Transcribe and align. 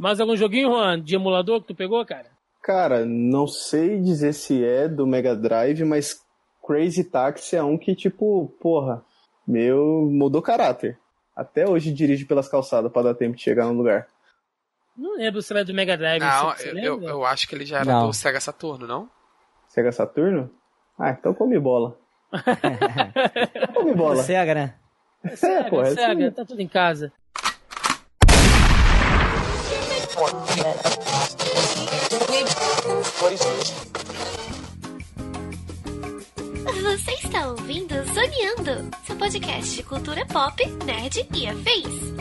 Mais 0.00 0.18
algum 0.18 0.34
joguinho, 0.34 0.70
Juan, 0.70 0.98
de 0.98 1.14
emulador 1.14 1.60
que 1.60 1.66
tu 1.66 1.74
pegou, 1.74 2.02
cara? 2.06 2.28
Cara, 2.62 3.04
não 3.04 3.46
sei 3.46 4.00
dizer 4.00 4.32
se 4.32 4.64
é 4.64 4.88
do 4.88 5.06
Mega 5.06 5.36
Drive, 5.36 5.84
mas 5.84 6.24
Crazy 6.66 7.04
Taxi 7.04 7.54
é 7.54 7.62
um 7.62 7.76
que, 7.76 7.94
tipo, 7.94 8.48
porra, 8.58 9.04
meu, 9.46 10.08
mudou 10.10 10.40
caráter. 10.40 10.98
Até 11.36 11.68
hoje 11.68 11.92
dirige 11.92 12.24
pelas 12.24 12.48
calçadas 12.48 12.90
para 12.90 13.12
dar 13.12 13.14
tempo 13.14 13.36
de 13.36 13.42
chegar 13.42 13.66
no 13.66 13.74
lugar. 13.74 14.06
Não 14.96 15.16
lembro 15.18 15.42
se 15.42 15.52
era 15.52 15.66
do 15.66 15.74
Mega 15.74 15.98
Drive. 15.98 16.22
Não, 16.22 16.48
você 16.48 16.70
eu, 16.70 16.76
eu, 16.76 17.02
eu 17.02 17.24
acho 17.26 17.46
que 17.46 17.54
ele 17.54 17.66
já 17.66 17.80
era 17.80 17.92
Não. 17.92 18.06
do 18.06 18.14
Sega 18.14 18.40
Saturno, 18.40 18.86
não? 18.86 19.06
Sega 19.68 19.92
Saturno? 19.92 20.50
Ah, 20.98 21.10
então 21.10 21.34
come 21.34 21.58
bola. 21.60 21.94
come 23.74 23.94
bola. 23.94 24.22
Sega, 24.22 24.54
né? 24.54 24.74
É 25.22 25.36
Sega, 25.36 25.68
pô, 25.68 25.82
é 25.82 25.94
Sega, 25.94 26.26
assim. 26.26 26.34
tá 26.34 26.44
tudo 26.46 26.60
em 26.62 26.68
casa. 26.68 27.12
Você 36.82 37.12
está 37.24 37.46
ouvindo 37.48 37.94
Zoneando, 38.12 38.90
seu 39.06 39.16
podcast 39.16 39.74
de 39.76 39.82
cultura 39.82 40.26
pop, 40.26 40.62
nerd 40.84 41.26
e 41.34 41.46
afins. 41.48 42.12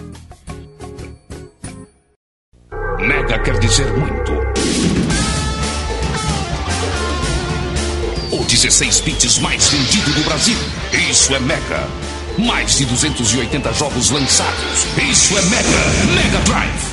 Mega 3.00 3.38
quer 3.40 3.60
dizer 3.60 3.92
muito. 3.92 4.32
O 8.32 8.46
16 8.46 9.02
bits 9.02 9.40
mais 9.40 9.68
vendido 9.68 10.14
do 10.14 10.24
Brasil. 10.24 10.58
Isso 11.10 11.36
é 11.36 11.40
Mega. 11.40 11.86
Mais 12.38 12.78
de 12.78 12.86
280 12.86 13.74
jogos 13.74 14.10
lançados. 14.10 14.86
Isso 15.12 15.38
é 15.38 15.42
Mega. 15.42 16.14
Mega 16.16 16.40
Drive. 16.46 16.89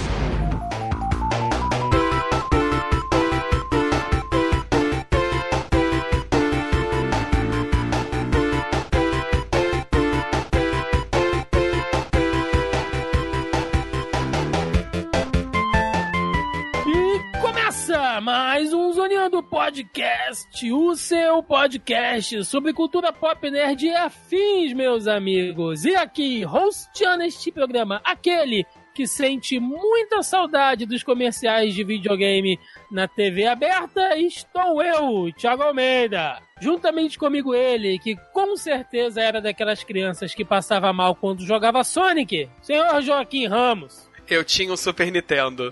Podcast, 19.76 20.72
o 20.72 20.96
seu 20.96 21.42
podcast 21.42 22.46
sobre 22.46 22.72
cultura 22.72 23.12
pop 23.12 23.50
nerd 23.50 23.84
e 23.84 23.94
afins, 23.94 24.72
meus 24.72 25.06
amigos. 25.06 25.84
E 25.84 25.94
aqui, 25.94 26.46
hosteando 26.46 27.24
este 27.24 27.52
programa, 27.52 28.00
aquele 28.02 28.64
que 28.94 29.06
sente 29.06 29.60
muita 29.60 30.22
saudade 30.22 30.86
dos 30.86 31.02
comerciais 31.02 31.74
de 31.74 31.84
videogame 31.84 32.58
na 32.90 33.06
TV 33.06 33.46
aberta, 33.46 34.16
estou 34.16 34.80
eu, 34.80 35.30
Thiago 35.34 35.64
Almeida. 35.64 36.40
Juntamente 36.58 37.18
comigo 37.18 37.54
ele, 37.54 37.98
que 37.98 38.16
com 38.32 38.56
certeza 38.56 39.20
era 39.20 39.42
daquelas 39.42 39.84
crianças 39.84 40.34
que 40.34 40.42
passava 40.42 40.90
mal 40.90 41.14
quando 41.14 41.44
jogava 41.44 41.84
Sonic, 41.84 42.48
senhor 42.62 43.02
Joaquim 43.02 43.46
Ramos. 43.46 44.08
Eu 44.26 44.42
tinha 44.42 44.72
um 44.72 44.76
Super 44.76 45.12
Nintendo. 45.12 45.68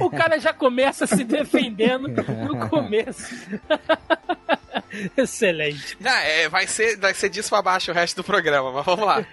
O 0.00 0.10
cara 0.10 0.38
já 0.38 0.52
começa 0.52 1.06
se 1.06 1.24
defendendo 1.24 2.08
no 2.08 2.68
começo. 2.68 3.34
Excelente. 5.16 5.96
Não, 6.00 6.10
é, 6.10 6.48
vai, 6.48 6.66
ser, 6.66 6.96
vai 6.98 7.14
ser 7.14 7.28
disso 7.28 7.50
pra 7.50 7.62
baixo 7.62 7.90
o 7.90 7.94
resto 7.94 8.16
do 8.16 8.24
programa, 8.24 8.72
mas 8.72 8.84
vamos 8.84 9.06
lá. 9.06 9.24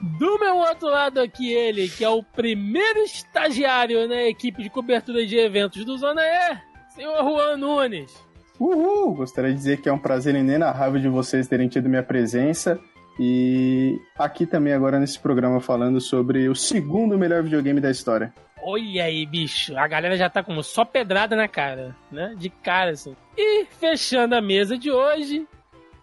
Do 0.00 0.38
meu 0.38 0.56
outro 0.56 0.88
lado 0.88 1.20
aqui, 1.20 1.52
ele, 1.52 1.88
que 1.88 2.02
é 2.02 2.08
o 2.08 2.22
primeiro 2.22 3.00
estagiário 3.00 4.08
na 4.08 4.22
equipe 4.22 4.62
de 4.62 4.70
cobertura 4.70 5.26
de 5.26 5.36
eventos 5.36 5.84
do 5.84 5.98
Zona 5.98 6.22
E, 6.22 6.56
senhor 6.94 7.22
Juan 7.22 7.56
Nunes. 7.58 8.10
Uhul! 8.58 9.14
Gostaria 9.14 9.50
de 9.50 9.56
dizer 9.56 9.80
que 9.80 9.88
é 9.88 9.92
um 9.92 9.98
prazer 9.98 10.34
inenarrável 10.34 11.00
de 11.00 11.08
vocês 11.08 11.48
terem 11.48 11.68
tido 11.68 11.88
minha 11.88 12.02
presença. 12.02 12.78
E 13.22 14.00
aqui 14.18 14.46
também 14.46 14.72
agora 14.72 14.98
nesse 14.98 15.18
programa 15.18 15.60
falando 15.60 16.00
sobre 16.00 16.48
o 16.48 16.54
segundo 16.54 17.18
melhor 17.18 17.42
videogame 17.42 17.78
da 17.78 17.90
história. 17.90 18.32
Olha 18.62 19.04
aí, 19.04 19.26
bicho. 19.26 19.76
A 19.76 19.86
galera 19.86 20.16
já 20.16 20.30
tá 20.30 20.42
como 20.42 20.62
só 20.62 20.86
pedrada 20.86 21.36
na 21.36 21.46
cara, 21.46 21.94
né? 22.10 22.34
De 22.38 22.48
cara, 22.48 22.92
assim. 22.92 23.14
E 23.36 23.66
fechando 23.78 24.34
a 24.34 24.40
mesa 24.40 24.78
de 24.78 24.90
hoje, 24.90 25.46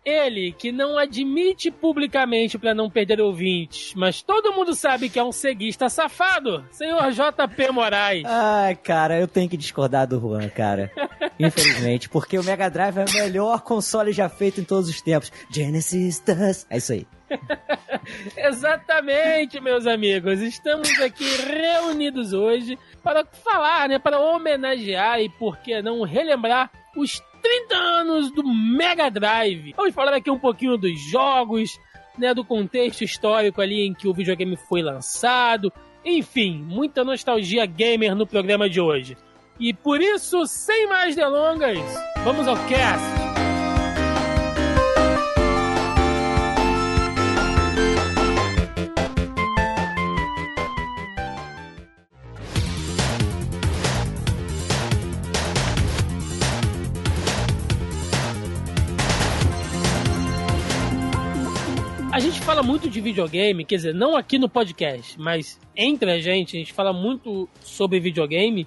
ele 0.07 0.53
que 0.53 0.71
não 0.71 0.97
admite 0.97 1.69
publicamente 1.69 2.57
pra 2.57 2.73
não 2.73 2.89
perder 2.89 3.19
ouvintes, 3.19 3.93
mas 3.93 4.21
todo 4.21 4.53
mundo 4.53 4.73
sabe 4.73 5.09
que 5.09 5.19
é 5.19 5.23
um 5.23 5.33
ceguista 5.33 5.89
safado, 5.89 6.65
senhor 6.71 7.11
JP 7.11 7.71
Moraes. 7.71 8.23
Ai, 8.25 8.75
cara, 8.75 9.19
eu 9.19 9.27
tenho 9.27 9.49
que 9.49 9.57
discordar 9.57 10.07
do 10.07 10.19
Juan, 10.19 10.47
cara. 10.49 10.91
Infelizmente, 11.37 12.07
porque 12.07 12.39
o 12.39 12.43
Mega 12.43 12.69
Drive 12.69 12.97
é 12.97 13.05
o 13.05 13.13
melhor 13.13 13.61
console 13.61 14.13
já 14.13 14.29
feito 14.29 14.61
em 14.61 14.63
todos 14.63 14.89
os 14.89 15.01
tempos. 15.01 15.31
Genesis 15.49 16.19
does. 16.19 16.65
É 16.69 16.77
isso 16.77 16.93
aí. 16.93 17.05
Exatamente, 18.37 19.59
meus 19.59 19.85
amigos. 19.85 20.41
Estamos 20.41 20.89
aqui 21.01 21.25
reunidos 21.45 22.31
hoje 22.31 22.79
para 23.03 23.25
falar, 23.25 23.89
né, 23.89 23.99
para 23.99 24.19
homenagear 24.19 25.19
e 25.19 25.29
por 25.29 25.57
que 25.57 25.81
não 25.81 26.03
relembrar 26.03 26.71
os 26.95 27.21
30 27.47 27.75
anos 27.75 28.31
do 28.31 28.43
Mega 28.43 29.09
Drive. 29.09 29.73
Vamos 29.77 29.95
falar 29.95 30.13
aqui 30.13 30.29
um 30.29 30.37
pouquinho 30.37 30.77
dos 30.77 30.99
jogos, 31.09 31.79
né, 32.17 32.33
do 32.33 32.43
contexto 32.43 33.05
histórico 33.05 33.61
ali 33.61 33.87
em 33.87 33.93
que 33.93 34.05
o 34.05 34.13
videogame 34.13 34.57
foi 34.57 34.81
lançado. 34.81 35.71
Enfim, 36.03 36.61
muita 36.67 37.05
nostalgia 37.05 37.65
gamer 37.65 38.13
no 38.15 38.27
programa 38.27 38.69
de 38.69 38.81
hoje. 38.81 39.15
E 39.57 39.73
por 39.73 40.01
isso, 40.01 40.45
sem 40.45 40.87
mais 40.87 41.15
delongas, 41.15 41.79
vamos 42.25 42.47
ao 42.49 42.57
cast. 42.67 43.16
Fala 62.47 62.63
muito 62.63 62.89
de 62.89 63.01
videogame, 63.01 63.65
quer 63.65 63.75
dizer, 63.75 63.93
não 63.93 64.15
aqui 64.15 64.39
no 64.39 64.47
podcast, 64.47 65.19
mas 65.19 65.59
entre 65.75 66.09
a 66.09 66.17
gente, 66.17 66.55
a 66.55 66.59
gente 66.59 66.71
fala 66.71 66.93
muito 66.93 67.49
sobre 67.59 67.99
videogame. 67.99 68.65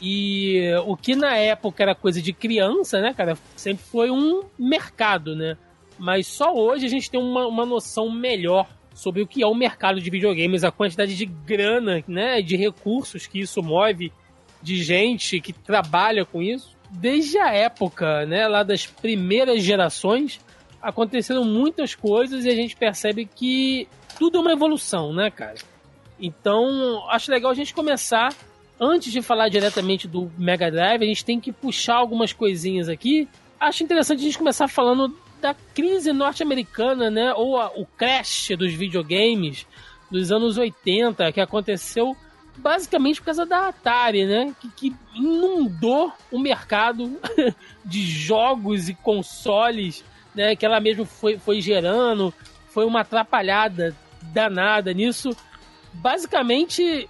E 0.00 0.62
o 0.86 0.96
que 0.96 1.14
na 1.14 1.36
época 1.36 1.82
era 1.82 1.94
coisa 1.94 2.22
de 2.22 2.32
criança, 2.32 3.02
né, 3.02 3.12
cara, 3.12 3.36
sempre 3.54 3.84
foi 3.84 4.10
um 4.10 4.44
mercado, 4.58 5.36
né? 5.36 5.58
Mas 5.98 6.26
só 6.26 6.54
hoje 6.54 6.86
a 6.86 6.88
gente 6.88 7.10
tem 7.10 7.20
uma, 7.20 7.46
uma 7.46 7.66
noção 7.66 8.10
melhor 8.10 8.66
sobre 8.94 9.20
o 9.20 9.26
que 9.26 9.42
é 9.42 9.46
o 9.46 9.54
mercado 9.54 10.00
de 10.00 10.08
videogames, 10.08 10.64
a 10.64 10.72
quantidade 10.72 11.14
de 11.14 11.26
grana, 11.26 12.02
né, 12.08 12.40
de 12.40 12.56
recursos 12.56 13.26
que 13.26 13.40
isso 13.40 13.62
move, 13.62 14.10
de 14.62 14.82
gente 14.82 15.38
que 15.38 15.52
trabalha 15.52 16.24
com 16.24 16.40
isso. 16.40 16.74
Desde 16.90 17.36
a 17.36 17.52
época, 17.52 18.24
né, 18.24 18.48
lá 18.48 18.62
das 18.62 18.86
primeiras 18.86 19.62
gerações, 19.62 20.40
aconteceram 20.82 21.44
muitas 21.44 21.94
coisas 21.94 22.44
e 22.44 22.48
a 22.50 22.54
gente 22.54 22.76
percebe 22.76 23.24
que 23.24 23.86
tudo 24.18 24.38
é 24.38 24.40
uma 24.40 24.52
evolução, 24.52 25.12
né, 25.12 25.30
cara? 25.30 25.54
Então, 26.20 27.02
acho 27.10 27.30
legal 27.30 27.50
a 27.50 27.54
gente 27.54 27.74
começar. 27.74 28.34
Antes 28.80 29.12
de 29.12 29.22
falar 29.22 29.48
diretamente 29.48 30.08
do 30.08 30.30
Mega 30.36 30.70
Drive, 30.70 31.02
a 31.02 31.06
gente 31.06 31.24
tem 31.24 31.38
que 31.40 31.52
puxar 31.52 31.94
algumas 31.96 32.32
coisinhas 32.32 32.88
aqui. 32.88 33.28
Acho 33.60 33.84
interessante 33.84 34.20
a 34.20 34.24
gente 34.24 34.38
começar 34.38 34.66
falando 34.66 35.16
da 35.40 35.54
crise 35.74 36.12
norte-americana, 36.12 37.10
né? 37.10 37.32
Ou 37.34 37.60
a- 37.60 37.70
o 37.76 37.86
crash 37.86 38.50
dos 38.58 38.72
videogames 38.72 39.66
dos 40.10 40.32
anos 40.32 40.58
80, 40.58 41.30
que 41.32 41.40
aconteceu 41.40 42.16
basicamente 42.56 43.20
por 43.20 43.26
causa 43.26 43.46
da 43.46 43.68
Atari, 43.68 44.24
né? 44.26 44.54
Que, 44.60 44.68
que 44.90 44.96
inundou 45.14 46.12
o 46.30 46.38
mercado 46.38 47.18
de 47.84 48.02
jogos 48.02 48.88
e 48.88 48.94
consoles, 48.94 50.04
né? 50.34 50.56
Que 50.56 50.66
ela 50.66 50.80
mesmo 50.80 51.04
foi, 51.04 51.38
foi 51.38 51.60
gerando. 51.60 52.32
Foi 52.68 52.84
uma 52.84 53.00
atrapalhada 53.00 53.94
danada 54.22 54.92
nisso. 54.92 55.36
Basicamente, 55.92 57.08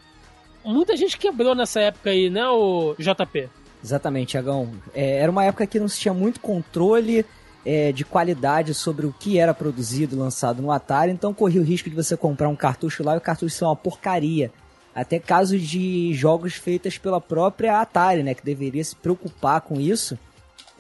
muita 0.65 0.97
gente 0.97 1.19
quebrou 1.19 1.55
nessa 1.55 1.81
época 1.81 2.11
aí, 2.11 2.29
né, 2.29 2.47
o 2.49 2.95
JP? 2.99 3.49
Exatamente, 3.83 4.31
Tiagão. 4.31 4.71
É, 4.95 5.19
era 5.19 5.31
uma 5.31 5.45
época 5.45 5.67
que 5.67 5.79
não 5.79 5.89
se 5.89 6.01
tinha 6.01 6.15
muito 6.15 6.41
controle 6.41 7.25
é, 7.65 7.93
de 7.93 8.05
qualidade 8.05 8.75
sobre 8.75 9.07
o 9.07 9.13
que 9.13 9.39
era 9.39 9.55
produzido, 9.55 10.19
lançado 10.19 10.63
no 10.63 10.71
Atari, 10.71 11.13
então 11.13 11.35
corria 11.35 11.61
o 11.61 11.65
risco 11.65 11.91
de 11.91 11.97
você 11.97 12.17
comprar 12.17 12.49
um 12.49 12.57
cartucho 12.57 13.03
lá 13.03 13.15
e 13.15 13.19
o 13.19 13.21
cartucho 13.21 13.55
ser 13.55 13.65
uma 13.65 13.77
porcaria. 13.77 14.51
Até 14.95 15.19
casos 15.19 15.63
de 15.63 16.13
jogos 16.13 16.55
feitos 16.55 16.99
pela 16.99 17.21
própria 17.21 17.81
Atari, 17.81 18.23
né, 18.23 18.35
que 18.35 18.45
deveria 18.45 18.85
se 18.85 18.95
preocupar 18.95 19.61
com 19.63 19.81
isso. 19.81 20.19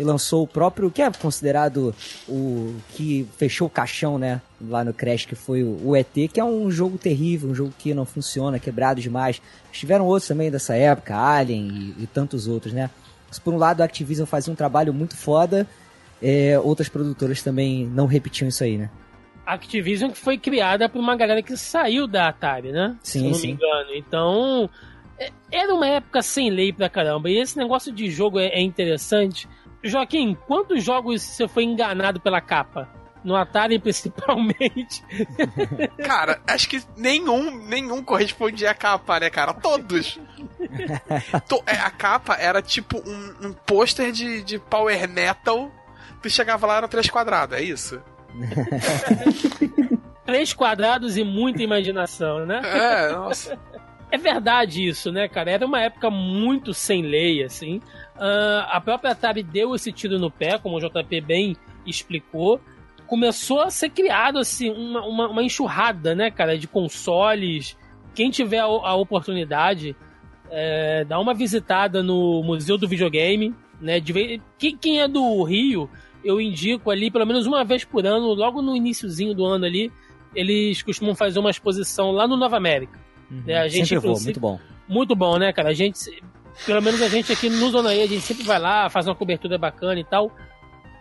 E 0.02 0.04
lançou 0.04 0.42
o 0.42 0.46
próprio, 0.48 0.90
que 0.90 1.00
é 1.00 1.10
considerado 1.12 1.94
o 2.28 2.74
que 2.90 3.26
fechou 3.38 3.68
o 3.68 3.70
caixão, 3.70 4.18
né? 4.18 4.40
Lá 4.60 4.84
no 4.84 4.92
Crash, 4.92 5.24
que 5.26 5.36
foi 5.36 5.62
o, 5.62 5.94
ET, 5.96 6.12
que 6.32 6.40
é 6.40 6.44
um 6.44 6.70
jogo 6.70 6.98
terrível, 6.98 7.48
um 7.50 7.54
jogo 7.54 7.72
que 7.78 7.94
não 7.94 8.04
funciona, 8.04 8.58
quebrado 8.58 9.00
demais. 9.00 9.40
Tiveram 9.70 10.04
outros 10.06 10.26
também 10.26 10.50
dessa 10.50 10.74
época, 10.74 11.16
Alien 11.16 11.94
e, 11.98 12.02
e 12.02 12.06
tantos 12.06 12.48
outros, 12.48 12.72
né? 12.72 12.90
Mas 13.28 13.38
por 13.38 13.54
um 13.54 13.58
lado 13.58 13.80
a 13.80 13.84
Activision 13.84 14.26
fazia 14.26 14.52
um 14.52 14.56
trabalho 14.56 14.92
muito 14.92 15.16
foda, 15.16 15.66
é, 16.20 16.58
outras 16.58 16.88
produtoras 16.88 17.40
também 17.42 17.86
não 17.86 18.06
repetiam 18.06 18.48
isso 18.48 18.64
aí, 18.64 18.76
né? 18.76 18.90
Activision 19.46 20.10
que 20.10 20.18
foi 20.18 20.36
criada 20.36 20.88
por 20.88 20.98
uma 20.98 21.16
galera 21.16 21.42
que 21.42 21.56
saiu 21.56 22.06
da 22.06 22.28
Atari, 22.28 22.72
né? 22.72 22.96
Sim, 23.02 23.20
Se 23.20 23.26
não 23.28 23.34
sim. 23.34 23.46
me 23.48 23.52
engano. 23.54 23.94
Então, 23.94 24.70
é- 25.18 25.30
era 25.50 25.74
uma 25.74 25.86
época 25.86 26.22
sem 26.22 26.50
lei 26.50 26.72
pra 26.72 26.88
caramba. 26.88 27.28
E 27.30 27.38
esse 27.38 27.56
negócio 27.56 27.92
de 27.92 28.10
jogo 28.10 28.38
é, 28.38 28.46
é 28.48 28.60
interessante. 28.60 29.48
Joaquim, 29.82 30.36
quantos 30.46 30.82
jogos 30.84 31.22
você 31.22 31.46
foi 31.48 31.64
enganado 31.64 32.20
pela 32.20 32.40
capa? 32.40 32.88
No 33.24 33.36
Atari, 33.36 33.78
principalmente. 33.80 35.04
Cara, 36.04 36.40
acho 36.46 36.68
que 36.68 36.82
nenhum, 36.96 37.56
nenhum 37.66 38.02
correspondia 38.02 38.70
à 38.72 38.74
capa, 38.74 39.20
né, 39.20 39.30
cara? 39.30 39.54
Todos. 39.54 40.18
To- 41.48 41.62
é, 41.66 41.76
a 41.76 41.90
capa 41.90 42.34
era 42.34 42.60
tipo 42.60 42.98
um, 42.98 43.48
um 43.48 43.52
pôster 43.52 44.10
de, 44.12 44.42
de 44.42 44.58
power 44.58 45.08
metal. 45.08 45.70
Tu 46.20 46.28
chegava 46.30 46.66
lá 46.66 46.76
era 46.78 46.88
três 46.88 47.08
quadrados, 47.08 47.56
é 47.56 47.62
isso? 47.62 48.00
Três 50.24 50.52
quadrados 50.52 51.16
e 51.16 51.24
muita 51.24 51.62
imaginação, 51.62 52.46
né? 52.46 52.60
É, 52.64 53.12
nossa. 53.12 53.58
É 54.10 54.16
verdade 54.16 54.86
isso, 54.86 55.10
né, 55.10 55.26
cara? 55.28 55.50
Era 55.50 55.66
uma 55.66 55.80
época 55.80 56.10
muito 56.10 56.72
sem 56.72 57.02
lei, 57.02 57.42
assim. 57.42 57.80
Ah, 58.16 58.68
a 58.70 58.80
própria 58.80 59.12
Atari 59.12 59.42
deu 59.42 59.74
esse 59.74 59.92
tiro 59.92 60.18
no 60.18 60.30
pé, 60.30 60.58
como 60.58 60.76
o 60.76 60.80
JP 60.80 61.20
bem 61.20 61.56
explicou. 61.86 62.60
Começou 63.06 63.60
a 63.60 63.70
ser 63.70 63.90
criado, 63.90 64.38
assim, 64.38 64.70
uma, 64.70 65.04
uma, 65.04 65.28
uma 65.28 65.42
enxurrada, 65.42 66.14
né, 66.14 66.30
cara, 66.30 66.56
de 66.56 66.66
consoles. 66.66 67.76
Quem 68.14 68.30
tiver 68.30 68.60
a, 68.60 68.64
a 68.64 68.94
oportunidade, 68.94 69.96
é, 70.50 71.04
dá 71.04 71.18
uma 71.18 71.34
visitada 71.34 72.02
no 72.02 72.42
Museu 72.42 72.78
do 72.78 72.88
Videogame, 72.88 73.54
né? 73.80 74.00
De 74.00 74.40
quem, 74.58 74.76
quem 74.76 75.00
é 75.00 75.08
do 75.08 75.42
Rio, 75.42 75.90
eu 76.24 76.40
indico 76.40 76.90
ali, 76.90 77.10
pelo 77.10 77.26
menos 77.26 77.46
uma 77.46 77.64
vez 77.64 77.84
por 77.84 78.06
ano, 78.06 78.32
logo 78.32 78.62
no 78.62 78.76
iniciozinho 78.76 79.34
do 79.34 79.44
ano 79.44 79.64
ali, 79.64 79.90
eles 80.34 80.82
costumam 80.82 81.14
fazer 81.14 81.38
uma 81.38 81.50
exposição 81.50 82.12
lá 82.12 82.26
no 82.26 82.36
Nova 82.36 82.56
América. 82.56 82.98
É, 83.46 83.58
a 83.58 83.68
gente, 83.68 83.88
Sempre 83.88 84.08
vou, 84.08 84.20
muito 84.20 84.40
bom. 84.40 84.60
Muito 84.88 85.16
bom, 85.16 85.38
né, 85.38 85.52
cara? 85.52 85.70
A 85.70 85.74
gente, 85.74 86.22
pelo 86.66 86.82
menos 86.82 87.00
a 87.02 87.08
gente 87.08 87.32
aqui 87.32 87.48
no 87.48 87.70
Zona 87.70 87.94
E, 87.94 88.02
a 88.02 88.06
gente 88.06 88.20
sempre 88.22 88.44
vai 88.44 88.58
lá, 88.58 88.88
faz 88.90 89.06
uma 89.06 89.14
cobertura 89.14 89.58
bacana 89.58 89.98
e 89.98 90.04
tal. 90.04 90.30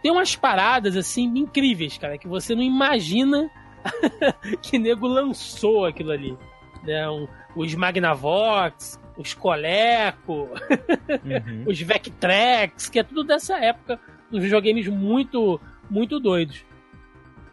Tem 0.01 0.11
umas 0.11 0.35
paradas, 0.35 0.95
assim, 0.97 1.23
incríveis, 1.37 1.97
cara, 1.97 2.17
que 2.17 2.27
você 2.27 2.55
não 2.55 2.63
imagina 2.63 3.49
que 4.61 4.79
nego 4.79 5.07
lançou 5.07 5.85
aquilo 5.85 6.11
ali. 6.11 6.37
Né? 6.83 7.07
Um- 7.09 7.27
os 7.55 7.75
Magnavox, 7.75 8.99
os 9.17 9.33
Coleco, 9.33 10.49
Uhum. 11.25 11.65
os 11.67 11.79
Vectrex, 11.81 12.89
que 12.89 12.99
é 12.99 13.03
tudo 13.03 13.23
dessa 13.23 13.57
época, 13.57 13.99
uns 14.31 14.41
videogames 14.41 14.87
muito, 14.87 15.59
muito 15.89 16.19
doidos. 16.19 16.63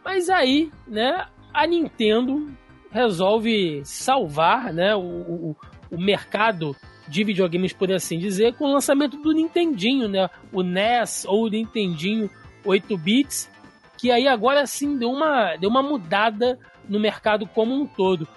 Mas 0.03 0.29
aí, 0.29 0.71
né, 0.87 1.27
a 1.53 1.67
Nintendo 1.67 2.49
resolve 2.89 3.81
salvar, 3.83 4.73
né, 4.73 4.95
o, 4.95 4.99
o, 5.01 5.55
o 5.91 6.01
mercado 6.01 6.75
de 7.09 7.23
videogames, 7.23 7.73
por 7.73 7.91
assim 7.91 8.19
dizer, 8.19 8.53
com 8.53 8.65
o 8.65 8.73
lançamento 8.73 9.17
do 9.17 9.33
Nintendinho, 9.33 10.07
né, 10.07 10.29
o 10.51 10.61
NES 10.61 11.25
ou 11.25 11.45
o 11.45 11.49
Nintendinho 11.49 12.29
8 12.65 12.97
bits, 12.97 13.49
que 13.97 14.11
aí 14.11 14.27
agora 14.27 14.65
sim 14.65 14.97
deu 14.97 15.11
uma, 15.11 15.55
deu 15.57 15.69
uma 15.69 15.83
mudada 15.83 16.57
no 16.87 16.99
mercado 16.99 17.45
como 17.47 17.73
um 17.73 17.85
todo. 17.85 18.27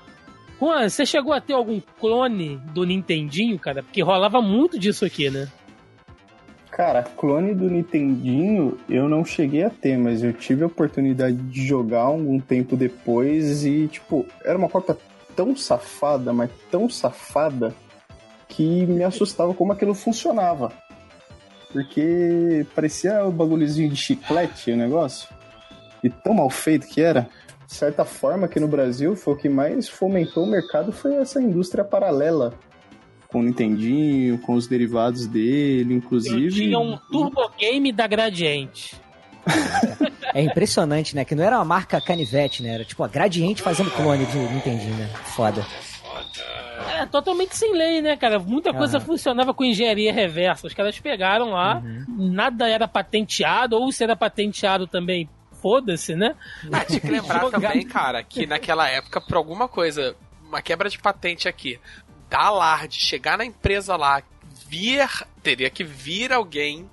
Juan, 0.59 0.89
você 0.89 1.05
chegou 1.05 1.33
a 1.33 1.41
ter 1.41 1.55
algum 1.55 1.81
clone 2.01 2.57
do 2.73 2.85
Nintendinho, 2.85 3.59
cara? 3.59 3.83
Porque 3.83 4.03
rolava 4.03 4.41
muito 4.41 4.79
disso 4.79 5.05
aqui, 5.05 5.29
né? 5.29 5.49
Cara, 6.71 7.03
clone 7.03 7.55
do 7.55 7.69
Nintendinho 7.69 8.79
eu 8.89 9.09
não 9.09 9.25
cheguei 9.25 9.65
a 9.65 9.71
ter, 9.71 9.99
mas 9.99 10.23
eu 10.23 10.33
tive 10.33 10.63
a 10.63 10.67
oportunidade 10.67 11.37
de 11.37 11.67
jogar 11.67 12.03
algum 12.03 12.41
tempo 12.41 12.77
depois 12.77 13.65
e, 13.65 13.89
tipo, 13.89 14.25
era 14.45 14.57
uma 14.57 14.69
cópia 14.69 14.97
tão 15.37 15.55
safada, 15.57 16.33
mas 16.33 16.51
tão 16.71 16.89
safada, 16.89 17.75
que 18.53 18.85
me 18.87 19.03
assustava 19.03 19.55
como 19.55 19.73
aquilo 19.73 19.95
funcionava. 19.95 20.71
Porque 21.73 22.67
parecia 22.75 23.25
um 23.27 23.31
bagulhozinho 23.31 23.89
de 23.89 23.97
chiclete 23.97 24.73
o 24.73 24.77
negócio. 24.77 25.29
E 26.05 26.11
tão 26.11 26.35
mal 26.35 26.51
feito 26.51 26.87
que 26.87 27.01
era. 27.01 27.29
De 27.67 27.75
certa 27.75 28.05
forma, 28.05 28.45
aqui 28.45 28.61
no 28.61 28.69
Brasil, 28.69 29.17
foi 29.17 29.33
o 29.33 29.37
que 29.37 29.49
mais 29.49 29.89
fomentou 29.89 30.45
o 30.45 30.47
mercado 30.47 30.93
foi 30.93 31.15
essa 31.15 31.41
indústria 31.41 31.83
paralela. 31.83 32.53
Com 33.29 33.41
o 33.41 33.43
Nintendinho, 33.43 34.37
com 34.39 34.53
os 34.53 34.67
derivados 34.67 35.27
dele, 35.27 35.95
Eu 35.95 35.97
inclusive. 35.97 36.51
tinha 36.51 36.79
um 36.79 36.99
Turbo 37.11 37.51
Game 37.59 37.91
da 37.91 38.07
Gradiente. 38.07 38.95
É 40.35 40.43
impressionante, 40.43 41.17
né? 41.17 41.25
Que 41.25 41.35
não 41.35 41.43
era 41.43 41.57
uma 41.57 41.65
marca 41.65 41.99
canivete, 41.99 42.63
né? 42.63 42.75
Era 42.75 42.85
tipo 42.85 43.03
a 43.03 43.09
Gradiente 43.09 43.63
fazendo 43.63 43.91
clone 43.93 44.27
de 44.27 44.37
Nintendinho, 44.37 44.95
né? 44.97 45.09
Foda. 45.35 45.65
É 46.89 47.07
totalmente 47.07 47.57
sem 47.57 47.73
lei, 47.73 48.01
né, 48.01 48.17
cara? 48.17 48.39
Muita 48.39 48.73
coisa 48.73 48.99
Aham. 48.99 49.07
funcionava 49.07 49.53
com 49.55 49.65
engenharia 49.65 50.13
reversa. 50.13 50.67
Os 50.67 50.75
caras 50.75 50.99
pegaram 50.99 51.51
lá, 51.51 51.83
nada 52.09 52.69
era 52.69 52.87
patenteado, 52.89 53.77
ou 53.77 53.91
se 53.93 54.03
era 54.05 54.17
patenteado 54.17 54.87
também, 54.87 55.29
foda-se, 55.61 56.15
né? 56.15 56.35
Ah, 56.73 56.85
tinha 56.85 57.01
que 57.01 57.11
lembrar 57.11 57.49
também, 57.51 57.87
cara, 57.87 58.23
que 58.23 58.47
naquela 58.47 58.89
época, 58.89 59.21
por 59.21 59.37
alguma 59.37 59.69
coisa, 59.69 60.17
uma 60.47 60.61
quebra 60.63 60.89
de 60.89 60.99
patente 60.99 61.49
aqui, 61.49 61.79
da 62.29 62.47
alarde, 62.47 62.99
chegar 62.99 63.37
na 63.39 63.45
empresa 63.45 63.97
lá, 63.97 64.23
vir, 64.69 65.09
teria 65.43 65.71
que 65.71 65.85
vir 65.85 66.33
alguém, 66.33 66.89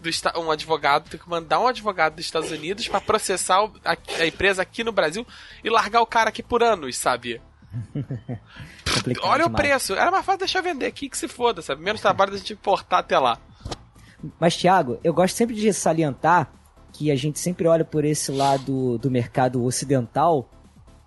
do, 0.00 0.10
um 0.40 0.50
advogado, 0.50 1.08
tem 1.08 1.20
que 1.20 1.28
mandar 1.28 1.60
um 1.60 1.68
advogado 1.68 2.16
dos 2.16 2.24
Estados 2.24 2.50
Unidos 2.50 2.88
pra 2.88 3.00
processar 3.00 3.62
o- 3.64 3.72
a, 3.84 3.96
a 4.20 4.26
empresa 4.26 4.60
aqui 4.62 4.82
no 4.82 4.90
Brasil 4.90 5.24
e 5.62 5.70
largar 5.70 6.00
o 6.00 6.06
cara 6.06 6.28
aqui 6.30 6.42
por 6.42 6.60
anos, 6.62 6.96
sabe? 6.96 7.40
Olha 9.22 9.44
o 9.44 9.48
demais. 9.48 9.66
preço, 9.66 9.94
era 9.94 10.10
mais 10.10 10.24
fácil 10.24 10.40
deixar 10.40 10.60
vender 10.60 10.86
aqui 10.86 11.08
que 11.08 11.16
se 11.16 11.28
foda, 11.28 11.62
sabe? 11.62 11.82
Menos 11.82 12.00
trabalho 12.00 12.32
da 12.32 12.38
gente 12.38 12.52
importar 12.52 12.98
até 12.98 13.18
lá. 13.18 13.38
Mas, 14.38 14.56
Thiago, 14.56 14.98
eu 15.02 15.12
gosto 15.12 15.34
sempre 15.34 15.56
de 15.56 15.72
salientar 15.72 16.52
que 16.92 17.10
a 17.10 17.16
gente 17.16 17.38
sempre 17.38 17.66
olha 17.66 17.84
por 17.84 18.04
esse 18.04 18.30
lado 18.30 18.98
do 18.98 19.10
mercado 19.10 19.64
ocidental, 19.64 20.48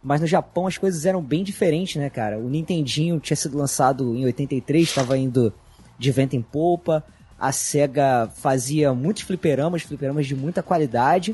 mas 0.03 0.19
no 0.19 0.27
Japão 0.27 0.67
as 0.67 0.77
coisas 0.77 1.05
eram 1.05 1.21
bem 1.21 1.43
diferentes, 1.43 1.95
né, 1.95 2.09
cara? 2.09 2.37
O 2.39 2.49
Nintendinho 2.49 3.19
tinha 3.19 3.37
sido 3.37 3.57
lançado 3.57 4.15
em 4.15 4.25
83, 4.25 4.87
estava 4.87 5.17
indo 5.17 5.53
de 5.97 6.11
vento 6.11 6.35
em 6.35 6.41
polpa. 6.41 7.03
A 7.39 7.51
SEGA 7.51 8.29
fazia 8.35 8.93
muitos 8.93 9.23
fliperamas, 9.23 9.83
fliperamas 9.83 10.25
de 10.25 10.35
muita 10.35 10.63
qualidade. 10.63 11.33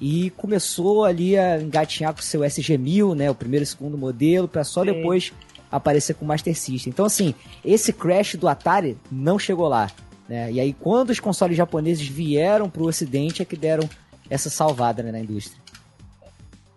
E 0.00 0.30
começou 0.30 1.04
ali 1.04 1.36
a 1.38 1.60
engatinhar 1.60 2.12
com 2.12 2.20
o 2.20 2.22
seu 2.22 2.40
SG-1000, 2.40 3.14
né? 3.14 3.30
O 3.30 3.34
primeiro 3.34 3.62
e 3.62 3.66
segundo 3.66 3.96
modelo, 3.96 4.48
para 4.48 4.64
só 4.64 4.84
Sim. 4.84 4.92
depois 4.92 5.32
aparecer 5.70 6.14
com 6.14 6.24
o 6.24 6.28
Master 6.28 6.56
System. 6.56 6.90
Então, 6.90 7.04
assim, 7.04 7.34
esse 7.64 7.92
crash 7.92 8.36
do 8.36 8.48
Atari 8.48 8.96
não 9.10 9.38
chegou 9.38 9.68
lá. 9.68 9.90
Né? 10.28 10.52
E 10.52 10.60
aí, 10.60 10.72
quando 10.72 11.10
os 11.10 11.20
consoles 11.20 11.56
japoneses 11.56 12.06
vieram 12.06 12.70
pro 12.70 12.86
ocidente, 12.86 13.42
é 13.42 13.44
que 13.44 13.56
deram 13.56 13.88
essa 14.30 14.48
salvada 14.48 15.02
né, 15.02 15.12
na 15.12 15.20
indústria. 15.20 15.60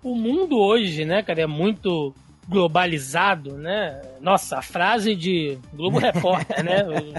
O 0.04 0.16
mundo 0.16 0.58
hoje, 0.58 1.06
né, 1.06 1.22
cara, 1.24 1.42
é 1.42 1.48
muito 1.48 2.14
globalizado, 2.48 3.58
né? 3.58 4.02
Nossa, 4.22 4.60
a 4.60 4.62
frase 4.62 5.16
de 5.16 5.58
Globo 5.74 6.00
Repórter, 6.00 6.64
né? 6.64 6.84
O- 6.88 7.14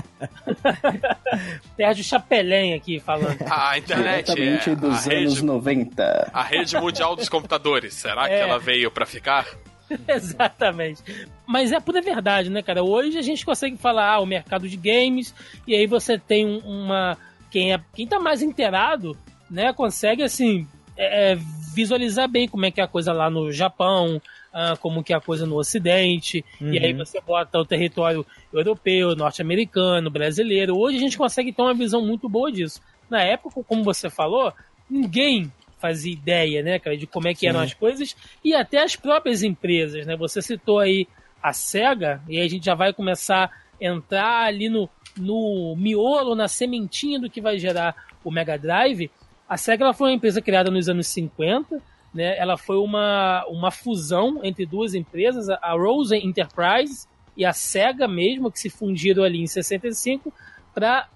Sérgio 1.77 2.03
Chapelém 2.05 2.75
aqui 2.75 2.99
falando. 3.01 3.37
A 3.49 3.79
internet 3.79 4.27
Diretamente 4.35 4.71
é 4.71 4.75
dos 4.75 5.07
a 5.09 5.13
anos 5.13 5.35
rede, 5.35 5.45
90. 5.45 6.31
a 6.33 6.43
rede 6.43 6.77
mundial 6.81 7.15
dos 7.17 7.29
computadores. 7.29 7.95
Será 7.95 8.27
que 8.27 8.35
É. 8.35 8.41
ela 8.41 8.59
veio 8.59 8.91
pra 8.91 9.07
ficar? 9.07 9.47
Exatamente. 10.09 11.03
Mas 11.47 11.73
é 11.73 11.81
pura 11.81 12.01
verdade, 12.03 12.51
né, 12.51 12.63
cara? 12.63 12.83
Hoje 12.83 13.19
a 13.19 13.23
gente 13.23 13.45
consegue 13.45 13.77
falar 13.77 14.13
ah, 14.15 14.21
o 14.21 14.27
mercado 14.27 14.69
de 14.69 14.77
games, 14.77 15.35
e 15.67 15.75
aí 15.75 15.87
você 15.87 16.19
tem 16.19 16.47
um- 16.47 16.59
uma. 16.59 17.17
Quem, 17.51 17.73
é, 17.73 17.81
quem 17.95 18.07
tá 18.07 18.19
mais 18.21 18.43
inteirado, 18.43 19.17
né, 19.51 19.73
consegue, 19.73 20.23
assim, 20.23 20.67
é, 20.97 21.33
é, 21.33 21.39
visualizar 21.75 22.29
bem 22.29 22.47
como 22.47 22.67
é 22.67 22.71
que 22.71 22.81
é 22.81 22.85
a 22.85 22.89
coisa 22.89 23.13
lá 23.13 23.31
no 23.31 23.51
Japão, 23.51 24.21
ah, 24.59 24.77
como 24.77 25.05
que 25.05 25.13
é 25.13 25.17
a 25.17 25.21
coisa 25.21 25.47
no 25.47 25.57
Ocidente, 25.57 26.45
e 26.61 26.79
aí 26.79 26.93
você 26.93 27.21
bota 27.21 27.61
o 27.61 27.65
território 27.65 28.27
europeu, 28.53 29.15
norte-americano, 29.15 30.11
brasileiro. 30.11 30.77
Hoje 30.77 30.97
a 30.97 31.01
gente 31.01 31.17
consegue 31.17 31.53
ter 31.53 31.63
uma 31.63 31.75
visão 31.75 32.05
muito 32.05 32.29
boa 32.29 32.51
disso. 32.51 32.81
Na 33.09 33.23
época, 33.23 33.63
como 33.63 33.85
você 33.85 34.11
falou, 34.11 34.53
ninguém 34.91 35.53
fazia 35.79 36.13
ideia, 36.13 36.61
né, 36.61 36.81
cara, 36.81 36.97
de 36.97 37.07
como 37.07 37.29
é 37.29 37.35
que 37.35 37.47
eram 37.47 37.61
Sim. 37.61 37.67
as 37.67 37.75
coisas 37.75 38.17
e 38.45 38.53
até 38.53 38.83
as 38.83 38.97
próprias 38.97 39.45
empresas, 39.45 40.05
né? 40.05 40.17
Você 40.17 40.43
citou 40.43 40.81
aí 40.81 41.07
a 41.41 41.53
Sega 41.53 42.21
e 42.29 42.37
aí 42.37 42.45
a 42.45 42.49
gente 42.49 42.67
já 42.67 42.75
vai 42.75 42.93
começar 42.93 43.45
a 43.45 43.51
entrar 43.81 44.47
ali 44.47 44.69
no, 44.69 44.89
no 45.17 45.77
miolo, 45.79 46.35
na 46.35 46.49
sementinha 46.49 47.21
do 47.21 47.31
que 47.31 47.41
vai 47.41 47.59
gerar 47.59 47.95
o 48.25 48.31
Mega 48.33 48.59
Drive, 48.59 49.09
a 49.49 49.57
SEGA 49.57 49.95
foi 49.95 50.11
uma 50.11 50.17
empresa 50.17 50.43
criada 50.43 50.71
nos 50.71 50.89
anos 50.89 51.07
50, 51.07 51.81
né? 52.13 52.37
Ela 52.39 52.57
foi 52.57 52.79
uma, 52.79 53.45
uma 53.49 53.71
fusão 53.71 54.41
entre 54.43 54.65
duas 54.67 54.95
empresas, 54.95 55.49
a 55.49 55.73
Rosen 55.73 56.27
Enterprise 56.27 57.07
e 57.37 57.45
a 57.45 57.53
SEGA 57.53 58.09
mesmo, 58.09 58.51
que 58.51 58.59
se 58.59 58.71
fundiram 58.71 59.23
ali 59.23 59.41
em 59.41 59.47
65 59.47 60.33
para 60.75 61.09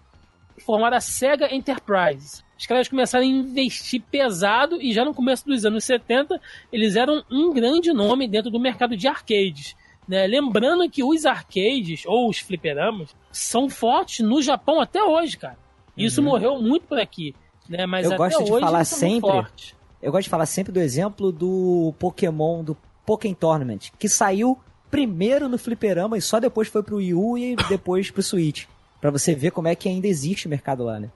formar 0.65 0.93
a 0.93 1.01
SEGA 1.01 1.53
Enterprise. 1.55 2.43
Os 2.59 2.67
caras 2.67 2.87
começaram 2.89 3.25
a 3.25 3.29
investir 3.29 4.01
pesado 4.11 4.81
e 4.81 4.93
já 4.93 5.05
no 5.05 5.13
começo 5.15 5.45
dos 5.47 5.65
anos 5.65 5.83
70 5.85 6.41
eles 6.73 6.95
eram 6.95 7.25
um 7.31 7.53
grande 7.53 7.93
nome 7.93 8.29
dentro 8.29 8.51
do 8.51 8.61
mercado 8.61 8.97
de 8.97 9.09
arcades. 9.09 9.75
Né? 10.07 10.27
Lembrando 10.27 10.89
que 10.89 11.03
os 11.03 11.25
arcades 11.27 12.05
ou 12.07 12.29
os 12.29 12.39
fliperamas 12.39 13.15
são 13.33 13.69
fortes 13.69 14.21
no 14.25 14.41
Japão 14.43 14.81
até 14.81 15.03
hoje, 15.03 15.37
cara. 15.39 15.59
Isso 15.97 16.21
Uhum. 16.21 16.29
morreu 16.29 16.61
muito 16.63 16.87
por 16.87 16.99
aqui. 17.01 17.35
Né? 17.69 17.85
Mas 17.87 18.05
Eu 18.07 18.11
até 18.13 18.19
gosto 18.19 18.45
de 18.45 18.53
hoje 18.53 18.61
falar 18.65 18.85
sempre- 18.85 19.31
fortes. 19.31 19.75
Eu 20.03 20.11
gosto 20.11 20.25
de 20.25 20.31
falar 20.31 20.47
sempre 20.47 20.73
do 20.73 20.81
exemplo 20.81 21.31
do 21.31 21.95
Pokémon, 21.99 22.65
do 22.65 22.77
Pokémon 23.07 23.35
Tournament, 23.35 23.91
que 23.99 24.09
saiu 24.09 24.59
primeiro 24.91 25.49
no 25.49 25.57
fliperama 25.57 26.19
e 26.19 26.21
só 26.21 26.41
depois 26.41 26.69
foi 26.69 26.83
pro 26.83 26.97
Wii 26.97 27.15
U 27.15 27.39
e 27.39 27.57
depois 27.69 28.11
pro 28.11 28.23
Switch. 28.23 28.67
Pra 29.01 29.11
você 29.11 29.35
ver 29.35 29.53
como 29.53 29.69
é 29.69 29.75
que 29.75 29.89
ainda 29.89 30.07
existe 30.07 30.49
mercado 30.49 30.85
lá, 30.85 30.99
né? 30.99 31.09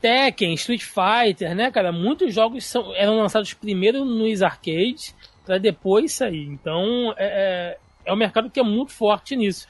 Tekken, 0.00 0.54
Street 0.54 0.82
Fighter, 0.82 1.54
né, 1.54 1.70
cara? 1.70 1.90
Muitos 1.92 2.32
jogos 2.32 2.64
são, 2.64 2.94
eram 2.94 3.16
lançados 3.16 3.54
primeiro 3.54 4.04
nos 4.04 4.42
arcades 4.42 5.14
para 5.44 5.58
depois 5.58 6.12
sair. 6.12 6.46
Então 6.46 7.14
é, 7.16 7.26
é, 7.26 7.78
é 8.04 8.12
um 8.12 8.16
mercado 8.16 8.50
que 8.50 8.60
é 8.60 8.62
muito 8.62 8.92
forte 8.92 9.34
nisso. 9.34 9.66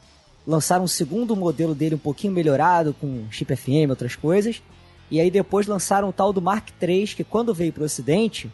lançaram 0.46 0.84
um 0.84 0.88
segundo 0.88 1.34
modelo 1.34 1.74
dele 1.74 1.96
um 1.96 1.98
pouquinho 1.98 2.32
melhorado, 2.32 2.94
com 2.94 3.24
chip 3.30 3.54
FM 3.56 3.68
e 3.68 3.90
outras 3.90 4.14
coisas, 4.14 4.62
e 5.10 5.20
aí 5.20 5.28
depois 5.28 5.66
lançaram 5.66 6.08
o 6.08 6.12
tal 6.12 6.32
do 6.32 6.40
Mark 6.40 6.68
III, 6.80 7.08
que 7.08 7.24
quando 7.24 7.52
veio 7.52 7.72
pro 7.72 7.84
ocidente, 7.84 8.50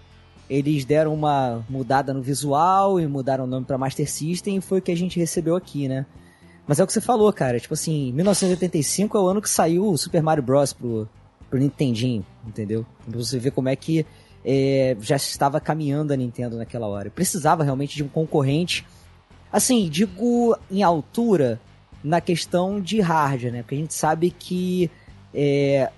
eles 0.49 0.87
deram 0.87 1.13
uma 1.13 1.65
mudada 1.69 2.15
no 2.15 2.23
visual 2.23 2.99
e 2.99 3.07
mudaram 3.07 3.45
o 3.45 3.47
nome 3.47 3.67
para 3.67 3.77
Master 3.77 4.11
System, 4.11 4.57
e 4.57 4.61
foi 4.63 4.79
o 4.79 4.83
que 4.83 4.93
a 4.93 4.97
gente 4.97 5.19
recebeu 5.19 5.55
aqui, 5.55 5.87
né? 5.87 6.07
Mas 6.67 6.81
é 6.81 6.85
o 6.85 6.87
que 6.87 6.93
você 6.95 7.01
falou, 7.01 7.31
cara, 7.33 7.61
tipo 7.61 7.75
assim, 7.75 8.11
1985 8.13 9.17
é 9.19 9.21
o 9.21 9.29
ano 9.29 9.43
que 9.43 9.51
saiu 9.51 9.87
o 9.87 9.99
Super 9.99 10.23
Mario 10.23 10.43
Bros. 10.43 10.73
pro, 10.73 11.07
pro 11.51 11.59
Nintendinho, 11.59 12.25
entendeu? 12.47 12.87
Pra 13.05 13.19
você 13.19 13.39
ver 13.39 13.51
como 13.51 13.69
é 13.69 13.77
que 13.77 14.07
é, 14.49 14.97
já 15.01 15.17
estava 15.17 15.61
caminhando 15.61 16.13
a 16.13 16.17
Nintendo 16.17 16.57
naquela 16.57 16.87
hora. 16.87 17.11
Precisava 17.11 17.65
realmente 17.65 17.97
de 17.97 18.05
um 18.05 18.09
concorrente. 18.09 18.87
Assim, 19.53 19.89
digo 19.89 20.57
em 20.71 20.85
altura 20.85 21.61
na 22.05 22.21
questão 22.21 22.81
de 22.81 23.01
hardware, 23.01 23.53
né? 23.53 23.63
Porque 23.63 23.75
a 23.75 23.79
gente 23.79 23.95
sabe 23.95 24.31
que 24.31 24.89
é, 25.35 25.91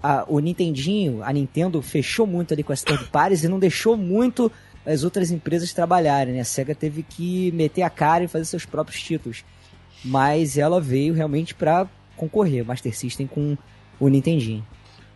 a- 0.00 0.24
o 0.28 0.38
Nintendinho, 0.38 1.20
a 1.24 1.32
Nintendo 1.32 1.82
fechou 1.82 2.26
muito 2.28 2.54
ali 2.54 2.62
com 2.62 2.72
as 2.72 2.82
third 2.82 3.06
parties 3.06 3.42
e 3.42 3.48
não 3.48 3.58
deixou 3.58 3.96
muito 3.96 4.52
as 4.86 5.02
outras 5.02 5.32
empresas 5.32 5.72
trabalharem, 5.72 6.34
né? 6.34 6.40
A 6.40 6.44
SEGA 6.44 6.74
teve 6.76 7.02
que 7.02 7.50
meter 7.50 7.82
a 7.82 7.90
cara 7.90 8.22
e 8.22 8.28
fazer 8.28 8.44
seus 8.44 8.64
próprios 8.64 9.02
títulos. 9.02 9.44
Mas 10.04 10.56
ela 10.56 10.80
veio 10.80 11.12
realmente 11.12 11.54
para 11.56 11.88
concorrer, 12.16 12.64
Master 12.64 12.96
System 12.96 13.26
com 13.26 13.56
o 13.98 14.06
Nintendinho. 14.08 14.64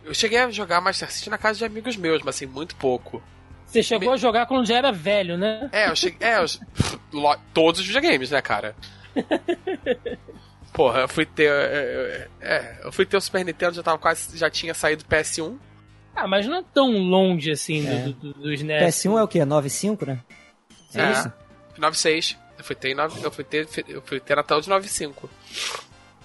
Eu 0.03 0.13
cheguei 0.13 0.39
a 0.39 0.49
jogar 0.49 0.81
Master 0.81 1.11
System 1.11 1.31
na 1.31 1.37
casa 1.37 1.59
de 1.59 1.65
amigos 1.65 1.95
meus, 1.95 2.21
mas 2.23 2.35
assim, 2.35 2.45
muito 2.45 2.75
pouco. 2.75 3.21
Você 3.65 3.81
chegou 3.81 4.11
a 4.13 4.17
jogar 4.17 4.45
quando 4.47 4.65
já 4.65 4.77
era 4.77 4.91
velho, 4.91 5.37
né? 5.37 5.69
É, 5.71 5.89
eu 5.89 5.95
cheguei. 5.95 6.27
É, 6.27 6.39
eu, 6.39 6.45
todos 7.53 7.79
os 7.79 7.87
videogames, 7.87 8.31
né, 8.31 8.41
cara? 8.41 8.75
Porra, 10.73 11.01
eu 11.01 11.07
fui 11.07 11.25
ter. 11.25 11.49
É, 11.51 12.27
é, 12.41 12.79
eu 12.83 12.91
fui 12.91 13.05
ter 13.05 13.17
o 13.17 13.21
Super 13.21 13.43
Nintendo, 13.43 13.73
já 13.75 13.83
tava 13.83 13.97
quase. 13.97 14.37
Já 14.37 14.49
tinha 14.49 14.73
saído 14.73 15.03
o 15.03 15.07
PS1. 15.13 15.57
Ah, 16.15 16.27
mas 16.27 16.45
não 16.47 16.57
é 16.57 16.63
tão 16.73 16.91
longe 16.91 17.51
assim 17.51 17.83
do- 17.83 17.91
É. 17.91 17.99
do- 18.03 18.13
do- 18.13 18.33
dos 18.33 18.61
NES. 18.61 18.83
PS1 18.83 19.17
é 19.19 19.23
o 19.23 19.27
quê? 19.27 19.39
9.5, 19.45 20.05
né? 20.05 20.19
É, 20.93 21.01
É. 21.01 21.11
isso? 21.11 21.33
96. 21.77 22.37
Eu 22.57 22.63
fui 22.63 22.75
ter, 22.75 22.95
eu 23.23 23.31
fui 23.31 23.43
ter, 23.43 23.67
eu 23.87 24.01
fui 24.01 24.19
ter 24.19 24.37
até 24.37 24.53
o 24.55 24.61
de 24.61 24.69
95. 24.69 25.29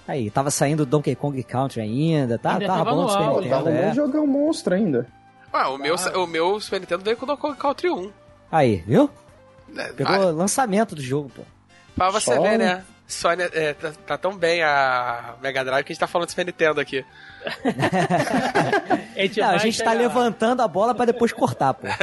Aí, 0.07 0.29
tava 0.31 0.49
saindo 0.49 0.85
Donkey 0.85 1.15
Kong 1.15 1.41
Country 1.43 1.81
ainda, 1.81 2.37
tá, 2.37 2.53
Ainda 2.53 2.65
tava 2.67 2.77
tava 2.85 2.91
bom 2.91 3.01
no 3.01 3.07
do 3.07 3.11
Super 3.11 3.27
Nintendo, 3.27 3.49
Tava 3.49 3.69
é. 3.71 3.89
um 3.89 3.93
jogão 3.93 4.25
monstro 4.27 4.73
ainda. 4.75 5.07
Ah, 5.51 5.69
o 5.69 5.77
meu, 5.77 5.95
o 5.95 6.27
meu 6.27 6.59
Super 6.61 6.79
Nintendo 6.79 7.03
veio 7.03 7.17
com 7.17 7.25
o 7.25 7.27
Donkey 7.27 7.41
Kong 7.41 7.57
Country 7.57 7.89
1. 7.89 8.11
Aí, 8.51 8.83
viu? 8.87 9.09
É, 9.75 9.91
Pegou 9.91 10.15
o 10.15 10.31
lançamento 10.31 10.95
do 10.95 11.01
jogo, 11.01 11.29
pô. 11.35 11.41
Pra 11.95 12.09
você 12.09 12.33
Só- 12.35 12.41
ver, 12.41 12.57
né? 12.57 12.83
Sony 13.05 13.43
é, 13.53 13.73
tá, 13.73 13.91
tá 14.05 14.17
tão 14.17 14.35
bem 14.35 14.61
a 14.61 15.35
Mega 15.41 15.63
Drive 15.63 15.85
que 15.85 15.91
a 15.91 15.93
gente 15.93 15.99
tá 15.99 16.07
falando 16.07 16.25
de 16.27 16.31
Super 16.33 16.45
Nintendo 16.45 16.81
aqui. 16.81 17.05
A 19.15 19.21
gente, 19.21 19.39
Não, 19.39 19.49
a 19.49 19.57
gente 19.57 19.81
tá 19.83 19.93
levantando 19.93 20.61
a 20.61 20.67
bola 20.67 20.93
pra 20.93 21.05
depois 21.05 21.31
cortar, 21.33 21.73
pô. 21.73 21.87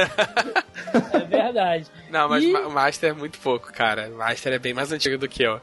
É 1.13 1.19
verdade. 1.25 1.85
Não, 2.09 2.29
mas 2.29 2.43
E- 2.43 2.53
o 2.55 2.69
Master 2.71 3.09
é 3.09 3.13
muito 3.13 3.37
pouco, 3.39 3.71
cara. 3.73 4.09
O 4.09 4.17
Master 4.17 4.53
é 4.53 4.59
bem 4.59 4.73
mais 4.73 4.91
antigo 4.91 5.17
do 5.17 5.27
que 5.27 5.43
eu. 5.43 5.59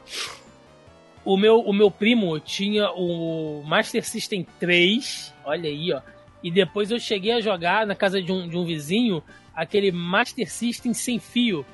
O 1.25 1.37
meu, 1.37 1.59
o 1.61 1.71
meu 1.73 1.89
primo 1.89 2.37
tinha 2.39 2.89
o 2.91 3.63
Master 3.65 4.05
System 4.05 4.45
3, 4.59 5.33
olha 5.45 5.69
aí, 5.69 5.91
ó. 5.93 6.01
E 6.43 6.51
depois 6.51 6.91
eu 6.91 6.99
cheguei 6.99 7.31
a 7.31 7.39
jogar 7.41 7.87
na 7.87 7.95
casa 7.95 8.21
de 8.21 8.31
um, 8.31 8.47
de 8.49 8.57
um 8.57 8.65
vizinho 8.65 9.23
aquele 9.55 9.91
Master 9.91 10.51
System 10.51 10.93
sem 10.93 11.19
fio. 11.19 11.65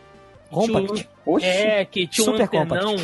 Tinha 0.52 0.62
um- 0.62 0.68
Compact. 0.86 1.10
Oxi. 1.26 1.46
É, 1.46 1.86
que 1.86 2.06
tinha 2.08 2.30
um 2.30 2.38
Super 2.38 2.44
antenão 2.60 2.96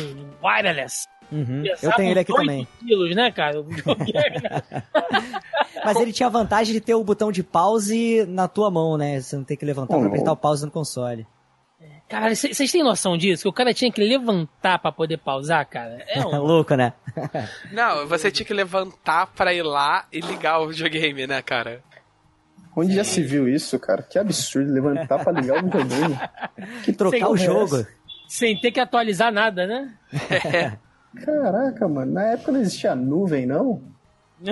wireless. 0.42 1.06
Uhum. 1.32 1.64
Eu 1.82 1.92
tenho 1.92 2.10
ele 2.12 2.20
aqui 2.20 2.32
também. 2.32 2.60
8 2.60 2.68
quilos, 2.86 3.16
né, 3.16 3.32
cara? 3.32 3.56
Mas 5.84 5.96
ele 6.00 6.12
tinha 6.12 6.26
a 6.26 6.30
vantagem 6.30 6.72
de 6.72 6.80
ter 6.80 6.94
o 6.94 7.04
botão 7.04 7.30
de 7.32 7.42
pause 7.42 8.24
na 8.28 8.48
tua 8.48 8.70
mão, 8.70 8.96
né? 8.96 9.20
Você 9.20 9.36
não 9.36 9.44
tem 9.44 9.56
que 9.56 9.64
levantar 9.64 9.96
Oh, 9.96 10.00
pra 10.00 10.08
apertar 10.08 10.32
o 10.32 10.36
pause 10.36 10.64
no 10.64 10.70
console. 10.70 11.26
Caralho, 12.08 12.36
vocês 12.36 12.70
têm 12.70 12.84
noção 12.84 13.16
disso? 13.16 13.42
Que 13.42 13.48
o 13.48 13.52
cara 13.52 13.74
tinha 13.74 13.90
que 13.90 14.00
levantar 14.00 14.78
pra 14.78 14.92
poder 14.92 15.18
pausar, 15.18 15.66
cara? 15.66 15.98
É 16.06 16.20
É 16.20 16.24
um... 16.26 16.38
louco, 16.40 16.74
né? 16.76 16.92
Não, 17.72 18.06
você 18.06 18.30
tinha 18.30 18.46
que 18.46 18.54
levantar 18.54 19.26
pra 19.28 19.52
ir 19.52 19.62
lá 19.62 20.06
e 20.12 20.20
ligar 20.20 20.60
o 20.60 20.68
videogame, 20.68 21.26
né, 21.26 21.42
cara? 21.42 21.82
Onde 22.76 22.94
já 22.94 23.02
se 23.04 23.22
viu 23.22 23.48
isso, 23.48 23.78
cara? 23.78 24.02
Que 24.02 24.18
absurdo 24.18 24.70
levantar 24.72 25.18
pra 25.24 25.32
ligar 25.32 25.58
o 25.60 25.64
videogame. 25.64 26.16
Que 26.84 26.92
trocar 26.92 27.16
Sem 27.18 27.26
o 27.26 27.34
é 27.34 27.38
jogo. 27.38 27.76
essa? 27.76 27.88
Sem 28.28 28.60
ter 28.60 28.70
que 28.70 28.80
atualizar 28.80 29.32
nada, 29.32 29.66
né? 29.66 29.94
Caraca, 31.24 31.88
mano. 31.88 32.12
Na 32.12 32.22
época 32.32 32.52
não 32.52 32.60
existia 32.60 32.94
nuvem, 32.94 33.46
não? 33.46 33.82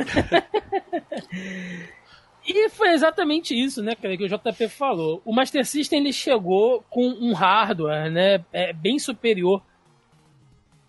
E 2.47 2.69
foi 2.69 2.91
exatamente 2.91 3.59
isso, 3.59 3.83
né, 3.83 3.95
cara, 3.95 4.17
que 4.17 4.25
o 4.25 4.29
JP 4.29 4.69
falou. 4.69 5.23
O 5.25 5.35
Master 5.35 5.65
System 5.65 6.01
ele 6.01 6.13
chegou 6.13 6.85
com 6.91 7.07
um 7.09 7.33
hardware, 7.33 8.11
né, 8.11 8.45
é, 8.53 8.73
bem 8.73 8.99
superior 8.99 9.63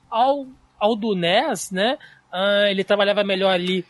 ao, 0.09 0.47
ao 0.79 0.95
do 0.95 1.15
NES, 1.15 1.71
né? 1.71 1.97
Ah, 2.31 2.69
ele 2.69 2.83
trabalhava 2.83 3.23
melhor 3.23 3.51
ali 3.51 3.85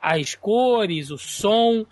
as 0.00 0.34
cores, 0.34 1.10
o 1.10 1.18
som. 1.18 1.84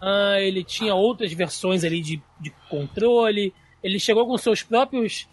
ah, 0.00 0.36
ele 0.40 0.62
tinha 0.62 0.94
outras 0.94 1.32
versões 1.32 1.84
ali 1.84 2.00
de, 2.00 2.22
de 2.40 2.50
controle. 2.68 3.52
Ele 3.82 3.98
chegou 3.98 4.26
com 4.26 4.38
seus 4.38 4.62
próprios 4.62 5.28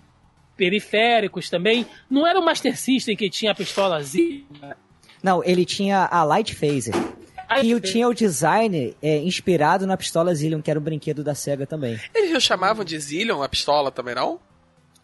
periféricos 0.57 1.49
também. 1.49 1.85
Não 2.09 2.25
era 2.25 2.39
o 2.39 2.45
Master 2.45 2.77
System 2.77 3.15
que 3.15 3.29
tinha 3.29 3.51
a 3.51 3.55
pistolazinha 3.55 4.43
Não, 5.21 5.43
ele 5.43 5.65
tinha 5.65 6.05
a 6.05 6.23
Light 6.23 6.53
Phaser. 6.53 6.93
E 7.61 7.79
tinha 7.81 8.07
o 8.07 8.13
design 8.13 8.95
é, 9.01 9.17
inspirado 9.19 9.85
na 9.85 9.97
pistola 9.97 10.33
Zillion, 10.33 10.61
que 10.61 10.71
era 10.71 10.79
um 10.79 10.83
brinquedo 10.83 11.23
da 11.23 11.35
SEGA 11.35 11.65
também. 11.65 11.99
Eles 12.13 12.31
não 12.31 12.39
chamavam 12.39 12.83
de 12.85 12.97
Zillion 12.99 13.41
a 13.41 13.49
pistola 13.49 13.91
também, 13.91 14.15
não? 14.15 14.39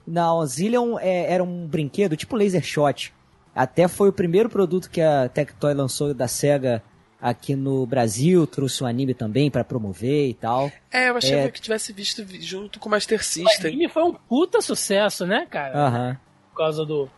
Não, 0.07 0.45
Zillion 0.45 0.97
é, 0.99 1.31
era 1.31 1.43
um 1.43 1.67
brinquedo 1.67 2.15
tipo 2.17 2.35
Laser 2.35 2.63
Shot. 2.63 3.13
Até 3.53 3.87
foi 3.87 4.09
o 4.09 4.13
primeiro 4.13 4.49
produto 4.49 4.89
que 4.89 5.01
a 5.01 5.27
Tectoy 5.29 5.73
lançou 5.73 6.13
da 6.13 6.27
SEGA 6.27 6.81
aqui 7.21 7.53
no 7.55 7.85
Brasil, 7.85 8.47
trouxe 8.47 8.81
um 8.83 8.87
anime 8.87 9.13
também 9.13 9.51
pra 9.51 9.63
promover 9.63 10.29
e 10.29 10.33
tal. 10.33 10.71
É, 10.89 11.09
eu 11.09 11.17
achei 11.17 11.35
É. 11.37 11.49
que 11.51 11.59
tivesse 11.59 11.91
visto 11.91 12.25
junto 12.39 12.79
com 12.79 12.87
o 12.87 12.91
Master 12.91 13.19
o 13.19 13.23
System. 13.23 13.67
anime 13.73 13.89
foi 13.89 14.03
um 14.03 14.13
puta 14.13 14.61
sucesso, 14.61 15.25
né, 15.25 15.45
cara? 15.49 15.77
Aham. 15.77 16.17
Por 16.51 16.57
causa 16.57 16.85
do. 16.85 17.09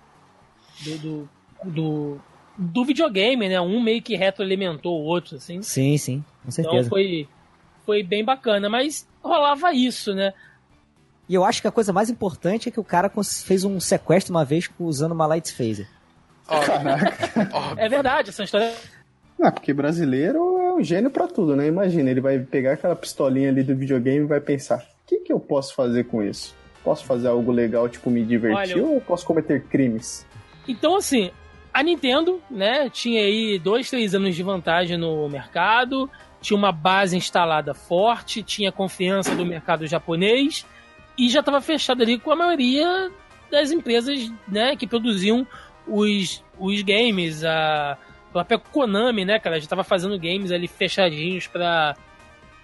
do. 0.84 0.98
do, 0.98 1.30
do, 1.64 2.22
do 2.62 2.86
videogame, 2.86 3.50
né? 3.50 3.60
Um 3.60 3.82
meio 3.82 4.02
que 4.02 4.16
retroalimentou 4.16 5.02
o 5.02 5.04
outro, 5.04 5.38
assim. 5.38 5.62
Sim, 5.64 5.98
sim, 5.98 6.24
com 6.44 6.50
Então 6.50 6.52
certeza. 6.52 6.90
foi, 6.90 7.28
foi 7.86 8.04
bem 8.04 8.24
bacana, 8.24 8.70
mas 8.70 9.08
rolava 9.24 9.74
isso, 9.74 10.14
né? 10.14 10.32
E 11.28 11.34
eu 11.34 11.44
acho 11.44 11.62
que 11.62 11.68
a 11.68 11.72
coisa 11.72 11.92
mais 11.92 12.10
importante 12.10 12.70
é 12.70 12.72
que 12.72 12.80
o 12.80 12.84
cara 12.84 13.12
fez 13.46 13.64
um 13.64 13.80
sequestro 13.80 14.34
uma 14.34 14.46
vez 14.46 14.70
usando 14.80 15.14
uma 15.14 15.26
Light 15.26 15.52
Phaser. 15.52 15.88
Ó, 16.48 16.60
Caraca. 16.60 17.76
É 17.78 17.90
verdade, 17.90 18.30
essa 18.30 18.44
história. 18.44 18.74
Ah, 19.42 19.52
porque 19.52 19.74
brasileiro 19.74 20.38
é 20.60 20.74
um 20.74 20.84
gênio 20.84 21.10
pra 21.10 21.28
tudo, 21.28 21.56
né? 21.56 21.66
Imagina, 21.68 22.12
ele 22.12 22.22
vai 22.22 22.38
pegar 22.38 22.74
aquela 22.74 22.96
pistolinha 22.96 23.50
ali 23.50 23.64
do 23.64 23.76
videogame 23.76 24.26
e 24.26 24.28
vai 24.28 24.40
pensar: 24.40 24.80
o 24.80 25.08
que, 25.08 25.20
que 25.20 25.34
eu 25.34 25.40
posso 25.40 25.74
fazer 25.74 26.04
com 26.04 26.22
isso? 26.22 26.54
Posso 26.84 27.06
fazer 27.06 27.28
algo 27.28 27.52
legal, 27.52 27.88
tipo 27.90 28.10
me 28.10 28.24
divertir, 28.24 28.76
Olha, 28.82 28.86
ou 28.86 29.02
posso 29.02 29.26
cometer 29.26 29.64
crimes? 29.64 30.26
Então, 30.68 30.96
assim, 30.96 31.32
a 31.74 31.82
Nintendo, 31.84 32.42
né, 32.50 32.90
tinha 32.90 33.22
aí 33.22 33.58
dois, 33.60 33.90
três 33.90 34.14
anos 34.14 34.36
de 34.36 34.44
vantagem 34.44 34.98
no 34.98 35.28
mercado, 35.30 36.10
tinha 36.42 36.58
uma 36.58 36.72
base 36.72 37.16
instalada 37.16 37.74
forte, 37.74 38.42
tinha 38.44 38.72
confiança 38.72 39.36
do 39.36 39.46
mercado 39.46 39.86
japonês 39.88 40.66
e 41.18 41.30
já 41.30 41.40
estava 41.42 41.62
fechado 41.62 42.02
ali 42.04 42.18
com 42.20 42.32
a 42.32 42.36
maioria 42.36 43.12
das 43.50 43.72
empresas, 43.72 44.32
né, 44.48 44.76
que 44.76 44.88
produziam 44.88 45.46
os, 45.88 46.44
os 46.60 46.82
games, 46.82 47.44
a 47.44 47.98
própria 48.32 48.58
Konami, 48.58 49.26
né, 49.26 49.40
cara, 49.40 49.58
já 49.58 49.64
estava 49.64 49.84
fazendo 49.84 50.18
games 50.18 50.52
ali 50.52 50.68
fechadinhos 50.68 51.48
para 51.48 51.96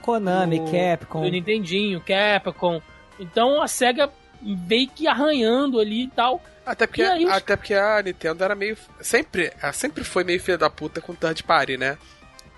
Konami, 0.02 0.60
o- 0.60 0.72
Capcom. 0.72 1.22
do 1.22 1.30
Nintendinho, 1.30 2.02
Capcom. 2.02 2.82
Então 3.20 3.62
a 3.62 3.68
SEGA 3.68 4.10
veio 4.42 4.88
que 4.90 5.08
arranhando 5.08 5.80
ali 5.80 6.04
e 6.04 6.08
tal. 6.08 6.42
Até 6.68 6.86
porque, 6.86 7.02
aí 7.02 7.26
até 7.30 7.56
porque 7.56 7.74
a 7.74 8.02
Nintendo 8.04 8.44
era 8.44 8.54
meio. 8.54 8.78
Sempre, 9.02 9.52
ela 9.62 9.72
sempre 9.74 10.04
foi 10.04 10.24
meio 10.24 10.40
filha 10.40 10.58
da 10.58 10.70
puta 10.70 11.00
com 11.02 11.16
third 11.16 11.42
party, 11.44 11.78
né? 11.78 11.98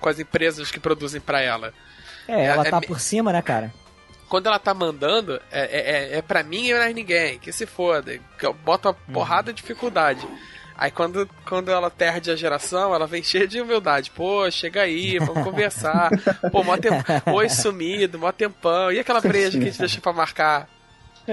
Com 0.02 0.10
as 0.10 0.20
empresas 0.20 0.72
que 0.72 0.80
produzem 0.80 1.22
pra 1.22 1.42
ela. 1.42 1.74
É, 2.28 2.46
ela 2.46 2.66
é 2.68 2.72
tá 2.72 2.80
me- 2.80 2.88
por 2.88 3.00
cima, 3.00 3.32
né, 3.32 3.42
cara? 3.42 3.72
Quando 4.28 4.48
ela 4.48 4.60
tá 4.60 4.74
mandando, 4.74 5.42
é, 5.52 5.62
é, 5.62 5.92
é- 6.16 6.18
é 6.18 6.22
pra 6.22 6.44
mim 6.44 6.68
e 6.68 6.74
mais 6.74 6.94
ninguém, 6.96 7.40
que 7.40 7.52
se 7.52 7.66
foda. 7.66 8.20
que 8.38 8.46
eu 8.46 8.54
Bota 8.54 8.90
uma 8.90 8.94
porrada 9.14 9.52
de 9.54 9.62
dificuldade. 9.62 10.28
Aí 10.78 10.92
quando, 10.92 11.30
quando 11.46 11.70
ela 11.70 11.92
perde 11.92 12.32
a 12.32 12.36
geração, 12.36 12.96
ela 12.96 13.06
vem 13.06 13.22
cheia 13.22 13.48
de 13.48 13.60
humildade. 13.60 14.12
Pô, 14.12 14.50
chega 14.50 14.82
aí, 14.84 15.20
vamos 15.20 15.44
conversar. 15.44 16.10
Pô, 16.52 16.64
mó 16.64 16.78
tempo. 16.78 17.04
Oi, 17.34 17.50
sumido, 17.50 18.18
mó 18.18 18.32
tempão. 18.32 18.92
E 18.92 18.98
aquela 19.00 19.20
breja 19.20 19.58
que 19.58 19.66
a 19.66 19.68
gente 19.68 19.80
deixou 19.80 20.02
pra 20.02 20.14
marcar? 20.14 20.70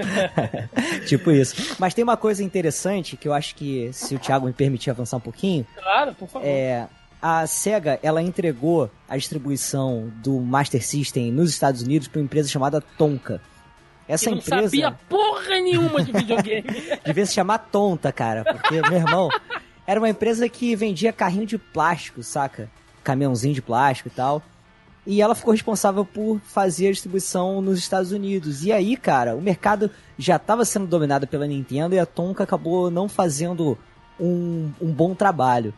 tipo 1.07 1.31
isso. 1.31 1.75
Mas 1.79 1.93
tem 1.93 2.03
uma 2.03 2.17
coisa 2.17 2.43
interessante 2.43 3.15
que 3.17 3.27
eu 3.27 3.33
acho 3.33 3.55
que, 3.55 3.89
se 3.93 4.15
o 4.15 4.19
Thiago 4.19 4.45
me 4.45 4.53
permitir 4.53 4.89
avançar 4.89 5.17
um 5.17 5.21
pouquinho, 5.21 5.65
Claro, 5.75 6.13
por 6.15 6.27
favor. 6.27 6.45
é. 6.47 6.87
A 7.19 7.47
SEGA, 7.47 7.99
ela 8.03 8.21
entregou 8.21 8.91
a 9.09 9.17
distribuição 9.17 10.11
do 10.17 10.39
Master 10.39 10.85
System 10.85 11.31
nos 11.31 11.49
Estados 11.49 11.81
Unidos 11.81 12.07
para 12.07 12.19
uma 12.19 12.25
empresa 12.25 12.47
chamada 12.47 12.79
Tonka. 12.79 13.41
Essa 14.07 14.25
que 14.25 14.31
não 14.31 14.37
empresa 14.37 14.63
sabia 14.65 14.91
porra 15.09 15.59
nenhuma 15.59 16.03
de 16.03 16.11
videogame. 16.11 16.63
devia 17.03 17.25
se 17.25 17.33
chamar 17.33 17.57
Tonta, 17.57 18.11
cara, 18.11 18.43
porque, 18.45 18.79
meu 18.81 18.93
irmão, 18.99 19.29
era 19.87 19.99
uma 19.99 20.07
empresa 20.07 20.47
que 20.47 20.75
vendia 20.75 21.11
carrinho 21.11 21.47
de 21.47 21.57
plástico, 21.57 22.21
saca? 22.21 22.69
Caminhãozinho 23.03 23.55
de 23.55 23.63
plástico 23.63 24.09
e 24.09 24.11
tal. 24.11 24.43
E 25.09 25.21
ela 25.21 25.33
ficou 25.33 25.53
responsável 25.53 26.03
por 26.03 26.37
fazer 26.41 26.89
a 26.89 26.91
distribuição 26.91 27.61
nos 27.61 27.79
Estados 27.79 28.11
Unidos. 28.11 28.65
E 28.65 28.73
aí, 28.73 28.97
cara, 28.97 29.37
o 29.37 29.41
mercado 29.41 29.89
já 30.19 30.35
estava 30.35 30.65
sendo 30.65 30.85
dominado 30.85 31.25
pela 31.25 31.47
Nintendo 31.47 31.95
e 31.95 31.99
a 31.99 32.05
Tonka 32.05 32.43
acabou 32.43 32.91
não 32.91 33.07
fazendo 33.07 33.77
um, 34.19 34.69
um 34.81 34.91
bom 34.91 35.15
trabalho. 35.15 35.73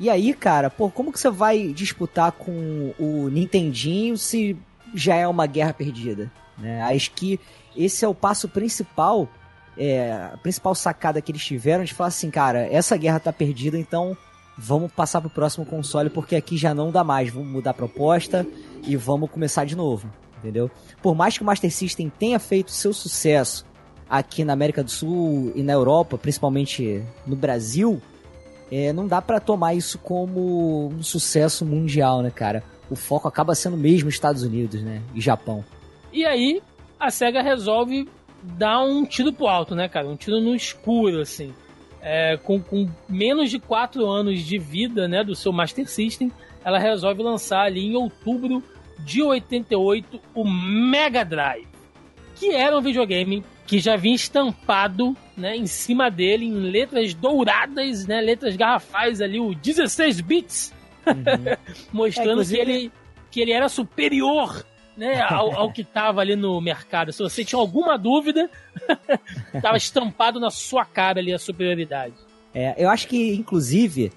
E 0.00 0.10
aí, 0.10 0.34
cara, 0.34 0.68
pô, 0.70 0.90
como 0.90 1.12
que 1.12 1.20
você 1.20 1.30
vai 1.30 1.68
disputar 1.68 2.32
com 2.32 2.92
o 2.98 3.28
Nintendinho 3.28 4.18
se 4.18 4.56
já 4.92 5.14
é 5.14 5.28
uma 5.28 5.46
guerra 5.46 5.72
perdida? 5.72 6.28
Né? 6.58 6.82
Acho 6.82 7.12
que 7.12 7.38
esse 7.76 8.04
é 8.04 8.08
o 8.08 8.14
passo 8.14 8.48
principal, 8.48 9.28
é, 9.76 10.30
a 10.34 10.36
principal 10.36 10.74
sacada 10.74 11.22
que 11.22 11.30
eles 11.30 11.44
tiveram 11.44 11.84
de 11.84 11.94
falar 11.94 12.08
assim, 12.08 12.28
cara, 12.28 12.66
essa 12.72 12.96
guerra 12.96 13.20
tá 13.20 13.32
perdida, 13.32 13.78
então 13.78 14.16
vamos 14.58 14.90
passar 14.90 15.20
pro 15.20 15.30
próximo 15.30 15.64
console 15.64 16.10
porque 16.10 16.34
aqui 16.34 16.56
já 16.56 16.74
não 16.74 16.90
dá 16.90 17.04
mais, 17.04 17.30
vamos 17.30 17.48
mudar 17.48 17.70
a 17.70 17.74
proposta 17.74 18.44
e 18.84 18.96
vamos 18.96 19.30
começar 19.30 19.64
de 19.64 19.76
novo, 19.76 20.10
entendeu? 20.38 20.68
Por 21.00 21.14
mais 21.14 21.36
que 21.38 21.42
o 21.42 21.46
Master 21.46 21.72
System 21.72 22.10
tenha 22.10 22.40
feito 22.40 22.72
seu 22.72 22.92
sucesso 22.92 23.64
aqui 24.10 24.44
na 24.44 24.52
América 24.52 24.82
do 24.82 24.90
Sul 24.90 25.52
e 25.54 25.62
na 25.62 25.74
Europa, 25.74 26.18
principalmente 26.18 27.04
no 27.24 27.36
Brasil, 27.36 28.02
é, 28.70 28.92
não 28.92 29.06
dá 29.06 29.22
pra 29.22 29.38
tomar 29.38 29.74
isso 29.74 29.98
como 29.98 30.88
um 30.88 31.02
sucesso 31.02 31.64
mundial, 31.64 32.20
né, 32.20 32.30
cara? 32.30 32.64
O 32.90 32.96
foco 32.96 33.28
acaba 33.28 33.54
sendo 33.54 33.76
mesmo 33.76 34.08
Estados 34.08 34.42
Unidos, 34.42 34.82
né? 34.82 35.02
E 35.14 35.20
Japão. 35.20 35.64
E 36.12 36.24
aí, 36.24 36.60
a 36.98 37.10
SEGA 37.10 37.42
resolve 37.42 38.08
dar 38.42 38.82
um 38.82 39.04
tiro 39.04 39.32
pro 39.32 39.46
alto, 39.46 39.74
né, 39.74 39.88
cara? 39.88 40.08
Um 40.08 40.16
tiro 40.16 40.40
no 40.40 40.54
escuro, 40.54 41.20
assim. 41.20 41.54
É, 42.00 42.36
com, 42.36 42.60
com 42.60 42.88
menos 43.08 43.50
de 43.50 43.58
4 43.58 44.06
anos 44.06 44.40
de 44.40 44.58
vida, 44.58 45.08
né, 45.08 45.24
do 45.24 45.34
seu 45.34 45.52
Master 45.52 45.88
System, 45.88 46.30
ela 46.64 46.78
resolve 46.78 47.22
lançar 47.22 47.62
ali 47.62 47.86
em 47.86 47.96
outubro 47.96 48.62
de 49.00 49.22
88 49.22 50.20
o 50.34 50.44
Mega 50.44 51.24
Drive, 51.24 51.66
que 52.36 52.50
era 52.54 52.76
um 52.76 52.80
videogame 52.80 53.44
que 53.66 53.78
já 53.78 53.96
vinha 53.96 54.14
estampado, 54.14 55.16
né, 55.36 55.56
em 55.56 55.66
cima 55.66 56.10
dele 56.10 56.46
em 56.46 56.54
letras 56.54 57.12
douradas, 57.14 58.06
né, 58.06 58.20
letras 58.20 58.56
garrafais 58.56 59.20
ali, 59.20 59.38
o 59.38 59.54
16 59.54 60.20
bits, 60.20 60.74
mostrando 61.92 62.42
É, 62.42 62.44
que 62.44 62.56
ele 62.56 62.92
que 63.30 63.40
ele 63.40 63.52
era 63.52 63.68
superior 63.68 64.64
né, 64.98 65.20
ao, 65.22 65.54
ao 65.54 65.72
que 65.72 65.84
tava 65.84 66.20
ali 66.20 66.34
no 66.34 66.60
mercado. 66.60 67.12
Se 67.12 67.22
você 67.22 67.44
tinha 67.44 67.58
alguma 67.58 67.96
dúvida, 67.96 68.50
tava 69.62 69.76
estampado 69.76 70.40
na 70.40 70.50
sua 70.50 70.84
cara 70.84 71.20
ali 71.20 71.32
a 71.32 71.38
superioridade. 71.38 72.14
É, 72.52 72.74
eu 72.76 72.90
acho 72.90 73.06
que, 73.06 73.34
inclusive, 73.34 74.10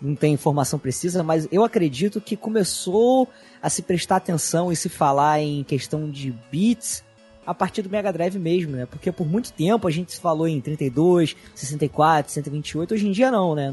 não 0.00 0.14
tem 0.14 0.34
informação 0.34 0.78
precisa, 0.78 1.22
mas 1.22 1.48
eu 1.50 1.64
acredito 1.64 2.20
que 2.20 2.36
começou 2.36 3.26
a 3.62 3.70
se 3.70 3.80
prestar 3.80 4.16
atenção 4.16 4.70
e 4.70 4.76
se 4.76 4.90
falar 4.90 5.40
em 5.40 5.64
questão 5.64 6.10
de 6.10 6.34
bits 6.52 7.02
a 7.46 7.54
partir 7.54 7.80
do 7.80 7.88
Mega 7.88 8.12
Drive 8.12 8.38
mesmo, 8.38 8.76
né? 8.76 8.84
Porque 8.84 9.10
por 9.10 9.26
muito 9.26 9.52
tempo 9.52 9.88
a 9.88 9.90
gente 9.90 10.18
falou 10.18 10.46
em 10.46 10.60
32, 10.60 11.34
64, 11.54 12.30
128, 12.30 12.92
hoje 12.92 13.08
em 13.08 13.12
dia 13.12 13.30
não, 13.30 13.54
né? 13.54 13.72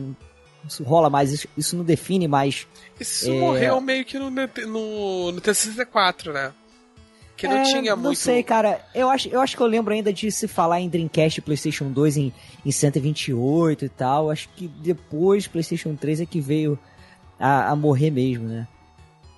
Não 0.63 0.67
isso 0.69 0.83
rola 0.83 1.09
mais, 1.09 1.31
isso, 1.31 1.47
isso 1.57 1.75
não 1.75 1.83
define 1.83 2.27
mais. 2.27 2.65
Isso 2.99 3.29
É. 3.29 3.39
morreu 3.39 3.79
meio 3.81 4.05
que 4.05 4.17
no, 4.17 4.29
no, 4.29 5.31
no 5.33 5.41
T64, 5.41 6.31
né? 6.31 6.53
Que 7.35 7.47
não 7.47 7.57
É, 7.57 7.63
tinha 7.63 7.95
Não 7.95 8.03
muito. 8.03 8.17
sei, 8.19 8.41
cara. 8.43 8.79
Eu 8.95 9.09
acho, 9.09 9.27
eu 9.27 9.41
acho 9.41 9.57
que 9.57 9.61
eu 9.61 9.67
lembro 9.67 9.93
ainda 9.93 10.13
de 10.13 10.31
se 10.31 10.47
falar 10.47 10.79
em 10.79 10.87
Dreamcast 10.87 11.39
e 11.39 11.41
PlayStation 11.41 11.91
2 11.91 12.17
em, 12.17 12.33
em 12.65 12.71
128 12.71 13.85
e 13.85 13.89
tal. 13.89 14.29
Acho 14.31 14.47
que 14.55 14.67
depois 14.67 15.47
PlayStation 15.47 15.95
3 15.95 16.21
é 16.21 16.25
que 16.25 16.39
veio 16.39 16.79
a, 17.39 17.71
a 17.71 17.75
morrer 17.75 18.11
mesmo, 18.11 18.47
né? 18.47 18.67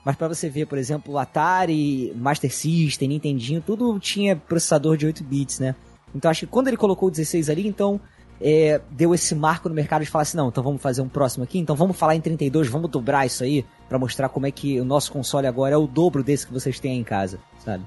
Mas 0.03 0.15
pra 0.15 0.27
você 0.27 0.47
ver, 0.49 0.67
por 0.67 0.77
exemplo, 0.77 1.17
Atari, 1.17 2.13
Master 2.15 2.53
System, 2.53 3.07
Nintendinho, 3.07 3.63
tudo 3.65 3.97
tinha 3.99 4.35
processador 4.35 4.95
de 4.97 5.07
8 5.07 5.23
bits, 5.23 5.59
né? 5.59 5.73
Então 6.13 6.29
acho 6.29 6.41
que 6.41 6.47
quando 6.47 6.67
ele 6.67 6.77
colocou 6.77 7.07
o 7.07 7.11
16 7.11 7.49
ali, 7.49 7.67
então 7.67 7.99
é, 8.41 8.81
deu 8.91 9.13
esse 9.13 9.33
marco 9.33 9.69
no 9.69 9.75
mercado 9.75 10.03
de 10.03 10.09
falar 10.09 10.23
assim, 10.23 10.37
não, 10.37 10.49
então 10.49 10.63
vamos 10.63 10.81
fazer 10.81 11.01
um 11.01 11.09
próximo 11.09 11.43
aqui, 11.43 11.57
então 11.57 11.75
vamos 11.75 11.97
falar 11.97 12.15
em 12.15 12.21
32, 12.21 12.67
vamos 12.67 12.89
dobrar 12.89 13.25
isso 13.25 13.43
aí 13.43 13.65
pra 13.87 13.97
mostrar 13.97 14.29
como 14.29 14.45
é 14.45 14.51
que 14.51 14.79
o 14.79 14.85
nosso 14.85 15.11
console 15.11 15.47
agora 15.47 15.75
é 15.75 15.77
o 15.77 15.87
dobro 15.87 16.23
desse 16.23 16.45
que 16.45 16.53
vocês 16.53 16.79
têm 16.79 16.91
aí 16.91 16.97
em 16.97 17.03
casa, 17.03 17.39
sabe? 17.59 17.83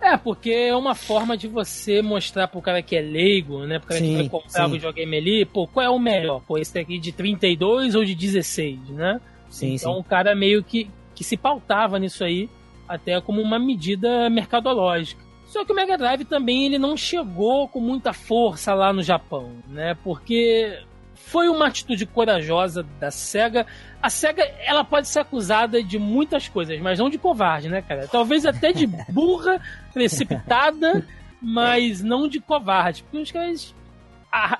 É, 0.00 0.16
porque 0.16 0.50
é 0.50 0.74
uma 0.74 0.94
forma 0.94 1.36
de 1.36 1.46
você 1.46 2.00
mostrar 2.00 2.48
pro 2.48 2.62
cara 2.62 2.80
que 2.80 2.96
é 2.96 3.02
leigo, 3.02 3.66
né? 3.66 3.78
Pro 3.78 3.88
cara 3.88 4.00
que 4.00 4.06
Sim, 4.06 4.16
vai 4.16 4.28
comprar 4.28 4.64
o 4.64 4.68
sim. 4.68 4.72
videogame 4.72 5.16
ali, 5.16 5.44
pô, 5.44 5.66
qual 5.66 5.84
é 5.84 5.90
o 5.90 5.98
melhor? 5.98 6.40
Pô, 6.46 6.56
esse 6.56 6.72
daqui 6.72 6.98
de 6.98 7.12
32 7.12 7.94
ou 7.94 8.04
de 8.04 8.14
16, 8.14 8.78
né? 8.90 9.20
Sim, 9.50 9.74
então 9.74 9.94
sim. 9.94 10.00
o 10.00 10.04
cara 10.04 10.34
meio 10.34 10.64
que, 10.64 10.88
que 11.14 11.22
se 11.22 11.36
pautava 11.36 11.98
nisso 11.98 12.24
aí, 12.24 12.48
até 12.88 13.20
como 13.20 13.42
uma 13.42 13.58
medida 13.58 14.30
mercadológica. 14.30 15.29
Só 15.50 15.64
que 15.64 15.72
o 15.72 15.74
Mega 15.74 15.98
Drive 15.98 16.24
também 16.26 16.64
ele 16.64 16.78
não 16.78 16.96
chegou 16.96 17.66
com 17.66 17.80
muita 17.80 18.12
força 18.12 18.72
lá 18.72 18.92
no 18.92 19.02
Japão, 19.02 19.50
né? 19.66 19.96
Porque 20.04 20.78
foi 21.16 21.48
uma 21.48 21.66
atitude 21.66 22.06
corajosa 22.06 22.86
da 23.00 23.10
SEGA. 23.10 23.66
A 24.00 24.08
SEGA, 24.08 24.44
ela 24.64 24.84
pode 24.84 25.08
ser 25.08 25.18
acusada 25.18 25.82
de 25.82 25.98
muitas 25.98 26.46
coisas, 26.46 26.80
mas 26.80 27.00
não 27.00 27.10
de 27.10 27.18
covarde, 27.18 27.68
né, 27.68 27.82
cara? 27.82 28.06
Talvez 28.06 28.46
até 28.46 28.72
de 28.72 28.86
burra, 29.10 29.60
precipitada, 29.92 31.04
mas 31.42 32.00
não 32.00 32.28
de 32.28 32.38
covarde. 32.38 33.02
Porque 33.02 33.18
os 33.18 33.32
caras, 33.32 33.74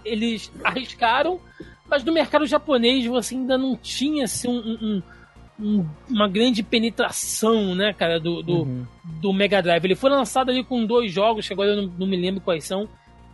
eles 0.05 0.51
arriscaram, 0.65 1.41
mas 1.89 2.03
no 2.03 2.13
mercado 2.13 2.47
japonês 2.47 3.07
você 3.07 3.37
ainda 3.37 3.57
não 3.57 3.77
tinha, 3.77 4.25
assim, 4.25 4.49
um, 4.49 4.77
um 4.83 5.03
uma 6.09 6.29
grande 6.29 6.63
penetração, 6.63 7.75
né, 7.75 7.93
cara, 7.93 8.19
do, 8.19 8.43
do, 8.43 8.63
uhum. 8.63 8.87
do, 9.21 9.33
Mega 9.33 9.63
Drive. 9.63 9.85
Ele 9.85 9.95
foi 9.95 10.11
lançado 10.11 10.51
ali 10.51 10.65
com 10.65 10.85
dois 10.87 11.13
jogos, 11.13 11.47
que 11.47 11.53
agora 11.53 11.71
eu 11.71 11.83
não, 11.83 11.95
não 11.99 12.07
me 12.07 12.17
lembro 12.17 12.41
quais 12.41 12.65
são. 12.65 12.89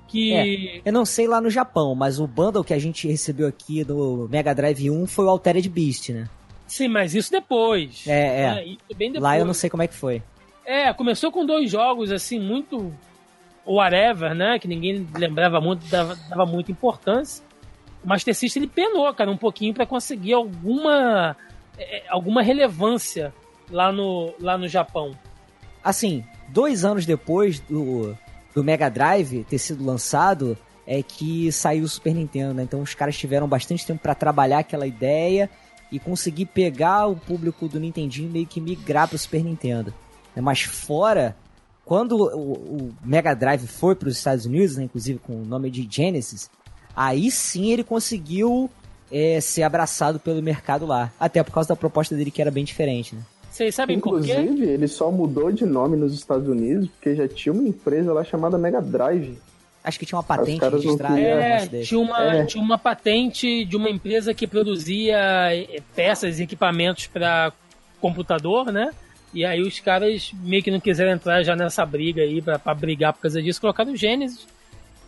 Que... 0.09 0.33
É, 0.33 0.81
eu 0.85 0.93
não 0.93 1.05
sei 1.05 1.27
lá 1.27 1.41
no 1.41 1.51
Japão, 1.51 1.95
mas 1.95 2.21
o 2.21 2.27
bundle 2.27 2.65
que 2.65 2.75
a 2.75 2.79
gente 2.79 3.09
recebeu 3.09 3.47
aqui 3.47 3.85
do 3.85 4.29
Mega 4.31 4.55
Drive 4.55 4.91
1 4.91 5.07
foi 5.07 5.25
o 5.25 5.31
Altered 5.31 5.69
Beast, 5.69 6.11
né? 6.11 6.29
Sim, 6.67 6.89
mas 6.89 7.15
isso 7.15 7.31
depois. 7.31 8.05
É, 8.07 8.43
é. 8.43 8.55
Né? 8.55 8.77
Depois. 8.89 9.23
Lá 9.23 9.39
eu 9.39 9.45
não 9.45 9.55
sei 9.55 9.71
como 9.71 9.83
é 9.83 9.87
que 9.87 9.95
foi. 9.95 10.23
É, 10.65 10.93
começou 10.93 11.31
com 11.31 11.47
dois 11.47 11.71
jogos, 11.71 12.11
assim, 12.11 12.41
muito 12.41 12.93
whatever, 13.65 14.35
né? 14.35 14.59
Que 14.59 14.67
ninguém 14.67 15.07
lembrava 15.15 15.61
muito, 15.61 15.87
dava, 15.89 16.17
dava 16.29 16.45
muita 16.45 16.73
importância. 16.73 17.45
O 18.05 18.09
Master 18.09 18.35
System 18.35 18.65
ele 18.65 18.73
penou, 18.73 19.13
cara, 19.15 19.31
um 19.31 19.37
pouquinho 19.37 19.75
para 19.75 19.87
conseguir 19.87 20.33
alguma 20.33 21.37
é, 21.79 22.03
alguma 22.09 22.43
relevância 22.43 23.33
lá 23.71 23.93
no, 23.93 24.33
lá 24.41 24.57
no 24.57 24.69
Japão. 24.69 25.17
Assim, 25.83 26.25
dois 26.49 26.85
anos 26.85 27.07
depois 27.07 27.61
do, 27.61 28.17
do 28.55 28.65
Mega 28.65 28.89
Drive 28.89 29.45
ter 29.45 29.59
sido 29.59 29.85
lançado, 29.85 30.57
é 30.87 31.03
que 31.03 31.51
saiu 31.51 31.85
o 31.85 31.89
Super 31.89 32.15
Nintendo, 32.15 32.55
né? 32.55 32.63
Então 32.63 32.81
os 32.81 32.95
caras 32.95 33.17
tiveram 33.17 33.49
bastante 33.49 33.85
tempo 33.85 34.01
para 34.01 34.15
trabalhar 34.15 34.61
aquela 34.61 34.87
ideia 34.87 35.51
e 35.91 35.99
conseguir 35.99 36.47
pegar 36.47 37.07
o 37.07 37.17
público 37.17 37.69
do 37.69 37.81
Nintendinho 37.81 38.29
e 38.29 38.33
meio 38.33 38.47
que 38.47 38.61
migrar 38.61 39.09
para 39.09 39.17
o 39.17 39.19
Super 39.19 39.43
Nintendo. 39.43 39.93
Mas 40.37 40.63
fora, 40.63 41.37
quando 41.85 42.17
o, 42.17 42.53
o 42.53 42.95
Mega 43.03 43.35
Drive 43.35 43.67
foi 43.67 43.95
para 43.95 44.09
os 44.09 44.17
Estados 44.17 44.45
Unidos, 44.45 44.77
né, 44.77 44.85
inclusive 44.85 45.19
com 45.19 45.35
o 45.35 45.45
nome 45.45 45.71
de 45.71 45.87
Genesis, 45.89 46.51
aí 46.95 47.31
sim 47.31 47.73
ele 47.73 47.85
conseguiu 47.85 48.71
é, 49.11 49.41
ser 49.41 49.63
abraçado 49.63 50.19
pelo 50.19 50.43
mercado 50.43 50.87
lá. 50.87 51.13
Até 51.19 51.43
por 51.43 51.53
causa 51.53 51.69
da 51.71 51.77
proposta 51.77 52.15
dele 52.15 52.31
que 52.31 52.41
era 52.41 52.51
bem 52.51 52.65
diferente, 52.65 53.15
né? 53.15 53.23
Vocês 53.51 53.75
sabem 53.75 53.97
Inclusive, 53.97 54.49
por 54.49 54.57
quê? 54.57 54.63
ele 54.65 54.87
só 54.87 55.11
mudou 55.11 55.51
de 55.51 55.65
nome 55.65 55.97
nos 55.97 56.13
Estados 56.13 56.47
Unidos 56.47 56.89
porque 56.91 57.15
já 57.15 57.27
tinha 57.27 57.53
uma 57.55 57.67
empresa 57.67 58.13
lá 58.13 58.23
chamada 58.23 58.59
Mega 58.59 58.83
Drive. 58.83 59.39
Acho 59.83 59.99
que 59.99 60.05
tinha 60.05 60.19
uma 60.19 60.23
patente 60.23 60.63
registrada. 60.69 61.19
É, 61.19 61.67
tinha 61.81 62.01
uma, 62.01 62.35
é. 62.35 62.45
tinha 62.45 62.63
uma 62.63 62.77
patente 62.77 63.65
de 63.65 63.77
uma 63.77 63.89
empresa 63.89 64.35
que 64.35 64.47
produzia 64.47 65.17
é, 65.55 65.81
peças 65.95 66.39
e 66.39 66.43
equipamentos 66.43 67.07
para 67.07 67.53
computador, 68.01 68.73
né? 68.73 68.91
E 69.33 69.45
aí 69.45 69.63
os 69.63 69.81
caras 69.81 70.33
meio 70.43 70.63
que 70.63 70.71
não 70.71 70.81
quiseram 70.81 71.13
entrar 71.13 71.43
já 71.43 71.55
nessa 71.55 71.87
briga 71.87 72.23
aí 72.23 72.43
pra, 72.43 72.59
pra 72.59 72.75
brigar 72.75 73.13
por 73.13 73.23
causa 73.23 73.41
disso, 73.41 73.61
colocaram 73.61 73.93
o 73.93 73.97
Genesis. 73.97 74.47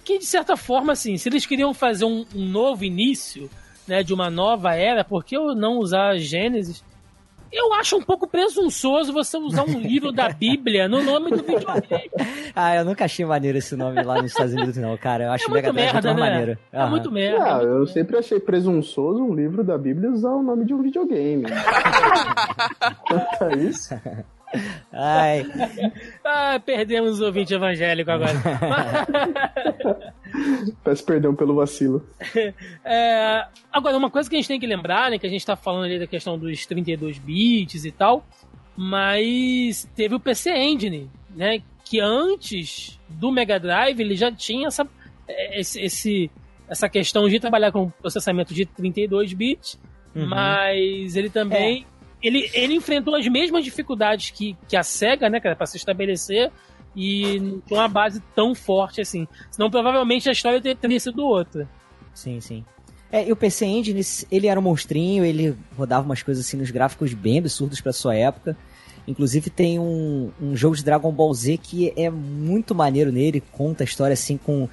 Que 0.04 0.18
de 0.18 0.24
certa 0.24 0.56
forma, 0.56 0.92
assim, 0.92 1.18
se 1.18 1.28
eles 1.28 1.44
queriam 1.44 1.74
fazer 1.74 2.04
um, 2.04 2.24
um 2.34 2.46
novo 2.46 2.84
início, 2.84 3.50
né, 3.88 4.02
de 4.02 4.12
uma 4.12 4.30
nova 4.30 4.74
era, 4.74 5.04
por 5.04 5.24
que 5.24 5.36
eu 5.36 5.54
não 5.54 5.78
usar 5.78 6.16
Gênesis? 6.18 6.84
Eu 7.50 7.72
acho 7.72 7.96
um 7.96 8.02
pouco 8.02 8.28
presunçoso 8.28 9.12
você 9.12 9.38
usar 9.38 9.64
um 9.64 9.80
livro 9.80 10.12
da 10.12 10.28
Bíblia 10.32 10.86
no 10.86 11.02
nome 11.02 11.30
do 11.30 11.42
videogame. 11.42 12.10
ah, 12.54 12.76
eu 12.76 12.84
nunca 12.84 13.06
achei 13.06 13.24
maneiro 13.24 13.56
esse 13.56 13.74
nome 13.74 14.02
lá 14.02 14.20
nos 14.20 14.32
Estados 14.32 14.52
Unidos, 14.52 14.76
não, 14.76 14.96
cara. 14.98 15.24
Eu 15.24 15.32
acho 15.32 15.50
é 15.50 15.54
Mega 15.54 15.72
Drive 15.72 15.92
muito 15.94 16.06
né? 16.06 16.14
maneiro. 16.14 16.58
É 16.70 16.84
uhum. 16.84 16.90
muito 16.90 17.10
merda. 17.10 17.42
Ah, 17.42 17.48
é 17.48 17.52
muito 17.52 17.66
eu 17.66 17.74
merda. 17.78 17.92
sempre 17.92 18.18
achei 18.18 18.38
presunçoso 18.38 19.22
um 19.22 19.34
livro 19.34 19.64
da 19.64 19.78
Bíblia 19.78 20.10
usar 20.10 20.30
o 20.30 20.42
nome 20.42 20.66
de 20.66 20.74
um 20.74 20.82
videogame. 20.82 21.44
Quanto 23.08 23.44
a 23.44 23.56
isso. 23.56 23.94
Ai. 24.92 25.46
ah, 26.24 26.60
perdemos 26.64 27.20
o 27.20 27.26
ouvinte 27.26 27.52
evangélico 27.54 28.10
agora. 28.10 28.32
Peço 30.82 31.04
perdão 31.04 31.34
pelo 31.34 31.54
vacilo. 31.54 32.06
É, 32.84 33.46
agora, 33.72 33.96
uma 33.96 34.10
coisa 34.10 34.28
que 34.28 34.36
a 34.36 34.38
gente 34.38 34.48
tem 34.48 34.60
que 34.60 34.66
lembrar, 34.66 35.10
né, 35.10 35.18
que 35.18 35.26
a 35.26 35.30
gente 35.30 35.44
tá 35.44 35.56
falando 35.56 35.84
ali 35.84 35.98
da 35.98 36.06
questão 36.06 36.38
dos 36.38 36.64
32 36.64 37.18
bits 37.18 37.84
e 37.84 37.92
tal, 37.92 38.24
mas 38.76 39.88
teve 39.94 40.14
o 40.14 40.20
PC 40.20 40.50
Engine, 40.50 41.10
né, 41.34 41.60
que 41.84 42.00
antes 42.00 42.98
do 43.08 43.30
Mega 43.30 43.60
Drive 43.60 44.00
ele 44.00 44.16
já 44.16 44.32
tinha 44.32 44.68
essa, 44.68 44.88
esse, 45.28 45.80
esse 45.80 46.30
essa 46.68 46.88
questão 46.88 47.28
de 47.28 47.40
trabalhar 47.40 47.72
com 47.72 47.90
processamento 47.90 48.54
de 48.54 48.66
32 48.66 49.32
bits, 49.32 49.78
uhum. 50.14 50.26
mas 50.26 51.16
ele 51.16 51.30
também 51.30 51.84
é 51.84 51.97
ele, 52.22 52.50
ele 52.52 52.74
enfrentou 52.74 53.14
as 53.14 53.26
mesmas 53.26 53.64
dificuldades 53.64 54.30
que, 54.30 54.56
que 54.68 54.76
a 54.76 54.82
SEGA, 54.82 55.28
né, 55.28 55.40
cara, 55.40 55.56
pra 55.56 55.66
se 55.66 55.76
estabelecer 55.76 56.50
e 56.94 57.38
não 57.38 57.60
tinha 57.60 57.80
uma 57.80 57.88
base 57.88 58.20
tão 58.34 58.54
forte 58.54 59.00
assim. 59.00 59.26
Senão 59.50 59.70
provavelmente 59.70 60.28
a 60.28 60.32
história 60.32 60.60
teria 60.60 61.00
sido 61.00 61.24
outra. 61.24 61.68
Sim, 62.14 62.40
sim. 62.40 62.64
É, 63.10 63.26
e 63.26 63.32
o 63.32 63.36
PC 63.36 63.64
Engine, 63.64 64.02
ele 64.30 64.48
era 64.48 64.58
um 64.58 64.62
monstrinho, 64.62 65.24
ele 65.24 65.56
rodava 65.76 66.04
umas 66.04 66.22
coisas 66.22 66.44
assim 66.44 66.56
nos 66.56 66.70
gráficos 66.70 67.14
bem 67.14 67.38
absurdos 67.38 67.80
para 67.80 67.92
sua 67.92 68.14
época. 68.14 68.56
Inclusive 69.06 69.48
tem 69.48 69.78
um, 69.78 70.30
um 70.40 70.54
jogo 70.54 70.76
de 70.76 70.84
Dragon 70.84 71.10
Ball 71.10 71.32
Z 71.32 71.58
que 71.58 71.92
é 71.96 72.10
muito 72.10 72.74
maneiro 72.74 73.10
nele, 73.10 73.42
conta 73.52 73.82
a 73.82 73.86
história 73.86 74.12
assim 74.12 74.36
com 74.36 74.68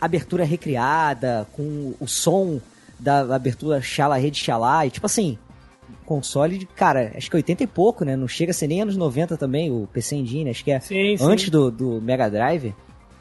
abertura 0.00 0.44
recriada, 0.44 1.46
com 1.52 1.94
o 2.00 2.08
som 2.08 2.60
da 2.98 3.36
abertura 3.36 3.80
Xala 3.80 4.16
Rede 4.16 4.38
Xalá, 4.38 4.86
e 4.86 4.90
tipo 4.90 5.06
assim, 5.06 5.38
console 6.06 6.58
de, 6.58 6.66
cara, 6.66 7.12
acho 7.16 7.28
que 7.28 7.36
80 7.36 7.64
e 7.64 7.66
pouco, 7.66 8.04
né? 8.04 8.16
Não 8.16 8.28
chega 8.28 8.52
a 8.52 8.54
ser 8.54 8.66
nem 8.66 8.80
anos 8.80 8.96
90 8.96 9.36
também, 9.36 9.70
o 9.70 9.86
PC 9.92 10.16
Engine, 10.16 10.48
acho 10.48 10.64
que 10.64 10.70
é 10.70 10.80
sim, 10.80 11.16
antes 11.20 11.46
sim. 11.46 11.50
Do, 11.50 11.70
do 11.70 12.00
Mega 12.00 12.30
Drive. 12.30 12.74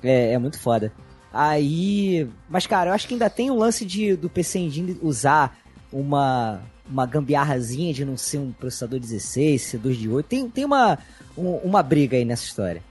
É, 0.03 0.33
é 0.33 0.37
muito 0.37 0.59
foda. 0.59 0.93
Aí. 1.33 2.29
Mas, 2.49 2.65
cara, 2.65 2.91
eu 2.91 2.93
acho 2.93 3.07
que 3.07 3.13
ainda 3.13 3.29
tem 3.29 3.51
o 3.51 3.55
lance 3.55 3.85
de, 3.85 4.15
do 4.15 4.29
PC 4.29 4.59
Engine 4.59 4.97
usar 5.01 5.57
uma, 5.91 6.61
uma 6.89 7.05
gambiarrazinha 7.05 7.93
de 7.93 8.05
não 8.05 8.15
ser 8.15 8.37
um 8.37 8.51
processador 8.51 8.99
16, 8.99 9.61
ser 9.61 9.77
2 9.79 9.97
de 9.97 10.09
8. 10.09 10.25
Tem, 10.27 10.49
tem 10.49 10.63
uma, 10.63 10.97
um, 11.37 11.55
uma 11.57 11.83
briga 11.83 12.15
aí 12.15 12.23
nessa 12.23 12.45
história. 12.45 12.81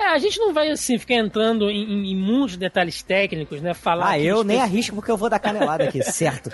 É, 0.00 0.14
a 0.14 0.18
gente 0.18 0.38
não 0.38 0.54
vai 0.54 0.70
assim 0.70 0.96
ficar 0.96 1.16
entrando 1.16 1.70
em, 1.70 1.84
em, 1.84 2.12
em 2.12 2.16
muitos 2.16 2.56
detalhes 2.56 3.02
técnicos, 3.02 3.60
né? 3.60 3.74
Falar. 3.74 4.12
Ah, 4.12 4.18
eu 4.18 4.42
nem 4.42 4.58
arrisco 4.58 4.94
porque 4.94 5.10
eu 5.10 5.16
vou 5.16 5.28
dar 5.28 5.38
canelada 5.38 5.84
aqui, 5.84 6.02
certo? 6.10 6.50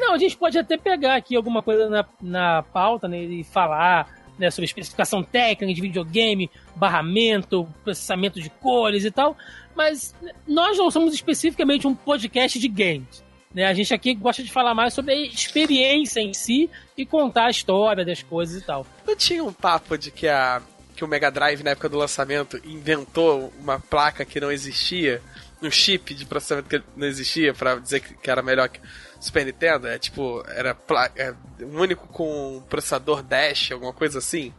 não, 0.00 0.14
a 0.14 0.18
gente 0.18 0.36
pode 0.36 0.58
até 0.58 0.76
pegar 0.76 1.14
aqui 1.14 1.36
alguma 1.36 1.62
coisa 1.62 1.88
na, 1.88 2.04
na 2.20 2.62
pauta, 2.64 3.06
né? 3.06 3.22
E 3.22 3.44
falar 3.44 4.08
né, 4.36 4.50
sobre 4.50 4.64
especificação 4.64 5.22
técnica 5.22 5.72
de 5.72 5.80
videogame, 5.80 6.50
barramento, 6.74 7.68
processamento 7.84 8.40
de 8.40 8.50
cores 8.50 9.04
e 9.04 9.12
tal. 9.12 9.36
Mas 9.76 10.12
nós 10.44 10.76
não 10.76 10.90
somos 10.90 11.14
especificamente 11.14 11.86
um 11.86 11.94
podcast 11.94 12.58
de 12.58 12.66
games. 12.66 13.22
Né? 13.54 13.66
A 13.66 13.74
gente 13.74 13.94
aqui 13.94 14.12
gosta 14.12 14.42
de 14.42 14.50
falar 14.50 14.74
mais 14.74 14.92
sobre 14.92 15.12
a 15.12 15.16
experiência 15.16 16.18
em 16.18 16.34
si 16.34 16.68
e 16.96 17.06
contar 17.06 17.46
a 17.46 17.50
história 17.50 18.04
das 18.04 18.24
coisas 18.24 18.60
e 18.60 18.66
tal. 18.66 18.84
Não 19.06 19.14
tinha 19.14 19.44
um 19.44 19.52
papo 19.52 19.96
de 19.96 20.10
que 20.10 20.26
a 20.26 20.60
que 21.00 21.04
o 21.04 21.08
Mega 21.08 21.30
Drive, 21.30 21.62
na 21.62 21.70
época 21.70 21.88
do 21.88 21.96
lançamento, 21.96 22.60
inventou 22.62 23.50
uma 23.58 23.80
placa 23.80 24.22
que 24.22 24.38
não 24.38 24.52
existia, 24.52 25.22
um 25.62 25.70
chip 25.70 26.14
de 26.14 26.26
processamento 26.26 26.68
que 26.68 26.82
não 26.94 27.06
existia, 27.06 27.54
para 27.54 27.76
dizer 27.76 28.00
que 28.00 28.30
era 28.30 28.42
melhor 28.42 28.68
que 28.68 28.78
Super 29.18 29.46
Nintendo. 29.46 29.88
É 29.88 29.98
tipo, 29.98 30.44
era 30.48 30.76
é, 31.16 31.34
um 31.62 31.80
único 31.80 32.06
com 32.08 32.62
processador 32.68 33.22
Dash, 33.22 33.72
alguma 33.72 33.94
coisa 33.94 34.18
assim. 34.18 34.52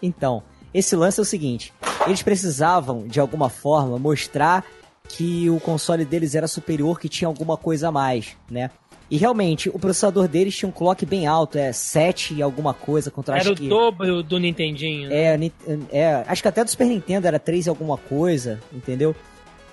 Então, 0.00 0.44
esse 0.72 0.94
lance 0.94 1.18
é 1.18 1.22
o 1.22 1.26
seguinte: 1.26 1.74
eles 2.06 2.22
precisavam, 2.22 3.08
de 3.08 3.18
alguma 3.18 3.50
forma, 3.50 3.98
mostrar 3.98 4.64
que 5.12 5.50
o 5.50 5.60
console 5.60 6.06
deles 6.06 6.34
era 6.34 6.48
superior, 6.48 6.98
que 6.98 7.08
tinha 7.08 7.28
alguma 7.28 7.56
coisa 7.56 7.88
a 7.88 7.92
mais, 7.92 8.34
né? 8.50 8.70
E 9.10 9.18
realmente, 9.18 9.68
o 9.68 9.78
processador 9.78 10.26
deles 10.26 10.56
tinha 10.56 10.66
um 10.66 10.72
clock 10.72 11.04
bem 11.04 11.26
alto, 11.26 11.58
é 11.58 11.70
7 11.70 12.32
e 12.32 12.40
alguma 12.40 12.72
coisa 12.72 13.10
contra 13.10 13.36
Era 13.36 13.52
o 13.52 13.54
que... 13.54 13.68
dobro 13.68 14.22
do 14.22 14.38
Nintendinho. 14.38 15.10
Né? 15.10 15.14
É, 15.14 15.50
é, 15.92 16.24
acho 16.26 16.40
que 16.40 16.48
até 16.48 16.64
do 16.64 16.70
Super 16.70 16.86
Nintendo 16.86 17.26
era 17.26 17.38
3 17.38 17.66
e 17.66 17.68
alguma 17.68 17.98
coisa, 17.98 18.58
entendeu? 18.72 19.14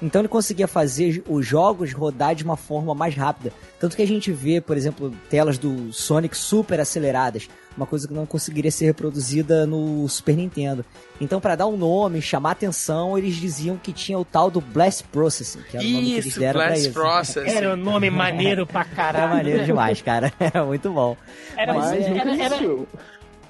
Então 0.02 0.22
ele 0.22 0.28
conseguia 0.30 0.68
fazer 0.68 1.24
os 1.28 1.46
jogos 1.46 1.94
rodar 1.94 2.34
de 2.34 2.44
uma 2.44 2.56
forma 2.56 2.96
mais 2.96 3.16
rápida. 3.16 3.52
Tanto 3.80 3.96
que 3.96 4.02
a 4.02 4.08
gente 4.08 4.32
vê, 4.32 4.62
por 4.62 4.78
exemplo, 4.78 5.14
telas 5.30 5.58
do 5.58 5.92
Sonic 5.92 6.38
super 6.38 6.80
aceleradas, 6.80 7.50
uma 7.76 7.86
coisa 7.86 8.08
que 8.08 8.14
não 8.14 8.26
conseguiria 8.26 8.72
ser 8.72 8.86
reproduzida 8.86 9.66
no 9.66 10.08
Super 10.08 10.36
Nintendo. 10.36 10.86
Então, 11.20 11.40
para 11.40 11.56
dar 11.56 11.68
um 11.68 11.78
nome, 11.78 12.22
chamar 12.22 12.52
atenção, 12.52 13.18
eles 13.18 13.36
diziam 13.36 13.78
que 13.78 13.94
tinha 13.94 14.18
o 14.18 14.26
tal 14.26 14.50
do 14.50 14.60
Blast 14.62 15.04
Processing, 15.06 15.62
que 15.70 15.78
era 15.78 15.86
o 15.86 15.90
nome 15.90 16.04
isso, 16.04 16.14
que 16.14 16.20
eles 16.20 16.38
deram 16.38 16.60
Blast 16.60 16.72
pra 16.72 16.80
isso. 16.80 16.94
Processing. 16.94 17.58
Era 17.58 17.74
um 17.74 17.78
nome 17.78 18.10
maneiro 18.12 18.66
pra 18.66 18.84
caralho. 18.84 19.26
Era 19.26 19.36
maneiro 19.36 19.66
demais, 19.66 20.02
cara. 20.02 20.34
Era 20.40 20.64
muito 20.66 20.90
bom. 20.92 21.16
Era, 21.58 21.74
Mas 21.74 21.92
era, 21.92 22.10
nunca 22.10 22.22
era, 22.22 22.56
existiu. 22.56 22.88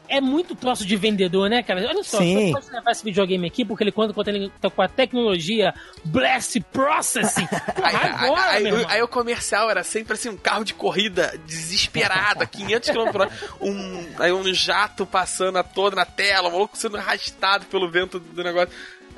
É 0.10 0.20
muito 0.22 0.56
troço 0.56 0.86
de 0.86 0.96
vendedor, 0.96 1.50
né, 1.50 1.62
cara? 1.64 1.88
Olha 1.88 2.04
só, 2.04 2.18
Sim. 2.18 2.48
você 2.48 2.52
pode 2.54 2.72
levar 2.76 2.92
esse 2.92 3.04
videogame 3.04 3.48
aqui 3.48 3.64
porque 3.64 3.84
ele 3.84 3.92
conta 3.92 4.14
com 4.14 4.22
a- 4.22 4.70
com 4.72 4.82
a 4.82 4.88
tecnologia 4.88 5.74
Blast 6.06 6.60
Processing. 6.72 7.48
Aí, 7.82 7.96
Agora, 7.96 8.42
aí- 8.52 8.58
aí- 8.58 8.66
irmão. 8.68 8.86
aí 8.90 9.02
o 9.02 9.08
comercial 9.08 9.70
era 9.70 9.84
sempre 9.84 10.14
assim, 10.14 10.30
um 10.30 10.38
carro 10.38 10.64
de 10.64 10.74
corrida 10.74 11.34
desesperado, 11.46 12.44
a 12.44 12.46
500 12.46 12.90
km 12.90 13.12
por 13.12 13.22
hora, 13.22 13.32
um, 13.62 14.06
aí 14.20 14.32
um 14.32 14.54
jato 14.54 15.06
passando 15.06 15.58
a 15.58 15.64
toda 15.64 15.96
na 15.96 16.06
tela, 16.06 16.50
o 16.50 16.52
maluco 16.52 16.78
sendo 16.78 16.98
arrastado 16.98 17.66
pelo 17.68 17.90
vento 17.90 18.20
do 18.20 18.44
negócio. 18.44 18.70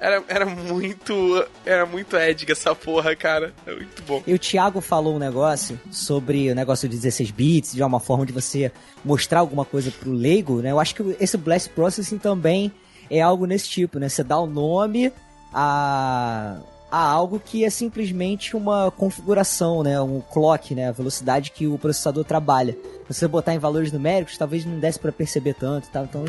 Era, 0.02 0.24
era 0.28 0.46
muito. 0.48 1.48
Era 1.64 1.86
muito 1.86 2.18
Edgar 2.18 2.58
essa 2.58 2.74
porra, 2.74 3.16
cara. 3.16 3.54
É 3.68 3.76
muito 3.76 4.02
bom. 4.02 4.24
E 4.26 4.34
o 4.34 4.40
Thiago 4.40 4.82
falou 4.82 5.16
um 5.16 5.20
negócio 5.20 5.80
sobre 5.92 6.52
o 6.52 6.56
negócio 6.56 6.90
de 6.90 6.98
16 6.98 7.30
bits, 7.30 7.74
de 7.74 7.84
uma 7.84 8.00
forma 8.00 8.26
de 8.26 8.34
você 8.34 8.72
mostrar 9.06 9.42
alguma 9.42 9.64
coisa 9.64 9.92
pro 9.92 10.12
leigo, 10.12 10.60
né? 10.60 10.72
Eu 10.72 10.80
acho 10.80 10.96
que 10.96 11.16
esse 11.20 11.38
Blast 11.38 11.70
Processing 11.70 12.18
também 12.18 12.72
é 13.12 13.22
algo 13.22 13.46
nesse 13.46 13.70
tipo, 13.70 14.00
né? 14.00 14.10
Você 14.10 14.24
dá 14.24 14.40
o 14.40 14.48
nome 14.48 15.14
a, 15.54 16.58
a 16.90 17.04
algo 17.04 17.40
que 17.40 17.64
é 17.64 17.70
simplesmente 17.70 18.56
uma 18.56 18.90
configuração, 18.90 19.84
né? 19.84 20.02
Um 20.02 20.20
clock, 20.20 20.74
né? 20.74 20.90
A 20.90 20.94
velocidade 20.94 21.52
que 21.52 21.68
o 21.68 21.78
processador 21.78 22.24
trabalha. 22.24 22.76
Você 23.08 23.28
botar 23.28 23.54
em 23.54 23.60
valores 23.60 23.92
numéricos, 23.92 24.36
talvez 24.36 24.66
não 24.66 24.80
desse 24.80 24.98
pra 24.98 25.12
perceber 25.12 25.54
tanto 25.54 25.90
e 25.90 25.92
tal. 25.92 26.06
Então, 26.06 26.26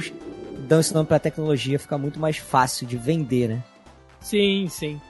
dão 0.62 0.81
esse 0.81 0.94
nome 0.94 1.07
pra 1.07 1.18
tecnologia, 1.18 1.79
fica 1.79 1.98
muito 1.98 2.18
mais 2.18 2.38
fácil 2.38 2.87
de 2.87 2.96
vender, 2.96 3.48
né? 3.48 3.62
Sim, 4.20 4.68
sim. 4.68 5.01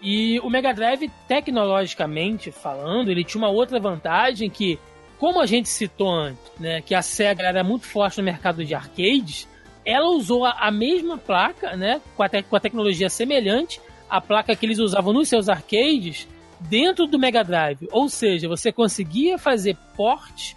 E 0.00 0.38
o 0.40 0.50
Mega 0.50 0.72
Drive, 0.72 1.10
tecnologicamente 1.26 2.52
falando, 2.52 3.10
ele 3.10 3.24
tinha 3.24 3.42
uma 3.42 3.50
outra 3.50 3.80
vantagem 3.80 4.48
que, 4.48 4.78
como 5.18 5.40
a 5.40 5.46
gente 5.46 5.68
citou 5.68 6.10
antes, 6.10 6.52
né, 6.58 6.80
que 6.80 6.94
a 6.94 7.02
Sega 7.02 7.42
era 7.42 7.64
muito 7.64 7.86
forte 7.86 8.18
no 8.18 8.24
mercado 8.24 8.64
de 8.64 8.74
arcades, 8.74 9.48
ela 9.84 10.08
usou 10.10 10.44
a, 10.44 10.70
mesma 10.70 11.16
placa, 11.18 11.76
né, 11.76 12.00
com 12.16 12.22
a, 12.22 12.28
com 12.28 12.56
a 12.56 12.60
tecnologia 12.60 13.08
semelhante, 13.08 13.80
a 14.08 14.20
placa 14.20 14.54
que 14.54 14.66
eles 14.66 14.78
usavam 14.78 15.12
nos 15.12 15.28
seus 15.28 15.48
arcades, 15.48 16.28
dentro 16.60 17.06
do 17.06 17.18
Mega 17.18 17.42
Drive. 17.42 17.88
Ou 17.90 18.08
seja, 18.08 18.48
você 18.48 18.70
conseguia 18.70 19.38
fazer 19.38 19.76
portes 19.96 20.56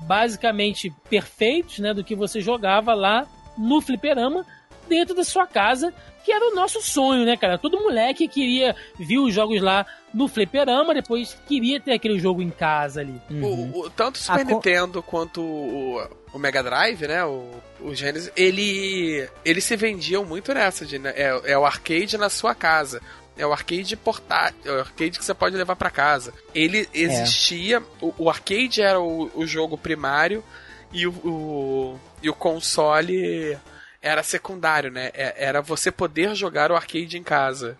basicamente 0.00 0.92
perfeitos, 1.08 1.78
né, 1.78 1.92
do 1.92 2.02
que 2.02 2.14
você 2.14 2.40
jogava 2.40 2.94
lá 2.94 3.26
no 3.56 3.80
fliperama 3.80 4.44
dentro 4.88 5.14
da 5.14 5.22
sua 5.24 5.46
casa, 5.46 5.92
que 6.24 6.32
era 6.32 6.50
o 6.50 6.54
nosso 6.54 6.80
sonho, 6.82 7.24
né, 7.24 7.36
cara? 7.36 7.56
Todo 7.58 7.80
moleque 7.80 8.26
queria 8.28 8.74
ver 8.98 9.18
os 9.18 9.32
jogos 9.32 9.60
lá 9.62 9.86
no 10.12 10.26
fliperama, 10.26 10.92
depois 10.92 11.36
queria 11.46 11.80
ter 11.80 11.92
aquele 11.92 12.18
jogo 12.18 12.42
em 12.42 12.50
casa 12.50 13.00
ali. 13.00 13.14
Uhum. 13.30 13.70
O, 13.72 13.80
o- 13.86 13.90
tanto 13.90 14.16
o 14.16 14.18
Super 14.18 14.40
A 14.40 14.44
co- 14.44 14.50
Nintendo 14.54 15.02
quanto 15.02 15.40
o, 15.40 16.02
o 16.32 16.38
Mega 16.38 16.62
Drive, 16.62 17.06
né? 17.06 17.24
O, 17.24 17.48
o 17.80 17.94
Genesis, 17.94 18.32
ele, 18.36 19.28
eles 19.44 19.62
se 19.64 19.76
vendiam 19.76 20.24
muito 20.24 20.52
nessa. 20.52 20.84
De, 20.84 20.98
né, 20.98 21.12
é, 21.16 21.52
é 21.52 21.58
o 21.58 21.64
arcade 21.64 22.18
na 22.18 22.28
sua 22.28 22.54
casa. 22.54 23.00
É 23.38 23.46
o 23.46 23.52
arcade 23.52 23.96
portátil, 23.96 24.60
é 24.70 24.76
o 24.76 24.80
arcade 24.80 25.18
que 25.18 25.24
você 25.24 25.32
pode 25.32 25.56
levar 25.56 25.74
pra 25.76 25.88
casa. 25.88 26.34
Ele 26.54 26.86
existia, 26.92 27.80
o, 28.02 28.12
o 28.18 28.28
arcade 28.28 28.82
era 28.82 29.00
o, 29.00 29.30
o 29.34 29.46
jogo 29.46 29.78
primário 29.78 30.44
e 30.92 31.06
o, 31.06 31.10
o, 31.24 32.00
e 32.22 32.28
o 32.30 32.34
console 32.34 33.56
era 34.02 34.22
secundário, 34.22 34.90
né? 34.90 35.10
É- 35.14 35.34
Era 35.46 35.60
você 35.60 35.90
poder 35.90 36.34
jogar 36.34 36.70
o 36.70 36.76
arcade 36.76 37.18
em 37.18 37.22
casa. 37.22 37.76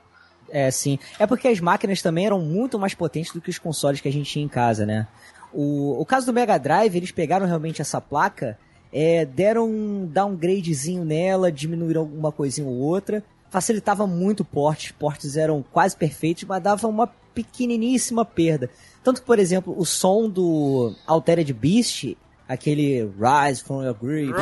É, 0.49 0.71
sim. 0.71 0.99
É 1.19 1.27
porque 1.27 1.49
as 1.49 1.61
máquinas 1.61 2.03
também 2.03 2.27
eram 2.27 2.41
muito 2.41 2.79
mais 2.79 2.95
potentes 2.95 3.33
do 3.33 3.41
que 3.41 3.51
os 3.51 3.59
consoles 3.59 4.01
que 4.01 4.09
a 4.09 4.13
gente 4.13 4.31
tinha 4.31 4.45
em 4.45 4.49
casa, 4.49 4.85
né? 4.85 5.07
O, 5.53 6.01
o 6.01 6.05
caso 6.05 6.27
do 6.27 6.33
Mega 6.33 6.59
Drive, 6.59 6.95
eles 6.97 7.11
pegaram 7.13 7.47
realmente 7.47 7.81
essa 7.81 8.01
placa, 8.01 8.59
é, 8.93 9.25
deram 9.25 9.69
um 9.69 10.07
downgradezinho 10.07 11.05
nela, 11.05 11.51
diminuíram 11.53 12.03
alguma 12.03 12.33
coisinha 12.33 12.67
ou 12.67 12.75
outra, 12.75 13.23
facilitava 13.51 14.07
muito 14.07 14.41
o 14.41 14.45
porte, 14.45 14.87
os 14.87 14.93
portes 14.93 15.37
eram 15.37 15.65
quase 15.73 15.97
perfeitos, 15.97 16.45
mas 16.45 16.63
dava 16.63 16.87
uma 16.89 17.07
pequeniníssima 17.35 18.25
perda. 18.25 18.71
Tanto 19.03 19.21
que, 19.21 19.27
por 19.27 19.39
exemplo, 19.39 19.75
o 19.77 19.85
som 19.87 20.29
do 20.29 20.95
Altered 21.07 21.53
Beast, 21.53 22.17
aquele 22.51 23.09
Rise 23.17 23.63
from 23.63 23.85
Your 23.85 23.95
Grave, 23.95 24.33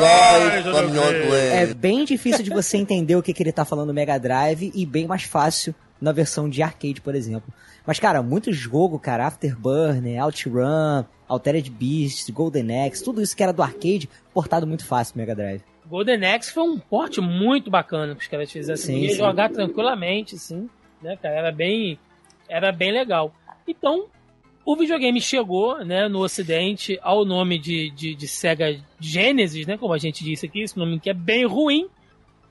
é 1.52 1.66
bem 1.74 2.06
difícil 2.06 2.42
de 2.42 2.48
você 2.48 2.78
entender 2.78 3.14
o 3.14 3.22
que, 3.22 3.34
que 3.34 3.42
ele 3.42 3.52
tá 3.52 3.66
falando 3.66 3.88
no 3.88 3.94
Mega 3.94 4.18
Drive 4.18 4.72
e 4.74 4.86
bem 4.86 5.06
mais 5.06 5.24
fácil 5.24 5.74
na 6.00 6.10
versão 6.10 6.48
de 6.48 6.62
arcade, 6.62 7.02
por 7.02 7.14
exemplo. 7.14 7.52
Mas, 7.86 7.98
cara, 7.98 8.22
muito 8.22 8.50
jogo, 8.50 8.98
cara, 8.98 9.26
Afterburner, 9.26 10.24
OutRun, 10.24 11.04
Altered 11.28 11.70
Beast, 11.70 12.32
Golden 12.32 12.86
Axe, 12.86 13.04
tudo 13.04 13.20
isso 13.20 13.36
que 13.36 13.42
era 13.42 13.52
do 13.52 13.62
arcade, 13.62 14.08
portado 14.32 14.66
muito 14.66 14.86
fácil 14.86 15.14
no 15.14 15.20
Mega 15.20 15.34
Drive. 15.34 15.62
Golden 15.86 16.24
Axe 16.24 16.50
foi 16.50 16.62
um 16.62 16.78
porte 16.78 17.20
muito 17.20 17.70
bacana 17.70 18.14
que 18.14 18.22
os 18.22 18.28
caras 18.28 18.50
fizeram. 18.50 18.78
Sim, 18.78 18.94
podia 18.94 19.10
sim. 19.10 19.16
jogar 19.16 19.50
tranquilamente, 19.50 20.38
sim. 20.38 20.70
Né, 21.02 21.14
cara? 21.20 21.34
Era 21.34 21.52
bem, 21.52 21.98
era 22.48 22.72
bem 22.72 22.90
legal. 22.90 23.34
Então, 23.66 24.06
o 24.68 24.76
videogame 24.76 25.18
chegou 25.18 25.82
né, 25.82 26.08
no 26.08 26.18
ocidente 26.18 26.98
ao 27.00 27.24
nome 27.24 27.58
de, 27.58 27.90
de, 27.92 28.14
de 28.14 28.28
Sega 28.28 28.78
Genesis, 29.00 29.66
né, 29.66 29.78
como 29.78 29.94
a 29.94 29.98
gente 29.98 30.22
disse 30.22 30.44
aqui, 30.44 30.60
esse 30.60 30.76
nome 30.76 31.00
que 31.00 31.08
é 31.08 31.14
bem 31.14 31.46
ruim, 31.46 31.88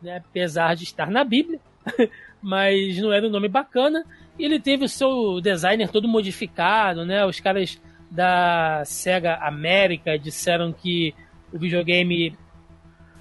né, 0.02 0.18
apesar 0.18 0.76
de 0.76 0.84
estar 0.84 1.12
na 1.12 1.24
Bíblia, 1.24 1.60
mas 2.42 2.98
não 2.98 3.14
era 3.14 3.28
um 3.28 3.30
nome 3.30 3.48
bacana. 3.48 4.04
Ele 4.40 4.60
teve 4.60 4.86
o 4.86 4.90
seu 4.90 5.40
designer 5.40 5.90
todo 5.90 6.08
modificado, 6.08 7.06
né? 7.06 7.24
Os 7.24 7.40
caras 7.40 7.80
da 8.10 8.82
Sega 8.84 9.36
América 9.36 10.18
disseram 10.18 10.74
que 10.74 11.14
o 11.54 11.60
videogame 11.60 12.36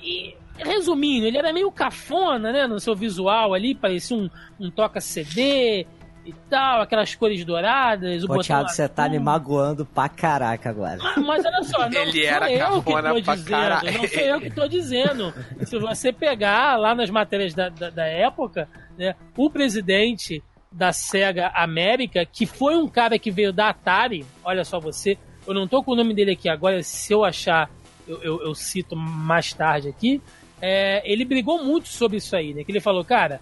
e, 0.02 0.34
resumindo, 0.56 1.26
ele 1.26 1.36
era 1.36 1.52
meio 1.52 1.70
cafona, 1.70 2.50
né? 2.50 2.66
No 2.66 2.80
seu 2.80 2.96
visual 2.96 3.52
ali, 3.52 3.74
parecia 3.74 4.16
um, 4.16 4.30
um 4.58 4.70
toca-CD 4.70 5.86
e 6.26 6.34
tal, 6.50 6.80
aquelas 6.82 7.14
cores 7.14 7.44
douradas, 7.44 8.24
o 8.24 8.26
Pô, 8.26 8.40
Thiago, 8.40 8.68
você 8.68 8.88
tá 8.88 9.08
me 9.08 9.18
magoando 9.18 9.86
pra 9.86 10.08
caraca 10.08 10.68
agora. 10.70 10.98
Mas, 11.00 11.16
mas 11.18 11.44
olha 11.44 11.62
só, 11.62 11.88
não 11.88 12.00
Ele 12.02 12.24
era 12.24 12.50
eu 12.50 12.82
que 12.82 12.92
tô 12.92 13.20
dizendo, 13.20 13.44
caralho. 13.44 13.92
não 13.92 14.08
sou 14.08 14.20
eu 14.20 14.40
que 14.40 14.50
tô 14.50 14.68
dizendo. 14.68 15.34
Se 15.64 15.78
você 15.78 16.12
pegar 16.12 16.76
lá 16.76 16.94
nas 16.94 17.10
matérias 17.10 17.54
da, 17.54 17.68
da, 17.68 17.90
da 17.90 18.06
época, 18.06 18.68
né, 18.98 19.14
o 19.36 19.48
presidente 19.48 20.42
da 20.70 20.92
SEGA 20.92 21.52
América, 21.54 22.26
que 22.26 22.44
foi 22.44 22.76
um 22.76 22.88
cara 22.88 23.18
que 23.18 23.30
veio 23.30 23.52
da 23.52 23.68
Atari, 23.68 24.26
olha 24.44 24.64
só 24.64 24.80
você, 24.80 25.16
eu 25.46 25.54
não 25.54 25.68
tô 25.68 25.82
com 25.82 25.92
o 25.92 25.96
nome 25.96 26.12
dele 26.12 26.32
aqui 26.32 26.48
agora, 26.48 26.82
se 26.82 27.12
eu 27.12 27.24
achar, 27.24 27.70
eu, 28.06 28.20
eu, 28.22 28.42
eu 28.42 28.54
cito 28.54 28.96
mais 28.96 29.52
tarde 29.52 29.88
aqui, 29.88 30.20
é, 30.60 31.02
ele 31.10 31.24
brigou 31.24 31.62
muito 31.62 31.88
sobre 31.88 32.16
isso 32.16 32.34
aí, 32.34 32.52
né? 32.52 32.64
Que 32.64 32.72
ele 32.72 32.80
falou, 32.80 33.04
cara, 33.04 33.40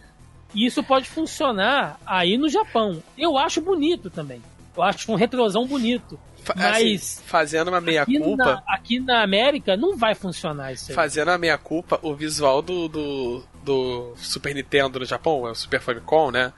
isso 0.55 0.83
pode 0.83 1.09
funcionar 1.09 1.99
aí 2.07 2.37
no 2.39 2.49
Japão. 2.49 3.03
Eu 3.17 3.37
acho 3.39 3.61
bonito 3.61 4.11
também. 4.11 4.43
Eu 4.77 4.83
acho 4.83 5.11
um 5.11 5.15
retrosão 5.15 5.67
bonito. 5.67 6.19
Fa- 6.43 6.55
Mas 6.57 6.75
assim, 6.77 7.23
fazendo 7.27 7.69
uma 7.69 7.79
aqui 7.79 7.87
meia-culpa. 7.87 8.45
na, 8.45 8.63
aqui 8.69 9.01
na 9.01 9.23
América 9.23 9.77
não 9.77 9.97
vai 9.97 10.15
funcionar 10.15 10.73
isso 10.73 10.91
aí. 10.91 10.95
Fazendo 10.95 11.31
a 11.31 11.39
meia 11.39 11.57
culpa, 11.57 11.99
o 12.03 12.15
visual 12.15 12.61
do, 12.61 12.87
do, 12.89 13.45
do 13.65 14.13
Super 14.19 14.55
Nintendo 14.55 14.99
no 14.99 15.05
Japão, 15.07 15.47
é 15.49 15.51
o 15.53 15.55
Super 15.55 15.81
Famicom, 15.81 16.31
né? 16.31 16.53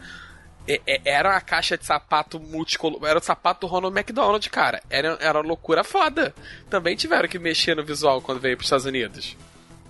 Era 1.04 1.30
uma 1.30 1.40
caixa 1.40 1.78
de 1.78 1.86
sapato 1.86 2.40
multicolor. 2.40 2.98
Era 3.06 3.20
o 3.20 3.22
sapato 3.22 3.60
do 3.60 3.66
Ronald 3.68 3.96
McDonald, 3.96 4.50
cara. 4.50 4.82
Era, 4.90 5.16
era 5.20 5.38
uma 5.38 5.46
loucura 5.46 5.84
foda. 5.84 6.34
Também 6.68 6.96
tiveram 6.96 7.28
que 7.28 7.38
mexer 7.38 7.76
no 7.76 7.84
visual 7.84 8.20
quando 8.20 8.40
veio 8.40 8.56
pros 8.56 8.66
Estados 8.66 8.84
Unidos. 8.86 9.36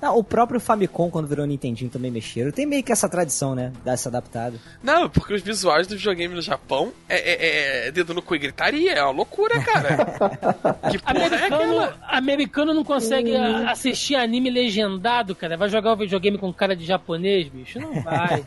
Não, 0.00 0.18
o 0.18 0.22
próprio 0.22 0.60
Famicom, 0.60 1.10
quando 1.10 1.26
virou 1.26 1.46
Nintendinho, 1.46 1.90
também 1.90 2.10
mexeram. 2.10 2.50
Tem 2.52 2.66
meio 2.66 2.82
que 2.82 2.92
essa 2.92 3.08
tradição, 3.08 3.54
né? 3.54 3.72
Dessa 3.84 4.08
adaptada. 4.08 4.56
Não, 4.82 5.08
porque 5.08 5.32
os 5.34 5.42
visuais 5.42 5.86
do 5.86 5.96
videogame 5.96 6.34
no 6.34 6.42
Japão 6.42 6.92
é, 7.08 7.16
é- 7.16 7.86
é 7.88 7.90
dedo 7.90 8.12
no 8.14 8.20
cu 8.22 8.34
e 8.34 8.38
gritaria. 8.38 8.92
É 8.92 9.02
uma 9.02 9.12
loucura, 9.12 9.58
cara. 9.62 9.96
que 10.90 10.98
porra 10.98 11.18
é 11.18 11.26
Americano, 11.26 11.80
aquela? 11.80 11.98
americano 12.08 12.74
não 12.74 12.84
consegue 12.84 13.34
a- 13.34 13.70
assistir 13.70 14.14
anime 14.16 14.50
legendado, 14.50 15.34
cara. 15.34 15.56
Vai 15.56 15.68
jogar 15.68 15.92
o 15.92 15.96
videogame 15.96 16.36
com 16.38 16.52
cara 16.52 16.76
de 16.76 16.84
japonês, 16.84 17.48
bicho? 17.48 17.78
Não 17.80 18.02
vai. 18.02 18.44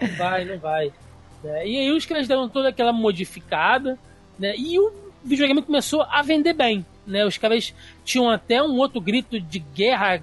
não 0.00 0.08
vai, 0.16 0.44
não 0.44 0.58
vai. 0.58 0.92
É, 1.44 1.66
e 1.68 1.76
aí 1.78 1.90
os 1.92 2.06
caras 2.06 2.26
deram 2.28 2.48
toda 2.48 2.68
aquela 2.68 2.92
modificada, 2.92 3.98
né? 4.38 4.54
E 4.56 4.78
o 4.78 4.92
videogame 5.24 5.62
começou 5.62 6.02
a 6.02 6.22
vender 6.22 6.54
bem, 6.54 6.84
né? 7.06 7.24
Os 7.26 7.36
caras 7.38 7.74
tinham 8.04 8.30
até 8.30 8.62
um 8.62 8.76
outro 8.76 9.00
grito 9.00 9.40
de 9.40 9.58
guerra 9.58 10.22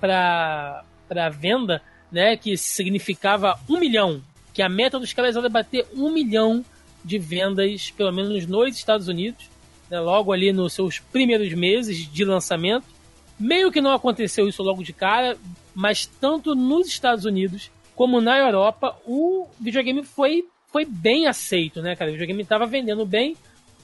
pra, 0.00 0.84
pra 1.08 1.28
venda, 1.28 1.82
né? 2.10 2.36
Que 2.36 2.56
significava 2.56 3.58
um 3.68 3.78
milhão. 3.78 4.22
Que 4.52 4.62
a 4.62 4.68
meta 4.68 4.98
dos 4.98 5.12
caras 5.12 5.36
era 5.36 5.48
bater 5.48 5.86
um 5.94 6.10
milhão 6.10 6.64
de 7.04 7.18
vendas, 7.18 7.90
pelo 7.90 8.12
menos 8.12 8.46
nos 8.46 8.76
Estados 8.76 9.08
Unidos 9.08 9.52
né, 9.92 10.00
logo 10.00 10.32
ali 10.32 10.54
nos 10.54 10.72
seus 10.72 10.98
primeiros 10.98 11.52
meses 11.52 12.10
de 12.10 12.24
lançamento. 12.24 12.86
Meio 13.38 13.70
que 13.70 13.82
não 13.82 13.92
aconteceu 13.92 14.48
isso 14.48 14.62
logo 14.62 14.82
de 14.82 14.94
cara, 14.94 15.36
mas 15.74 16.06
tanto 16.06 16.54
nos 16.54 16.86
Estados 16.86 17.26
Unidos 17.26 17.70
como 17.94 18.18
na 18.18 18.38
Europa, 18.38 18.96
o 19.04 19.46
videogame 19.60 20.02
foi, 20.02 20.46
foi 20.68 20.86
bem 20.86 21.26
aceito, 21.26 21.82
né, 21.82 21.94
cara? 21.94 22.10
O 22.10 22.14
videogame 22.14 22.42
estava 22.42 22.64
vendendo 22.64 23.04
bem, 23.04 23.36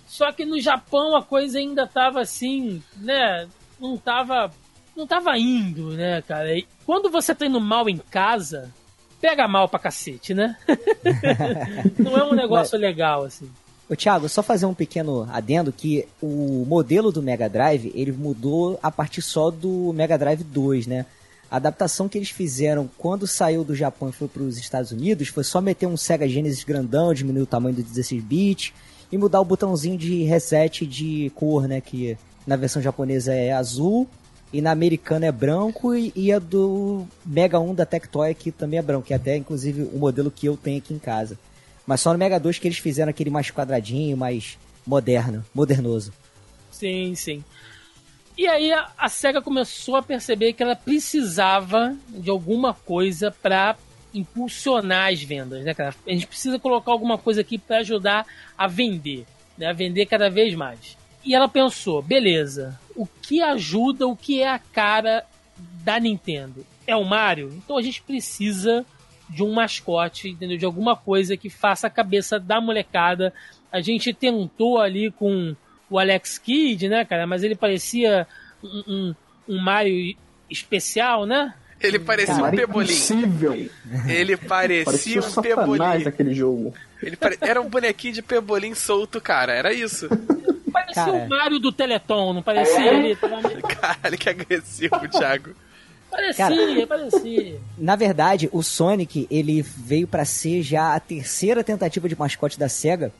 só 0.08 0.32
que 0.32 0.44
no 0.44 0.58
Japão 0.58 1.14
a 1.14 1.22
coisa 1.22 1.58
ainda 1.58 1.84
estava 1.84 2.20
assim, 2.20 2.82
né? 2.96 3.46
Não 3.78 3.94
estava 3.94 4.50
não 4.96 5.06
tava 5.06 5.38
indo, 5.38 5.92
né, 5.92 6.20
cara? 6.22 6.58
E 6.58 6.66
quando 6.84 7.08
você 7.08 7.32
tá 7.32 7.46
indo 7.46 7.60
mal 7.60 7.88
em 7.88 7.98
casa, 7.98 8.72
pega 9.20 9.46
mal 9.46 9.68
pra 9.68 9.78
cacete, 9.78 10.34
né? 10.34 10.56
não 11.96 12.16
é 12.16 12.24
um 12.24 12.34
negócio 12.34 12.76
legal, 12.76 13.22
assim. 13.22 13.48
Ô, 13.88 13.94
Thiago, 13.94 14.28
só 14.28 14.42
fazer 14.42 14.66
um 14.66 14.74
pequeno 14.74 15.28
adendo 15.32 15.72
que 15.72 16.06
o 16.20 16.64
modelo 16.66 17.12
do 17.12 17.22
Mega 17.22 17.48
Drive, 17.48 17.92
ele 17.94 18.10
mudou 18.10 18.78
a 18.82 18.90
partir 18.90 19.22
só 19.22 19.50
do 19.50 19.92
Mega 19.94 20.18
Drive 20.18 20.42
2, 20.42 20.88
né? 20.88 21.06
A 21.50 21.56
adaptação 21.56 22.08
que 22.08 22.18
eles 22.18 22.30
fizeram 22.30 22.90
quando 22.98 23.26
saiu 23.26 23.64
do 23.64 23.74
Japão 23.74 24.08
e 24.08 24.12
foi 24.12 24.28
para 24.28 24.42
os 24.42 24.58
Estados 24.58 24.90
Unidos 24.90 25.28
foi 25.28 25.44
só 25.44 25.60
meter 25.60 25.86
um 25.86 25.96
Sega 25.96 26.28
Genesis 26.28 26.64
grandão, 26.64 27.14
diminuir 27.14 27.42
o 27.42 27.46
tamanho 27.46 27.76
do 27.76 27.82
16 27.82 28.22
bits 28.22 28.72
e 29.10 29.18
mudar 29.18 29.40
o 29.40 29.44
botãozinho 29.44 29.96
de 29.96 30.22
reset 30.24 30.86
de 30.86 31.30
cor, 31.34 31.66
né? 31.66 31.80
Que 31.80 32.16
na 32.46 32.56
versão 32.56 32.80
japonesa 32.80 33.32
é 33.32 33.52
azul 33.52 34.08
e 34.52 34.60
na 34.60 34.70
americana 34.70 35.26
é 35.26 35.32
branco 35.32 35.94
e, 35.94 36.12
e 36.16 36.32
a 36.32 36.38
do 36.38 37.06
Mega 37.24 37.60
1 37.60 37.74
da 37.74 37.84
Tectoy 37.84 38.34
que 38.34 38.50
também 38.50 38.78
é 38.78 38.82
branco, 38.82 39.06
que 39.06 39.12
é 39.12 39.16
até 39.16 39.36
inclusive 39.36 39.82
o 39.82 39.98
modelo 39.98 40.30
que 40.30 40.46
eu 40.46 40.56
tenho 40.56 40.78
aqui 40.78 40.94
em 40.94 40.98
casa. 40.98 41.38
Mas 41.86 42.00
só 42.00 42.12
no 42.12 42.18
Mega 42.18 42.38
2 42.38 42.58
que 42.58 42.68
eles 42.68 42.78
fizeram 42.78 43.10
aquele 43.10 43.30
mais 43.30 43.50
quadradinho, 43.50 44.16
mais 44.16 44.58
moderno, 44.86 45.44
modernoso. 45.54 46.12
Sim, 46.70 47.14
sim. 47.14 47.44
E 48.36 48.46
aí 48.46 48.72
a, 48.72 48.88
a 48.96 49.08
SEGA 49.08 49.42
começou 49.42 49.96
a 49.96 50.02
perceber 50.02 50.52
que 50.52 50.62
ela 50.62 50.76
precisava 50.76 51.96
de 52.08 52.30
alguma 52.30 52.72
coisa 52.72 53.30
para 53.30 53.76
impulsionar 54.14 55.12
as 55.12 55.22
vendas, 55.22 55.64
né, 55.64 55.74
cara? 55.74 55.94
A 56.06 56.10
gente 56.10 56.26
precisa 56.26 56.58
colocar 56.58 56.92
alguma 56.92 57.18
coisa 57.18 57.40
aqui 57.40 57.58
para 57.58 57.78
ajudar 57.78 58.26
a 58.56 58.66
vender, 58.66 59.26
né? 59.56 59.66
A 59.66 59.72
vender 59.72 60.06
cada 60.06 60.28
vez 60.30 60.54
mais. 60.54 60.96
E 61.24 61.34
ela 61.34 61.48
pensou, 61.48 62.00
beleza, 62.00 62.78
o 62.96 63.06
que 63.06 63.42
ajuda, 63.42 64.06
o 64.06 64.16
que 64.16 64.40
é 64.40 64.48
a 64.48 64.58
cara 64.58 65.24
da 65.82 65.98
Nintendo? 65.98 66.64
É 66.86 66.96
o 66.96 67.04
Mario? 67.04 67.52
Então 67.56 67.76
a 67.76 67.82
gente 67.82 68.02
precisa 68.02 68.86
de 69.28 69.42
um 69.42 69.52
mascote, 69.52 70.30
entendeu? 70.30 70.56
De 70.56 70.64
alguma 70.64 70.96
coisa 70.96 71.36
que 71.36 71.50
faça 71.50 71.86
a 71.86 71.90
cabeça 71.90 72.40
da 72.40 72.60
molecada. 72.60 73.32
A 73.70 73.80
gente 73.80 74.14
tentou 74.14 74.80
ali 74.80 75.10
com 75.10 75.54
o 75.90 75.98
Alex 75.98 76.38
Kidd, 76.38 76.88
né, 76.88 77.04
cara? 77.04 77.26
Mas 77.26 77.42
ele 77.42 77.54
parecia 77.54 78.26
um, 78.62 78.84
um, 78.86 79.14
um 79.48 79.60
Mario 79.60 80.16
especial, 80.50 81.26
né? 81.26 81.54
Ele 81.80 81.98
parecia 81.98 82.34
um 82.34 82.50
pebolim. 82.50 82.86
Impossível. 82.92 83.52
Ele 84.08 84.36
parecia, 84.36 84.84
Parecia 84.84 85.18
um 85.20 85.22
satanás 85.22 85.56
pebolim. 85.58 86.04
daquele 86.04 86.34
jogo. 86.34 86.74
Ele 87.02 87.16
pare- 87.16 87.38
Era 87.40 87.60
um 87.60 87.68
bonequinho 87.68 88.14
de 88.14 88.22
pebolim 88.22 88.74
solto, 88.74 89.20
cara. 89.20 89.52
Era 89.52 89.72
isso. 89.72 90.08
Parecia 90.72 91.04
Cara. 91.04 91.12
o 91.24 91.28
Mario 91.28 91.58
do 91.60 91.72
Teleton, 91.72 92.32
não 92.34 92.42
parecia 92.42 92.90
ali? 92.90 93.16
Caralho, 93.80 94.18
que 94.18 94.28
agressivo, 94.28 95.08
Thiago. 95.08 95.50
Parecia, 96.10 96.86
parecia. 96.86 97.60
Na 97.76 97.94
verdade, 97.94 98.48
o 98.52 98.62
Sonic, 98.62 99.26
ele 99.30 99.62
veio 99.62 100.06
pra 100.08 100.24
ser 100.24 100.62
já 100.62 100.94
a 100.94 101.00
terceira 101.00 101.62
tentativa 101.62 102.08
de 102.08 102.18
mascote 102.18 102.58
da 102.58 102.68
SEGA, 102.68 103.12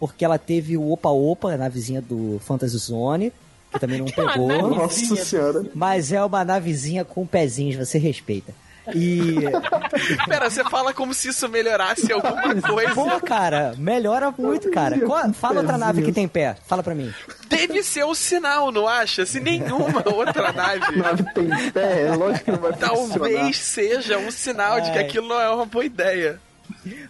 porque 0.00 0.24
ela 0.24 0.38
teve 0.38 0.76
o 0.76 0.90
Opa 0.92 1.08
Opa, 1.10 1.56
na 1.56 1.68
vizinha 1.68 2.00
do 2.00 2.40
Fantasy 2.44 2.78
Zone, 2.78 3.32
que 3.76 3.80
também 3.80 3.98
não 3.98 4.06
pegou. 4.12 4.48
nave- 4.48 4.74
Nossa 4.76 5.16
senhora. 5.16 5.64
Mas 5.74 6.12
é 6.12 6.22
uma 6.24 6.44
navezinha 6.44 7.04
com 7.04 7.26
pezinhos, 7.26 7.76
você 7.76 7.98
respeita. 7.98 8.52
E. 8.94 9.34
Pera, 10.28 10.48
você 10.48 10.62
fala 10.62 10.94
como 10.94 11.12
se 11.12 11.28
isso 11.30 11.48
melhorasse 11.48 12.12
alguma 12.12 12.40
coisa. 12.40 12.94
Pô, 12.94 13.20
cara, 13.20 13.74
melhora 13.76 14.32
muito, 14.38 14.70
cara. 14.70 14.96
Qual- 15.00 15.32
fala 15.32 15.60
outra 15.60 15.76
nave 15.76 16.02
que 16.02 16.12
tem 16.12 16.28
pé. 16.28 16.56
Fala 16.68 16.84
pra 16.84 16.94
mim. 16.94 17.12
Deve 17.48 17.82
ser 17.82 18.04
o 18.04 18.14
sinal, 18.14 18.70
não 18.70 18.86
acha? 18.86 19.26
Se 19.26 19.40
nenhuma 19.40 20.04
outra 20.14 20.52
nave. 20.52 20.96
Nave 20.96 21.24
tem 21.34 21.48
pé, 21.72 22.02
é 22.06 22.14
lógico 22.14 22.44
que 22.44 22.50
não 22.52 22.58
vai 22.60 22.72
funcionar. 22.74 23.08
Talvez 23.18 23.56
seja 23.58 24.18
um 24.18 24.30
sinal 24.30 24.80
de 24.80 24.92
que 24.92 24.98
Ai. 24.98 25.04
aquilo 25.04 25.26
não 25.28 25.40
é 25.40 25.50
uma 25.50 25.66
boa 25.66 25.84
ideia. 25.84 26.40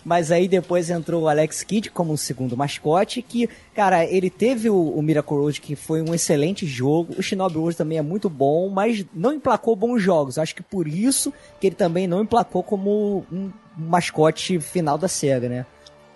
Mas 0.04 0.30
aí 0.30 0.48
depois 0.48 0.90
entrou 0.90 1.22
o 1.22 1.28
Alex 1.28 1.62
Kidd 1.62 1.90
como 1.90 2.12
um 2.12 2.16
segundo 2.16 2.56
mascote, 2.56 3.22
que, 3.22 3.48
cara, 3.74 4.04
ele 4.04 4.30
teve 4.30 4.70
o, 4.70 4.90
o 4.90 5.02
Miracle 5.02 5.36
Road, 5.36 5.60
que 5.60 5.76
foi 5.76 6.02
um 6.02 6.14
excelente 6.14 6.66
jogo. 6.66 7.14
O 7.18 7.22
Shinobi 7.22 7.58
Wars 7.58 7.76
também 7.76 7.98
é 7.98 8.02
muito 8.02 8.28
bom, 8.28 8.68
mas 8.68 9.04
não 9.14 9.32
emplacou 9.32 9.76
bons 9.76 10.00
jogos. 10.00 10.38
Acho 10.38 10.54
que 10.54 10.62
por 10.62 10.86
isso 10.86 11.32
que 11.60 11.66
ele 11.66 11.76
também 11.76 12.06
não 12.06 12.22
emplacou 12.22 12.62
como 12.62 13.26
um 13.32 13.50
mascote 13.76 14.58
final 14.60 14.96
da 14.96 15.08
SEGA, 15.08 15.48
né? 15.48 15.66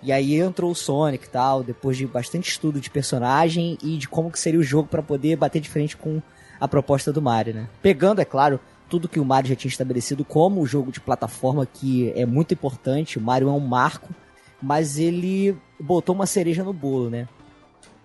E 0.03 0.13
aí 0.13 0.37
entrou 0.37 0.71
o 0.71 0.75
Sonic 0.75 1.27
e 1.27 1.29
tal, 1.29 1.63
depois 1.63 1.97
de 1.97 2.07
bastante 2.07 2.51
estudo 2.51 2.81
de 2.81 2.89
personagem 2.89 3.77
e 3.83 3.99
de 3.99 4.09
como 4.09 4.31
que 4.31 4.41
seria 4.41 4.59
o 4.59 4.63
jogo 4.63 4.89
pra 4.89 5.03
poder 5.03 5.37
bater 5.37 5.61
de 5.61 5.69
frente 5.69 5.97
com 5.97 6.23
a 6.59 6.67
proposta 6.67 7.13
do 7.13 7.21
Mario, 7.21 7.55
né? 7.55 7.69
Pegando, 7.83 8.21
é 8.21 8.25
claro, 8.25 8.59
tudo 8.91 9.09
que 9.09 9.21
o 9.21 9.25
Mario 9.25 9.51
já 9.51 9.57
tinha 9.57 9.71
estabelecido 9.71 10.25
como 10.25 10.61
o 10.61 10.67
jogo 10.67 10.91
de 10.91 11.01
plataforma, 11.01 11.65
que 11.65 12.13
é 12.17 12.27
muito 12.27 12.53
importante, 12.53 13.19
o 13.19 13.23
Mario 13.23 13.49
é 13.49 13.53
um 13.53 13.61
marco, 13.61 14.13
mas 14.61 14.99
ele 14.99 15.57
botou 15.79 16.15
uma 16.15 16.27
cereja 16.27 16.65
no 16.65 16.73
bolo, 16.73 17.09
né? 17.09 17.29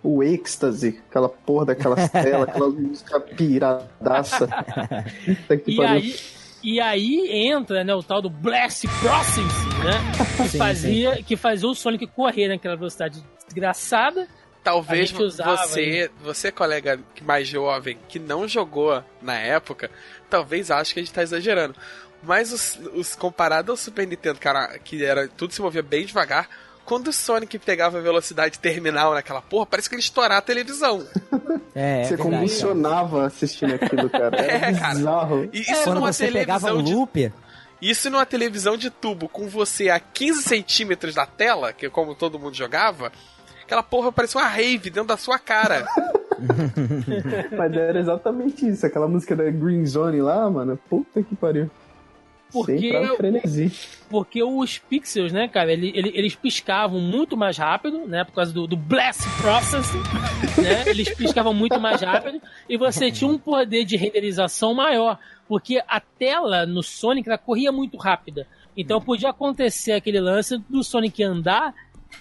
O 0.03 0.21
êxtase, 0.21 1.01
aquela 1.09 1.27
porra 1.27 1.65
daquelas 1.65 2.07
telas, 2.13 2.47
aquela 2.47 2.69
música 2.69 3.19
piradaça. 3.19 4.47
E 5.67 5.83
aí, 5.83 6.15
e 6.63 6.79
aí 6.79 7.47
entra 7.47 7.83
né, 7.83 7.93
o 7.93 8.03
tal 8.03 8.21
do 8.21 8.29
Blast 8.29 8.87
Processing, 8.99 9.69
né? 9.83 10.43
Que 10.43 10.49
Sim, 10.49 10.57
fazia, 10.57 11.23
que 11.23 11.35
fazia 11.35 11.67
o 11.67 11.73
Sonic 11.75 12.05
correr 12.07 12.47
naquela 12.47 12.75
velocidade 12.75 13.23
desgraçada. 13.45 14.27
Talvez 14.65 15.13
usava 15.13 15.55
você, 15.57 16.09
você, 16.23 16.51
colega 16.51 16.99
que 17.13 17.23
mais 17.23 17.47
jovem, 17.47 17.99
que 18.09 18.17
não 18.17 18.47
jogou 18.47 19.03
na 19.21 19.35
época, 19.35 19.91
talvez 20.27 20.71
ache 20.71 20.91
que 20.91 20.99
a 20.99 21.03
gente 21.03 21.13
tá 21.13 21.21
exagerando. 21.21 21.75
Mas 22.23 22.51
os, 22.51 22.79
os 22.95 23.15
comparado 23.15 23.71
ao 23.71 23.77
Super 23.77 24.07
Nintendo, 24.07 24.39
cara, 24.39 24.79
que 24.79 25.05
era 25.05 25.27
tudo 25.27 25.53
se 25.53 25.61
movia 25.61 25.83
bem 25.83 26.03
devagar, 26.03 26.49
quando 26.83 27.09
o 27.09 27.13
Sonic 27.13 27.59
pegava 27.59 27.99
a 27.99 28.01
velocidade 28.01 28.57
terminal 28.57 29.13
naquela 29.13 29.41
porra, 29.41 29.67
parece 29.67 29.87
que 29.87 29.93
ele 29.93 30.01
estourar 30.01 30.39
a 30.39 30.41
televisão. 30.41 31.05
É, 31.77 32.03
é 32.03 32.03
Você 32.05 32.15
verdade, 32.15 32.21
convulsionava 32.21 33.25
assistindo 33.25 33.75
aquilo, 33.75 34.09
cara. 34.09 34.37
Era 34.37 34.67
É, 34.71 34.73
cara. 34.79 34.95
bizarro. 34.95 35.49
E 35.51 35.59
isso 35.59 35.83
Quando 35.83 35.95
numa 35.95 36.13
você 36.13 36.31
pegava 36.31 36.67
televisão 36.67 36.77
um 36.77 36.83
de 36.83 36.93
loop, 36.93 37.33
Isso 37.81 38.09
numa 38.09 38.25
televisão 38.25 38.77
de 38.77 38.89
tubo 38.89 39.27
com 39.27 39.49
você 39.49 39.89
a 39.89 39.99
15 39.99 40.41
centímetros 40.41 41.13
da 41.15 41.25
tela, 41.25 41.73
que 41.73 41.85
é 41.85 41.89
como 41.89 42.15
todo 42.15 42.39
mundo 42.39 42.55
jogava, 42.55 43.11
aquela 43.65 43.83
porra 43.83 44.11
parecia 44.11 44.39
uma 44.39 44.47
rave 44.47 44.89
dentro 44.89 45.07
da 45.09 45.17
sua 45.17 45.37
cara. 45.39 45.85
Mas 47.57 47.73
era 47.73 47.99
exatamente 47.99 48.67
isso. 48.67 48.85
Aquela 48.85 49.07
música 49.07 49.35
da 49.35 49.49
Green 49.49 49.85
Zone 49.85 50.21
lá, 50.21 50.49
mano. 50.49 50.79
Puta 50.89 51.21
que 51.23 51.35
pariu. 51.35 51.69
Porque. 52.51 52.91
Porque 54.09 54.41
os 54.43 54.77
pixels, 54.77 55.33
né, 55.33 55.47
cara, 55.47 55.73
ele- 55.73 55.91
ele- 55.95 56.11
eles 56.13 56.35
piscavam 56.35 57.01
muito 57.01 57.35
mais 57.35 57.57
rápido, 57.57 58.05
né, 58.07 58.23
por 58.23 58.33
causa 58.33 58.53
do, 58.53 58.65
do 58.67 58.77
Blast 58.77 59.23
Processing, 59.41 59.97
né, 60.61 60.83
eles 60.87 61.13
piscavam 61.15 61.53
muito 61.53 61.79
mais 61.81 62.01
rápido 62.01 62.39
e 62.69 62.77
você 62.77 63.11
tinha 63.11 63.29
um 63.29 63.37
poder 63.37 63.83
de 63.83 63.97
renderização 63.97 64.73
maior, 64.73 65.19
porque 65.49 65.81
a 65.87 65.99
tela 65.99 66.65
no 66.65 66.81
Sonic 66.81 67.27
ela 67.27 67.37
corria 67.37 67.71
muito 67.73 67.97
rápida. 67.97 68.47
Então 68.77 69.01
podia 69.01 69.29
acontecer 69.31 69.93
aquele 69.93 70.19
lance 70.21 70.57
do 70.69 70.83
Sonic 70.83 71.23
andar 71.23 71.73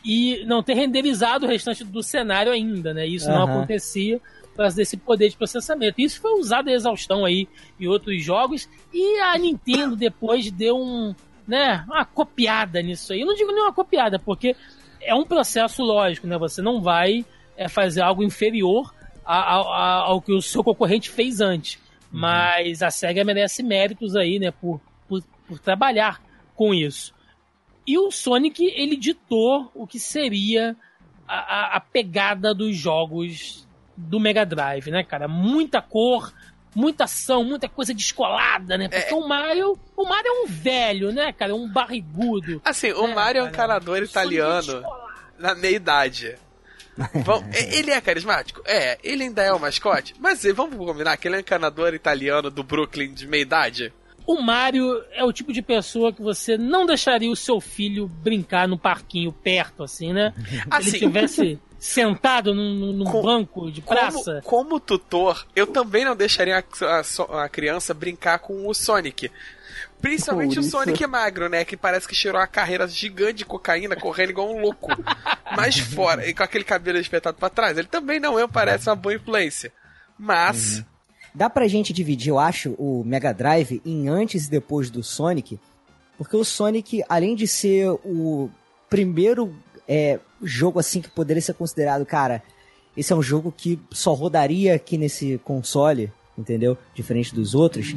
e 0.05 0.45
não 0.47 0.63
ter 0.63 0.75
renderizado 0.75 1.45
o 1.45 1.49
restante 1.49 1.85
do 1.85 2.03
cenário 2.03 2.53
ainda, 2.53 2.95
né? 2.95 3.07
Isso 3.07 3.29
não 3.29 3.43
Aham. 3.43 3.59
acontecia 3.59 4.21
por 4.51 4.59
causa 4.59 4.77
desse 4.77 4.97
poder 4.97 5.29
de 5.31 5.37
processamento. 5.37 6.01
Isso 6.01 6.21
foi 6.21 6.39
usado 6.39 6.69
em 6.71 6.73
exaustão 6.73 7.25
aí 7.25 7.49
em 7.79 7.87
outros 7.87 8.23
jogos 8.23 8.69
e 8.93 9.19
a 9.21 9.37
Nintendo 9.37 9.97
depois 9.97 10.51
deu 10.51 10.77
um, 10.77 11.15
né, 11.47 11.85
uma 11.87 12.05
copiada 12.05 12.81
nisso 12.81 13.13
aí. 13.13 13.21
Eu 13.21 13.27
não 13.27 13.35
digo 13.35 13.51
nem 13.53 13.63
uma 13.63 13.73
copiada, 13.73 14.19
porque 14.19 14.55
é 15.01 15.15
um 15.15 15.25
processo 15.25 15.83
lógico, 15.83 16.27
né? 16.27 16.39
Você 16.39 16.63
não 16.63 16.81
vai 16.81 17.25
é, 17.57 17.69
fazer 17.69 18.01
algo 18.03 18.23
inferior 18.23 18.95
a- 19.25 19.57
a- 19.57 19.61
a- 19.61 20.01
ao 20.07 20.21
que 20.23 20.33
o 20.33 20.41
seu 20.43 20.63
concorrente 20.65 21.11
fez 21.11 21.41
antes. 21.41 21.79
Mas 22.11 22.81
a 22.83 22.91
SEGA 22.93 23.25
merece 23.25 23.61
méritos 23.63 24.15
aí, 24.15 24.39
né, 24.39 24.53
por, 24.53 24.81
por, 25.09 25.21
por 25.49 25.59
trabalhar 25.59 26.23
com 26.55 26.73
isso. 26.73 27.13
E 27.87 27.99
o 27.99 28.11
Sonic, 28.11 28.65
ele 28.75 28.97
ditou 28.97 29.71
o 29.75 29.87
que 29.87 29.99
seria 30.01 30.75
a, 31.29 31.35
a- 31.37 31.77
a 31.77 31.81
pegada 31.81 32.55
dos 32.55 32.77
jogos 32.77 33.67
do 33.97 34.19
Mega 34.19 34.45
Drive, 34.47 34.91
né, 34.91 35.03
cara? 35.05 35.29
Muita 35.29 35.81
cor, 35.83 36.33
muita 36.75 37.05
ação, 37.05 37.45
muita 37.45 37.69
coisa 37.69 37.93
descolada, 37.95 38.77
né? 38.79 38.89
Porque 38.89 39.15
o 39.15 39.29
Mario, 39.29 39.79
o 39.97 40.05
Mario 40.09 40.29
é 40.29 40.43
um 40.43 40.47
velho, 40.47 41.13
né, 41.13 41.33
cara? 41.33 41.53
É 41.53 41.55
um 41.55 41.69
barrigudo. 41.71 42.61
Assim, 42.65 42.91
o 42.93 43.07
É, 43.07 43.15
Mario 43.15 43.41
é 43.41 43.45
um 43.45 43.49
encanador 43.49 43.97
Sonic 43.97 44.11
italiano 44.11 44.83
na 45.39 45.55
meia 45.55 45.77
idade. 45.77 46.37
É- 47.53 47.75
ele 47.77 47.91
é 47.91 48.01
carismático? 48.01 48.63
É, 48.65 48.99
ele 49.03 49.25
ainda 49.25 49.43
é 49.43 49.53
o 49.53 49.59
mascote, 49.61 50.15
mas 50.19 50.43
vamos 50.55 50.77
combinar 50.77 51.17
que 51.17 51.27
ele 51.29 51.35
é 51.35 51.39
um 51.39 51.41
encanador 51.41 51.93
italiano 51.95 52.51
do 52.51 52.63
Brooklyn 52.63 53.13
de 53.13 53.27
meia 53.27 53.43
idade? 53.43 53.93
O 54.27 54.41
Mario 54.41 55.03
é 55.13 55.23
o 55.25 55.33
tipo 55.33 55.53
de 55.53 55.61
pessoa 55.63 56.13
que 56.13 56.23
você 56.23 56.57
não 56.57 56.87
deixaria 56.87 57.31
o 57.31 57.37
seu 57.37 57.61
filho 57.61 58.07
brincar 58.09 58.67
no 58.69 58.79
parquinho 58.79 59.33
perto, 59.33 59.83
assim, 59.83 60.13
né? 60.13 60.33
Assim. 60.71 60.91
Se 60.91 60.97
ele 60.97 61.07
tivesse 61.07 61.59
sentado 61.79 62.55
num, 62.55 62.93
num 62.95 63.05
Com- 63.05 63.23
banco 63.23 63.71
de 63.71 63.83
praça. 63.83 64.41
Como, 64.45 64.65
como 64.69 64.81
tutor, 64.81 65.47
eu 65.55 65.67
também 65.67 66.05
não 66.05 66.17
deixaria 66.17 66.59
a, 66.59 66.65
a 67.39 67.45
a 67.45 67.49
criança 67.49 67.93
brincar 67.93 68.39
com 68.39 68.67
o 68.67 68.73
Sonic. 68.73 69.31
Principalmente 70.01 70.55
Por 70.55 70.59
o 70.59 70.61
isso- 70.61 70.71
Sonic 70.71 71.07
magro, 71.07 71.49
né? 71.49 71.65
Que 71.65 71.77
parece 71.77 72.07
que 72.09 72.15
cheirou 72.15 72.41
uma 72.41 72.47
carreira 72.47 72.87
gigante 72.89 73.35
de 73.35 73.45
cocaína, 73.45 73.97
correndo 73.97 74.31
igual 74.31 74.51
um 74.55 74.61
louco. 74.61 74.89
Mas 75.57 75.79
fora, 75.79 76.27
e 76.27 76.33
com 76.35 76.43
aquele 76.43 76.65
cabelo 76.65 76.99
espetado 76.99 77.37
pra 77.39 77.49
trás, 77.51 77.77
ele 77.79 77.89
também 77.89 78.19
não 78.21 78.39
é, 78.39 78.47
parece 78.47 78.89
uma 78.89 78.97
boa 78.97 79.15
influência. 79.15 79.73
Mas, 80.19 80.83
Dá 81.35 81.51
pra 81.51 81.67
gente 81.67 81.93
dividir, 81.93 82.29
eu 82.31 82.39
acho, 82.39 82.75
o 82.79 83.03
Mega 83.05 83.33
Drive 83.33 83.83
em 83.85 84.09
antes 84.09 84.47
e 84.47 84.51
depois 84.51 84.89
do 84.89 85.03
Sonic, 85.03 85.59
porque 86.17 86.37
o 86.37 86.45
Sonic, 86.45 87.03
além 87.09 87.35
de 87.35 87.49
ser 87.49 87.91
o 88.05 88.49
primeiro 88.89 89.53
é, 89.89 90.21
jogo 90.43 90.79
assim 90.79 91.01
que 91.01 91.11
poderia 91.11 91.43
ser 91.43 91.55
considerado, 91.55 92.07
cara, 92.07 92.41
esse 92.97 93.13
é 93.13 93.17
um 93.17 93.23
jogo 93.23 93.51
que 93.51 93.81
só 93.91 94.15
rodaria 94.15 94.77
aqui 94.77 94.97
nesse 94.97 95.39
console, 95.39 96.13
entendeu? 96.39 96.79
Diferente 96.95 97.35
dos 97.35 97.53
outros. 97.53 97.97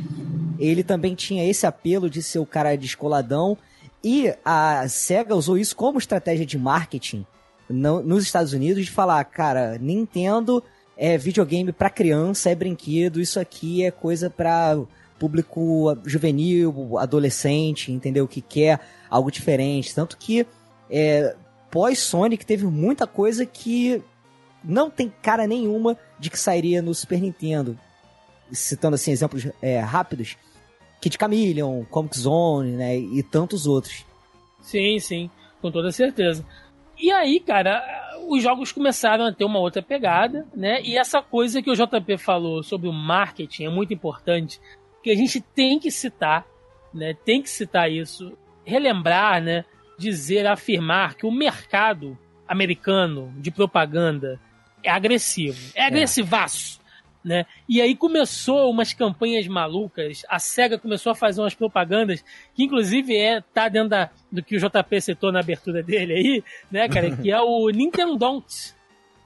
Ele 0.58 0.84
também 0.84 1.14
tinha 1.14 1.48
esse 1.48 1.68
apelo 1.68 2.10
de 2.10 2.24
ser 2.24 2.40
o 2.40 2.46
cara 2.46 2.76
descoladão 2.76 3.56
e 4.04 4.34
a 4.44 4.88
SEGA 4.90 5.36
usou 5.36 5.60
isso 5.60 5.76
como 5.76 6.00
estratégia 6.00 6.46
de 6.46 6.58
marketing 6.58 7.24
no- 7.70 8.02
nos 8.02 8.24
Estados 8.24 8.54
Unidos 8.54 8.84
de 8.86 8.92
falar, 8.92 9.24
cara, 9.26 9.78
Nintendo 9.78 10.64
é 10.98 11.18
videogame 11.18 11.72
pra 11.72 11.90
criança, 11.90 12.50
é 12.50 12.56
brinquedo, 12.56 13.22
isso 13.22 13.40
aqui 13.40 13.84
é 13.86 13.92
coisa 13.92 14.30
pra 14.30 14.78
público 15.20 15.98
juvenil, 16.06 16.98
adolescente, 16.98 17.92
entendeu? 17.92 18.28
Que 18.28 18.42
quer 18.42 18.80
algo 19.10 19.32
diferente. 19.32 19.94
Tanto 19.94 20.18
que 20.18 20.46
é, 20.90 21.36
pós-Sonic 21.72 22.46
teve 22.46 22.66
muita 22.66 23.06
coisa 23.06 23.46
que 23.46 24.02
não 24.64 24.90
tem 24.90 25.12
cara 25.22 25.48
nenhuma 25.48 25.98
de 26.20 26.30
que 26.30 26.40
sairia 26.40 26.82
no 26.82 26.94
Super 26.94 27.22
Nintendo. 27.22 27.78
Citando 28.52 28.96
assim 28.96 29.12
exemplos 29.12 29.48
é, 29.62 29.80
rápidos. 29.80 30.36
Kid 31.02 31.16
Chameleon, 31.20 31.84
Comic 31.86 32.18
Zone, 32.18 32.72
né? 32.72 32.98
E 32.98 33.22
tantos 33.22 33.68
outros. 33.68 34.06
Sim, 34.62 35.00
sim, 35.00 35.30
com 35.62 35.72
toda 35.72 35.92
certeza. 35.92 36.44
E 36.98 37.12
aí, 37.12 37.40
cara, 37.40 37.84
os 38.28 38.44
jogos 38.44 38.72
começaram 38.72 39.26
a 39.26 39.32
ter 39.32 39.46
uma 39.46 39.60
outra 39.60 39.82
pegada, 39.82 40.46
né? 40.54 40.82
E 40.84 40.98
essa 40.98 41.22
coisa 41.22 41.62
que 41.62 41.72
o 41.72 41.76
JP 41.76 42.18
falou 42.18 42.62
sobre 42.62 42.90
o 42.90 42.94
marketing 42.94 43.66
é 43.66 43.70
muito 43.70 43.94
importante, 43.94 44.60
que 45.02 45.10
a 45.10 45.16
gente 45.16 45.40
tem 45.40 45.80
que 45.80 45.90
citar, 45.90 46.46
né? 46.94 47.14
Tem 47.26 47.42
que 47.42 47.50
citar 47.50 47.90
isso, 47.90 48.38
relembrar, 48.66 49.42
né? 49.42 49.64
Dizer, 49.98 50.46
afirmar 50.46 51.16
que 51.16 51.26
o 51.26 51.32
mercado 51.32 52.18
americano 52.48 53.34
de 53.38 53.50
propaganda 53.50 54.40
é 54.84 54.92
agressivo, 54.92 55.72
é 55.74 55.86
agressivaço. 55.86 56.80
Né? 57.28 57.46
E 57.68 57.82
aí 57.82 57.94
começou 57.94 58.72
umas 58.72 58.94
campanhas 58.94 59.46
malucas. 59.48 60.24
A 60.30 60.40
SEGA 60.40 60.80
começou 60.80 61.12
a 61.12 61.16
fazer 61.16 61.42
umas 61.42 61.54
propagandas 61.54 62.24
que, 62.56 62.64
inclusive, 62.64 63.18
é 63.18 63.42
tá 63.54 63.68
dentro 63.68 63.90
da, 63.90 64.10
do 64.32 64.42
que 64.42 64.56
o 64.56 64.60
JP 64.60 65.02
citou 65.02 65.30
na 65.30 65.42
abertura 65.42 65.84
dele 65.84 66.14
aí, 66.14 66.44
né, 66.72 66.88
cara? 66.88 67.14
Que 67.18 67.30
é 67.30 67.42
o 67.42 67.68
Nintendo 67.70 68.18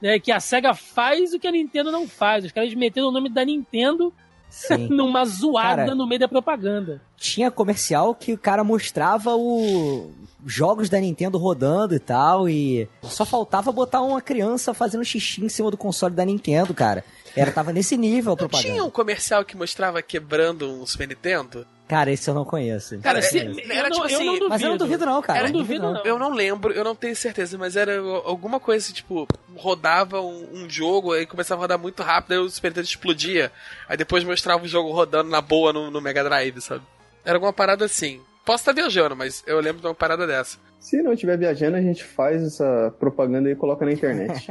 né? 0.00 0.18
Que 0.18 0.32
a 0.32 0.40
SEGA 0.40 0.74
faz 0.74 1.32
o 1.32 1.38
que 1.38 1.46
a 1.46 1.52
Nintendo 1.52 1.92
não 1.92 2.08
faz. 2.08 2.44
Os 2.44 2.50
caras 2.50 2.74
meteram 2.74 3.06
o 3.08 3.12
nome 3.12 3.28
da 3.28 3.44
Nintendo. 3.44 4.12
numa 4.90 5.24
zoada 5.24 5.76
Cara, 5.76 5.94
no 5.94 6.06
meio 6.06 6.20
da 6.20 6.28
propaganda. 6.28 7.00
Tinha 7.16 7.50
comercial 7.50 8.14
que 8.14 8.32
o 8.32 8.38
cara 8.38 8.62
mostrava 8.62 9.34
o 9.34 10.10
jogos 10.44 10.88
da 10.88 11.00
Nintendo 11.00 11.38
rodando 11.38 11.94
e 11.94 11.98
tal, 12.00 12.48
e 12.48 12.88
só 13.02 13.24
faltava 13.24 13.70
botar 13.70 14.00
uma 14.00 14.20
criança 14.20 14.74
fazendo 14.74 15.04
xixi 15.04 15.44
em 15.44 15.48
cima 15.48 15.70
do 15.70 15.76
console 15.76 16.14
da 16.14 16.24
Nintendo, 16.24 16.74
cara. 16.74 17.04
Era, 17.36 17.50
tava 17.50 17.72
nesse 17.72 17.96
nível 17.96 18.32
a 18.32 18.36
propaganda. 18.36 18.68
tinha 18.68 18.84
um 18.84 18.90
comercial 18.90 19.44
que 19.44 19.56
mostrava 19.56 20.02
quebrando 20.02 20.68
um 20.68 20.84
Super 20.84 21.08
Nintendo? 21.08 21.66
Cara, 21.92 22.10
esse 22.10 22.30
eu 22.30 22.34
não 22.34 22.44
conheço. 22.46 22.98
Cara, 23.00 23.18
É, 23.18 23.22
se, 23.22 23.38
é, 23.38 23.44
eu, 23.44 23.54
era 23.70 23.90
não, 23.90 23.96
tipo 23.96 24.08
eu 24.08 24.16
assim, 24.16 24.24
não 24.24 24.32
duvido. 24.32 24.48
Mas 24.48 24.62
eu 24.62 24.68
não 24.70 24.76
duvido 24.78 25.04
não, 25.04 25.20
cara. 25.20 25.38
Eu 25.40 25.42
não 25.42 25.48
Eu 25.50 25.52
duvido, 25.52 25.92
não. 25.92 26.04
Eu 26.04 26.18
não 26.18 26.30
lembro, 26.32 26.72
eu 26.72 26.82
não 26.82 26.94
tenho 26.96 27.14
certeza, 27.14 27.58
mas 27.58 27.76
era 27.76 27.98
alguma 28.24 28.58
coisa 28.58 28.82
assim, 28.82 28.94
tipo, 28.94 29.28
rodava 29.54 30.22
um, 30.22 30.48
um 30.54 30.70
jogo, 30.70 31.12
aí 31.12 31.26
começava 31.26 31.60
a 31.60 31.62
rodar 31.64 31.78
muito 31.78 32.02
rápido, 32.02 32.32
aí 32.32 32.38
o 32.38 32.48
Super 32.48 32.68
Nintendo 32.68 32.86
explodia. 32.86 33.52
Aí 33.86 33.96
depois 33.98 34.24
mostrava 34.24 34.64
o 34.64 34.68
jogo 34.68 34.90
rodando 34.90 35.28
na 35.28 35.42
boa 35.42 35.70
no, 35.70 35.90
no 35.90 36.00
Mega 36.00 36.24
Drive, 36.24 36.62
sabe? 36.62 36.82
Era 37.22 37.36
alguma 37.36 37.52
parada 37.52 37.84
assim. 37.84 38.22
Posso 38.42 38.62
estar 38.62 38.72
viajando, 38.72 39.14
mas 39.14 39.44
eu 39.46 39.60
lembro 39.60 39.82
de 39.82 39.86
uma 39.86 39.94
parada 39.94 40.26
dessa. 40.26 40.56
Se 40.80 41.02
não 41.02 41.12
estiver 41.12 41.36
viajando, 41.36 41.76
a 41.76 41.82
gente 41.82 42.02
faz 42.02 42.42
essa 42.42 42.92
propaganda 42.98 43.50
e 43.50 43.54
coloca 43.54 43.84
na 43.84 43.92
internet. 43.92 44.48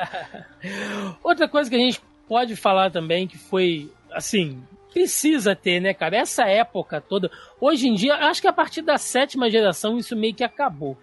Outra 1.24 1.48
coisa 1.48 1.68
que 1.70 1.76
a 1.76 1.78
gente 1.80 2.00
pode 2.28 2.54
falar 2.54 2.90
também, 2.90 3.26
que 3.26 3.36
foi, 3.38 3.90
assim, 4.12 4.62
precisa 4.92 5.54
ter, 5.56 5.80
né, 5.80 5.94
cara? 5.94 6.16
Essa 6.18 6.44
época 6.44 7.00
toda. 7.00 7.30
Hoje 7.60 7.88
em 7.88 7.94
dia, 7.94 8.14
acho 8.16 8.40
que 8.40 8.48
a 8.48 8.52
partir 8.52 8.82
da 8.82 8.98
sétima 8.98 9.50
geração 9.50 9.96
isso 9.98 10.16
meio 10.16 10.34
que 10.34 10.44
acabou. 10.44 10.96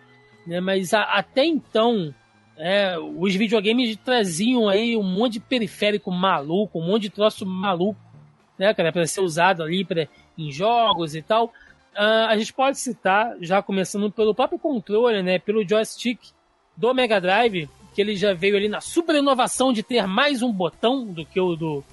Né? 0.46 0.60
Mas 0.60 0.94
a- 0.94 1.04
até 1.04 1.46
então, 1.46 2.14
é, 2.58 2.98
os 3.00 3.36
videogames 3.36 3.96
traziam 3.98 4.68
aí 4.70 4.96
um 4.98 5.04
monte 5.04 5.34
de 5.34 5.40
periférico 5.40 6.12
maluco, 6.12 6.80
um 6.80 6.86
monte 6.86 7.04
de 7.04 7.10
troço 7.10 7.46
maluco, 7.46 8.00
né, 8.58 8.74
cara? 8.74 8.92
Pra 8.92 9.06
ser 9.06 9.22
usado 9.22 9.64
ali 9.64 9.84
pra, 9.86 10.08
em 10.38 10.52
jogos 10.52 11.16
e 11.16 11.22
tal. 11.22 11.52
Ah, 11.96 12.28
a 12.30 12.38
gente 12.38 12.54
pode 12.54 12.78
citar, 12.80 13.36
já 13.42 13.62
começando 13.62 14.12
pelo 14.12 14.34
próprio 14.36 14.60
controle, 14.60 15.22
né? 15.24 15.40
Pelo 15.40 15.68
joystick 15.68 16.20
do 16.76 16.94
Mega 16.94 17.20
Drive, 17.20 17.68
que 17.96 18.02
ele 18.02 18.16
já 18.16 18.34
veio 18.34 18.56
ali 18.56 18.70
na 18.70 18.80
super 18.82 19.16
inovação 19.16 19.74
de 19.74 19.82
ter 19.82 20.06
mais 20.06 20.42
um 20.44 20.52
botão 20.52 21.06
do 21.06 21.26
que 21.26 21.40
o 21.40 21.56
do, 21.56 21.84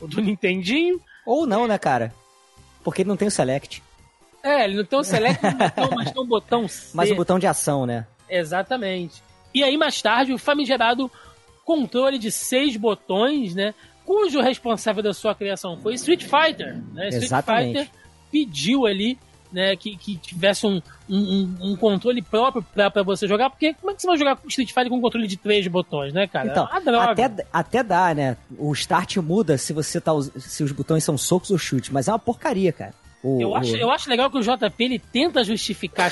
o 0.00 0.06
do 0.06 0.20
Nintendinho. 0.22 0.98
Ou 1.24 1.46
não, 1.46 1.66
né, 1.66 1.78
cara? 1.78 2.12
Porque 2.82 3.02
ele 3.02 3.08
não 3.08 3.16
tem 3.16 3.28
o 3.28 3.30
Select. 3.30 3.82
É, 4.42 4.64
ele 4.64 4.76
não 4.76 4.84
tem 4.84 4.98
um 4.98 5.02
select 5.02 5.46
um 5.46 5.52
botão, 5.52 5.90
mas 5.94 6.10
tem 6.10 6.22
um 6.22 6.26
botão 6.26 6.68
C. 6.68 6.90
Mas 6.96 7.10
o 7.10 7.14
botão 7.14 7.38
de 7.38 7.46
ação, 7.46 7.84
né? 7.84 8.06
Exatamente. 8.28 9.22
E 9.54 9.62
aí, 9.62 9.76
mais 9.76 10.00
tarde, 10.00 10.32
o 10.32 10.38
famigerado 10.38 11.10
controle 11.64 12.18
de 12.18 12.30
seis 12.30 12.76
botões, 12.76 13.54
né? 13.54 13.74
Cujo 14.04 14.40
responsável 14.40 15.02
da 15.02 15.12
sua 15.12 15.34
criação 15.34 15.78
foi 15.80 15.94
Street 15.94 16.22
Fighter. 16.22 16.78
Né? 16.92 17.08
Street 17.08 17.24
Exatamente. 17.24 17.78
Fighter 17.80 17.90
pediu 18.30 18.86
ali 18.86 19.18
né, 19.52 19.74
que, 19.76 19.96
que 19.96 20.16
tivesse 20.16 20.66
um, 20.66 20.80
um, 21.08 21.54
um 21.60 21.76
controle 21.76 22.22
próprio 22.22 22.62
pra, 22.74 22.90
pra 22.90 23.02
você 23.02 23.26
jogar, 23.26 23.50
porque 23.50 23.74
como 23.74 23.90
é 23.90 23.94
que 23.94 24.00
você 24.02 24.06
vai 24.06 24.16
jogar 24.18 24.36
com 24.36 24.48
Street 24.48 24.68
Fighter 24.68 24.88
com 24.90 25.00
controle 25.00 25.26
de 25.26 25.36
três 25.36 25.66
botões, 25.66 26.12
né, 26.12 26.26
cara? 26.26 26.48
Então, 26.48 26.68
é 26.94 26.98
até, 26.98 27.46
até 27.52 27.82
dá, 27.82 28.14
né? 28.14 28.36
O 28.58 28.72
start 28.72 29.16
muda 29.18 29.58
se 29.58 29.72
você 29.72 30.00
tá 30.00 30.12
se 30.38 30.62
os 30.62 30.72
botões 30.72 31.02
são 31.04 31.16
socos 31.18 31.50
ou 31.50 31.58
chute, 31.58 31.92
mas 31.92 32.08
é 32.08 32.12
uma 32.12 32.18
porcaria, 32.18 32.72
cara. 32.72 32.94
O- 33.22 33.38
Eu 33.38 33.54
acho, 33.54 33.74
o- 33.74 33.76
eu 33.76 33.90
acho 33.90 34.08
legal 34.08 34.30
que 34.30 34.38
o 34.38 34.42
JP 34.42 34.82
ele 34.82 34.98
tenta 34.98 35.44
justificar. 35.44 36.10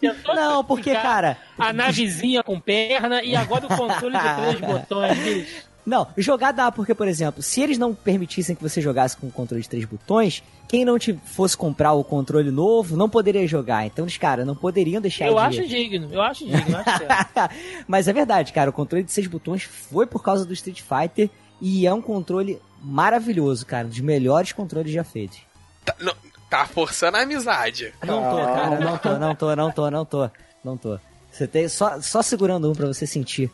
Tentou 0.00 0.34
Não, 0.34 0.64
porque, 0.64 0.90
justificar 0.90 1.02
cara, 1.02 1.36
A 1.56 1.72
navezinha 1.72 2.42
com 2.42 2.58
perna 2.58 3.22
e 3.22 3.36
agora 3.36 3.66
o 3.66 3.68
controle 3.68 4.18
de 4.18 4.34
três 4.34 4.60
botões. 4.72 5.67
Não, 5.88 6.06
jogar 6.18 6.52
dá, 6.52 6.70
porque, 6.70 6.94
por 6.94 7.08
exemplo, 7.08 7.42
se 7.42 7.60
eles 7.62 7.78
não 7.78 7.94
permitissem 7.94 8.54
que 8.54 8.62
você 8.62 8.80
jogasse 8.80 9.16
com 9.16 9.26
o 9.26 9.32
controle 9.32 9.62
de 9.62 9.68
três 9.68 9.84
botões, 9.86 10.42
quem 10.68 10.84
não 10.84 10.98
te 10.98 11.14
fosse 11.24 11.56
comprar 11.56 11.92
o 11.94 12.04
controle 12.04 12.50
novo 12.50 12.94
não 12.96 13.08
poderia 13.08 13.46
jogar. 13.46 13.86
Então, 13.86 14.04
os 14.04 14.16
caras 14.18 14.46
não 14.46 14.54
poderiam 14.54 15.00
deixar 15.00 15.26
Eu 15.26 15.34
de... 15.34 15.38
acho 15.40 15.66
digno, 15.66 16.08
eu 16.12 16.20
acho 16.20 16.44
digno, 16.44 16.62
eu 16.68 16.76
acho 16.78 16.98
certo. 16.98 17.54
Mas 17.88 18.06
é 18.06 18.12
verdade, 18.12 18.52
cara, 18.52 18.68
o 18.68 18.72
controle 18.72 19.02
de 19.02 19.10
seis 19.12 19.26
botões 19.26 19.62
foi 19.62 20.06
por 20.06 20.22
causa 20.22 20.44
do 20.44 20.52
Street 20.52 20.82
Fighter 20.82 21.30
e 21.60 21.86
é 21.86 21.92
um 21.94 22.02
controle 22.02 22.60
maravilhoso, 22.82 23.64
cara, 23.64 23.86
um 23.86 23.90
dos 23.90 24.00
melhores 24.00 24.52
controles 24.52 24.92
já 24.92 25.02
feitos. 25.02 25.38
Tá, 25.84 25.94
não- 26.00 26.14
tá 26.50 26.66
forçando 26.66 27.16
a 27.16 27.22
amizade. 27.22 27.94
Não 28.04 28.22
tô, 28.30 28.36
cara, 28.36 28.78
não 28.80 28.98
tô, 28.98 29.18
não 29.18 29.34
tô, 29.34 29.56
não 29.56 29.70
tô, 29.72 29.90
não 29.90 30.04
tô, 30.04 30.30
não 30.62 30.76
tô. 30.76 30.98
Você 31.32 31.46
tem 31.46 31.66
só, 31.68 31.98
só 32.00 32.20
segurando 32.20 32.70
um 32.70 32.74
pra 32.74 32.86
você 32.86 33.06
sentir. 33.06 33.50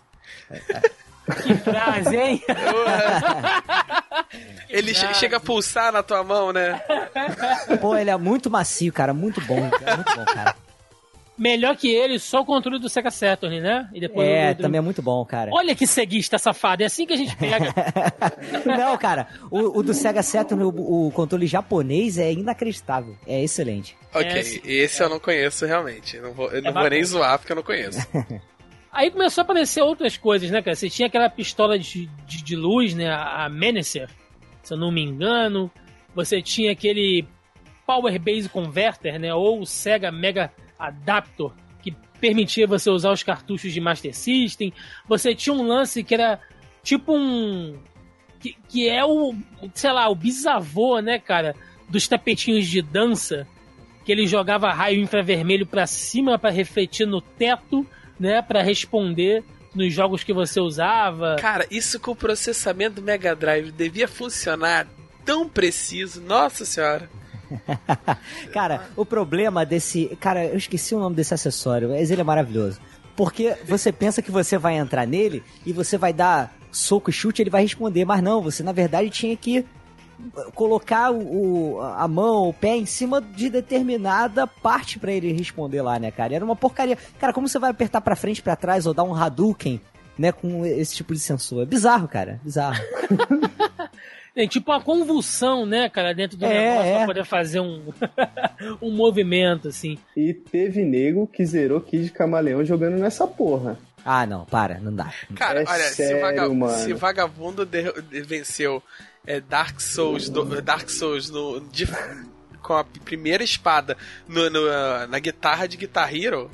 Que 1.43 1.55
frase, 1.55 2.17
hein? 2.17 2.43
Ele 4.69 4.93
che- 4.95 5.15
chega 5.15 5.37
a 5.37 5.41
pulsar 5.41 5.93
na 5.93 6.03
tua 6.03 6.25
mão, 6.25 6.53
né? 6.53 6.81
Pô, 7.81 7.97
ele 7.97 8.11
é 8.11 8.17
muito 8.17 8.51
macio, 8.51 8.93
cara, 8.93 9.15
muito 9.15 9.41
bom, 9.43 9.59
é 9.59 9.97
muito 9.97 10.17
bom, 10.17 10.25
cara. 10.25 10.57
Melhor 11.37 11.77
que 11.77 11.93
ele, 11.93 12.17
só 12.21 12.43
o 12.43 12.45
controle 12.45 12.79
do 12.79 12.89
Sega 12.89 13.11
Saturn, 13.11 13.61
né? 13.61 13.89
E 13.93 13.99
depois 14.01 14.29
É, 14.29 14.55
também 14.55 14.79
é 14.79 14.81
muito 14.81 15.03
bom, 15.03 15.25
cara. 15.25 15.51
Olha 15.53 15.75
que 15.75 15.85
ceguista 15.85 16.39
safado, 16.39 16.85
é 16.85 16.87
assim 16.87 17.07
que 17.07 17.13
a 17.13 17.17
gente 17.17 17.35
pega. 17.37 17.75
Não, 18.65 18.97
cara, 18.97 19.27
o, 19.51 19.81
o 19.81 19.83
do 19.83 19.93
Sega 19.93 20.23
Saturn, 20.23 20.63
o, 20.63 21.09
o 21.09 21.11
controle 21.11 21.47
japonês 21.49 22.19
é 22.19 22.33
inacreditável. 22.33 23.17
É 23.27 23.43
excelente. 23.43 23.97
Ok, 24.15 24.29
É, 24.31 24.39
esse 24.41 25.03
eu 25.03 25.09
não 25.09 25.19
conheço 25.19 25.67
realmente. 25.67 26.17
Eu 26.17 26.23
não 26.23 26.33
vou, 26.33 26.51
eu 26.53 26.63
não 26.63 26.73
vou 26.73 26.89
nem 26.89 27.03
zoar 27.05 27.37
porque 27.39 27.51
eu 27.53 27.57
não 27.57 27.65
conheço. 27.65 27.99
Aí 28.95 29.11
começou 29.11 29.43
a 29.43 29.45
aparecer 29.45 29.83
outras 29.83 30.17
coisas, 30.17 30.53
né, 30.53 30.63
cara? 30.63 30.77
Você 30.77 30.89
tinha 30.89 31.09
aquela 31.09 31.29
pistola 31.29 31.77
de, 31.77 32.07
de, 32.29 32.45
de 32.45 32.55
luz, 32.55 32.95
né? 32.95 33.13
A 33.13 33.49
Menacer, 33.49 34.09
se 34.63 34.73
eu 34.73 34.79
não 34.79 34.93
me 34.93 35.03
engano. 35.03 35.69
Você 36.15 36.41
tinha 36.41 36.71
aquele 36.71 37.27
Power 37.85 38.17
Base 38.21 38.49
Converter, 38.49 39.19
né? 39.19 39.35
Ou 39.35 39.63
o 39.63 39.67
Sega 39.67 40.13
Mega 40.13 40.53
Adapter, 40.79 41.51
que 41.83 41.91
permitia 42.21 42.69
você 42.69 42.89
usar 42.89 43.11
os 43.11 43.25
cartuchos 43.25 43.73
de 43.73 43.81
Master 43.81 44.15
System. 44.15 44.73
Você 45.09 45.35
tinha 45.35 45.55
um 45.55 45.67
lance 45.67 46.05
que 46.05 46.15
era 46.15 46.41
tipo 46.81 47.17
um. 47.17 47.77
Que, 48.39 48.57
que 48.69 48.89
é 48.89 49.05
o, 49.05 49.35
sei 49.75 49.91
lá, 49.91 50.09
o 50.09 50.15
bisavô, 50.15 51.01
né, 51.01 51.19
cara? 51.19 51.57
Dos 51.89 52.07
tapetinhos 52.07 52.69
de 52.69 52.81
dança. 52.81 53.45
Que 54.05 54.13
ele 54.13 54.29
jogava 54.29 54.71
raio 54.71 55.01
infravermelho 55.01 55.67
para 55.67 55.85
cima 55.85 56.39
para 56.39 56.51
refletir 56.51 57.09
no 57.09 57.21
teto, 57.21 57.85
né? 58.19 58.43
Para 58.43 58.63
responder 58.63 59.45
nos 59.75 59.93
jogos 59.93 60.23
que 60.23 60.33
você 60.33 60.61
usava. 60.61 61.37
Cara, 61.37 61.67
isso 61.71 61.99
com 61.99 62.13
o 62.13 62.17
processamento 62.17 62.97
do 62.97 63.03
Mega 63.03 63.35
Drive 63.35 63.73
devia 63.73 64.07
funcionar 64.07 64.87
tão 65.25 65.49
preciso. 65.49 66.21
Nossa 66.21 66.65
senhora. 66.65 67.09
cara, 68.53 68.89
o 68.97 69.05
problema 69.05 69.67
desse. 69.67 70.17
Cara, 70.21 70.45
eu 70.45 70.57
esqueci 70.57 70.95
o 70.95 70.99
nome 70.99 71.17
desse 71.17 71.35
acessório, 71.35 71.91
mas 71.91 72.11
ele 72.11 72.21
é 72.21 72.25
maravilhoso. 72.25 72.81
Porque 73.17 73.57
você 73.65 73.93
pensa 73.93 74.23
que 74.23 74.31
você 74.31 74.59
vai 74.59 74.77
entrar 74.77 75.07
nele 75.07 75.43
e 75.65 75.73
você 75.73 75.97
vai 75.97 76.13
dar 76.13 76.57
soco 76.73 77.11
e 77.11 77.13
chute, 77.13 77.41
ele 77.41 77.51
vai 77.51 77.63
responder, 77.63 78.05
mas 78.05 78.21
não, 78.21 78.43
você 78.43 78.63
na 78.63 78.73
verdade 78.73 79.09
tinha 79.09 79.37
que 79.37 79.65
colocar 80.55 81.11
o, 81.13 81.81
a 81.81 82.07
mão, 82.09 82.49
o 82.49 82.53
pé 82.53 82.77
em 82.77 82.87
cima 82.87 83.21
de 83.21 83.49
determinada 83.49 84.47
parte 84.47 84.99
para 84.99 85.13
ele 85.13 85.33
responder 85.33 85.83
lá, 85.83 85.99
né, 85.99 86.11
cara? 86.11 86.35
Era 86.35 86.45
uma 86.45 86.57
porcaria. 86.57 86.99
Cara, 87.19 87.33
como 87.33 87.49
você 87.49 87.59
vai 87.59 87.71
apertar 87.71 88.01
para 88.01 88.17
frente, 88.17 88.43
para 88.43 88.57
trás 88.57 88.87
ou 88.87 88.95
dar 88.95 89.05
um 89.05 89.15
Hadouken, 89.15 89.81
né, 90.19 90.33
com 90.33 90.65
esse 90.65 90.95
tipo 90.95 91.13
de 91.13 91.21
sensor? 91.21 91.63
É 91.63 91.67
bizarro, 91.67 92.09
cara, 92.09 92.41
bizarro. 92.43 92.83
Tem 94.35 94.49
tipo 94.49 94.73
uma 94.73 94.81
convulsão, 94.81 95.65
né, 95.65 95.89
cara, 95.89 96.13
dentro 96.13 96.37
do 96.37 96.45
é, 96.45 96.49
negócio 96.49 96.91
é. 96.91 96.97
pra 96.97 97.07
poder 97.07 97.25
fazer 97.25 97.61
um, 97.61 97.83
um 98.83 98.91
movimento, 98.91 99.69
assim. 99.69 99.97
E 100.17 100.35
teve 100.35 100.85
nego 100.85 101.25
que 101.27 101.47
zerou 101.47 101.81
Kid 101.81 102.11
Camaleão 102.11 102.65
jogando 102.65 102.99
nessa 102.99 103.29
porra. 103.29 103.79
Ah, 104.05 104.27
não, 104.27 104.45
para, 104.45 104.79
não 104.79 104.95
dá. 104.95 105.13
Cara, 105.35 105.63
é 105.63 105.65
olha, 105.67 105.85
sério, 105.85 106.17
se, 106.17 106.21
vaga, 106.21 106.79
se, 106.79 106.93
Vagabundo 106.93 107.65
de, 107.65 107.91
de 108.03 108.21
venceu 108.23 108.83
é, 109.27 109.41
Dark 109.41 109.81
Souls, 109.81 110.29
do, 110.29 110.61
Dark 110.61 110.91
Souls 110.91 111.31
no, 111.31 111.61
de, 111.61 111.89
com 112.63 112.75
a 112.75 112.85
primeira 112.85 113.43
espada 113.43 113.97
no, 114.29 114.51
no, 114.51 115.07
na 115.09 115.19
guitarra 115.19 115.67
de 115.67 115.79
Guitar 115.79 116.15
Hero, 116.15 116.51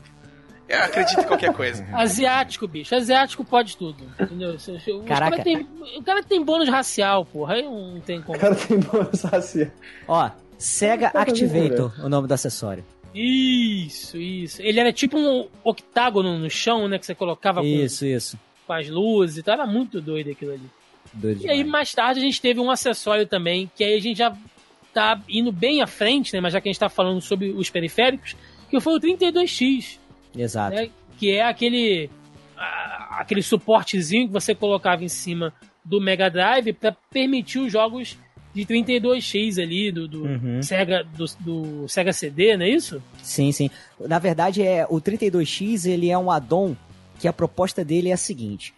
eu 0.68 0.78
acredito 0.84 1.20
em 1.20 1.24
qualquer 1.24 1.53
coisa. 1.53 1.84
Asiático, 1.92 2.68
bicho. 2.68 2.94
Asiático 2.94 3.44
pode 3.44 3.76
tudo. 3.76 4.05
Entendeu? 4.20 4.57
Caraca. 5.07 5.36
Cara 5.36 5.42
tem, 5.42 5.68
o 5.98 6.03
cara 6.05 6.22
tem 6.22 6.44
bônus 6.44 6.68
racial, 6.68 7.24
porra. 7.24 7.55
Aí 7.55 7.64
não 7.64 8.01
tem 8.01 8.22
como. 8.22 8.38
O 8.38 8.40
cara 8.40 8.55
tem 8.55 8.78
bônus 8.78 9.22
racial. 9.22 9.70
Ó, 10.07 10.30
Sega 10.57 11.09
Activator, 11.09 11.92
o 12.05 12.09
nome 12.09 12.28
do 12.28 12.34
acessório. 12.34 12.84
Isso, 13.15 14.17
isso. 14.17 14.63
Ele 14.63 14.79
era 14.79 14.93
tipo 14.93 15.19
um 15.19 15.49
octágono 15.65 16.39
no 16.39 16.49
chão, 16.49 16.89
né? 16.89 16.99
Que 16.99 17.07
você 17.07 17.15
colocava 17.15 17.63
isso, 17.65 18.05
com, 18.05 18.11
isso. 18.11 18.39
com 18.67 18.73
as 18.73 18.89
luzes 18.89 19.39
e 19.39 19.43
tal. 19.43 19.55
Era 19.55 19.67
muito 19.67 20.01
doido 20.01 20.31
aquilo 20.31 20.53
ali. 20.53 20.71
Doido 21.13 21.45
e 21.45 21.51
aí, 21.51 21.65
mais 21.65 21.93
tarde, 21.93 22.21
a 22.21 22.23
gente 22.23 22.41
teve 22.41 22.61
um 22.61 22.71
acessório 22.71 23.27
também, 23.27 23.71
que 23.75 23.83
aí 23.83 23.95
a 23.95 24.01
gente 24.01 24.19
já 24.19 24.37
tá 24.93 25.21
indo 25.29 25.51
bem 25.51 25.83
à 25.83 25.87
frente, 25.87 26.33
né? 26.33 26.41
Mas 26.41 26.53
já 26.53 26.61
que 26.61 26.69
a 26.69 26.73
gente 26.73 26.81
tá 26.81 26.89
falando 26.89 27.21
sobre 27.21 27.51
os 27.51 27.69
periféricos, 27.69 28.37
que 28.69 28.81
foi 28.81 28.95
o 28.95 29.01
32X. 29.01 29.99
Exato. 30.37 30.77
Né, 30.77 30.91
que 31.19 31.33
é 31.33 31.43
aquele, 31.43 32.09
aquele 33.11 33.43
suportezinho 33.43 34.29
que 34.29 34.33
você 34.33 34.55
colocava 34.55 35.05
em 35.05 35.09
cima 35.09 35.53
do 35.85 36.01
Mega 36.01 36.31
Drive 36.31 36.73
para 36.73 36.97
permitir 37.11 37.59
os 37.59 37.73
jogos 37.73 38.17
de 38.55 38.66
32X 38.66 39.62
ali, 39.62 39.92
do, 39.92 40.09
do, 40.09 40.24
uhum. 40.24 40.62
Sega, 40.62 41.05
do, 41.16 41.24
do, 41.40 41.88
Sega 41.88 42.12
CD, 42.12 42.57
não 42.57 42.64
é 42.64 42.70
isso? 42.70 43.03
Sim, 43.22 43.53
sim. 43.53 43.70
Na 44.01 44.18
verdade, 44.18 44.62
é 44.62 44.86
o 44.88 45.01
32X 45.01 45.86
ele 45.86 46.11
é 46.11 46.18
um 46.18 46.30
addon 46.30 46.76
que 47.18 47.28
a 47.28 47.32
proposta 47.32 47.84
dele 47.84 48.09
é 48.09 48.12
a 48.12 48.16
seguinte. 48.16 48.74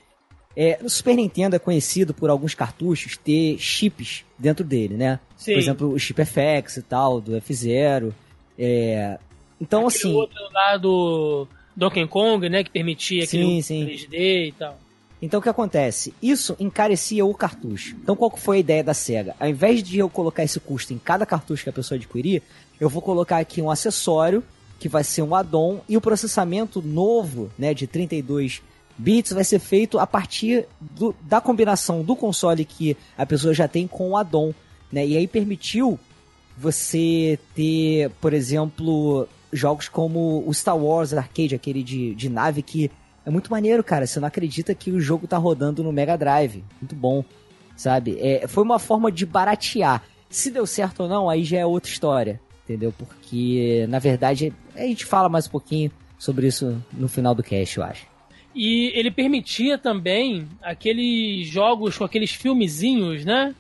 É, 0.55 0.79
o 0.83 0.91
Super 0.91 1.15
Nintendo 1.17 1.57
é 1.57 1.59
conhecido 1.59 2.13
por 2.13 2.29
alguns 2.29 2.55
cartuchos 2.55 3.17
ter 3.17 3.59
chips 3.59 4.25
dentro 4.39 4.65
dele, 4.65 4.95
né? 4.97 5.19
Sim. 5.37 5.53
Por 5.53 5.59
exemplo, 5.59 5.93
o 5.93 5.99
chip 5.99 6.23
FX 6.25 6.77
e 6.77 6.83
tal, 6.83 7.21
do 7.21 7.33
F0. 7.33 8.13
É, 8.59 9.19
então, 9.61 9.87
Aquele 9.87 9.97
assim. 9.97 10.15
outro 10.15 10.39
lá 10.53 10.77
do 10.77 11.47
Donkey 11.75 12.07
Kong, 12.07 12.49
né? 12.49 12.63
Que 12.63 12.71
permitia 12.71 13.25
aquele 13.25 13.63
sim, 13.63 13.87
3D 13.87 14.49
e 14.49 14.53
tal. 14.59 14.79
Então 15.23 15.39
o 15.39 15.43
que 15.43 15.49
acontece? 15.49 16.13
Isso 16.21 16.57
encarecia 16.59 17.25
o 17.25 17.33
cartucho. 17.33 17.95
Então 18.03 18.17
qual 18.17 18.37
foi 18.37 18.57
a 18.57 18.61
ideia 18.61 18.83
da 18.83 18.93
SEGA? 18.93 19.37
Ao 19.39 19.49
invés 19.49 19.81
de 19.81 19.99
eu 19.99 20.11
colocar 20.11 20.43
esse 20.43 20.59
custo 20.59 20.93
em 20.93 20.99
cada 20.99 21.25
cartucho 21.25 21.63
que 21.63 21.71
a 21.71 21.73
pessoa 21.73 21.97
adquirir, 21.97 22.43
eu 22.81 22.89
vou 22.89 23.01
colocar 23.01 23.39
aqui 23.39 23.63
um 23.63 23.71
acessório 23.71 24.43
que 24.81 24.89
vai 24.89 25.05
ser 25.05 25.23
um 25.23 25.33
add-on 25.33 25.79
e 25.89 25.97
o 25.97 26.01
processamento 26.01 26.83
novo, 26.83 27.53
né, 27.57 27.73
de 27.73 27.87
32 27.87 28.61
bits 28.99 29.33
vai 29.33 29.45
ser 29.45 29.61
feito 29.61 29.99
a 29.99 30.07
partir 30.07 30.67
do, 30.81 31.15
da 31.23 31.41
combinação 31.41 32.03
do 32.03 32.17
console 32.17 32.65
que 32.65 32.97
a 33.17 33.25
pessoa 33.25 33.55
já 33.55 33.69
tem 33.69 33.87
com 33.87 34.11
o 34.11 34.17
add-on, 34.17 34.53
né? 34.91 35.07
E 35.07 35.17
aí 35.17 35.27
permitiu 35.27 35.99
você 36.59 37.39
ter, 37.55 38.11
por 38.21 38.35
exemplo, 38.35 39.27
jogos 39.53 39.89
como 39.89 40.45
o 40.47 40.53
Star 40.53 40.77
Wars 40.77 41.15
Arcade, 41.15 41.55
aquele 41.55 41.83
de, 41.83 42.15
de 42.15 42.29
nave 42.29 42.63
que 42.63 42.91
é 43.25 43.31
muito 43.31 43.51
maneiro, 43.51 43.83
cara. 43.85 44.07
Você 44.07 44.19
não 44.21 44.29
acredita 44.29 44.75
que 44.75 44.91
o 44.91 45.01
jogo 45.01 45.27
tá 45.27 45.37
rodando 45.37 45.83
no 45.83 45.93
Mega 45.93 46.17
Drive. 46.17 46.65
Muito 46.81 46.95
bom, 46.95 47.25
sabe? 47.77 48.19
É, 48.21 48.47
foi 48.49 48.63
uma 48.63 48.79
forma 48.79 49.11
de 49.11 49.25
baratear. 49.25 50.03
Se 50.29 50.51
deu 50.51 50.67
certo 50.67 51.05
ou 51.05 51.09
não, 51.09 51.29
aí 51.29 51.45
já 51.45 51.59
é 51.59 51.67
outra 51.67 51.91
história, 51.91 52.41
entendeu? 52.65 52.93
Porque, 52.97 53.87
na 53.89 53.99
verdade, 53.99 54.53
a 54.75 54.81
gente 54.81 55.05
fala 55.05 55.29
mais 55.29 55.47
um 55.47 55.51
pouquinho 55.51 55.91
sobre 56.19 56.47
isso 56.47 56.83
no 56.93 57.09
final 57.09 57.35
do 57.35 57.43
cast, 57.43 57.79
eu 57.79 57.85
acho. 57.85 58.07
E 58.55 58.93
ele 58.95 59.11
permitia 59.11 59.79
também 59.79 60.47
aqueles 60.61 61.49
jogos 61.49 61.97
com 61.97 62.05
aqueles 62.05 62.33
filmezinhos, 62.33 63.25
né? 63.25 63.55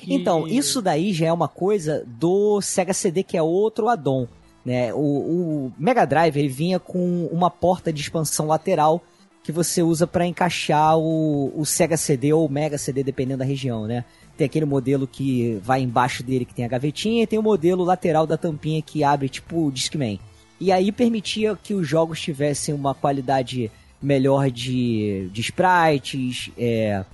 Que... 0.00 0.14
Então, 0.14 0.48
isso 0.48 0.82
daí 0.82 1.12
já 1.12 1.26
é 1.26 1.32
uma 1.32 1.48
coisa 1.48 2.04
do 2.06 2.60
Sega 2.60 2.92
CD, 2.92 3.22
que 3.22 3.36
é 3.36 3.42
outro 3.42 3.88
addon. 3.88 4.26
Né? 4.64 4.92
O, 4.94 4.98
o 4.98 5.72
Mega 5.78 6.04
Drive 6.04 6.36
ele 6.36 6.48
vinha 6.48 6.78
com 6.78 7.26
uma 7.32 7.50
porta 7.50 7.92
de 7.92 8.00
expansão 8.00 8.46
lateral 8.46 9.02
que 9.42 9.50
você 9.50 9.82
usa 9.82 10.06
para 10.06 10.26
encaixar 10.26 10.96
o, 10.96 11.52
o 11.58 11.66
Sega 11.66 11.96
CD 11.96 12.32
ou 12.32 12.46
o 12.46 12.50
Mega 12.50 12.78
CD, 12.78 13.02
dependendo 13.02 13.38
da 13.38 13.44
região, 13.44 13.86
né? 13.86 14.04
Tem 14.36 14.46
aquele 14.46 14.64
modelo 14.64 15.06
que 15.06 15.58
vai 15.62 15.82
embaixo 15.82 16.22
dele 16.22 16.44
que 16.44 16.54
tem 16.54 16.64
a 16.64 16.68
gavetinha 16.68 17.24
e 17.24 17.26
tem 17.26 17.38
o 17.38 17.42
modelo 17.42 17.84
lateral 17.84 18.26
da 18.26 18.36
tampinha 18.36 18.80
que 18.80 19.02
abre 19.02 19.28
tipo 19.28 19.66
o 19.66 19.72
Discman. 19.72 20.18
E 20.60 20.70
aí 20.70 20.92
permitia 20.92 21.58
que 21.60 21.74
os 21.74 21.86
jogos 21.86 22.20
tivessem 22.20 22.72
uma 22.72 22.94
qualidade 22.94 23.70
melhor 24.00 24.50
de, 24.50 25.28
de 25.32 25.40
sprites, 25.40 26.50
é, 26.56 27.04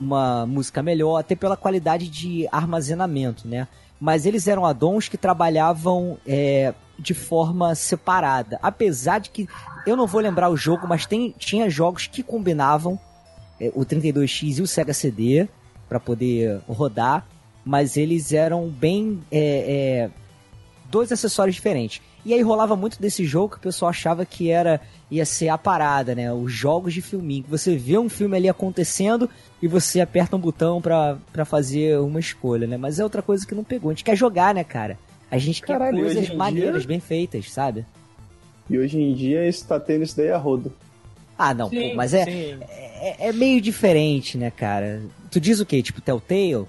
uma 0.00 0.44
música 0.44 0.82
melhor, 0.82 1.18
até 1.18 1.34
pela 1.34 1.56
qualidade 1.56 2.08
de 2.08 2.48
armazenamento, 2.50 3.46
né? 3.46 3.68
Mas 4.00 4.26
eles 4.26 4.46
eram 4.46 4.64
addons 4.64 5.08
que 5.08 5.16
trabalhavam 5.16 6.18
é, 6.26 6.74
de 6.98 7.14
forma 7.14 7.74
separada. 7.74 8.58
Apesar 8.62 9.18
de 9.18 9.30
que 9.30 9.48
eu 9.86 9.96
não 9.96 10.06
vou 10.06 10.20
lembrar 10.20 10.50
o 10.50 10.56
jogo, 10.56 10.86
mas 10.86 11.06
tem, 11.06 11.34
tinha 11.38 11.70
jogos 11.70 12.06
que 12.06 12.22
combinavam 12.22 12.98
é, 13.60 13.70
o 13.74 13.84
32X 13.84 14.58
e 14.58 14.62
o 14.62 14.66
Sega 14.66 14.92
CD 14.92 15.48
para 15.88 16.00
poder 16.00 16.60
rodar, 16.68 17.26
mas 17.64 17.96
eles 17.96 18.32
eram 18.32 18.68
bem 18.68 19.20
é, 19.30 19.40
é, 19.40 20.10
dois 20.90 21.12
acessórios 21.12 21.54
diferentes. 21.54 22.00
E 22.24 22.34
aí 22.34 22.42
rolava 22.42 22.74
muito 22.74 23.00
desse 23.00 23.24
jogo 23.24 23.52
que 23.52 23.58
o 23.58 23.60
pessoal 23.60 23.90
achava 23.90 24.26
que 24.26 24.50
era 24.50 24.80
ia 25.10 25.24
ser 25.24 25.48
a 25.48 25.56
parada, 25.56 26.14
né? 26.14 26.32
Os 26.32 26.52
jogos 26.52 26.92
de 26.92 27.00
filminho. 27.00 27.44
Que 27.44 27.50
você 27.50 27.76
vê 27.76 27.96
um 27.96 28.08
filme 28.08 28.36
ali 28.36 28.48
acontecendo 28.48 29.30
e 29.62 29.68
você 29.68 30.00
aperta 30.00 30.36
um 30.36 30.40
botão 30.40 30.82
para 30.82 31.44
fazer 31.44 31.98
uma 31.98 32.18
escolha, 32.18 32.66
né? 32.66 32.76
Mas 32.76 32.98
é 32.98 33.04
outra 33.04 33.22
coisa 33.22 33.46
que 33.46 33.54
não 33.54 33.62
pegou. 33.62 33.90
A 33.90 33.94
gente 33.94 34.04
quer 34.04 34.16
jogar, 34.16 34.54
né, 34.54 34.64
cara? 34.64 34.98
A 35.30 35.38
gente 35.38 35.62
Caralho, 35.62 35.96
quer 35.96 36.02
coisas 36.02 36.34
maneiras, 36.34 36.82
dia... 36.82 36.88
bem 36.88 37.00
feitas, 37.00 37.50
sabe? 37.50 37.84
E 38.68 38.78
hoje 38.78 39.00
em 39.00 39.14
dia 39.14 39.48
isso 39.48 39.66
tá 39.66 39.78
tendo 39.78 40.02
isso 40.02 40.16
daí 40.16 40.30
a 40.30 40.36
rodo. 40.36 40.72
Ah, 41.38 41.52
não, 41.52 41.68
sim, 41.68 41.90
pô, 41.90 41.96
mas 41.96 42.14
é, 42.14 42.24
é, 42.98 43.28
é, 43.28 43.32
meio 43.32 43.60
diferente, 43.60 44.38
né, 44.38 44.50
cara? 44.50 45.02
Tu 45.30 45.38
diz 45.38 45.60
o 45.60 45.66
quê? 45.66 45.82
Tipo 45.82 46.00
Telltale? 46.00 46.66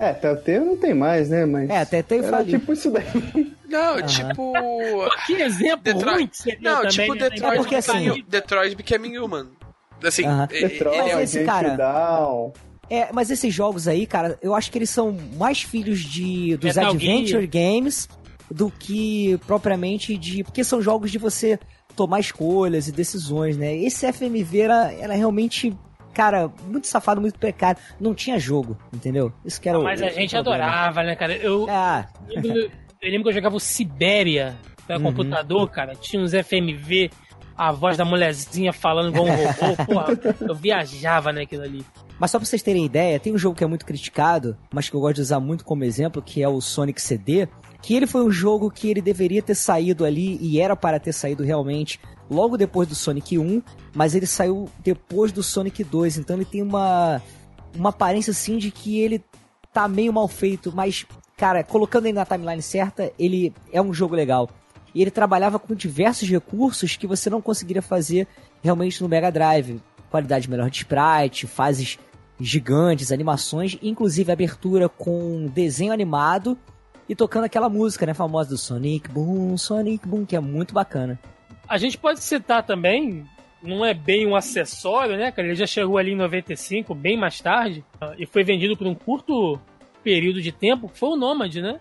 É, 0.00 0.14
Telltale 0.14 0.60
não 0.60 0.76
tem 0.78 0.94
mais, 0.94 1.28
né? 1.28 1.44
Mas 1.44 1.68
é, 1.68 1.84
Telltale 1.84 2.24
era 2.24 2.44
tipo 2.44 2.72
isso 2.72 2.90
daí. 2.90 3.04
Não, 3.68 3.96
uhum. 3.96 4.06
tipo... 4.06 4.52
Que 5.26 5.34
exemplo 5.34 5.84
Detroit... 5.84 6.14
ruim 6.14 6.26
que 6.26 6.36
você 6.36 6.58
Não, 6.60 6.76
também, 6.76 6.90
tipo 6.90 7.14
né? 7.14 7.28
Detroit, 7.28 7.52
é 7.52 7.56
porque, 7.56 7.74
assim... 7.76 8.24
Detroit 8.26 8.74
Becoming 8.74 9.18
Human. 9.18 9.46
Assim, 10.02 10.26
uhum. 10.26 10.46
Detroit, 10.46 11.14
mas 11.14 11.36
esse 11.36 11.44
cara... 11.44 11.76
Down. 11.76 12.52
É, 12.88 13.12
mas 13.12 13.30
esses 13.30 13.54
jogos 13.54 13.86
aí, 13.86 14.06
cara, 14.06 14.36
eu 14.42 14.54
acho 14.54 14.72
que 14.72 14.78
eles 14.78 14.90
são 14.90 15.16
mais 15.36 15.62
filhos 15.62 16.00
de 16.00 16.56
dos 16.56 16.74
Metal 16.74 16.90
Adventure 16.90 17.48
Gear. 17.48 17.48
Games 17.48 18.08
do 18.50 18.68
que 18.68 19.38
propriamente 19.46 20.16
de. 20.16 20.42
Porque 20.42 20.64
são 20.64 20.82
jogos 20.82 21.12
de 21.12 21.18
você 21.18 21.56
tomar 21.94 22.18
escolhas 22.18 22.88
e 22.88 22.92
decisões, 22.92 23.56
né? 23.56 23.76
Esse 23.76 24.12
FMV 24.12 24.60
era, 24.60 24.92
era 24.92 25.14
realmente. 25.14 25.72
Cara, 26.12 26.50
muito 26.66 26.86
safado, 26.86 27.20
muito 27.20 27.38
precário. 27.38 27.80
Não 28.00 28.14
tinha 28.14 28.38
jogo, 28.38 28.76
entendeu? 28.92 29.32
Isso 29.44 29.60
que 29.60 29.68
era 29.68 29.78
Mas 29.78 30.00
o, 30.00 30.04
a 30.04 30.08
gente 30.10 30.30
problema. 30.34 30.64
adorava, 30.64 31.02
né, 31.02 31.14
cara? 31.16 31.34
Eu. 31.36 31.68
É. 31.68 32.06
Eu 33.00 33.10
lembro 33.10 33.22
que 33.24 33.28
eu 33.30 33.32
jogava 33.34 33.56
o 33.56 33.60
Sibéria 33.60 34.56
pra 34.86 34.96
Uhum. 34.96 35.04
computador, 35.04 35.70
cara. 35.70 35.94
Tinha 35.94 36.20
uns 36.22 36.32
FMV, 36.32 37.10
a 37.56 37.72
voz 37.72 37.96
da 37.96 38.04
mulherzinha 38.04 38.72
falando 38.72 39.08
igual 39.14 39.26
um 39.26 39.30
robô. 39.30 39.84
Porra, 39.86 40.18
eu 40.40 40.54
viajava 40.54 41.32
naquilo 41.32 41.62
ali. 41.62 41.84
Mas 42.18 42.30
só 42.30 42.38
pra 42.38 42.44
vocês 42.44 42.60
terem 42.62 42.84
ideia, 42.84 43.18
tem 43.18 43.32
um 43.32 43.38
jogo 43.38 43.56
que 43.56 43.64
é 43.64 43.66
muito 43.66 43.86
criticado, 43.86 44.54
mas 44.70 44.90
que 44.90 44.94
eu 44.96 45.00
gosto 45.00 45.14
de 45.16 45.20
usar 45.22 45.40
muito 45.40 45.64
como 45.64 45.84
exemplo, 45.84 46.20
que 46.20 46.42
é 46.42 46.48
o 46.48 46.60
Sonic 46.60 47.00
CD, 47.00 47.48
que 47.80 47.94
ele 47.94 48.06
foi 48.06 48.22
um 48.22 48.30
jogo 48.30 48.70
que 48.70 48.90
ele 48.90 49.00
deveria 49.00 49.40
ter 49.40 49.54
saído 49.54 50.04
ali, 50.04 50.36
e 50.38 50.60
era 50.60 50.76
para 50.76 51.00
ter 51.00 51.12
saído 51.14 51.42
realmente, 51.42 51.98
logo 52.30 52.56
depois 52.56 52.88
do 52.88 52.94
Sonic 52.94 53.38
1, 53.38 53.62
mas 53.94 54.14
ele 54.14 54.26
saiu 54.26 54.68
depois 54.78 55.32
do 55.32 55.42
Sonic 55.42 55.82
2, 55.82 56.18
então 56.18 56.36
ele 56.36 56.44
tem 56.44 56.62
uma, 56.62 57.20
uma 57.74 57.88
aparência 57.88 58.30
assim 58.30 58.56
de 58.56 58.70
que 58.70 59.00
ele 59.00 59.22
tá 59.72 59.88
meio 59.88 60.12
mal 60.12 60.28
feito, 60.28 60.72
mas, 60.74 61.04
cara, 61.36 61.64
colocando 61.64 62.06
ele 62.06 62.14
na 62.14 62.24
timeline 62.24 62.62
certa, 62.62 63.12
ele 63.18 63.52
é 63.72 63.82
um 63.82 63.92
jogo 63.92 64.14
legal. 64.14 64.48
E 64.94 65.02
ele 65.02 65.10
trabalhava 65.10 65.58
com 65.58 65.74
diversos 65.74 66.28
recursos 66.28 66.96
que 66.96 67.06
você 67.06 67.30
não 67.30 67.40
conseguiria 67.40 67.82
fazer 67.82 68.26
realmente 68.62 69.02
no 69.02 69.08
Mega 69.08 69.30
Drive. 69.30 69.80
Qualidade 70.10 70.50
melhor 70.50 70.68
de 70.68 70.78
sprite, 70.78 71.46
fases 71.46 71.98
gigantes, 72.40 73.12
animações, 73.12 73.78
inclusive 73.80 74.32
abertura 74.32 74.88
com 74.88 75.46
desenho 75.46 75.92
animado 75.92 76.58
e 77.08 77.14
tocando 77.14 77.44
aquela 77.44 77.68
música, 77.68 78.06
né, 78.06 78.14
famosa 78.14 78.50
do 78.50 78.58
Sonic 78.58 79.08
Boom, 79.08 79.56
Sonic 79.56 80.06
Boom, 80.06 80.24
que 80.24 80.34
é 80.34 80.40
muito 80.40 80.72
bacana. 80.72 81.18
A 81.70 81.78
gente 81.78 81.96
pode 81.96 82.20
citar 82.20 82.64
também, 82.64 83.24
não 83.62 83.84
é 83.84 83.94
bem 83.94 84.26
um 84.26 84.34
acessório, 84.34 85.16
né, 85.16 85.30
cara? 85.30 85.46
Ele 85.46 85.54
já 85.54 85.66
chegou 85.66 85.98
ali 85.98 86.10
em 86.10 86.16
95, 86.16 86.92
bem 86.96 87.16
mais 87.16 87.40
tarde, 87.40 87.84
e 88.18 88.26
foi 88.26 88.42
vendido 88.42 88.76
por 88.76 88.88
um 88.88 88.94
curto 88.94 89.56
período 90.02 90.42
de 90.42 90.50
tempo, 90.50 90.88
que 90.88 90.98
foi 90.98 91.10
o 91.10 91.16
Nomad, 91.16 91.54
né? 91.58 91.78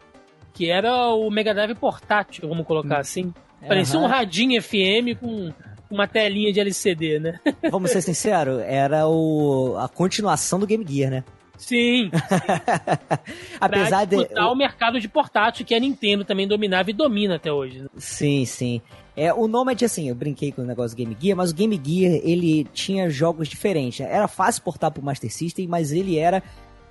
Que 0.53 0.69
era 0.69 1.07
o 1.07 1.31
Mega 1.31 1.55
Drive 1.55 1.73
portátil, 1.73 2.47
vamos 2.47 2.67
colocar 2.67 2.99
assim. 2.99 3.33
Parecia 3.67 3.99
um 3.99 4.05
radinho 4.05 4.61
FM 4.61 5.19
com 5.19 5.51
uma 5.89 6.07
telinha 6.07 6.53
de 6.53 6.59
LCD, 6.59 7.19
né? 7.19 7.39
Vamos 7.71 7.89
ser 7.89 8.03
sinceros, 8.03 8.61
era 8.61 9.07
o, 9.07 9.75
a 9.79 9.89
continuação 9.89 10.59
do 10.59 10.67
Game 10.67 10.85
Gear, 10.87 11.09
né? 11.09 11.23
Sim, 11.59 12.09
Apesar 13.59 14.07
pra 14.07 14.23
de. 14.23 14.39
o 14.39 14.55
mercado 14.55 14.99
de 14.99 15.07
portátil 15.09 15.65
que 15.65 15.75
a 15.75 15.79
Nintendo 15.79 16.23
também 16.23 16.47
dominava 16.47 16.89
e 16.89 16.93
domina 16.93 17.35
até 17.35 17.51
hoje. 17.51 17.81
né? 17.81 17.89
Sim, 17.97 18.45
sim. 18.45 18.81
É, 19.15 19.33
o 19.33 19.47
Nomad, 19.47 19.83
assim, 19.83 20.07
eu 20.07 20.15
brinquei 20.15 20.53
com 20.53 20.61
o 20.61 20.65
negócio 20.65 20.95
do 20.95 20.97
Game 20.97 21.17
Gear, 21.19 21.35
mas 21.35 21.51
o 21.51 21.55
Game 21.55 21.79
Gear, 21.83 22.21
ele 22.23 22.63
tinha 22.73 23.09
jogos 23.09 23.49
diferentes. 23.49 23.99
Era 23.99 24.29
fácil 24.29 24.63
portar 24.63 24.89
pro 24.89 25.03
Master 25.03 25.31
System, 25.31 25.67
mas 25.67 25.91
ele 25.91 26.17
era 26.17 26.41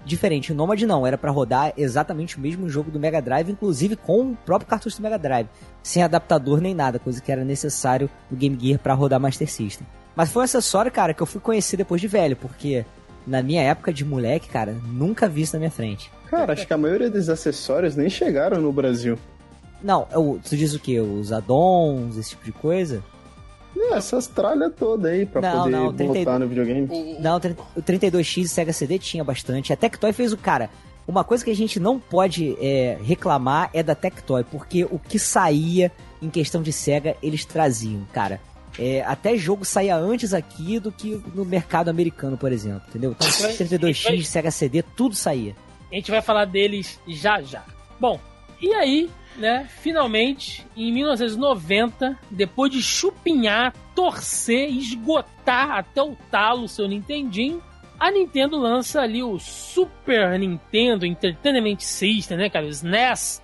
diferente. 0.04 0.52
O 0.52 0.54
Nomad 0.54 0.80
não, 0.82 1.06
era 1.06 1.16
pra 1.16 1.30
rodar 1.30 1.72
exatamente 1.76 2.36
o 2.36 2.40
mesmo 2.40 2.68
jogo 2.68 2.90
do 2.90 3.00
Mega 3.00 3.22
Drive, 3.22 3.50
inclusive 3.50 3.96
com 3.96 4.32
o 4.32 4.36
próprio 4.36 4.68
cartucho 4.68 4.98
do 4.98 5.02
Mega 5.02 5.18
Drive, 5.18 5.48
sem 5.82 6.02
adaptador 6.02 6.60
nem 6.60 6.74
nada, 6.74 6.98
coisa 6.98 7.22
que 7.22 7.32
era 7.32 7.44
necessário 7.44 8.10
no 8.30 8.36
Game 8.36 8.58
Gear 8.60 8.78
pra 8.78 8.92
rodar 8.92 9.18
Master 9.18 9.50
System. 9.50 9.86
Mas 10.14 10.30
foi 10.30 10.42
um 10.42 10.44
acessório, 10.44 10.92
cara, 10.92 11.14
que 11.14 11.22
eu 11.22 11.26
fui 11.26 11.40
conhecer 11.40 11.76
depois 11.76 12.00
de 12.00 12.08
velho, 12.08 12.36
porque 12.36 12.84
na 13.28 13.42
minha 13.42 13.62
época 13.62 13.92
de 13.92 14.04
moleque, 14.04 14.48
cara, 14.48 14.74
nunca 14.92 15.28
vi 15.28 15.42
isso 15.42 15.54
na 15.54 15.58
minha 15.60 15.70
frente. 15.70 16.10
Cara, 16.30 16.52
acho 16.52 16.66
que 16.66 16.72
a 16.72 16.78
maioria 16.78 17.08
desses 17.10 17.28
acessórios 17.28 17.94
nem 17.96 18.08
chegaram 18.10 18.60
no 18.60 18.72
Brasil. 18.72 19.18
Não, 19.82 20.06
eu- 20.12 20.40
tu 20.46 20.56
diz 20.56 20.74
o 20.74 20.80
quê? 20.80 21.00
Os 21.00 21.32
addons, 21.32 22.16
esse 22.16 22.30
tipo 22.30 22.44
de 22.44 22.52
coisa? 22.52 23.02
É, 23.76 23.94
essas 23.94 24.26
tralhas 24.26 24.72
todas 24.76 25.12
aí 25.12 25.24
pra 25.24 25.40
Não, 25.40 25.58
poder 25.64 25.70
não, 25.70 25.92
30 25.92 26.14
botar 26.14 26.38
no 26.38 26.48
videogame. 26.48 27.16
Não, 27.20 27.36
o 27.36 27.40
30 27.40 27.62
o 27.76 27.82
32X 27.82 28.44
e 28.44 28.48
Sega 28.48 28.72
CD 28.72 28.98
tinha 28.98 29.22
bastante. 29.22 29.72
A 29.72 29.76
Tectoy 29.76 30.12
fez 30.12 30.32
o 30.32 30.36
cara. 30.36 30.68
Uma 31.06 31.22
coisa 31.24 31.44
que 31.44 31.50
a 31.50 31.56
gente 31.56 31.78
não 31.78 31.98
pode 31.98 32.56
é, 32.60 32.98
reclamar 33.02 33.70
é 33.72 33.82
da 33.82 33.94
Tectoy, 33.94 34.44
porque 34.44 34.84
o 34.84 34.98
que 34.98 35.18
saía 35.18 35.92
em 36.20 36.28
questão 36.28 36.60
de 36.60 36.72
Sega 36.72 37.16
eles 37.22 37.44
traziam, 37.44 38.02
cara. 38.12 38.40
É, 38.78 39.02
até 39.02 39.36
jogo 39.36 39.64
saía 39.64 39.96
antes 39.96 40.32
aqui 40.32 40.78
do 40.78 40.92
que 40.92 41.20
no 41.34 41.44
mercado 41.44 41.88
americano, 41.88 42.38
por 42.38 42.52
exemplo, 42.52 42.82
entendeu? 42.88 43.10
Então, 43.10 43.28
32X, 43.28 44.24
Sega 44.24 44.50
CD, 44.50 44.82
tudo 44.82 45.16
saía. 45.16 45.56
A 45.90 45.94
gente 45.96 46.10
vai 46.10 46.22
falar 46.22 46.44
deles 46.44 47.00
já 47.08 47.42
já. 47.42 47.64
Bom, 47.98 48.20
e 48.60 48.72
aí, 48.74 49.10
né, 49.36 49.68
finalmente, 49.80 50.64
em 50.76 50.92
1990, 50.92 52.18
depois 52.30 52.70
de 52.70 52.80
chupinhar, 52.82 53.74
torcer, 53.96 54.70
esgotar 54.70 55.72
até 55.72 56.02
o 56.02 56.16
talo 56.30 56.64
o 56.64 56.68
seu 56.68 56.86
Nintendinho, 56.86 57.62
a 57.98 58.12
Nintendo 58.12 58.56
lança 58.56 59.00
ali 59.00 59.22
o 59.22 59.38
Super 59.40 60.38
Nintendo 60.38 61.04
Entertainment 61.04 61.80
System, 61.80 62.38
né, 62.38 62.48
cara, 62.48 62.66
o 62.66 62.68
SNES. 62.68 63.42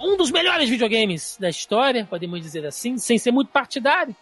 Um 0.00 0.16
dos 0.16 0.30
melhores 0.30 0.68
videogames 0.68 1.36
da 1.38 1.48
história, 1.48 2.04
podemos 2.04 2.40
dizer 2.40 2.66
assim, 2.66 2.98
sem 2.98 3.18
ser 3.18 3.32
muito 3.32 3.50
partidário, 3.50 4.14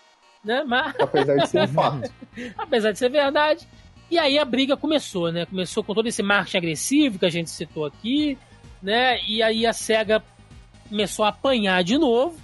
né, 0.45 0.65
mas 0.67 0.95
Apesar 1.01 1.37
de 1.37 1.49
ser 1.49 1.63
um 1.63 1.69
fato. 1.69 2.13
apesar 2.59 2.93
de 2.93 2.99
ser 2.99 3.09
verdade. 3.09 3.67
E 4.11 4.19
aí 4.19 4.39
a 4.39 4.45
briga 4.45 4.77
começou, 4.77 5.33
né? 5.33 5.47
Começou 5.47 5.83
com 5.83 5.95
todo 5.95 6.07
esse 6.07 6.23
marketing 6.23 6.59
agressivo 6.59 7.19
que 7.19 7.25
a 7.25 7.31
gente 7.31 7.49
citou 7.49 7.87
aqui, 7.87 8.37
né? 8.83 9.19
E 9.27 9.43
aí 9.43 9.67
a 9.67 9.73
SEGA 9.73 10.23
começou 10.89 11.25
a 11.25 11.29
apanhar 11.29 11.83
de 11.83 11.97
novo. 11.97 12.37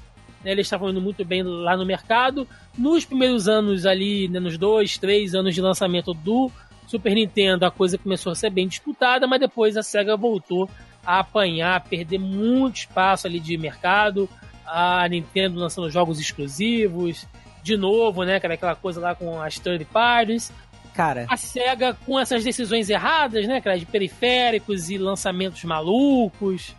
Né? 0.43 0.53
Eles 0.53 0.67
estavam 0.67 0.89
indo 0.89 1.01
muito 1.01 1.25
bem 1.25 1.43
lá 1.43 1.77
no 1.77 1.85
mercado. 1.85 2.49
Nos 2.77 3.05
primeiros 3.05 3.49
anos 3.49 3.85
ali, 3.85 4.29
né, 4.29 4.41
nos 4.41 4.57
dois, 4.57 4.97
três 4.97 5.35
anos 5.35 5.55
de 5.55 5.61
lançamento 5.61 6.15
do 6.15 6.51
Super 6.87 7.15
Nintendo, 7.15 7.67
a 7.67 7.71
coisa 7.71 7.99
começou 7.99 8.33
a 8.33 8.35
ser 8.35 8.49
bem 8.49 8.67
disputada, 8.67 9.27
mas 9.27 9.41
depois 9.41 9.77
a 9.77 9.83
SEGA 9.83 10.17
voltou 10.17 10.71
a 11.05 11.19
apanhar, 11.19 11.77
a 11.77 11.81
perder 11.81 12.19
muito 12.19 12.77
espaço 12.77 13.27
ali 13.27 13.39
de 13.39 13.59
mercado. 13.59 14.27
A 14.65 15.07
Nintendo 15.09 15.59
lançando 15.59 15.91
jogos 15.91 16.19
exclusivos, 16.19 17.27
de 17.63 17.77
novo, 17.77 18.25
né, 18.25 18.39
cara, 18.41 18.55
aquela 18.55 18.75
coisa 18.75 19.01
lá 19.01 19.15
com 19.15 19.41
as 19.41 19.59
third 19.59 19.85
parties. 19.87 20.53
Cara, 20.95 21.27
A 21.29 21.37
SEGA 21.37 21.97
com 22.05 22.19
essas 22.19 22.43
decisões 22.43 22.91
erradas, 22.91 23.47
né, 23.47 23.61
cara, 23.61 23.79
de 23.79 23.87
periféricos 23.87 24.91
e 24.91 24.99
lançamentos 24.99 25.63
malucos. 25.65 26.75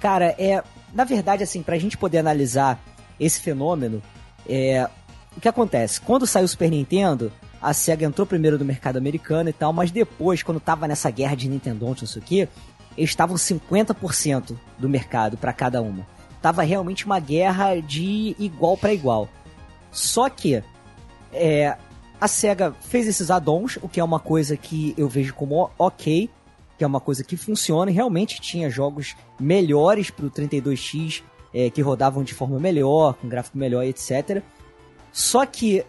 Cara, 0.00 0.34
é. 0.38 0.62
Na 0.94 1.04
verdade, 1.04 1.42
assim, 1.42 1.62
pra 1.62 1.78
gente 1.78 1.96
poder 1.96 2.18
analisar 2.18 2.78
esse 3.18 3.40
fenômeno, 3.40 4.02
é. 4.48 4.88
O 5.36 5.40
que 5.40 5.48
acontece? 5.48 6.00
Quando 6.00 6.26
saiu 6.26 6.44
o 6.44 6.48
Super 6.48 6.70
Nintendo, 6.70 7.32
a 7.60 7.72
SEGA 7.72 8.04
entrou 8.04 8.26
primeiro 8.26 8.58
no 8.58 8.64
mercado 8.64 8.98
americano 8.98 9.48
e 9.48 9.52
tal, 9.52 9.72
mas 9.72 9.90
depois, 9.90 10.42
quando 10.42 10.60
tava 10.60 10.86
nessa 10.86 11.10
guerra 11.10 11.34
de 11.34 11.48
Nintendo, 11.48 11.86
não 11.86 11.96
sei 11.96 12.20
o 12.20 12.24
quê, 12.24 12.48
eles 12.96 13.10
estavam 13.10 13.36
50% 13.36 14.56
do 14.78 14.88
mercado 14.88 15.36
pra 15.36 15.52
cada 15.52 15.80
uma. 15.80 16.06
Tava 16.42 16.62
realmente 16.62 17.06
uma 17.06 17.18
guerra 17.18 17.80
de 17.80 18.36
igual 18.38 18.76
pra 18.76 18.92
igual. 18.92 19.28
Só 19.92 20.28
que 20.28 20.64
é, 21.32 21.76
a 22.20 22.26
SEGA 22.26 22.74
fez 22.80 23.06
esses 23.06 23.30
addons, 23.30 23.78
o 23.82 23.88
que 23.88 24.00
é 24.00 24.04
uma 24.04 24.18
coisa 24.18 24.56
que 24.56 24.94
eu 24.96 25.08
vejo 25.08 25.34
como 25.34 25.70
ok, 25.78 26.28
que 26.78 26.84
é 26.84 26.86
uma 26.86 27.00
coisa 27.00 27.22
que 27.22 27.36
funciona 27.36 27.90
e 27.90 27.94
realmente 27.94 28.40
tinha 28.40 28.70
jogos 28.70 29.14
melhores 29.38 30.10
pro 30.10 30.30
32X, 30.30 31.22
é, 31.54 31.68
que 31.68 31.82
rodavam 31.82 32.24
de 32.24 32.32
forma 32.32 32.58
melhor, 32.58 33.14
com 33.14 33.28
gráfico 33.28 33.58
melhor, 33.58 33.84
etc. 33.84 34.42
Só 35.12 35.44
que 35.44 35.84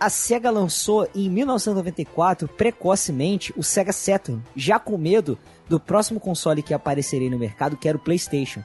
a 0.00 0.08
SEGA 0.08 0.50
lançou 0.50 1.08
em 1.14 1.28
1994, 1.28 2.48
precocemente, 2.48 3.52
o 3.56 3.62
Sega 3.62 3.92
Saturn, 3.92 4.42
já 4.54 4.78
com 4.78 4.96
medo 4.96 5.38
do 5.68 5.80
próximo 5.80 6.20
console 6.20 6.62
que 6.62 6.72
apareceria 6.72 7.30
no 7.30 7.38
mercado, 7.38 7.76
que 7.76 7.88
era 7.88 7.98
o 7.98 8.00
PlayStation. 8.00 8.62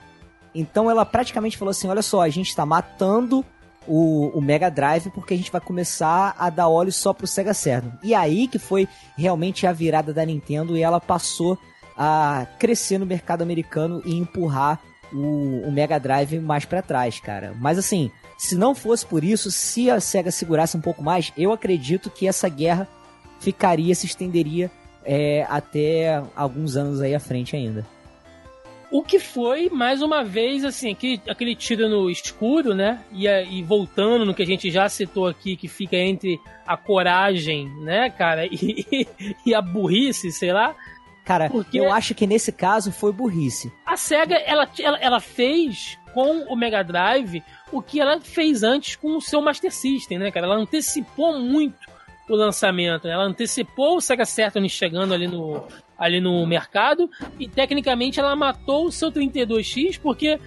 Então 0.54 0.90
ela 0.90 1.06
praticamente 1.06 1.58
falou 1.58 1.72
assim: 1.72 1.88
olha 1.88 2.02
só, 2.02 2.22
a 2.22 2.30
gente 2.30 2.50
está 2.50 2.66
matando 2.66 3.44
o, 3.88 4.32
o 4.38 4.42
Mega 4.42 4.70
Drive 4.70 5.10
porque 5.10 5.34
a 5.34 5.38
gente 5.38 5.52
vai 5.52 5.62
começar 5.62 6.36
a 6.38 6.50
dar 6.50 6.68
óleo 6.68 6.92
só 6.92 7.14
pro 7.14 7.28
Sega 7.28 7.54
Saturn. 7.54 7.94
E 8.04 8.14
aí 8.14 8.48
que 8.48 8.60
foi 8.60 8.88
realmente 9.18 9.68
a 9.68 9.74
virada 9.74 10.14
da 10.14 10.26
Nintendo 10.26 10.78
e 10.78 10.82
ela 10.82 11.00
passou 11.00 11.58
a 11.98 12.48
crescer 12.60 12.98
no 12.98 13.06
mercado 13.06 13.42
americano 13.42 14.02
e 14.06 14.16
empurrar 14.16 14.80
o, 15.12 15.68
o 15.68 15.72
Mega 15.72 16.00
Drive 16.00 16.40
mais 16.40 16.66
pra 16.66 16.82
trás, 16.82 17.20
cara. 17.20 17.54
Mas 17.60 17.78
assim, 17.78 18.12
se 18.38 18.56
não 18.56 18.74
fosse 18.74 19.06
por 19.06 19.24
isso, 19.24 19.52
se 19.52 19.90
a 19.90 20.00
Sega 20.00 20.32
segurasse 20.32 20.76
um 20.76 20.82
pouco 20.82 21.04
mais, 21.04 21.32
eu 21.38 21.52
acredito 21.52 22.10
que 22.10 22.28
essa 22.28 22.50
guerra 22.50 22.88
ficaria, 23.40 23.94
se 23.94 24.06
estenderia 24.06 24.72
é, 25.06 25.46
até 25.50 26.24
alguns 26.36 26.76
anos 26.76 27.02
aí 27.02 27.14
à 27.14 27.20
frente 27.20 27.56
ainda. 27.56 27.86
O 28.94 29.02
que 29.02 29.20
foi, 29.20 29.70
mais 29.72 30.04
uma 30.04 30.24
vez, 30.24 30.64
assim, 30.64 30.91
aquele, 30.91 31.20
aquele 31.28 31.56
tiro 31.56 31.89
no 31.89 32.10
escuro, 32.12 32.76
né? 32.76 33.02
E, 33.12 33.28
a- 33.28 33.41
e 33.41 33.64
voltando 33.64 34.24
no 34.24 34.36
que 34.36 34.44
a 34.44 34.46
gente 34.46 34.70
já 34.70 34.88
citou 34.88 35.26
aqui, 35.26 35.56
que 35.58 35.68
fica 35.68 35.96
entre 35.98 36.39
a 36.66 36.78
coragem, 36.78 37.68
né, 37.82 38.10
cara, 38.12 38.46
e, 38.54 39.08
e 39.46 39.54
a 39.56 39.62
burrice, 39.62 40.32
sei 40.32 40.54
lá. 40.54 40.76
Cara, 41.26 41.50
Porque- 41.50 41.80
eu 41.80 41.91
acho 41.91 42.14
que 42.14 42.28
nesse 42.28 42.52
caso 42.52 42.91
foi 42.91 43.12
burrice. 43.12 43.72
A 43.86 43.98
SEGA, 43.98 44.36
ela, 44.36 44.70
ela, 44.80 44.98
ela 45.00 45.20
fez 45.20 45.98
com 46.14 46.44
o 46.48 46.56
Mega 46.56 46.84
Drive 46.84 47.41
o 47.72 47.82
que 47.82 48.00
ela 48.00 48.20
fez 48.22 48.62
antes 48.62 48.96
com 48.96 49.18
o 49.18 49.22
seu 49.22 49.41
Master 49.41 49.74
System, 49.74 50.20
né, 50.20 50.30
cara? 50.30 50.46
Ela 50.46 50.58
antecipou 50.58 51.39
muito 51.39 51.89
o 52.30 52.36
lançamento. 52.36 53.05
Né? 53.05 53.13
Ela 53.13 53.26
antecipou 53.26 53.97
o 53.97 54.01
Sega 54.01 54.26
Saturn 54.26 54.67
chegando 54.69 55.13
ali 55.13 55.28
no, 55.28 55.63
ali 55.97 56.19
no 56.19 56.45
mercado 56.45 57.09
e 57.39 57.47
tecnicamente 57.47 58.19
ela 58.19 58.36
matou 58.36 58.86
o 58.86 58.91
seu 58.91 59.11
32X 59.11 59.99
porque 60.01 60.39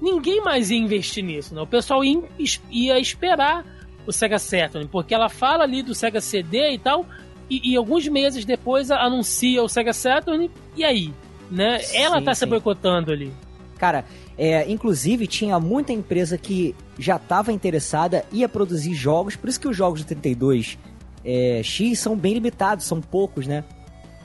ninguém 0.00 0.40
mais 0.40 0.70
ia 0.70 0.78
investir 0.78 1.24
nisso. 1.24 1.54
Né? 1.54 1.60
O 1.60 1.66
pessoal 1.66 2.02
ia, 2.04 2.22
ia 2.70 2.98
esperar 2.98 3.64
o 4.06 4.12
Sega 4.12 4.38
Saturn, 4.38 4.88
porque 4.88 5.14
ela 5.14 5.28
fala 5.28 5.64
ali 5.64 5.82
do 5.82 5.94
Sega 5.94 6.20
CD 6.20 6.72
e 6.72 6.78
tal, 6.78 7.06
e, 7.48 7.72
e 7.72 7.76
alguns 7.76 8.08
meses 8.08 8.44
depois 8.44 8.90
anuncia 8.90 9.62
o 9.62 9.68
Sega 9.68 9.92
Saturn, 9.92 10.50
e 10.76 10.84
aí? 10.84 11.12
Né? 11.50 11.80
Ela 11.92 12.18
sim, 12.18 12.24
tá 12.24 12.34
sim. 12.34 12.40
se 12.40 12.46
boicotando 12.46 13.12
ali. 13.12 13.32
Cara, 13.76 14.04
é, 14.36 14.70
inclusive 14.70 15.26
tinha 15.26 15.58
muita 15.58 15.92
empresa 15.92 16.38
que 16.38 16.74
já 16.98 17.16
estava 17.16 17.52
interessada, 17.52 18.24
ia 18.32 18.48
produzir 18.48 18.94
jogos, 18.94 19.36
por 19.36 19.48
isso 19.48 19.60
que 19.60 19.68
os 19.68 19.76
jogos 19.76 20.00
de 20.00 20.06
32 20.06 20.78
é, 21.24 21.62
X 21.62 21.98
são 21.98 22.16
bem 22.16 22.34
limitados, 22.34 22.86
são 22.86 23.00
poucos, 23.00 23.46
né? 23.46 23.64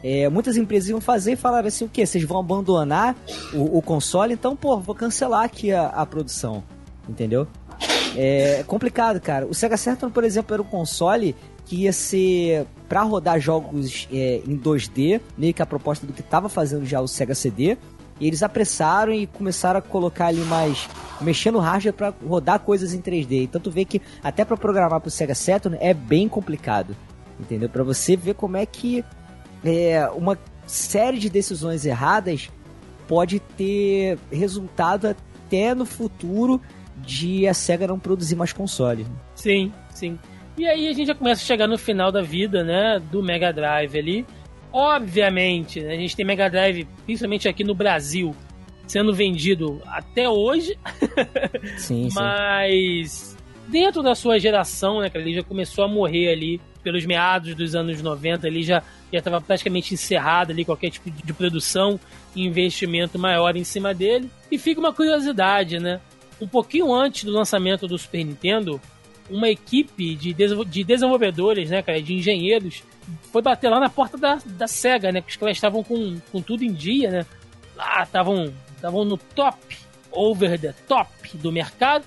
É, 0.03 0.29
muitas 0.29 0.55
empresas 0.55 0.89
iam 0.89 1.01
fazer 1.01 1.33
e 1.33 1.35
falaram 1.35 1.67
assim, 1.67 1.85
o 1.85 1.89
que? 1.89 2.05
Vocês 2.05 2.23
vão 2.23 2.39
abandonar 2.39 3.15
o, 3.53 3.77
o, 3.77 3.81
console? 3.81 4.33
Então, 4.33 4.55
pô, 4.55 4.77
vou 4.77 4.93
cancelar 4.93 5.43
aqui 5.43 5.71
a, 5.71 5.87
a 5.87 6.05
produção, 6.05 6.63
entendeu? 7.09 7.47
É 8.15 8.63
complicado, 8.67 9.19
cara. 9.19 9.47
O 9.47 9.53
Sega 9.53 9.77
Saturn, 9.77 10.13
por 10.13 10.23
exemplo, 10.23 10.53
era 10.53 10.61
um 10.61 10.65
console 10.65 11.35
que 11.65 11.77
ia 11.77 11.91
ser 11.91 12.67
para 12.87 13.01
rodar 13.01 13.39
jogos 13.39 14.07
é, 14.11 14.41
em 14.47 14.57
2D, 14.57 15.19
meio 15.35 15.53
que 15.53 15.61
a 15.61 15.65
proposta 15.65 16.05
do 16.05 16.13
que 16.13 16.21
estava 16.21 16.47
fazendo 16.47 16.85
já 16.85 17.01
o 17.01 17.07
Sega 17.07 17.33
CD. 17.33 17.77
E 18.19 18.27
eles 18.27 18.43
apressaram 18.43 19.13
e 19.13 19.27
começaram 19.27 19.79
a 19.79 19.81
colocar 19.81 20.27
ali 20.27 20.41
mais. 20.41 20.87
mexer 21.21 21.51
no 21.51 21.59
hardware 21.59 21.93
para 21.93 22.13
rodar 22.25 22.59
coisas 22.59 22.93
em 22.93 23.01
3D. 23.01 23.43
Então 23.43 23.59
tu 23.59 23.71
vê 23.71 23.85
que 23.85 24.01
até 24.23 24.45
para 24.45 24.57
programar 24.57 25.01
pro 25.01 25.11
Sega 25.11 25.35
Saturn 25.35 25.77
é 25.81 25.93
bem 25.93 26.27
complicado. 26.29 26.95
Entendeu? 27.39 27.69
Para 27.69 27.83
você 27.83 28.15
ver 28.15 28.35
como 28.35 28.55
é 28.57 28.65
que 28.65 29.03
é, 29.63 30.07
uma 30.15 30.37
série 30.65 31.19
de 31.19 31.29
decisões 31.29 31.85
erradas 31.85 32.49
pode 33.07 33.39
ter 33.39 34.17
resultado 34.31 35.07
até 35.07 35.75
no 35.75 35.85
futuro 35.85 36.61
de 36.97 37.47
a 37.47 37.53
SEGA 37.53 37.87
não 37.87 37.99
produzir 37.99 38.35
mais 38.35 38.53
console. 38.53 39.05
Sim, 39.35 39.71
sim. 39.93 40.17
E 40.57 40.65
aí 40.65 40.87
a 40.87 40.93
gente 40.93 41.07
já 41.07 41.15
começa 41.15 41.41
a 41.41 41.45
chegar 41.45 41.67
no 41.67 41.77
final 41.77 42.11
da 42.11 42.21
vida, 42.21 42.63
né, 42.63 42.99
do 43.11 43.21
Mega 43.21 43.51
Drive 43.51 43.97
ali. 43.97 44.25
Obviamente, 44.77 45.79
a 45.79 45.95
gente 45.95 46.17
tem 46.17 46.25
Mega 46.25 46.49
Drive, 46.49 46.85
principalmente 47.05 47.47
aqui 47.47 47.63
no 47.63 47.73
Brasil, 47.73 48.35
sendo 48.85 49.13
vendido 49.13 49.81
até 49.85 50.27
hoje. 50.27 50.77
Sim, 51.79 52.09
Mas 52.13 53.37
dentro 53.69 54.03
da 54.03 54.13
sua 54.13 54.37
geração, 54.37 54.99
né, 54.99 55.09
que 55.09 55.17
ele 55.17 55.33
já 55.33 55.43
começou 55.43 55.85
a 55.85 55.87
morrer 55.87 56.27
ali 56.27 56.59
pelos 56.83 57.05
meados 57.05 57.55
dos 57.55 57.73
anos 57.73 58.01
90, 58.01 58.45
ele 58.47 58.63
já 58.63 58.83
já 59.13 59.19
estava 59.19 59.39
praticamente 59.39 59.93
encerrado 59.93 60.51
ali 60.51 60.65
qualquer 60.65 60.89
tipo 60.89 61.09
de 61.09 61.33
produção 61.33 61.97
e 62.35 62.45
investimento 62.45 63.17
maior 63.17 63.55
em 63.55 63.63
cima 63.63 63.93
dele. 63.93 64.29
E 64.51 64.57
fica 64.57 64.81
uma 64.81 64.91
curiosidade, 64.91 65.79
né? 65.79 66.01
Um 66.41 66.47
pouquinho 66.47 66.93
antes 66.93 67.23
do 67.23 67.31
lançamento 67.31 67.87
do 67.87 67.97
Super 67.97 68.25
Nintendo, 68.25 68.81
uma 69.29 69.49
equipe 69.49 70.15
de, 70.15 70.33
de 70.33 70.83
desenvolvedores, 70.83 71.69
né, 71.69 71.81
cara, 71.81 72.01
de 72.01 72.13
engenheiros, 72.13 72.83
foi 73.31 73.41
bater 73.41 73.69
lá 73.69 73.79
na 73.79 73.89
porta 73.89 74.17
da, 74.17 74.39
da 74.45 74.67
SEGA, 74.67 75.11
né? 75.11 75.21
Que 75.21 75.29
os 75.29 75.35
caras 75.35 75.57
estavam 75.57 75.83
com, 75.83 76.17
com 76.31 76.41
tudo 76.41 76.63
em 76.63 76.71
dia, 76.71 77.11
né? 77.11 77.25
Lá 77.75 78.03
estavam 78.03 78.53
no 79.05 79.17
top, 79.17 79.57
over 80.11 80.59
the 80.59 80.73
top 80.87 81.09
do 81.37 81.51
mercado. 81.51 82.05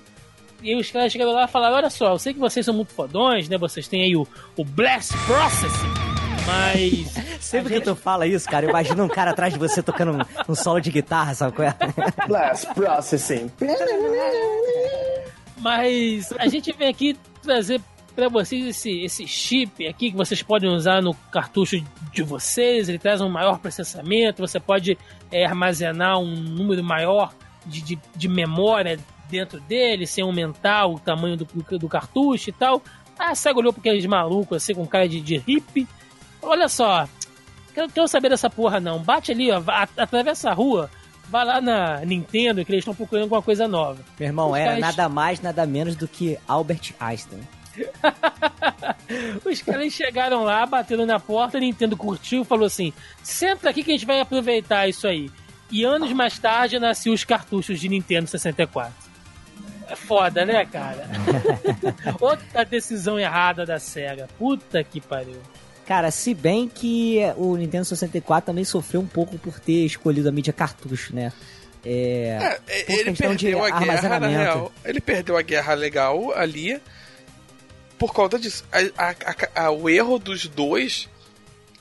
E 0.62 0.74
os 0.74 0.90
caras 0.90 1.12
chegaram 1.12 1.32
lá 1.32 1.44
e 1.44 1.48
falaram: 1.48 1.76
Olha 1.76 1.90
só, 1.90 2.12
eu 2.12 2.18
sei 2.18 2.34
que 2.34 2.40
vocês 2.40 2.64
são 2.64 2.74
muito 2.74 2.92
fodões, 2.92 3.48
né? 3.48 3.56
Vocês 3.58 3.86
têm 3.86 4.02
aí 4.02 4.16
o, 4.16 4.26
o 4.56 4.64
Blast 4.64 5.12
Processing, 5.26 5.94
mas. 6.46 7.28
Sempre 7.38 7.74
gente... 7.74 7.84
que 7.84 7.90
tu 7.90 7.94
fala 7.94 8.26
isso, 8.26 8.48
cara, 8.48 8.66
eu 8.66 8.70
imagino 8.70 9.04
um 9.04 9.08
cara 9.08 9.30
atrás 9.30 9.52
de 9.52 9.58
você 9.58 9.80
tocando 9.82 10.12
um, 10.12 10.52
um 10.52 10.54
solo 10.54 10.80
de 10.80 10.90
guitarra, 10.90 11.34
sabe 11.34 11.54
qual 11.54 11.68
é? 11.68 11.74
Blast 12.26 12.66
Processing. 12.74 13.50
Mas 15.60 16.32
a 16.38 16.46
gente 16.46 16.72
vem 16.72 16.88
aqui 16.88 17.16
trazer 17.42 17.80
para 18.14 18.28
vocês 18.28 18.66
esse, 18.66 19.00
esse 19.02 19.26
chip 19.28 19.86
aqui 19.86 20.10
que 20.10 20.16
vocês 20.16 20.42
podem 20.42 20.68
usar 20.68 21.00
no 21.00 21.14
cartucho 21.30 21.76
de 22.12 22.22
vocês. 22.22 22.88
Ele 22.88 22.98
traz 22.98 23.20
um 23.20 23.28
maior 23.28 23.58
processamento, 23.58 24.44
você 24.44 24.58
pode 24.58 24.98
é, 25.30 25.44
armazenar 25.44 26.18
um 26.18 26.34
número 26.34 26.82
maior 26.82 27.32
de, 27.64 27.80
de, 27.80 27.98
de, 28.16 28.28
memória 28.28 28.98
dentro 29.30 29.60
dele, 29.60 30.06
sem 30.06 30.24
aumentar 30.24 30.86
o 30.86 30.98
tamanho 30.98 31.36
do, 31.36 31.46
do 31.78 31.88
cartucho 31.88 32.50
e 32.50 32.52
tal. 32.52 32.82
Ah, 33.16 33.34
cego 33.34 33.60
olhou 33.60 33.72
porque 33.72 33.88
eles 33.88 34.06
malucos, 34.06 34.56
assim, 34.56 34.74
com 34.74 34.86
cara 34.86 35.08
de, 35.08 35.20
de 35.20 35.36
hippie. 35.36 35.86
Olha 36.42 36.68
só, 36.68 37.08
quero, 37.74 37.88
quero 37.88 38.08
saber 38.08 38.30
dessa 38.30 38.50
porra 38.50 38.80
não. 38.80 38.98
Bate 39.00 39.32
ali, 39.32 39.50
ó, 39.50 39.62
atravessa 39.96 40.50
a 40.50 40.54
rua, 40.54 40.90
vai 41.28 41.44
lá 41.44 41.60
na 41.60 42.00
Nintendo 42.00 42.64
que 42.64 42.72
eles 42.72 42.82
estão 42.82 42.94
procurando 42.94 43.24
alguma 43.24 43.42
coisa 43.42 43.68
nova. 43.68 44.00
Meu 44.18 44.28
irmão, 44.28 44.50
Os 44.50 44.56
era 44.56 44.66
caras... 44.66 44.80
nada 44.80 45.08
mais, 45.08 45.40
nada 45.40 45.66
menos 45.66 45.96
do 45.96 46.08
que 46.08 46.38
Albert 46.46 46.94
Einstein. 46.98 47.40
Os 49.44 49.62
caras 49.62 49.92
chegaram 49.92 50.42
lá, 50.42 50.66
bateram 50.66 51.06
na 51.06 51.20
porta, 51.20 51.58
a 51.58 51.60
Nintendo 51.60 51.96
curtiu 51.96 52.42
e 52.42 52.44
falou 52.44 52.66
assim: 52.66 52.92
senta 53.22 53.70
aqui 53.70 53.82
que 53.82 53.90
a 53.90 53.94
gente 53.94 54.06
vai 54.06 54.20
aproveitar 54.20 54.88
isso 54.88 55.06
aí. 55.06 55.30
E 55.70 55.84
anos 55.84 56.12
mais 56.12 56.38
tarde 56.38 56.78
nasceu 56.78 57.12
os 57.12 57.24
cartuchos 57.24 57.78
de 57.78 57.88
Nintendo 57.88 58.26
64. 58.26 58.92
É 59.86 59.96
foda, 59.96 60.44
né, 60.44 60.64
cara? 60.66 61.08
Outra 62.20 62.64
decisão 62.64 63.18
errada 63.18 63.64
da 63.64 63.78
SEGA. 63.78 64.28
Puta 64.38 64.82
que 64.82 65.00
pariu. 65.00 65.40
Cara, 65.88 66.10
se 66.10 66.34
bem 66.34 66.68
que 66.68 67.18
o 67.38 67.56
Nintendo 67.56 67.86
64 67.86 68.48
também 68.48 68.62
sofreu 68.62 69.00
um 69.00 69.06
pouco 69.06 69.38
por 69.38 69.58
ter 69.58 69.86
escolhido 69.86 70.28
a 70.28 70.30
mídia 70.30 70.52
cartucho, 70.52 71.16
né? 71.16 71.32
É, 71.82 72.60
é 72.68 72.92
ele 72.92 73.14
perdeu 73.14 73.64
a 73.64 73.70
guerra, 73.70 74.20
na 74.20 74.26
real. 74.26 74.72
Ele 74.84 75.00
perdeu 75.00 75.38
a 75.38 75.40
guerra 75.40 75.72
legal 75.72 76.30
ali 76.36 76.78
por 77.98 78.12
conta 78.12 78.38
disso. 78.38 78.66
A, 78.70 79.08
a, 79.08 79.64
a, 79.64 79.70
o 79.70 79.88
erro 79.88 80.18
dos 80.18 80.46
dois, 80.46 81.08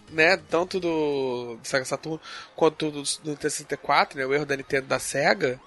né? 0.10 0.40
Tanto 0.50 0.80
do, 0.80 1.58
do 1.62 1.68
Sega 1.68 1.84
Saturn 1.84 2.18
quanto 2.56 2.90
do, 2.90 3.04
do 3.04 3.32
Nintendo 3.32 3.50
64, 3.50 4.20
né? 4.20 4.26
O 4.26 4.34
erro 4.34 4.46
da 4.46 4.56
Nintendo 4.56 4.88
da 4.88 5.00
Sega. 5.00 5.60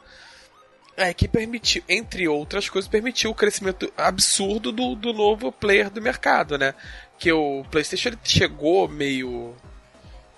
É 0.96 1.12
que 1.12 1.28
permitiu, 1.28 1.82
entre 1.88 2.26
outras 2.26 2.70
coisas, 2.70 2.88
permitiu 2.88 3.30
o 3.30 3.34
crescimento 3.34 3.92
absurdo 3.96 4.72
do, 4.72 4.94
do 4.94 5.12
novo 5.12 5.52
player 5.52 5.90
do 5.90 6.00
mercado, 6.00 6.56
né? 6.56 6.74
Que 7.20 7.30
o 7.30 7.62
PlayStation 7.70 8.08
ele 8.08 8.18
chegou 8.24 8.88
meio. 8.88 9.54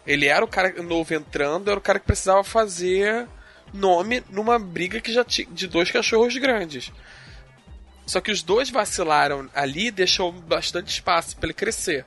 Ele 0.05 0.27
era 0.27 0.45
o 0.45 0.49
cara 0.49 0.83
novo 0.83 1.15
entrando, 1.15 1.71
era 1.71 1.79
o 1.79 1.83
cara 1.83 2.01
que 2.01 2.07
precisava 2.07 2.43
fazer 2.43 3.29
nome 3.73 4.23
numa 4.29 4.59
briga 4.59 5.01
que 5.01 5.13
já 5.13 5.25
tinha 5.25 5.47
de 5.49 5.69
dois 5.69 5.93
cachorros 5.93 6.37
grandes. 6.37 6.93
Só 8.05 8.21
que 8.21 8.33
os 8.33 8.43
dois 8.43 8.69
vacilaram 8.69 9.49
ali 9.55 9.93
deixou 9.93 10.33
bastante 10.33 10.89
espaço 10.89 11.37
para 11.37 11.47
ele 11.47 11.55
crescer. 11.55 12.05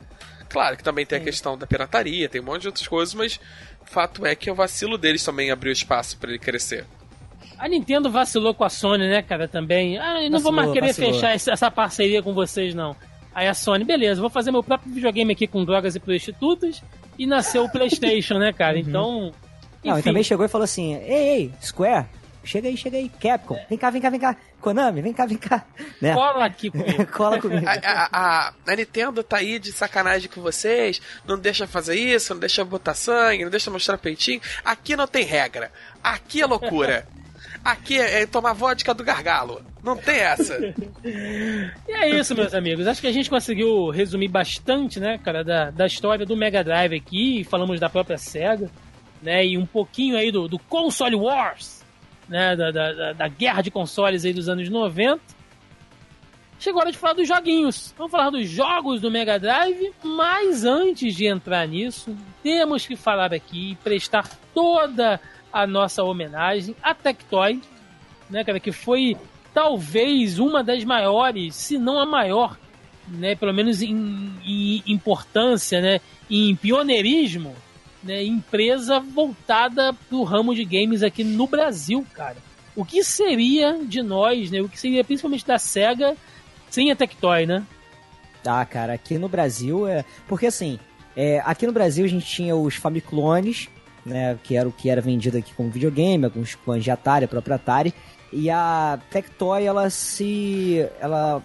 Claro 0.49 0.75
que 0.75 0.83
também 0.83 1.05
tem 1.05 1.19
a 1.19 1.23
questão 1.23 1.57
da 1.57 1.65
pirataria, 1.65 2.27
tem 2.27 2.41
um 2.41 2.43
monte 2.43 2.63
de 2.63 2.67
outras 2.67 2.87
coisas, 2.87 3.15
mas 3.15 3.39
o 3.81 3.85
fato 3.85 4.25
é 4.25 4.35
que 4.35 4.51
o 4.51 4.55
vacilo 4.55 4.97
deles 4.97 5.23
também 5.23 5.51
abriu 5.51 5.71
espaço 5.71 6.17
para 6.17 6.31
ele 6.31 6.39
crescer. 6.39 6.85
A 7.57 7.69
Nintendo 7.69 8.11
vacilou 8.11 8.53
com 8.53 8.65
a 8.65 8.69
Sony, 8.69 9.07
né, 9.07 9.21
cara, 9.21 9.47
também. 9.47 9.97
Ah, 9.97 10.21
eu 10.21 10.29
não 10.29 10.39
vacilou, 10.39 10.41
vou 10.41 10.51
mais 10.51 10.71
querer 10.73 10.87
vacilou. 10.87 11.13
fechar 11.13 11.31
essa 11.33 11.71
parceria 11.71 12.21
com 12.21 12.33
vocês, 12.33 12.75
não. 12.75 12.93
Aí 13.35 13.49
a 13.49 13.53
Sony, 13.53 13.83
beleza, 13.83 14.21
vou 14.21 14.29
fazer 14.29 14.49
meu 14.49 14.63
próprio 14.63 14.93
videogame 14.93 15.33
aqui 15.33 15.45
com 15.45 15.65
drogas 15.65 15.93
e 15.93 15.99
prostitutas. 15.99 16.81
E 17.19 17.25
nasceu 17.25 17.65
o 17.65 17.69
PlayStation, 17.69 18.39
né, 18.39 18.53
cara? 18.53 18.75
Uhum. 18.79 18.87
Então. 18.87 19.27
Enfim. 19.27 19.89
Não, 19.89 19.99
e 19.99 20.03
também 20.03 20.23
chegou 20.23 20.45
e 20.45 20.49
falou 20.49 20.63
assim: 20.63 20.95
Ei, 20.95 21.29
ei, 21.29 21.53
Square, 21.61 22.07
chega 22.43 22.67
aí, 22.67 22.77
chega 22.77 22.97
aí. 22.97 23.09
Capcom, 23.09 23.57
vem 23.69 23.77
cá, 23.77 23.89
vem 23.89 24.01
cá, 24.01 24.09
vem 24.09 24.19
cá. 24.19 24.37
Konami, 24.61 25.01
vem 25.01 25.13
cá, 25.13 25.25
vem 25.25 25.37
cá. 25.37 25.65
Né? 26.01 26.13
Cola 26.13 26.45
aqui 26.45 26.69
comigo. 26.71 27.07
Cola 27.07 27.39
comigo. 27.39 27.65
A, 27.67 28.09
a, 28.11 28.53
a, 28.67 28.75
Nintendo 28.75 29.23
tá 29.23 29.37
aí 29.37 29.59
de 29.59 29.71
sacanagem 29.71 30.29
com 30.29 30.41
vocês, 30.41 31.01
não 31.25 31.37
deixa 31.37 31.65
fazer 31.67 31.95
isso, 31.95 32.33
não 32.33 32.39
deixa 32.39 32.65
botar 32.65 32.93
sangue, 32.93 33.43
não 33.43 33.51
deixa 33.51 33.71
mostrar 33.71 33.97
peitinho. 33.97 34.41
Aqui 34.63 34.95
não 34.95 35.07
tem 35.07 35.23
regra. 35.23 35.71
Aqui 36.03 36.41
é 36.41 36.45
loucura. 36.45 37.07
Aqui 37.63 37.99
é, 37.99 38.23
é 38.23 38.25
tomar 38.25 38.53
vodka 38.53 38.93
do 38.93 39.03
gargalo. 39.03 39.61
Não 39.85 39.95
tem 39.95 40.15
essa. 40.15 40.57
e 41.05 41.91
é 41.91 42.09
isso, 42.09 42.33
meus 42.33 42.55
amigos. 42.55 42.87
Acho 42.87 42.99
que 42.99 43.07
a 43.07 43.11
gente 43.11 43.29
conseguiu 43.29 43.91
resumir 43.91 44.27
bastante, 44.27 44.99
né, 44.99 45.19
cara, 45.19 45.43
da, 45.43 45.69
da 45.69 45.85
história 45.85 46.25
do 46.25 46.35
Mega 46.35 46.63
Drive 46.63 46.95
aqui. 46.95 47.43
Falamos 47.43 47.79
da 47.79 47.87
própria 47.87 48.17
SEGA, 48.17 48.71
né, 49.21 49.45
e 49.45 49.57
um 49.59 49.65
pouquinho 49.65 50.17
aí 50.17 50.31
do, 50.31 50.47
do 50.47 50.57
Console 50.57 51.15
Wars, 51.15 51.85
né, 52.27 52.55
da, 52.55 52.71
da, 52.71 53.13
da 53.13 53.27
guerra 53.27 53.61
de 53.61 53.69
consoles 53.69 54.25
aí 54.25 54.33
dos 54.33 54.49
anos 54.49 54.67
90. 54.67 55.21
Chegou 56.57 56.79
a 56.79 56.85
hora 56.85 56.91
de 56.91 56.97
falar 56.97 57.13
dos 57.13 57.27
joguinhos. 57.27 57.93
Vamos 57.95 58.11
falar 58.11 58.31
dos 58.31 58.49
jogos 58.49 58.99
do 58.99 59.11
Mega 59.11 59.37
Drive, 59.37 59.93
mas 60.03 60.65
antes 60.65 61.13
de 61.13 61.27
entrar 61.27 61.67
nisso, 61.67 62.17
temos 62.41 62.87
que 62.87 62.95
falar 62.95 63.31
aqui 63.31 63.73
e 63.73 63.75
prestar 63.75 64.27
toda 64.51 65.19
a 65.53 65.67
nossa 65.67 66.03
homenagem 66.03 66.75
a 66.81 66.95
Tectoy, 66.95 67.61
né, 68.31 68.43
cara, 68.43 68.59
que 68.59 68.71
foi 68.71 69.15
talvez 69.55 70.37
uma 70.37 70.61
das 70.61 70.83
maiores, 70.83 71.55
se 71.55 71.77
não 71.77 71.97
a 71.97 72.05
maior, 72.05 72.59
né, 73.07 73.35
pelo 73.35 73.53
menos 73.53 73.81
em, 73.81 74.33
em 74.45 74.83
importância, 74.85 75.79
né, 75.79 76.01
em 76.29 76.53
pioneirismo, 76.57 77.55
né, 78.03 78.21
empresa 78.21 78.99
voltada 78.99 79.93
pro 80.09 80.23
ramo 80.23 80.53
de 80.53 80.65
games 80.65 81.01
aqui 81.01 81.23
no 81.23 81.47
Brasil, 81.47 82.05
cara. 82.13 82.35
O 82.75 82.83
que 82.83 83.01
seria 83.01 83.79
de 83.81 84.01
nós, 84.01 84.51
né? 84.51 84.59
O 84.59 84.67
que 84.67 84.77
seria 84.77 85.01
principalmente 85.01 85.47
da 85.47 85.57
SEGA 85.57 86.13
sem 86.69 86.91
a 86.91 86.95
Tectoy, 86.95 87.45
né? 87.45 87.63
Ah, 88.45 88.65
cara, 88.65 88.91
aqui 88.91 89.17
no 89.17 89.29
Brasil 89.29 89.87
é. 89.87 90.03
Porque 90.27 90.47
assim, 90.47 90.77
é, 91.15 91.41
aqui 91.45 91.65
no 91.65 91.71
Brasil 91.71 92.03
a 92.03 92.07
gente 92.09 92.25
tinha 92.25 92.53
os 92.53 92.75
Famiclones, 92.75 93.69
né? 94.05 94.37
Que 94.43 94.57
era 94.57 94.67
o 94.67 94.73
que 94.73 94.89
era 94.89 94.99
vendido 94.99 95.37
aqui 95.37 95.53
como 95.53 95.69
videogame, 95.69 96.25
alguns 96.25 96.53
clones 96.53 96.83
de 96.83 96.91
Atari, 96.91 97.23
a 97.23 97.29
própria 97.29 97.55
Atari. 97.55 97.93
E 98.31 98.49
a 98.49 98.99
Tectoy, 99.09 99.65
ela 99.65 99.89
se. 99.89 100.85
Ela 100.99 101.43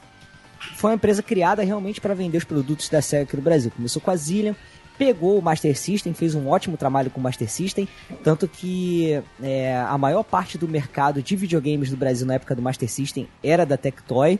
foi 0.76 0.90
uma 0.90 0.96
empresa 0.96 1.22
criada 1.22 1.62
realmente 1.62 2.00
para 2.00 2.14
vender 2.14 2.38
os 2.38 2.44
produtos 2.44 2.88
da 2.88 3.00
SEGA 3.00 3.24
aqui 3.24 3.36
no 3.36 3.42
Brasil. 3.42 3.70
Começou 3.70 4.00
com 4.00 4.10
a 4.10 4.16
Zillion, 4.16 4.54
pegou 4.98 5.38
o 5.38 5.42
Master 5.42 5.76
System, 5.76 6.12
fez 6.12 6.34
um 6.34 6.48
ótimo 6.48 6.76
trabalho 6.76 7.10
com 7.10 7.18
o 7.18 7.22
Master 7.22 7.50
System, 7.50 7.88
tanto 8.22 8.46
que 8.46 9.22
é, 9.42 9.76
a 9.76 9.96
maior 9.96 10.22
parte 10.22 10.58
do 10.58 10.68
mercado 10.68 11.22
de 11.22 11.34
videogames 11.36 11.90
do 11.90 11.96
Brasil 11.96 12.26
na 12.26 12.34
época 12.34 12.54
do 12.54 12.60
Master 12.60 12.90
System 12.90 13.26
era 13.42 13.64
da 13.64 13.76
Tectoy. 13.76 14.38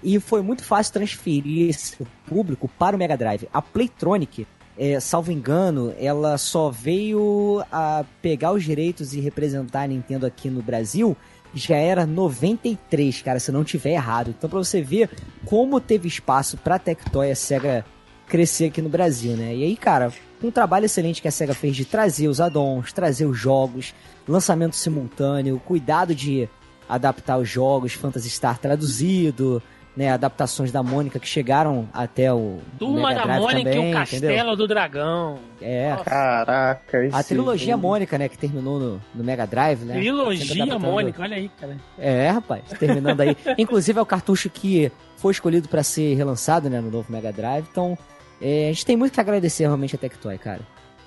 E 0.00 0.20
foi 0.20 0.42
muito 0.42 0.62
fácil 0.62 0.92
transferir 0.92 1.68
esse 1.68 1.96
público 2.26 2.68
para 2.78 2.94
o 2.94 2.98
Mega 2.98 3.16
Drive. 3.16 3.48
A 3.52 3.60
Playtronic, 3.60 4.46
é, 4.78 5.00
salvo 5.00 5.32
engano, 5.32 5.92
ela 5.98 6.38
só 6.38 6.70
veio 6.70 7.64
a 7.72 8.04
pegar 8.22 8.52
os 8.52 8.62
direitos 8.62 9.12
e 9.12 9.20
representar 9.20 9.82
a 9.82 9.86
Nintendo 9.88 10.24
aqui 10.24 10.48
no 10.48 10.62
Brasil 10.62 11.16
já 11.54 11.76
era 11.76 12.06
93, 12.06 13.22
cara, 13.22 13.40
se 13.40 13.50
não 13.50 13.64
tiver 13.64 13.92
errado. 13.92 14.34
Então 14.36 14.48
pra 14.48 14.58
você 14.58 14.82
ver 14.82 15.10
como 15.44 15.80
teve 15.80 16.08
espaço 16.08 16.56
pra 16.56 16.78
Tectoy 16.78 17.30
a 17.30 17.36
SEGA 17.36 17.84
crescer 18.26 18.66
aqui 18.66 18.82
no 18.82 18.88
Brasil, 18.88 19.36
né? 19.36 19.54
E 19.54 19.64
aí, 19.64 19.76
cara, 19.76 20.12
um 20.42 20.50
trabalho 20.50 20.84
excelente 20.84 21.22
que 21.22 21.28
a 21.28 21.32
SEGA 21.32 21.54
fez 21.54 21.74
de 21.74 21.84
trazer 21.84 22.28
os 22.28 22.40
addons, 22.40 22.92
trazer 22.92 23.26
os 23.26 23.38
jogos, 23.38 23.94
lançamento 24.26 24.76
simultâneo, 24.76 25.60
cuidado 25.64 26.14
de 26.14 26.48
adaptar 26.88 27.38
os 27.38 27.48
jogos, 27.48 27.94
Phantasy 27.94 28.30
Star 28.30 28.58
traduzido, 28.58 29.62
né, 29.98 30.12
adaptações 30.12 30.70
da 30.70 30.80
Mônica 30.80 31.18
que 31.18 31.26
chegaram 31.26 31.88
até 31.92 32.32
o 32.32 32.60
Turma 32.78 33.12
da 33.12 33.24
Drive 33.24 33.40
Mônica 33.40 33.70
também, 33.70 33.88
e 33.88 33.90
o 33.90 33.98
Castelo 33.98 34.32
entendeu? 34.32 34.56
do 34.56 34.68
Dragão. 34.68 35.38
É, 35.60 35.96
Caraca, 36.04 36.98
a 36.98 37.04
esse 37.20 37.28
trilogia 37.30 37.76
Mônica, 37.76 38.16
né, 38.16 38.28
que 38.28 38.38
terminou 38.38 38.78
no, 38.78 39.02
no 39.12 39.24
Mega 39.24 39.44
Drive, 39.44 39.80
né? 39.80 39.94
Trilogia 39.94 40.78
Mônica, 40.78 41.20
olha 41.20 41.36
aí, 41.36 41.48
cara. 41.48 41.76
É, 41.98 42.28
rapaz, 42.28 42.62
terminando 42.78 43.20
aí. 43.20 43.36
Inclusive 43.58 43.98
é 43.98 44.02
o 44.02 44.06
cartucho 44.06 44.48
que 44.48 44.92
foi 45.16 45.32
escolhido 45.32 45.68
pra 45.68 45.82
ser 45.82 46.14
relançado, 46.14 46.70
né, 46.70 46.80
no 46.80 46.92
novo 46.92 47.10
Mega 47.10 47.32
Drive. 47.32 47.66
Então, 47.68 47.98
é, 48.40 48.66
a 48.66 48.72
gente 48.72 48.86
tem 48.86 48.96
muito 48.96 49.12
que 49.12 49.20
agradecer 49.20 49.64
realmente 49.64 49.96
a 49.96 49.98
Tectoy, 49.98 50.38
cara. 50.38 50.60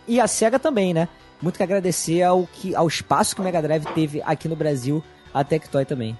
E 0.06 0.20
a 0.20 0.28
SEGA 0.28 0.60
também, 0.60 0.94
né? 0.94 1.08
Muito 1.42 1.56
que 1.56 1.64
agradecer 1.64 2.24
ao, 2.24 2.46
que, 2.46 2.76
ao 2.76 2.89
espaço 2.89 3.36
que 3.36 3.39
o 3.39 3.44
Mega 3.46 3.62
Drive 3.62 3.86
teve 3.96 4.22
aqui 4.26 4.50
no 4.50 4.56
Brasil, 4.58 5.02
a 5.34 5.46
Tectoy 5.46 5.86
também. 5.86 6.18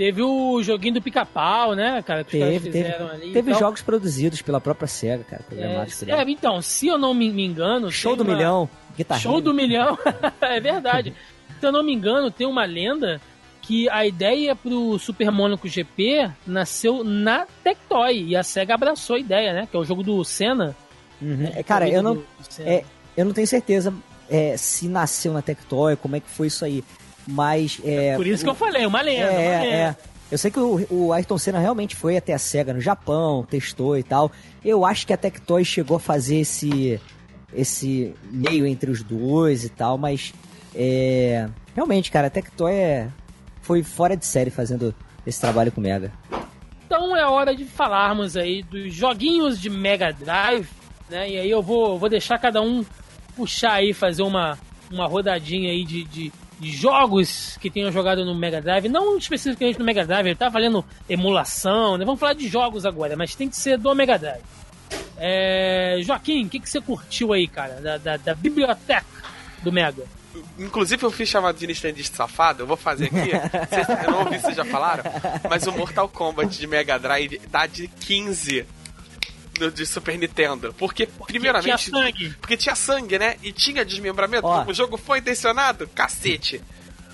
Teve 0.00 0.22
o 0.22 0.62
joguinho 0.62 0.94
do 0.94 1.02
pica-pau, 1.02 1.74
né, 1.74 2.02
cara? 2.02 2.24
Que 2.24 2.38
Teve, 2.38 2.70
teve, 2.70 2.90
ali. 2.90 3.32
teve 3.34 3.50
Então, 3.50 3.60
jogos 3.60 3.82
produzidos 3.82 4.40
pela 4.40 4.58
própria 4.58 4.88
SEGA, 4.88 5.24
cara, 5.24 5.42
É, 5.42 5.54
programados 5.54 5.94
por 5.96 6.08
é, 6.08 6.12
ela. 6.12 6.30
então, 6.30 6.62
se 6.62 6.86
eu 6.86 6.96
não 6.96 7.12
me, 7.12 7.26
engano. 7.26 7.92
Show 7.92 8.16
do 8.16 8.22
uma- 8.22 8.32
milhão, 8.34 8.66
guitarra. 8.96 9.20
Show 9.20 9.42
do 9.42 9.52
milhão. 9.52 9.98
é 10.40 10.58
verdade. 10.58 11.12
Se 11.60 11.66
eu 11.66 11.70
não 11.70 11.82
me 11.82 11.92
engano, 11.92 12.30
tem 12.30 12.46
uma 12.46 12.64
lenda 12.64 13.20
que 13.60 13.90
a 13.90 14.06
ideia 14.06 14.56
pro 14.56 14.98
Super 14.98 15.30
Monaco 15.30 15.68
GP 15.68 16.30
nasceu 16.46 17.04
na 17.04 17.46
Tectoy. 17.62 18.24
E 18.28 18.34
a 18.36 18.42
SEGA 18.42 18.76
abraçou 18.76 19.16
a 19.16 19.18
ideia, 19.18 19.52
né? 19.52 19.68
Que 19.70 19.76
é 19.76 19.80
o 19.80 19.84
jogo 19.84 20.02
do 20.02 20.24
Senna. 20.24 20.74
Uhum. 21.20 21.52
É, 21.54 21.62
Cara, 21.62 21.86
eu 21.86 22.02
não, 22.02 22.22
é, 22.60 22.84
eu 23.14 23.26
não 23.26 23.34
tenho 23.34 23.46
certeza 23.46 23.92
é, 24.30 24.56
se 24.56 24.88
nasceu 24.88 25.34
na 25.34 25.42
Tectoy, 25.42 25.94
como 25.96 26.16
é 26.16 26.20
que 26.20 26.30
foi 26.30 26.46
isso 26.46 26.64
aí. 26.64 26.82
Mas. 27.30 27.80
É, 27.84 28.16
Por 28.16 28.26
isso 28.26 28.44
que 28.44 28.50
eu 28.50 28.54
falei, 28.54 28.84
uma 28.86 29.00
lenda. 29.00 29.30
uma 29.30 29.40
É, 29.40 29.60
lenda. 29.60 29.66
é. 29.76 29.96
Eu 30.30 30.38
sei 30.38 30.50
que 30.50 30.60
o, 30.60 30.86
o 30.90 31.12
Ayrton 31.12 31.36
Senna 31.38 31.58
realmente 31.58 31.96
foi 31.96 32.16
até 32.16 32.32
a 32.32 32.38
SEGA 32.38 32.72
no 32.72 32.80
Japão, 32.80 33.44
testou 33.48 33.98
e 33.98 34.02
tal. 34.02 34.30
Eu 34.64 34.84
acho 34.84 35.04
que 35.06 35.12
a 35.12 35.16
Tectoy 35.16 35.64
chegou 35.64 35.96
a 35.96 36.00
fazer 36.00 36.36
esse 36.36 37.00
esse 37.52 38.14
meio 38.30 38.64
entre 38.64 38.90
os 38.92 39.02
dois 39.02 39.64
e 39.64 39.68
tal, 39.68 39.98
mas 39.98 40.32
é, 40.72 41.48
realmente, 41.74 42.08
cara, 42.12 42.28
a 42.28 42.30
Tectoy 42.30 42.72
é, 42.72 43.08
foi 43.60 43.82
fora 43.82 44.16
de 44.16 44.24
série 44.24 44.50
fazendo 44.50 44.94
esse 45.26 45.40
trabalho 45.40 45.72
com 45.72 45.80
o 45.80 45.82
Mega. 45.84 46.12
Então 46.86 47.16
é 47.16 47.26
hora 47.26 47.54
de 47.54 47.64
falarmos 47.64 48.36
aí 48.36 48.62
dos 48.62 48.94
joguinhos 48.94 49.60
de 49.60 49.68
Mega 49.68 50.12
Drive, 50.12 50.68
né? 51.08 51.28
E 51.28 51.38
aí 51.40 51.50
eu 51.50 51.60
vou, 51.60 51.98
vou 51.98 52.08
deixar 52.08 52.38
cada 52.38 52.62
um 52.62 52.84
puxar 53.36 53.72
aí, 53.74 53.92
fazer 53.92 54.22
uma, 54.22 54.56
uma 54.92 55.06
rodadinha 55.08 55.70
aí 55.72 55.84
de, 55.84 56.04
de 56.04 56.32
jogos 56.62 57.56
que 57.60 57.70
tenham 57.70 57.90
jogado 57.90 58.24
no 58.24 58.34
Mega 58.34 58.60
Drive. 58.60 58.88
Não 58.88 59.16
especificamente 59.16 59.78
no 59.78 59.84
Mega 59.84 60.06
Drive, 60.06 60.26
ele 60.26 60.36
tá 60.36 60.48
valendo 60.48 60.84
emulação, 61.08 61.96
né? 61.96 62.04
Vamos 62.04 62.20
falar 62.20 62.34
de 62.34 62.48
jogos 62.48 62.84
agora, 62.84 63.16
mas 63.16 63.34
tem 63.34 63.48
que 63.48 63.56
ser 63.56 63.78
do 63.78 63.94
Mega 63.94 64.18
Drive. 64.18 64.42
É, 65.16 65.98
Joaquim, 66.02 66.46
o 66.46 66.48
que, 66.48 66.60
que 66.60 66.68
você 66.68 66.80
curtiu 66.80 67.32
aí, 67.32 67.46
cara, 67.46 67.80
da, 67.80 67.98
da, 67.98 68.16
da 68.16 68.34
biblioteca 68.34 69.04
do 69.62 69.72
Mega? 69.72 70.04
Inclusive 70.58 71.02
eu 71.02 71.10
fiz 71.10 71.28
chamado 71.28 71.58
de 71.58 71.66
Nintendista 71.66 72.16
safado, 72.16 72.62
eu 72.62 72.66
vou 72.66 72.76
fazer 72.76 73.06
aqui. 73.06 73.30
Vocês, 73.68 73.88
eu 74.04 74.10
não 74.10 74.20
ouvi 74.20 74.36
se 74.36 74.42
vocês 74.42 74.56
já 74.56 74.64
falaram, 74.64 75.04
mas 75.48 75.66
o 75.66 75.72
Mortal 75.72 76.08
Kombat 76.08 76.56
de 76.56 76.66
Mega 76.66 76.98
Drive 76.98 77.40
dá 77.50 77.66
de 77.66 77.88
15 77.88 78.64
de 79.68 79.84
Super 79.84 80.16
Nintendo. 80.16 80.72
Porque, 80.78 81.08
primeiramente. 81.26 81.90
Tinha 81.90 82.02
sangue. 82.02 82.30
Porque 82.40 82.56
tinha 82.56 82.76
sangue, 82.76 83.18
né? 83.18 83.34
E 83.42 83.52
tinha 83.52 83.84
desmembramento. 83.84 84.46
Ó. 84.46 84.64
O 84.64 84.72
jogo 84.72 84.96
foi 84.96 85.18
intencionado? 85.18 85.88
Cacete. 85.88 86.62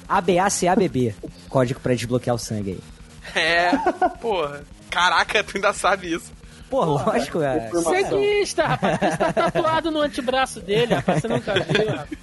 ABACABB, 0.06 1.14
código 1.48 1.80
pra 1.80 1.94
desbloquear 1.94 2.36
o 2.36 2.38
sangue 2.38 2.72
aí. 2.72 3.42
É, 3.42 3.72
porra. 4.20 4.62
Caraca, 4.90 5.42
tu 5.42 5.56
ainda 5.56 5.72
sabe 5.72 6.12
isso. 6.14 6.32
Pô, 6.70 6.84
lógico, 6.84 7.40
é. 7.42 7.70
Ceguista, 7.70 8.66
rapaz. 8.66 8.98
Tá 9.18 9.32
tatuado 9.32 9.90
no 9.90 10.00
antebraço 10.00 10.60
dele, 10.60 10.94
rapaz. 10.94 11.20
Você 11.20 11.28
nunca 11.28 11.54
viu, 11.54 11.88
rapaz. 11.88 12.18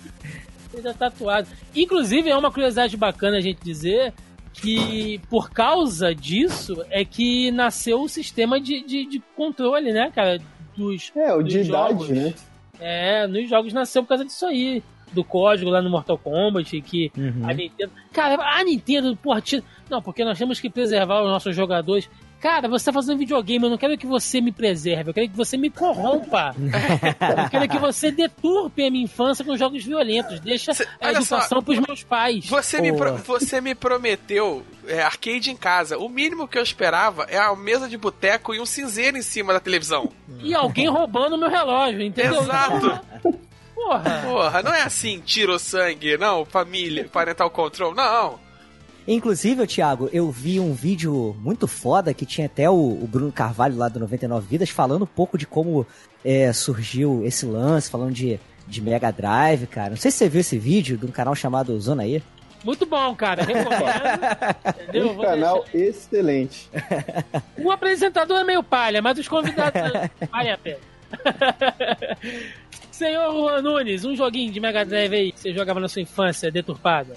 Ele 0.74 0.84
tá 0.84 0.94
tatuado. 0.94 1.48
Inclusive, 1.76 2.30
é 2.30 2.36
uma 2.36 2.52
curiosidade 2.52 2.98
bacana 2.98 3.38
a 3.38 3.42
gente 3.42 3.60
dizer 3.64 4.14
que 4.54 5.20
por 5.30 5.50
causa 5.50 6.14
disso 6.14 6.84
é 6.90 7.04
que 7.04 7.52
nasceu 7.52 8.02
o 8.02 8.08
sistema 8.10 8.60
de, 8.62 8.82
de, 8.86 9.06
de 9.06 9.20
controle, 9.36 9.92
né, 9.92 10.12
cara? 10.14 10.40
Dos, 10.78 11.12
É, 11.16 11.34
o 11.34 11.42
dos 11.44 11.52
de 11.54 11.64
jogos. 11.64 12.10
idade, 12.10 12.26
né? 12.28 12.34
É, 12.80 13.28
nos 13.28 13.50
jogos 13.50 13.74
nasceu 13.74 14.04
por 14.04 14.10
causa 14.10 14.26
disso 14.26 14.46
aí. 14.46 14.82
Do 15.12 15.24
código 15.24 15.70
lá 15.70 15.80
no 15.80 15.92
Mortal 15.92 16.18
Kombat, 16.18 16.82
que 16.82 17.12
Uhum. 17.16 17.48
a 17.48 17.54
Nintendo. 17.54 17.92
Cara, 18.12 18.36
a 18.58 18.64
Nintendo, 18.64 19.16
porra, 19.16 19.40
tira... 19.42 19.64
Não, 19.88 20.02
porque 20.02 20.26
nós 20.26 20.40
temos 20.40 20.60
que 20.60 20.72
preservar 20.72 21.22
os 21.22 21.30
nossos 21.30 21.56
jogadores. 21.56 22.10
Cara, 22.44 22.68
você 22.68 22.84
tá 22.84 22.92
fazendo 22.92 23.18
videogame, 23.20 23.64
eu 23.64 23.70
não 23.70 23.78
quero 23.78 23.98
que 23.98 24.06
você 24.06 24.42
me 24.42 24.52
preserve, 24.52 25.12
eu 25.12 25.14
quero 25.14 25.30
que 25.30 25.38
você 25.38 25.56
me 25.56 25.70
corrompa. 25.70 26.54
eu 26.60 27.50
quero 27.50 27.70
que 27.70 27.80
você 27.80 28.12
deturpe 28.12 28.86
a 28.86 28.92
minha 28.92 29.06
infância 29.06 29.46
com 29.46 29.56
jogos 29.56 29.86
violentos. 29.86 30.42
Deixa 30.42 30.74
Cê- 30.74 30.86
a 31.00 31.12
educação 31.12 31.60
só, 31.60 31.62
pros 31.62 31.80
meus 31.80 32.04
pais. 32.04 32.46
Você 32.48 32.82
me, 32.82 32.92
pro- 32.92 33.16
você 33.16 33.62
me 33.62 33.74
prometeu 33.74 34.62
é, 34.86 35.02
arcade 35.02 35.52
em 35.52 35.56
casa. 35.56 35.98
O 35.98 36.10
mínimo 36.10 36.46
que 36.46 36.58
eu 36.58 36.64
esperava 36.64 37.26
é 37.30 37.38
a 37.38 37.56
mesa 37.56 37.88
de 37.88 37.98
boteco 37.98 38.54
e 38.54 38.60
um 38.60 38.66
cinzeiro 38.66 39.18
em 39.18 39.22
cima 39.22 39.54
da 39.54 39.62
televisão. 39.62 40.10
E 40.42 40.54
alguém 40.54 40.90
roubando 40.90 41.38
meu 41.38 41.50
relógio, 41.50 42.02
entendeu? 42.02 42.42
Exato. 42.42 43.00
Porra. 43.74 44.22
Porra, 44.22 44.62
não 44.62 44.74
é 44.74 44.82
assim, 44.82 45.22
tiro 45.26 45.58
sangue, 45.58 46.18
não, 46.18 46.44
família, 46.44 47.08
parental 47.10 47.50
control, 47.50 47.96
não. 47.96 48.43
Inclusive, 49.08 49.68
Thiago, 49.68 50.10
eu 50.14 50.32
vi 50.32 50.60
um 50.60 50.74
vídeo 50.74 51.36
muito 51.40 51.68
foda 51.68 52.14
que 52.14 52.26
tinha 52.26 52.48
até 52.48 52.70
o, 52.70 52.74
o 52.74 53.08
Bruno 53.08 53.32
Carvalho 53.32 53.76
lá 53.76 53.90
do 53.90 54.00
99 54.00 54.48
Vidas 54.48 54.70
falando 54.70 55.04
um 55.04 55.08
pouco 55.08 55.38
de 55.38 55.46
como 55.46 55.86
é, 56.24 56.54
surgiu 56.54 57.22
esse 57.26 57.46
lance, 57.46 57.90
falando 57.90 58.14
de, 58.14 58.40
de 58.68 58.82
Mega 58.82 59.12
Drive, 59.12 59.68
cara. 59.68 59.92
Não 59.92 59.98
sei 59.98 60.10
se 60.10 60.18
você 60.18 60.30
viu 60.30 60.42
esse 60.42 60.58
vídeo 60.58 60.98
de 60.98 61.06
um 61.06 61.12
canal 61.12 61.36
chamado 61.36 61.78
Zona 61.82 62.08
E. 62.08 62.24
Muito 62.64 62.86
bom, 62.86 63.14
cara. 63.14 63.44
Recomendo. 63.44 63.84
Entendeu? 64.90 65.12
Um 65.12 65.18
canal 65.18 65.66
excelente. 65.74 66.70
O 67.58 67.72
apresentador 67.72 68.40
é 68.40 68.44
meio 68.46 68.64
palha, 68.64 69.02
mas 69.02 69.20
os 69.20 69.28
convidados 69.28 69.82
vale 70.32 70.50
a 70.50 70.58
pena. 70.58 70.80
Senhor 72.90 73.34
Juan 73.34 73.62
Nunes, 73.62 74.06
um 74.06 74.16
joguinho 74.16 74.52
de 74.52 74.62
Mega 74.62 74.86
Drive 74.86 75.14
aí 75.14 75.32
que 75.34 75.40
você 75.42 75.54
jogava 75.54 75.80
na 75.80 75.90
sua 75.90 76.02
infância 76.02 76.50
deturpada. 76.50 77.16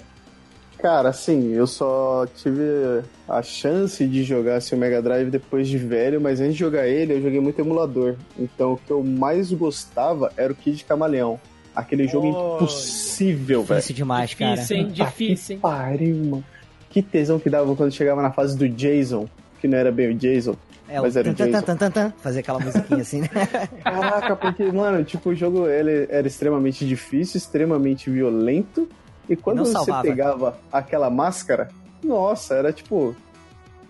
Cara, 0.79 1.09
assim, 1.09 1.53
eu 1.53 1.65
só 1.65 2.27
tive 2.35 3.01
a 3.27 3.41
chance 3.41 4.05
de 4.05 4.23
jogar 4.23 4.57
assim, 4.57 4.75
o 4.75 4.77
Mega 4.77 5.01
Drive 5.01 5.29
depois 5.29 5.67
de 5.67 5.77
velho, 5.77 6.21
mas 6.21 6.39
antes 6.39 6.53
de 6.53 6.59
jogar 6.59 6.87
ele, 6.87 7.13
eu 7.13 7.21
joguei 7.21 7.39
muito 7.39 7.59
emulador. 7.59 8.15
Então 8.37 8.73
o 8.73 8.77
que 8.77 8.91
eu 8.91 9.03
mais 9.03 9.51
gostava 9.51 10.31
era 10.37 10.53
o 10.53 10.55
Kid 10.55 10.85
Camaleão. 10.85 11.39
Aquele 11.75 12.07
jogo 12.07 12.27
impossível, 12.27 13.63
velho. 13.63 13.79
Difícil 13.79 13.95
demais, 13.95 14.33
cara. 14.33 14.55
Difícil, 14.55 14.77
hein? 14.77 14.87
Difícil, 14.87 15.53
hein? 15.55 15.59
Pariu, 15.61 16.15
mano. 16.15 16.45
Que 16.89 17.01
tesão 17.01 17.39
que 17.39 17.49
dava 17.49 17.75
quando 17.75 17.91
chegava 17.91 18.21
na 18.21 18.31
fase 18.31 18.57
do 18.57 18.67
Jason, 18.67 19.27
que 19.59 19.67
não 19.67 19.77
era 19.77 19.91
bem 19.91 20.09
o 20.09 20.15
Jason. 20.15 20.55
É, 20.89 21.01
Mas 21.01 21.15
o 21.15 21.19
era 21.19 21.29
o 21.29 21.33
tan, 21.35 21.51
tan, 21.51 21.75
tan, 21.75 21.91
tan, 21.91 22.13
fazer 22.17 22.39
aquela 22.39 22.59
musiquinha 22.59 23.01
assim, 23.01 23.21
né? 23.21 23.29
Caraca, 23.83 24.35
porque, 24.35 24.71
mano, 24.71 25.03
tipo, 25.03 25.29
o 25.29 25.35
jogo 25.35 25.67
ele 25.67 26.07
era 26.09 26.25
extremamente 26.25 26.87
difícil, 26.87 27.37
extremamente 27.37 28.09
violento. 28.09 28.87
E 29.29 29.35
quando 29.35 29.57
não 29.57 29.65
você 29.65 29.73
salvava. 29.73 30.01
pegava 30.03 30.57
aquela 30.71 31.09
máscara, 31.09 31.69
nossa, 32.03 32.55
era 32.55 32.71
tipo 32.71 33.15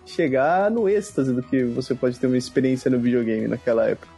chegar 0.04 0.70
no 0.70 0.88
êxtase 0.88 1.32
do 1.32 1.42
que 1.42 1.64
você 1.64 1.94
pode 1.94 2.18
ter 2.18 2.26
uma 2.26 2.36
experiência 2.36 2.90
no 2.90 2.98
videogame 2.98 3.46
naquela 3.46 3.88
época. 3.88 4.08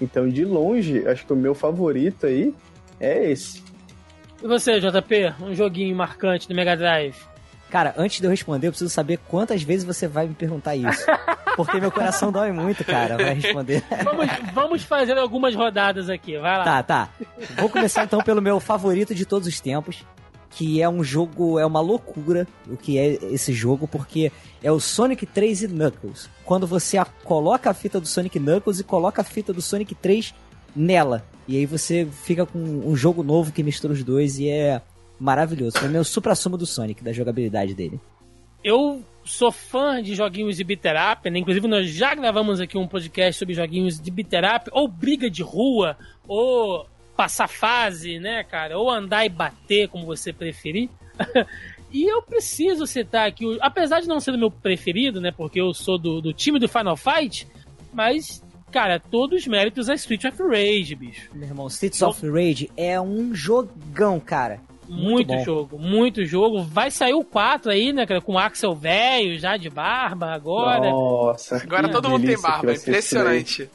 Então, 0.00 0.28
de 0.28 0.44
longe, 0.44 1.06
acho 1.06 1.26
que 1.26 1.32
o 1.32 1.36
meu 1.36 1.54
favorito 1.54 2.26
aí 2.26 2.54
é 3.00 3.30
esse. 3.30 3.62
E 4.42 4.46
você, 4.46 4.80
JP? 4.80 5.34
Um 5.40 5.54
joguinho 5.54 5.94
marcante 5.94 6.48
do 6.48 6.54
Mega 6.54 6.76
Drive? 6.76 7.16
Cara, 7.70 7.94
antes 7.96 8.20
de 8.20 8.26
eu 8.26 8.30
responder, 8.30 8.68
eu 8.68 8.72
preciso 8.72 8.90
saber 8.90 9.18
quantas 9.28 9.62
vezes 9.62 9.84
você 9.84 10.06
vai 10.06 10.28
me 10.28 10.34
perguntar 10.34 10.76
isso. 10.76 11.04
Porque 11.56 11.80
meu 11.80 11.90
coração 11.90 12.32
dói 12.32 12.52
muito, 12.52 12.84
cara, 12.84 13.16
vai 13.16 13.34
responder. 13.34 13.82
Vamos, 14.04 14.26
vamos 14.52 14.82
fazer 14.82 15.16
algumas 15.16 15.54
rodadas 15.54 16.10
aqui, 16.10 16.36
vai 16.36 16.58
lá. 16.58 16.64
Tá, 16.64 16.82
tá. 16.82 17.08
Vou 17.56 17.68
começar 17.68 18.04
então 18.04 18.20
pelo 18.20 18.42
meu 18.42 18.58
favorito 18.58 19.14
de 19.14 19.24
todos 19.24 19.46
os 19.46 19.60
tempos, 19.60 20.04
que 20.56 20.80
é 20.80 20.88
um 20.88 21.02
jogo, 21.02 21.58
é 21.58 21.66
uma 21.66 21.80
loucura 21.80 22.46
o 22.68 22.76
que 22.76 22.96
é 22.98 23.14
esse 23.32 23.52
jogo, 23.52 23.88
porque 23.88 24.30
é 24.62 24.70
o 24.70 24.78
Sonic 24.80 25.26
3 25.26 25.62
e 25.64 25.68
Knuckles. 25.68 26.28
Quando 26.44 26.66
você 26.66 26.96
a- 26.96 27.04
coloca 27.04 27.70
a 27.70 27.74
fita 27.74 28.00
do 28.00 28.06
Sonic 28.06 28.38
Knuckles 28.38 28.78
e 28.80 28.84
coloca 28.84 29.20
a 29.20 29.24
fita 29.24 29.52
do 29.52 29.60
Sonic 29.60 29.94
3 29.94 30.32
nela. 30.74 31.24
E 31.46 31.56
aí 31.56 31.66
você 31.66 32.06
fica 32.22 32.46
com 32.46 32.58
um 32.58 32.96
jogo 32.96 33.22
novo 33.22 33.52
que 33.52 33.62
mistura 33.62 33.92
os 33.92 34.02
dois 34.02 34.38
e 34.38 34.48
é 34.48 34.80
maravilhoso. 35.20 35.76
É 35.78 36.00
o 36.00 36.04
supra-sumo 36.04 36.56
do 36.56 36.66
Sonic, 36.66 37.02
da 37.04 37.12
jogabilidade 37.12 37.74
dele. 37.74 38.00
Eu 38.62 39.02
sou 39.24 39.52
fã 39.52 40.02
de 40.02 40.14
joguinhos 40.14 40.56
de 40.56 40.64
beater 40.64 40.94
up, 41.12 41.28
né? 41.28 41.38
Inclusive, 41.38 41.66
nós 41.68 41.90
já 41.90 42.14
gravamos 42.14 42.60
aqui 42.60 42.78
um 42.78 42.88
podcast 42.88 43.38
sobre 43.38 43.54
joguinhos 43.54 44.00
de 44.00 44.10
beater 44.10 44.42
up, 44.44 44.70
ou 44.72 44.88
briga 44.88 45.28
de 45.30 45.42
rua, 45.42 45.96
ou 46.26 46.86
passar 47.16 47.48
fase, 47.48 48.18
né, 48.18 48.44
cara? 48.44 48.78
Ou 48.78 48.90
andar 48.90 49.24
e 49.24 49.28
bater, 49.28 49.88
como 49.88 50.06
você 50.06 50.32
preferir. 50.32 50.88
e 51.92 52.04
eu 52.04 52.22
preciso 52.22 52.86
citar 52.86 53.28
aqui, 53.28 53.58
apesar 53.60 54.00
de 54.00 54.08
não 54.08 54.20
ser 54.20 54.32
o 54.32 54.38
meu 54.38 54.50
preferido, 54.50 55.20
né? 55.20 55.30
Porque 55.30 55.60
eu 55.60 55.72
sou 55.72 55.98
do, 55.98 56.20
do 56.20 56.32
time 56.32 56.58
do 56.58 56.68
Final 56.68 56.96
Fight, 56.96 57.46
mas, 57.92 58.42
cara, 58.70 58.98
todos 58.98 59.42
os 59.42 59.46
méritos 59.46 59.88
a 59.88 59.94
Street 59.94 60.24
of 60.24 60.42
Rage, 60.42 60.94
bicho. 60.94 61.30
Meu 61.32 61.48
irmão, 61.48 61.66
Streets 61.68 62.02
of 62.02 62.28
Rage 62.28 62.70
é 62.76 63.00
um 63.00 63.34
jogão, 63.34 64.18
cara. 64.18 64.60
Muito, 64.88 65.28
bom. 65.28 65.44
jogo, 65.44 65.78
muito 65.78 66.24
jogo. 66.26 66.62
Vai 66.62 66.90
sair 66.90 67.14
o 67.14 67.24
4 67.24 67.70
aí, 67.70 67.92
né, 67.92 68.06
cara? 68.06 68.20
Com 68.20 68.34
o 68.34 68.38
Axel 68.38 68.74
velho, 68.74 69.38
já 69.38 69.56
de 69.56 69.70
barba 69.70 70.32
agora. 70.32 70.90
Nossa. 70.90 71.56
Agora 71.56 71.88
todo 71.88 72.10
mundo 72.10 72.26
tem 72.26 72.38
barba, 72.38 72.72
impressionante. 72.72 73.70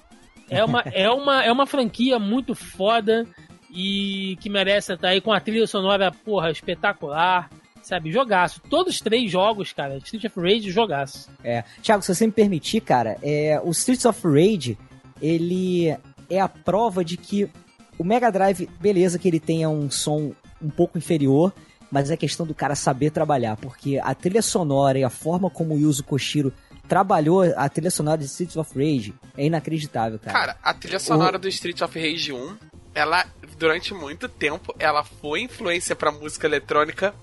É 0.49 0.63
uma, 0.63 0.81
é, 0.81 1.09
uma, 1.09 1.43
é 1.43 1.51
uma 1.51 1.65
franquia 1.65 2.17
muito 2.19 2.55
foda 2.55 3.25
e 3.71 4.37
que 4.41 4.49
merece 4.49 4.93
estar 4.93 5.09
aí 5.09 5.21
com 5.21 5.31
a 5.31 5.39
trilha 5.39 5.67
sonora, 5.67 6.11
porra, 6.11 6.51
espetacular. 6.51 7.49
Sabe, 7.81 8.11
jogaço. 8.11 8.61
Todos 8.69 8.95
os 8.95 9.01
três 9.01 9.31
jogos, 9.31 9.73
cara. 9.73 9.97
Street 9.97 10.25
of 10.25 10.39
Rage, 10.39 10.69
jogaço. 10.69 11.29
É. 11.43 11.63
Thiago, 11.81 12.03
se 12.03 12.13
você 12.13 12.27
me 12.27 12.31
permitir, 12.31 12.81
cara, 12.81 13.17
é, 13.23 13.59
o 13.63 13.71
Streets 13.71 14.05
of 14.05 14.21
Rage, 14.27 14.77
ele 15.21 15.97
é 16.29 16.39
a 16.39 16.47
prova 16.47 17.03
de 17.03 17.17
que 17.17 17.49
o 17.97 18.03
Mega 18.03 18.31
Drive, 18.31 18.69
beleza 18.79 19.17
que 19.17 19.27
ele 19.27 19.39
tenha 19.39 19.69
um 19.69 19.89
som 19.89 20.33
um 20.61 20.69
pouco 20.69 20.97
inferior, 20.97 21.53
mas 21.91 22.11
é 22.11 22.17
questão 22.17 22.45
do 22.45 22.53
cara 22.53 22.75
saber 22.75 23.11
trabalhar, 23.11 23.57
porque 23.57 23.99
a 24.01 24.13
trilha 24.13 24.41
sonora 24.41 24.99
e 24.99 25.03
a 25.03 25.09
forma 25.09 25.49
como 25.49 25.73
o 25.73 25.79
Yuzo 25.79 26.03
Koshiro 26.03 26.53
trabalhou 26.89 27.43
a 27.55 27.69
trilha 27.69 27.91
sonora 27.91 28.17
de 28.17 28.25
Streets 28.25 28.57
of 28.57 28.71
Rage 28.77 29.13
é 29.37 29.45
inacreditável, 29.45 30.19
cara. 30.19 30.33
Cara, 30.39 30.57
a 30.61 30.73
trilha 30.73 30.99
sonora 30.99 31.37
do 31.37 31.47
Street 31.47 31.79
of 31.81 31.97
Rage 31.97 32.33
1, 32.33 32.57
ela, 32.95 33.25
durante 33.57 33.93
muito 33.93 34.27
tempo, 34.27 34.75
ela 34.79 35.03
foi 35.03 35.41
influência 35.41 35.95
pra 35.95 36.11
música 36.11 36.47
eletrônica 36.47 37.13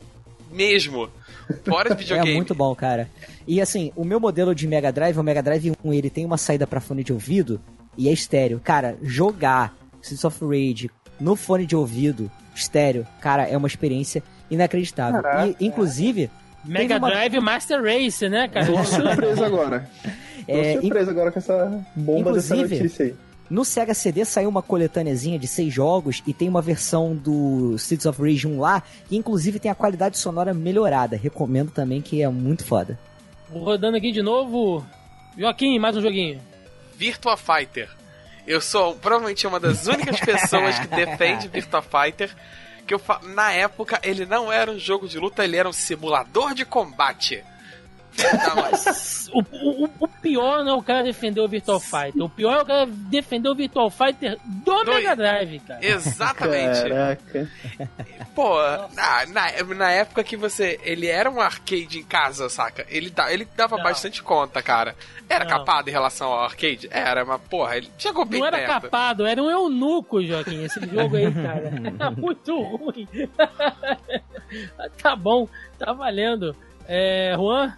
mesmo. 0.50 1.10
Fora 1.64 1.90
de 1.90 1.96
É 1.96 1.98
videogame. 1.98 2.34
muito 2.34 2.54
bom, 2.54 2.74
cara. 2.74 3.10
E 3.46 3.60
assim, 3.60 3.92
o 3.96 4.04
meu 4.04 4.20
modelo 4.20 4.54
de 4.54 4.66
Mega 4.66 4.92
Drive, 4.92 5.18
o 5.18 5.22
Mega 5.22 5.42
Drive 5.42 5.72
1, 5.84 5.92
ele 5.92 6.08
tem 6.10 6.24
uma 6.24 6.38
saída 6.38 6.66
pra 6.66 6.80
fone 6.80 7.02
de 7.04 7.12
ouvido 7.12 7.60
e 7.96 8.08
é 8.08 8.12
estéreo. 8.12 8.60
Cara, 8.62 8.96
jogar 9.02 9.74
Streets 10.00 10.24
of 10.24 10.44
Rage 10.44 10.90
no 11.18 11.34
fone 11.34 11.66
de 11.66 11.74
ouvido, 11.74 12.30
estéreo, 12.54 13.06
cara, 13.20 13.44
é 13.48 13.56
uma 13.56 13.66
experiência 13.66 14.22
inacreditável. 14.50 15.22
Caraca. 15.22 15.56
e, 15.60 15.66
inclusive, 15.66 16.30
Mega 16.66 16.98
uma- 16.98 17.08
Drive 17.10 17.40
Master 17.40 17.82
Race, 17.82 18.28
né, 18.28 18.48
cara? 18.48 18.66
Tô 18.66 18.84
surpreso 18.84 19.44
agora. 19.44 19.88
Tô 20.04 20.10
É, 20.52 20.80
surpreso 20.80 21.10
agora 21.10 21.32
com 21.32 21.38
essa 21.38 21.84
bomba 21.94 22.32
dessa 22.32 22.54
notícia 22.54 23.06
aí. 23.06 23.14
no 23.50 23.64
Sega 23.64 23.94
CD 23.94 24.24
saiu 24.24 24.48
uma 24.48 24.62
coletâneazinha 24.62 25.38
de 25.38 25.46
seis 25.46 25.72
jogos 25.72 26.22
e 26.26 26.32
tem 26.32 26.48
uma 26.48 26.62
versão 26.62 27.14
do 27.16 27.74
Streets 27.76 28.06
of 28.06 28.20
Rage 28.22 28.46
1 28.46 28.60
lá, 28.60 28.82
que 29.08 29.16
inclusive 29.16 29.58
tem 29.58 29.70
a 29.70 29.74
qualidade 29.74 30.18
sonora 30.18 30.52
melhorada. 30.54 31.16
Recomendo 31.16 31.70
também, 31.70 32.00
que 32.00 32.22
é 32.22 32.28
muito 32.28 32.64
foda. 32.64 32.98
Vou 33.50 33.62
Rodando 33.62 33.96
aqui 33.96 34.12
de 34.12 34.22
novo. 34.22 34.84
Joaquim, 35.38 35.78
mais 35.78 35.96
um 35.96 36.00
joguinho. 36.00 36.40
Virtua 36.96 37.36
Fighter. 37.36 37.88
Eu 38.46 38.60
sou 38.60 38.94
provavelmente 38.94 39.46
uma 39.46 39.58
das 39.58 39.86
únicas 39.86 40.20
pessoas 40.20 40.78
que 40.78 40.86
defende 40.94 41.48
Virtua 41.48 41.82
Fighter. 41.82 42.30
Que 42.86 42.94
eu 42.94 42.98
fa... 42.98 43.20
Na 43.22 43.52
época, 43.52 44.00
ele 44.02 44.24
não 44.24 44.52
era 44.52 44.70
um 44.70 44.78
jogo 44.78 45.08
de 45.08 45.18
luta, 45.18 45.44
ele 45.44 45.56
era 45.56 45.68
um 45.68 45.72
simulador 45.72 46.54
de 46.54 46.64
combate. 46.64 47.42
Não, 48.16 48.56
mas- 48.56 49.30
O, 49.32 49.40
o, 49.40 49.90
o 50.00 50.08
pior 50.08 50.64
não 50.64 50.72
é 50.72 50.76
o 50.76 50.82
cara 50.82 51.02
defender 51.02 51.40
o 51.40 51.48
Virtual 51.48 51.78
Fighter. 51.80 52.22
O 52.22 52.28
pior 52.28 52.58
é 52.58 52.62
o 52.62 52.66
cara 52.66 52.86
defender 52.86 53.48
o 53.48 53.54
Virtual 53.54 53.90
Fighter 53.90 54.38
do 54.44 54.84
Dois. 54.84 54.88
Mega 55.02 55.16
Drive, 55.16 55.60
cara. 55.60 55.84
Exatamente. 55.84 56.88
Caraca. 56.88 57.50
Pô, 58.34 58.56
na, 58.94 59.26
na, 59.26 59.74
na 59.74 59.90
época 59.90 60.22
que 60.24 60.36
você. 60.36 60.78
Ele 60.82 61.06
era 61.06 61.30
um 61.30 61.40
arcade 61.40 61.98
em 61.98 62.02
casa, 62.04 62.48
saca? 62.48 62.86
Ele, 62.88 63.10
da, 63.10 63.32
ele 63.32 63.46
dava 63.56 63.76
Não. 63.76 63.84
bastante 63.84 64.22
conta, 64.22 64.62
cara. 64.62 64.94
Era 65.28 65.44
Não. 65.44 65.50
capado 65.50 65.88
em 65.90 65.92
relação 65.92 66.28
ao 66.32 66.44
arcade? 66.44 66.88
Era, 66.90 67.24
mas 67.24 67.40
porra, 67.50 67.76
ele 67.76 67.90
chegou 67.98 68.24
bem 68.24 68.40
Não 68.40 68.46
era 68.46 68.58
perto. 68.58 68.82
capado, 68.82 69.26
era 69.26 69.42
um 69.42 69.50
eunuco, 69.50 70.22
Joaquim, 70.22 70.64
esse 70.64 70.80
jogo 70.86 71.16
aí, 71.16 71.32
cara. 71.32 71.72
Era 71.98 72.10
muito 72.10 72.60
ruim. 72.62 73.08
tá 75.02 75.16
bom, 75.16 75.48
tá 75.78 75.92
valendo. 75.92 76.54
É, 76.88 77.32
Juan? 77.36 77.76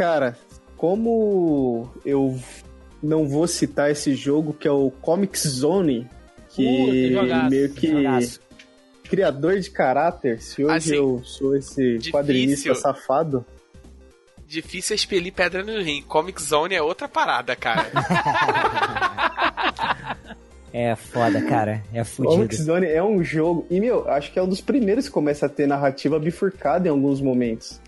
Cara, 0.00 0.34
como 0.78 1.90
eu 2.06 2.40
não 3.02 3.28
vou 3.28 3.46
citar 3.46 3.90
esse 3.90 4.14
jogo 4.14 4.54
que 4.54 4.66
é 4.66 4.70
o 4.70 4.90
Comic 4.90 5.38
Zone, 5.46 6.08
que 6.48 7.10
Puta, 7.12 7.22
jogaço, 7.22 7.50
meio 7.50 7.70
que 7.74 7.86
Jogaço. 7.88 8.40
criador 9.04 9.60
de 9.60 9.70
caráter, 9.70 10.40
se 10.40 10.64
hoje 10.64 10.74
Assim, 10.74 10.94
eu 10.94 11.20
sou 11.22 11.54
esse 11.54 11.98
difícil. 11.98 12.12
quadrinista 12.12 12.74
safado, 12.74 13.44
Difícil 14.46 14.94
é 14.94 14.96
expelir 14.96 15.34
pedra 15.34 15.62
no 15.62 15.82
rim. 15.82 16.00
Comic 16.00 16.42
Zone 16.42 16.74
é 16.74 16.80
outra 16.80 17.06
parada, 17.06 17.54
cara. 17.54 17.90
É 20.72 20.94
foda, 20.94 21.42
cara. 21.42 21.82
É 21.92 22.04
Comic 22.04 22.54
fudido. 22.54 22.62
Zone 22.62 22.86
é 22.86 23.02
um 23.02 23.24
jogo, 23.24 23.66
e 23.68 23.80
meu, 23.80 24.08
acho 24.08 24.32
que 24.32 24.38
é 24.38 24.42
um 24.42 24.48
dos 24.48 24.60
primeiros 24.60 25.08
que 25.08 25.12
começa 25.12 25.46
a 25.46 25.48
ter 25.48 25.66
narrativa 25.66 26.18
bifurcada 26.18 26.86
em 26.86 26.90
alguns 26.90 27.20
momentos. 27.20 27.80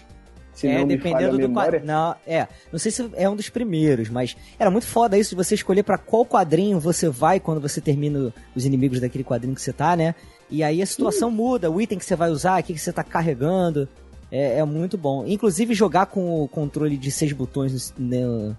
Se 0.55 0.67
é, 0.67 0.85
dependendo 0.85 1.39
do 1.39 1.49
quadrinho. 1.51 1.87
Não, 1.87 2.15
é. 2.27 2.47
Não 2.71 2.79
sei 2.79 2.93
se 2.93 3.09
é 3.15 3.29
um 3.29 3.35
dos 3.35 3.49
primeiros, 3.49 4.09
mas 4.09 4.37
era 4.59 4.71
muito 4.71 4.87
foda 4.87 5.17
isso 5.17 5.31
de 5.31 5.37
você 5.37 5.55
escolher 5.55 5.83
pra 5.83 5.97
qual 5.97 6.27
quadrinho 6.27 6.79
você 6.79 7.09
vai 7.09 7.41
quando 7.41 7.61
você 7.61 7.81
termina 7.81 8.33
os 8.55 8.67
inimigos 8.67 9.01
daquele 9.01 9.25
quadrinho 9.25 9.55
que 9.55 9.63
você 9.63 9.73
tá, 9.73 9.97
né? 9.97 10.15
E 10.51 10.63
aí 10.63 10.83
a 10.83 10.87
situação 10.87 11.31
muda, 11.31 11.71
o 11.71 11.81
item 11.81 11.99
que 11.99 12.05
você 12.05 12.15
vai 12.15 12.31
usar, 12.31 12.61
o 12.61 12.63
que 12.63 12.75
que 12.75 12.79
você 12.79 12.93
tá 12.93 13.03
carregando. 13.03 13.89
É, 14.31 14.59
é 14.59 14.65
muito 14.65 14.97
bom. 14.99 15.25
Inclusive, 15.27 15.75
jogar 15.75 16.07
com 16.07 16.43
o 16.43 16.49
controle 16.49 16.97
de 16.97 17.11
seis 17.11 17.33
botões 17.33 17.93
no, 17.99 18.57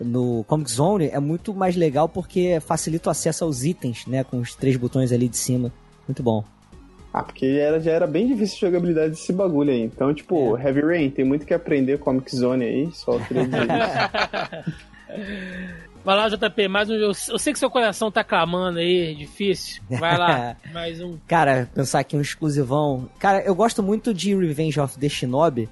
no 0.00 0.44
Comic 0.44 0.70
Zone 0.70 1.08
é 1.08 1.18
muito 1.18 1.54
mais 1.54 1.76
legal 1.76 2.08
porque 2.08 2.60
facilita 2.60 3.08
o 3.08 3.12
acesso 3.12 3.44
aos 3.44 3.64
itens, 3.64 4.06
né? 4.06 4.24
Com 4.24 4.38
os 4.38 4.54
três 4.54 4.76
botões 4.76 5.12
ali 5.12 5.28
de 5.28 5.36
cima. 5.36 5.72
Muito 6.06 6.22
bom. 6.22 6.44
Ah, 7.18 7.22
porque 7.24 7.46
era, 7.46 7.80
já 7.80 7.90
era 7.90 8.06
bem 8.06 8.28
difícil 8.28 8.68
a 8.68 8.70
jogabilidade 8.70 9.10
desse 9.10 9.32
bagulho 9.32 9.72
aí. 9.72 9.82
Então, 9.82 10.14
tipo, 10.14 10.56
É. 10.56 10.62
Heavy 10.68 10.82
Rain, 10.82 11.10
tem 11.10 11.24
muito 11.24 11.44
que 11.44 11.52
aprender 11.52 11.98
Comic 11.98 12.34
Zone 12.34 12.64
aí, 12.64 12.88
só 12.92 13.18
queria 13.18 13.44
dizer 13.44 13.62
isso. 13.62 14.88
Vai 16.04 16.16
lá, 16.16 16.28
JP, 16.28 16.68
mais 16.68 16.88
um 16.88 16.94
jogo. 16.96 17.12
Eu 17.28 17.38
sei 17.38 17.52
que 17.52 17.58
seu 17.58 17.68
coração 17.68 18.08
tá 18.08 18.22
clamando 18.22 18.78
aí, 18.78 19.16
difícil. 19.16 19.82
Vai 19.90 20.16
lá, 20.16 20.56
mais 20.72 21.00
um. 21.02 21.18
Cara, 21.26 21.68
pensar 21.74 21.98
aqui 21.98 22.16
um 22.16 22.20
exclusivão. 22.20 23.10
Cara, 23.18 23.42
eu 23.42 23.54
gosto 23.54 23.82
muito 23.82 24.14
de 24.14 24.34
Revenge 24.36 24.78
of 24.78 24.96
the 24.96 25.08
Shinobi, 25.08 25.68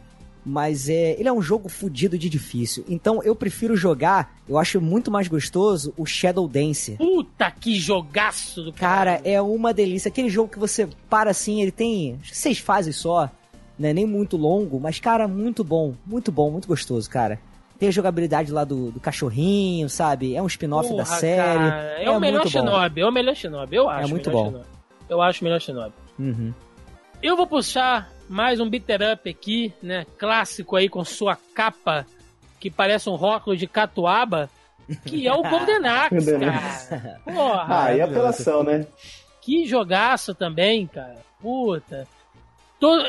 mas 0.49 0.89
é, 0.89 1.19
ele 1.19 1.29
é 1.29 1.33
um 1.33 1.43
jogo 1.43 1.69
fudido 1.69 2.17
de 2.17 2.29
difícil. 2.29 2.85
Então 2.89 3.21
eu 3.25 3.35
prefiro 3.35 3.77
jogar, 3.77 4.33
eu 4.49 4.57
acho 4.57 4.81
muito 4.81 5.11
mais 5.11 5.27
gostoso 5.27 5.93
o 5.97 6.07
Shadow 6.07 6.47
Dancer. 6.47 6.97
Puta 6.99 7.51
que 7.51 7.75
jogaço 7.75 8.63
do 8.63 8.73
Cara, 8.73 9.21
é 9.25 9.43
uma 9.43 9.75
delícia. 9.75 10.09
Aquele 10.09 10.29
jogo 10.29 10.49
que 10.49 10.59
você 10.59 10.89
para 11.11 11.33
assim, 11.33 11.61
ele 11.61 11.73
tem 11.73 12.17
acho 12.23 12.33
seis 12.33 12.61
fases 12.61 12.95
só, 12.95 13.29
né? 13.77 13.93
Nem 13.93 14.07
muito 14.07 14.37
longo, 14.37 14.79
mas 14.79 15.01
cara, 15.01 15.27
muito 15.27 15.65
bom, 15.65 15.95
muito 16.07 16.31
bom, 16.31 16.49
muito 16.53 16.69
gostoso, 16.69 17.11
cara. 17.11 17.41
Tem 17.77 17.89
a 17.89 17.93
jogabilidade 17.93 18.53
lá 18.53 18.63
do, 18.63 18.93
do 18.93 19.01
cachorrinho, 19.01 19.91
sabe? 19.91 20.37
É 20.37 20.41
um 20.41 20.47
spin-off 20.47 20.97
da 20.97 21.05
série. 21.05 21.43
cara, 21.43 22.01
é, 22.01 22.09
o 22.09 22.21
melhor 22.21 22.43
muito 22.45 22.53
bom. 22.53 22.71
Shinobi, 22.71 23.01
é 23.01 23.07
o 23.07 23.13
melhor 23.13 23.35
Shinobi, 23.35 23.77
eu 23.77 23.91
acho. 23.91 24.09
muito 24.09 24.29
o 24.29 24.31
melhor 24.31 24.45
bom. 24.45 24.51
Shinobi. 24.51 24.67
Eu 25.09 25.21
acho 25.21 25.41
o 25.41 25.45
melhor 25.45 25.61
Shinobi. 25.61 25.95
Uhum. 26.21 26.55
Eu 27.21 27.37
vou 27.37 27.47
puxar 27.49 28.16
mais 28.29 28.61
um 28.61 28.68
beater 28.68 29.01
up 29.12 29.29
aqui, 29.29 29.72
né? 29.83 30.07
Clássico 30.18 30.77
aí 30.77 30.89
com 30.89 31.05
sua 31.05 31.37
capa 31.55 32.07
que 32.59 32.70
parece 32.70 33.09
um 33.09 33.14
rótulo 33.14 33.57
de 33.57 33.66
catuaba, 33.66 34.49
que 35.05 35.27
é 35.29 35.33
o 35.33 35.43
Golden 35.49 35.87
Axe, 35.87 36.39
cara. 36.39 37.20
Porra, 37.24 37.66
Ah, 37.85 37.95
e 37.95 38.01
apelação, 38.01 38.62
né? 38.62 38.87
que 39.43 39.64
jogaço 39.66 40.35
também, 40.35 40.87
cara. 40.87 41.18
Puta. 41.41 42.09
Todo, 42.81 43.05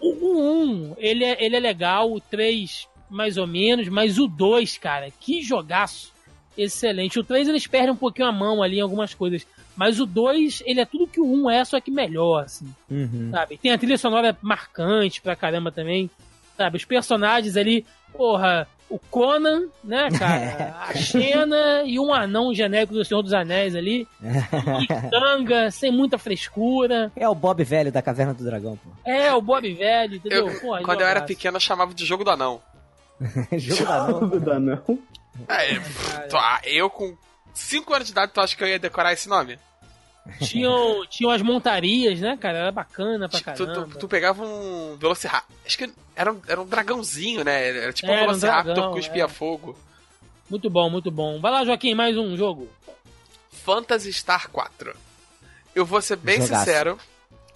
o, 0.00 0.08
o 0.08 0.62
1, 0.64 0.94
ele 0.98 1.24
é, 1.24 1.44
ele 1.44 1.56
é 1.56 1.60
legal, 1.60 2.12
o 2.12 2.20
3 2.20 2.86
mais 3.10 3.36
ou 3.36 3.46
menos, 3.46 3.88
mas 3.88 4.18
o 4.18 4.26
2, 4.26 4.78
cara, 4.78 5.08
que 5.10 5.42
jogaço 5.42 6.12
excelente. 6.56 7.18
O 7.18 7.24
3 7.24 7.48
eles 7.48 7.66
perdem 7.66 7.90
um 7.90 7.96
pouquinho 7.96 8.28
a 8.28 8.32
mão 8.32 8.62
ali 8.62 8.78
em 8.78 8.82
algumas 8.82 9.12
coisas, 9.12 9.46
mas 9.76 9.98
o 10.00 10.06
2, 10.06 10.62
ele 10.66 10.80
é 10.80 10.84
tudo 10.84 11.06
que 11.06 11.20
o 11.20 11.24
1 11.24 11.50
é, 11.50 11.64
só 11.64 11.80
que 11.80 11.90
melhor, 11.90 12.44
assim 12.44 12.72
Uhum. 12.90 13.30
sabe? 13.30 13.56
Tem 13.58 13.72
a 13.72 13.78
trilha 13.78 13.98
sonora 13.98 14.36
marcante 14.42 15.20
pra 15.20 15.34
caramba 15.36 15.70
também, 15.72 16.10
sabe? 16.56 16.76
Os 16.76 16.84
personagens 16.84 17.56
ali, 17.56 17.86
porra, 18.12 18.68
o 18.90 18.98
Conan, 18.98 19.68
né, 19.82 20.08
cara? 20.18 20.76
A 20.88 20.94
Xena 20.94 21.82
e 21.86 21.98
um 21.98 22.12
anão 22.12 22.52
genérico 22.54 22.92
do 22.92 23.02
Senhor 23.04 23.22
dos 23.22 23.32
Anéis 23.32 23.74
ali, 23.74 24.06
e 24.22 24.86
tanga, 25.10 25.70
sem 25.70 25.90
muita 25.90 26.18
frescura. 26.18 27.10
É 27.16 27.26
o 27.28 27.34
Bob 27.34 27.64
velho 27.64 27.90
da 27.90 28.02
Caverna 28.02 28.34
do 28.34 28.44
Dragão, 28.44 28.76
pô. 28.76 28.90
É, 29.10 29.32
o 29.32 29.40
Bob 29.40 29.72
velho, 29.72 30.16
entendeu? 30.16 30.48
Eu- 30.48 30.60
Porra, 30.60 30.82
quando 30.82 31.00
eu 31.00 31.06
era 31.06 31.22
pequeno, 31.22 31.56
eu 31.56 31.60
chamava 31.60 31.94
de 31.94 32.04
jogo 32.04 32.22
do 32.24 32.30
anão. 32.30 32.60
Jogo 33.56 33.84
da 33.84 33.98
não. 34.08 34.20
Não 34.20 34.38
dá, 34.40 34.58
não. 34.60 34.98
É, 35.48 35.80
eu 36.66 36.90
com 36.90 37.16
5 37.54 37.94
anos 37.94 38.06
de 38.06 38.12
idade, 38.12 38.32
tu 38.32 38.40
acha 38.40 38.56
que 38.56 38.62
eu 38.64 38.68
ia 38.68 38.78
decorar 38.78 39.12
esse 39.12 39.28
nome? 39.28 39.58
Tinham, 40.40 41.04
tinham 41.06 41.32
as 41.32 41.42
montarias, 41.42 42.20
né, 42.20 42.36
cara? 42.40 42.58
Era 42.58 42.72
bacana 42.72 43.28
pra 43.28 43.40
Tu, 43.40 43.54
tu, 43.56 43.66
caramba. 43.66 43.98
tu 43.98 44.08
pegava 44.08 44.44
um 44.44 44.96
Velociraptor. 44.96 45.56
Acho 45.66 45.78
que 45.78 45.92
era 46.14 46.32
um, 46.32 46.40
era 46.46 46.60
um 46.60 46.66
dragãozinho, 46.66 47.42
né? 47.42 47.68
Era 47.68 47.92
tipo 47.92 48.10
um 48.10 48.14
Era 48.14 48.22
um 48.22 48.26
Velociraptor 48.26 48.74
dragão, 48.74 48.92
que 48.94 49.00
cuspia 49.00 49.24
é. 49.24 49.28
fogo. 49.28 49.76
Muito 50.48 50.70
bom, 50.70 50.88
muito 50.88 51.10
bom. 51.10 51.40
Vai 51.40 51.50
lá, 51.50 51.64
Joaquim, 51.64 51.94
mais 51.94 52.16
um 52.16 52.36
jogo. 52.36 52.68
Phantasy 53.64 54.12
Star 54.12 54.48
4. 54.50 54.94
Eu 55.74 55.84
vou 55.84 56.00
ser 56.00 56.16
bem 56.16 56.40
Jogaço. 56.40 56.60
sincero. 56.64 56.98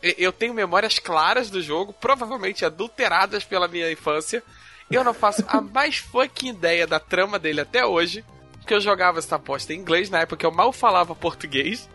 Eu 0.02 0.32
tenho 0.32 0.52
memórias 0.54 0.98
claras 0.98 1.50
do 1.50 1.62
jogo, 1.62 1.92
provavelmente 1.92 2.64
adulteradas 2.64 3.44
pela 3.44 3.68
minha 3.68 3.90
infância. 3.90 4.42
Eu 4.90 5.02
não 5.04 5.14
faço 5.14 5.44
a 5.48 5.60
mais 5.60 5.98
fucking 5.98 6.48
ideia 6.50 6.86
da 6.86 6.98
trama 7.00 7.38
dele 7.38 7.60
até 7.60 7.84
hoje. 7.84 8.24
Porque 8.66 8.74
eu 8.74 8.80
jogava 8.80 9.20
essa 9.20 9.36
aposta 9.36 9.72
em 9.72 9.78
inglês 9.78 10.10
na 10.10 10.22
época 10.22 10.44
eu 10.44 10.50
mal 10.50 10.72
falava 10.72 11.14
português. 11.14 11.88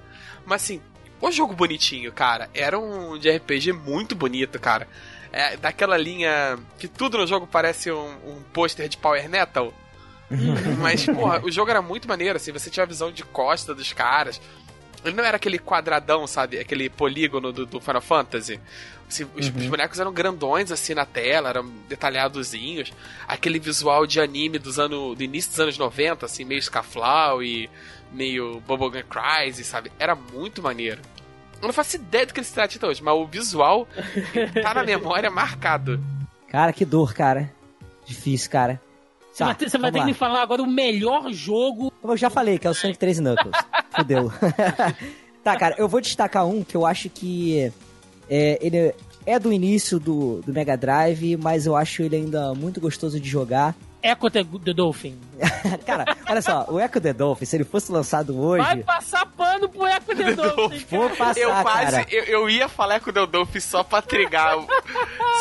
Mas 0.45 0.63
assim, 0.63 0.81
o 1.19 1.29
jogo 1.29 1.53
bonitinho, 1.53 2.13
cara. 2.13 2.49
Era 2.53 2.79
um 2.79 3.19
de 3.19 3.29
RPG 3.29 3.73
muito 3.73 4.15
bonito, 4.15 4.57
cara. 4.57 4.87
É, 5.33 5.57
daquela 5.57 5.97
linha 5.97 6.57
que 6.79 6.87
tudo 6.87 7.17
no 7.17 7.27
jogo 7.27 7.45
parece 7.45 7.91
um, 7.91 8.11
um 8.25 8.41
pôster 8.53 8.87
de 8.87 8.95
Power 8.95 9.29
Metal. 9.29 9.73
Mas, 10.79 11.05
porra, 11.05 11.41
o 11.43 11.51
jogo 11.51 11.69
era 11.69 11.81
muito 11.81 12.07
maneiro, 12.07 12.37
assim, 12.37 12.53
você 12.53 12.69
tinha 12.69 12.85
a 12.85 12.87
visão 12.87 13.11
de 13.11 13.25
costa 13.25 13.75
dos 13.75 13.91
caras. 13.91 14.39
Ele 15.03 15.15
não 15.15 15.23
era 15.23 15.37
aquele 15.37 15.57
quadradão, 15.57 16.27
sabe? 16.27 16.59
Aquele 16.59 16.89
polígono 16.89 17.51
do, 17.51 17.65
do 17.65 17.79
Final 17.81 18.01
Fantasy. 18.01 18.59
Assim, 19.07 19.25
os, 19.35 19.47
os 19.47 19.67
bonecos 19.67 19.99
eram 19.99 20.13
grandões, 20.13 20.71
assim, 20.71 20.93
na 20.93 21.05
tela, 21.05 21.49
eram 21.49 21.69
detalhadozinhos. 21.89 22.93
Aquele 23.27 23.59
visual 23.59 24.05
de 24.07 24.19
anime 24.21 24.57
dos 24.59 24.79
anos, 24.79 25.17
do 25.17 25.23
início 25.23 25.51
dos 25.51 25.59
anos 25.59 25.77
90, 25.77 26.25
assim, 26.25 26.45
meio 26.45 26.61
Scaflau 26.61 27.43
e 27.43 27.69
meio 28.11 28.61
Bubblegum 28.67 29.01
Crisis, 29.09 29.67
sabe? 29.67 29.91
Era 29.99 30.15
muito 30.15 30.61
maneiro. 30.61 31.01
Eu 31.61 31.67
não 31.67 31.73
faço 31.73 31.95
ideia 31.95 32.25
do 32.25 32.33
que 32.33 32.39
ele 32.39 32.47
se 32.47 32.53
trata 32.53 32.75
até 32.75 32.87
hoje, 32.87 33.03
mas 33.03 33.13
o 33.13 33.25
visual 33.25 33.87
tá 34.63 34.73
na 34.73 34.83
memória 34.83 35.29
marcado. 35.31 35.99
Cara, 36.47 36.73
que 36.73 36.83
dor, 36.85 37.13
cara. 37.13 37.51
Difícil, 38.05 38.49
cara. 38.49 38.81
Você 39.31 39.39
Tá, 39.39 39.45
vai 39.45 39.55
ter, 39.55 39.69
você 39.69 39.77
vai 39.77 39.91
ter 39.91 39.99
que 39.99 40.05
me 40.05 40.13
falar 40.13 40.41
agora 40.41 40.61
o 40.61 40.67
melhor 40.67 41.31
jogo. 41.31 41.93
Eu 42.03 42.17
já 42.17 42.29
falei 42.29 42.59
que 42.59 42.67
é 42.67 42.69
o 42.69 42.73
Sonic 42.73 42.99
3 42.99 43.19
Knuckles. 43.19 43.55
Fudeu. 43.95 44.31
tá, 45.43 45.55
cara, 45.57 45.75
eu 45.77 45.87
vou 45.87 46.01
destacar 46.01 46.45
um 46.45 46.63
que 46.63 46.75
eu 46.75 46.85
acho 46.85 47.09
que 47.09 47.71
é, 48.29 48.57
ele 48.61 48.93
é 49.25 49.37
do 49.39 49.51
início 49.51 49.99
do, 49.99 50.41
do 50.45 50.53
Mega 50.53 50.75
Drive, 50.77 51.37
mas 51.37 51.65
eu 51.65 51.75
acho 51.75 52.01
ele 52.01 52.15
ainda 52.15 52.53
muito 52.53 52.79
gostoso 52.79 53.19
de 53.19 53.29
jogar. 53.29 53.75
Echo 54.03 54.31
the, 54.31 54.43
the 54.65 54.73
Dolphin. 54.73 55.15
cara, 55.85 56.17
olha 56.27 56.41
só, 56.41 56.65
o 56.69 56.79
Echo 56.79 56.99
the 56.99 57.13
Dolphin, 57.13 57.45
se 57.45 57.55
ele 57.55 57.63
fosse 57.63 57.91
lançado 57.91 58.35
hoje, 58.39 58.63
Vai 58.65 58.77
passar 58.77 59.27
pano 59.27 59.69
pro 59.69 59.85
Echo 59.87 60.15
the 60.15 60.33
Dolphin. 60.33 60.85
vou 60.89 61.01
cara. 61.09 61.15
passar, 61.17 61.39
eu 61.39 61.49
quase. 61.61 61.91
cara. 61.91 62.05
Eu, 62.09 62.23
eu 62.23 62.49
ia 62.49 62.67
falar 62.67 62.99
com 62.99 63.11
o 63.11 63.13
Deldolf 63.13 63.55
só 63.59 63.83
pra 63.83 64.01
trigar. 64.01 64.57
o- 64.57 64.67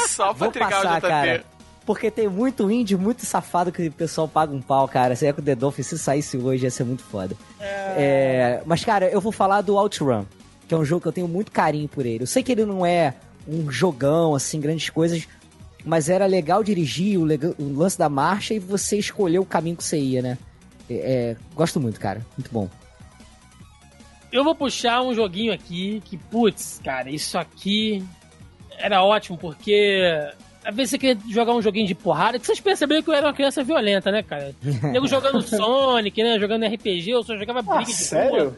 só 0.09 0.25
pra 0.27 0.33
Vou 0.35 0.51
trigar 0.53 0.71
passar, 0.73 0.93
o 0.93 0.97
JP. 0.99 1.09
cara. 1.09 1.45
Porque 1.91 2.09
tem 2.09 2.29
muito 2.29 2.71
indie, 2.71 2.97
muito 2.97 3.27
safado 3.27 3.73
que 3.73 3.89
o 3.89 3.91
pessoal 3.91 4.29
paga 4.29 4.55
um 4.55 4.63
pau, 4.63 4.87
cara. 4.87 5.17
Se 5.17 5.27
Echo 5.27 5.43
the 5.43 5.57
Dolphin, 5.57 5.83
se 5.83 5.99
saísse 5.99 6.37
hoje, 6.37 6.63
ia 6.63 6.71
ser 6.71 6.85
muito 6.85 7.03
foda. 7.03 7.37
É, 7.61 8.63
Mas, 8.65 8.85
cara, 8.85 9.09
eu 9.09 9.21
vou 9.21 9.33
falar 9.33 9.61
do 9.61 9.75
OutRun, 9.75 10.25
que 10.69 10.73
é 10.73 10.77
um 10.77 10.85
jogo 10.85 11.03
que 11.03 11.09
eu 11.09 11.13
tenho 11.13 11.27
muito 11.27 11.51
carinho 11.51 11.89
por 11.89 12.07
ele. 12.07 12.23
Eu 12.23 12.29
sei 12.29 12.45
que 12.45 12.53
ele 12.53 12.65
não 12.65 12.87
é 12.87 13.17
um 13.45 13.69
jogão, 13.73 14.37
assim, 14.37 14.61
grandes 14.61 14.89
coisas, 14.89 15.27
mas 15.85 16.09
era 16.09 16.27
legal 16.27 16.63
dirigir, 16.63 17.19
o, 17.19 17.25
o 17.25 17.77
lance 17.77 17.99
da 17.99 18.09
marcha 18.09 18.55
e 18.55 18.61
você 18.61 18.97
escolher 18.97 19.41
o 19.41 19.45
caminho 19.45 19.77
que 19.77 19.83
você 19.83 19.99
ia, 19.99 20.23
né? 20.23 20.39
É, 20.89 20.95
é, 20.95 21.37
Gosto 21.57 21.81
muito, 21.81 21.99
cara. 21.99 22.25
Muito 22.39 22.53
bom. 22.53 22.69
Eu 24.31 24.45
vou 24.45 24.55
puxar 24.55 25.03
um 25.03 25.13
joguinho 25.13 25.53
aqui 25.53 26.01
que, 26.05 26.17
putz, 26.17 26.81
cara, 26.85 27.11
isso 27.11 27.37
aqui 27.37 28.01
era 28.79 29.03
ótimo, 29.03 29.37
porque 29.37 30.31
às 30.65 30.75
vezes 30.75 30.91
você 30.91 30.99
queria 30.99 31.19
jogar 31.29 31.53
um 31.55 31.63
joguinho 31.63 31.87
de 31.87 31.95
porrada, 31.95 32.39
que 32.39 32.47
vocês 32.47 32.61
perceberam 32.61 33.03
que 33.03 33.11
eu 33.11 33.15
era 33.15 33.27
uma 33.27 33.33
criança 33.35 33.63
violenta, 33.65 34.11
né, 34.11 34.23
cara? 34.23 34.55
Nego 34.93 35.07
jogando 35.09 35.41
Sonic, 35.43 36.23
né? 36.23 36.39
Jogando 36.39 36.67
RPG, 36.67 37.11
eu 37.11 37.23
só 37.23 37.37
jogava 37.37 37.61
Ah, 37.61 37.77
briga 37.77 37.85
de 37.85 37.93
sério? 37.95 38.45
rua, 38.45 38.57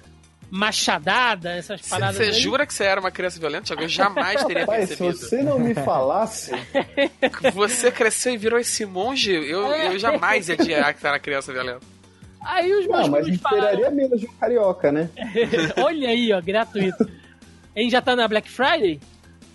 machadada, 0.50 1.50
essas 1.52 1.80
paradas. 1.88 2.16
Você 2.16 2.32
jura 2.32 2.66
que 2.66 2.74
você 2.74 2.84
era 2.84 3.00
uma 3.00 3.10
criança 3.10 3.40
violenta? 3.40 3.72
Eu 3.74 3.88
jamais 3.88 4.42
teria 4.44 4.62
Rapaz, 4.62 4.88
se 4.90 4.96
percebido. 4.96 5.18
você 5.18 5.42
não 5.42 5.58
me 5.58 5.74
falasse, 5.74 6.52
Você 7.54 7.90
cresceu 7.90 8.34
e 8.34 8.36
virou 8.36 8.58
esse 8.58 8.84
monge? 8.84 9.32
Eu, 9.32 9.66
eu 9.66 9.98
jamais 9.98 10.48
ia 10.48 10.56
dizer 10.56 10.92
que 10.92 11.00
você 11.00 11.06
era 11.06 11.18
criança 11.18 11.52
violenta. 11.52 11.80
Aí 12.44 12.72
os 12.74 12.86
meus 12.86 13.00
não, 13.02 13.08
mas 13.08 13.26
esperaria 13.28 13.90
menos 13.90 14.20
de 14.20 14.26
um 14.26 14.32
carioca, 14.34 14.90
né? 14.90 15.08
Olha 15.76 16.08
aí, 16.08 16.32
ó, 16.32 16.40
gratuito. 16.40 17.08
A 17.74 17.80
gente 17.80 17.92
já 17.92 18.02
tá 18.02 18.14
na 18.16 18.26
Black 18.28 18.50
Friday? 18.50 19.00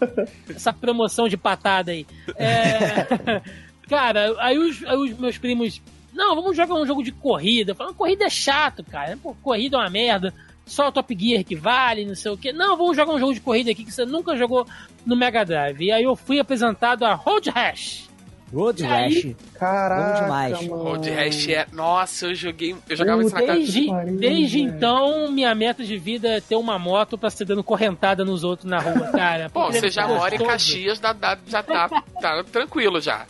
Essa 0.50 0.72
promoção 0.74 1.28
de 1.28 1.38
patada 1.38 1.92
aí. 1.92 2.06
É, 2.36 3.42
Cara, 3.88 4.36
aí 4.40 4.58
os, 4.58 4.84
aí 4.84 4.96
os 4.98 5.18
meus 5.18 5.38
primos. 5.38 5.82
Não, 6.14 6.36
vamos 6.36 6.58
jogar 6.58 6.76
um 6.76 6.86
jogo 6.86 7.04
de 7.04 7.12
corrida. 7.12 7.74
Falando, 7.74 7.96
corrida 7.96 8.26
é 8.26 8.30
chato, 8.30 8.84
cara. 8.84 9.18
Pô, 9.18 9.34
corrida 9.42 9.78
é 9.78 9.80
uma 9.80 9.90
merda. 9.90 10.34
Só 10.66 10.90
o 10.90 10.92
Top 10.92 11.16
Gear 11.18 11.46
que 11.46 11.56
vale, 11.56 12.06
não 12.06 12.16
sei 12.16 12.32
o 12.32 12.38
quê. 12.38 12.52
Não, 12.52 12.76
vamos 12.76 12.98
jogar 12.98 13.14
um 13.14 13.20
jogo 13.20 13.34
de 13.34 13.40
corrida 13.40 13.72
aqui 13.72 13.86
que 13.86 13.92
você 13.92 14.06
nunca 14.06 14.36
jogou 14.36 14.68
no 15.06 15.16
Mega 15.16 15.46
Drive. 15.46 15.82
E 15.82 15.92
aí 15.92 16.04
eu 16.04 16.16
fui 16.16 16.40
apresentado 16.40 17.06
a 17.06 17.14
Road 17.14 17.50
Rash. 17.50 18.07
Road? 18.54 18.82
Rash. 18.84 19.28
Caraca, 19.56 20.14
Bom 20.20 20.24
demais. 20.24 20.68
mano. 20.68 20.84
Road 20.84 21.10
Rash 21.10 21.48
é. 21.50 21.68
Nossa, 21.74 22.28
eu 22.28 22.36
joguei. 22.36 22.76
Eu 22.88 22.96
jogava 22.96 23.22
isso 23.22 23.34
na 23.36 23.42
casa. 23.42 23.54
Desde, 23.60 23.92
desde 24.18 24.60
então, 24.62 25.30
minha 25.32 25.54
meta 25.54 25.84
de 25.84 25.98
vida 25.98 26.30
é 26.30 26.40
ter 26.42 26.56
uma 26.56 26.80
moto 26.80 27.18
pra 27.18 27.30
ser 27.30 27.44
dando 27.46 27.64
correntada 27.64 28.24
nos 28.24 28.44
outros 28.46 28.70
na 28.70 28.80
rua, 28.80 29.08
cara. 29.12 29.50
Bom, 29.54 29.62
Porque 29.64 29.74
você 29.74 29.82
deve 29.82 29.94
já 29.94 30.08
mora 30.08 30.34
em. 30.36 30.38
Caxias, 30.38 31.00
dá, 31.00 31.12
dá- 31.12 31.38
já 31.46 31.62
tá, 31.62 31.90
tá 32.22 32.44
tranquilo 32.46 33.02
já. 33.02 33.26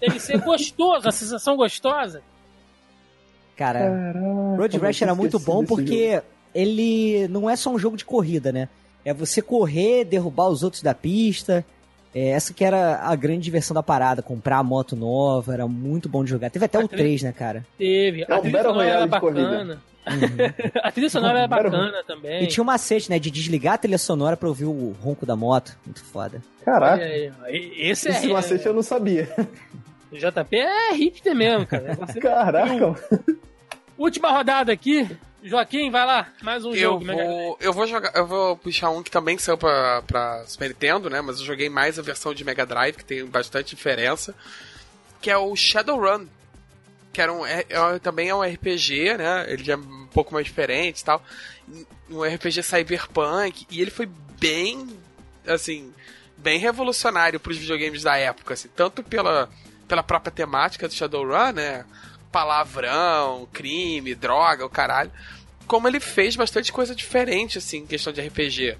Deve 0.00 0.20
ser 0.20 0.38
gostoso, 0.38 1.08
a 1.08 1.12
sensação 1.12 1.56
gostosa. 1.56 2.20
Cara, 3.56 3.78
Caraca, 3.78 4.18
Road 4.58 4.76
eu 4.76 4.82
Rash 4.82 5.02
era 5.02 5.14
muito 5.14 5.38
bom 5.38 5.60
desse 5.60 5.70
jogo. 5.70 5.82
porque 5.82 6.22
ele 6.54 7.28
não 7.28 7.48
é 7.48 7.56
só 7.56 7.70
um 7.70 7.78
jogo 7.78 7.96
de 7.96 8.04
corrida, 8.04 8.52
né? 8.52 8.68
É 9.04 9.14
você 9.14 9.40
correr, 9.40 10.04
derrubar 10.04 10.48
os 10.48 10.62
outros 10.62 10.82
da 10.82 10.92
pista. 10.94 11.64
É, 12.14 12.28
essa 12.30 12.54
que 12.54 12.64
era 12.64 13.00
a 13.02 13.14
grande 13.16 13.40
diversão 13.42 13.74
da 13.74 13.82
parada, 13.82 14.22
comprar 14.22 14.58
a 14.58 14.62
moto 14.62 14.94
nova, 14.94 15.52
era 15.52 15.66
muito 15.66 16.08
bom 16.08 16.22
de 16.22 16.30
jogar. 16.30 16.48
Teve 16.50 16.64
até 16.66 16.78
o 16.78 16.84
Aquele- 16.84 17.02
3, 17.02 17.22
né, 17.22 17.32
cara? 17.32 17.66
Teve. 17.76 18.22
É 18.22 18.32
a 18.32 18.36
um 18.36 18.40
trilha 18.40 18.52
Battle 18.58 18.72
sonora 18.72 18.88
era 18.88 18.94
Royale 19.06 19.10
de 19.10 19.20
corrida. 19.20 19.48
bacana. 19.50 19.82
a 20.84 20.92
trilha 20.92 21.08
sonora 21.10 21.38
era 21.38 21.48
bacana 21.48 22.04
também. 22.06 22.44
E 22.44 22.46
tinha 22.46 22.62
um 22.62 22.66
macete, 22.66 23.08
né, 23.10 23.18
de 23.18 23.30
desligar 23.30 23.74
a 23.74 23.78
trilha 23.78 23.98
sonora 23.98 24.36
pra 24.36 24.48
ouvir 24.48 24.66
o 24.66 24.94
ronco 25.02 25.24
da 25.26 25.34
moto. 25.34 25.76
Muito 25.84 26.04
foda. 26.04 26.40
Caraca, 26.64 27.02
Olha 27.02 27.04
aí, 27.06 27.32
ó. 27.42 27.48
E- 27.48 27.90
Esse 27.90 28.08
é. 28.08 28.10
esse 28.12 28.28
macete 28.28 28.66
eu 28.66 28.74
não 28.74 28.82
sabia. 28.82 29.28
O 30.12 30.16
JP 30.16 30.56
é 30.56 30.92
hipster 30.94 31.34
mesmo, 31.34 31.66
cara. 31.66 31.96
Caraca, 32.20 32.94
Última 33.96 34.30
rodada 34.30 34.72
aqui. 34.72 35.08
Joaquim, 35.44 35.90
vai 35.90 36.06
lá. 36.06 36.32
Mais 36.42 36.64
um 36.64 36.70
Eu 36.70 36.76
jogo. 36.76 37.04
Mega 37.04 37.22
vou, 37.22 37.58
eu 37.60 37.72
vou 37.74 37.86
jogar, 37.86 38.12
eu 38.14 38.26
vou 38.26 38.56
puxar 38.56 38.88
um 38.88 39.02
que 39.02 39.10
também 39.10 39.36
saiu 39.36 39.58
pra, 39.58 40.00
pra 40.00 40.42
Super 40.46 40.68
Nintendo, 40.68 41.10
né? 41.10 41.20
Mas 41.20 41.38
eu 41.38 41.44
joguei 41.44 41.68
mais 41.68 41.98
a 41.98 42.02
versão 42.02 42.32
de 42.32 42.42
Mega 42.42 42.64
Drive, 42.64 42.96
que 42.96 43.04
tem 43.04 43.26
bastante 43.26 43.76
diferença. 43.76 44.34
Que 45.20 45.30
é 45.30 45.36
o 45.36 45.54
Shadowrun. 45.54 46.26
que 47.12 47.20
era 47.20 47.30
um, 47.30 47.44
é, 47.44 47.66
é, 47.68 47.98
também 47.98 48.30
é 48.30 48.34
um 48.34 48.40
RPG, 48.40 49.18
né? 49.18 49.44
Ele 49.46 49.70
é 49.70 49.76
um 49.76 50.06
pouco 50.06 50.32
mais 50.32 50.46
diferente 50.46 51.00
e 51.00 51.04
tal. 51.04 51.22
Um 52.08 52.22
RPG 52.22 52.62
cyberpunk. 52.62 53.66
E 53.70 53.82
ele 53.82 53.90
foi 53.90 54.08
bem, 54.40 54.96
assim, 55.46 55.92
bem 56.38 56.58
revolucionário 56.58 57.38
para 57.38 57.52
os 57.52 57.58
videogames 57.58 58.02
da 58.02 58.16
época, 58.16 58.54
assim, 58.54 58.70
tanto 58.74 59.02
pela, 59.02 59.50
pela 59.86 60.02
própria 60.02 60.32
temática 60.32 60.88
do 60.88 60.94
Shadowrun, 60.94 61.52
né? 61.52 61.84
Palavrão, 62.34 63.46
crime, 63.52 64.12
droga, 64.12 64.66
o 64.66 64.68
caralho. 64.68 65.08
Como 65.68 65.86
ele 65.86 66.00
fez 66.00 66.34
bastante 66.34 66.72
coisa 66.72 66.92
diferente, 66.92 67.58
assim, 67.58 67.78
em 67.78 67.86
questão 67.86 68.12
de 68.12 68.20
RPG. 68.20 68.76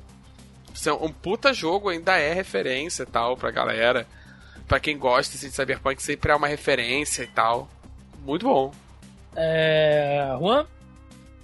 Um 1.00 1.12
puta 1.12 1.52
jogo 1.52 1.88
ainda 1.88 2.18
é 2.18 2.34
referência 2.34 3.04
e 3.04 3.06
tal 3.06 3.36
pra 3.36 3.52
galera. 3.52 4.08
Pra 4.66 4.80
quem 4.80 4.98
gosta 4.98 5.36
assim, 5.36 5.50
de 5.50 5.54
Cyberpunk, 5.54 6.02
sempre 6.02 6.32
é 6.32 6.34
uma 6.34 6.48
referência 6.48 7.22
e 7.22 7.28
tal. 7.28 7.68
Muito 8.24 8.44
bom. 8.44 8.72
É. 9.36 10.34
Juan? 10.40 10.66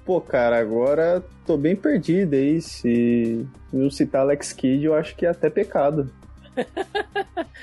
Pô, 0.04 0.20
cara, 0.20 0.58
agora 0.58 1.24
tô 1.46 1.56
bem 1.56 1.76
perdido 1.76 2.34
aí. 2.34 2.60
Se 2.60 3.46
não 3.72 3.88
citar 3.88 4.22
Alex 4.22 4.52
Kidd, 4.52 4.84
eu 4.84 4.94
acho 4.96 5.14
que 5.14 5.24
é 5.24 5.28
até 5.28 5.48
pecado. 5.48 6.12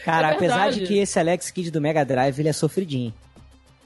Cara, 0.05 0.29
É 0.29 0.33
apesar 0.35 0.71
de 0.71 0.87
que 0.87 0.99
esse 0.99 1.19
Alex 1.19 1.51
Kidd 1.51 1.69
do 1.69 1.81
Mega 1.81 2.05
Drive, 2.05 2.39
ele 2.39 2.47
é 2.47 2.53
sofridinho. 2.53 3.13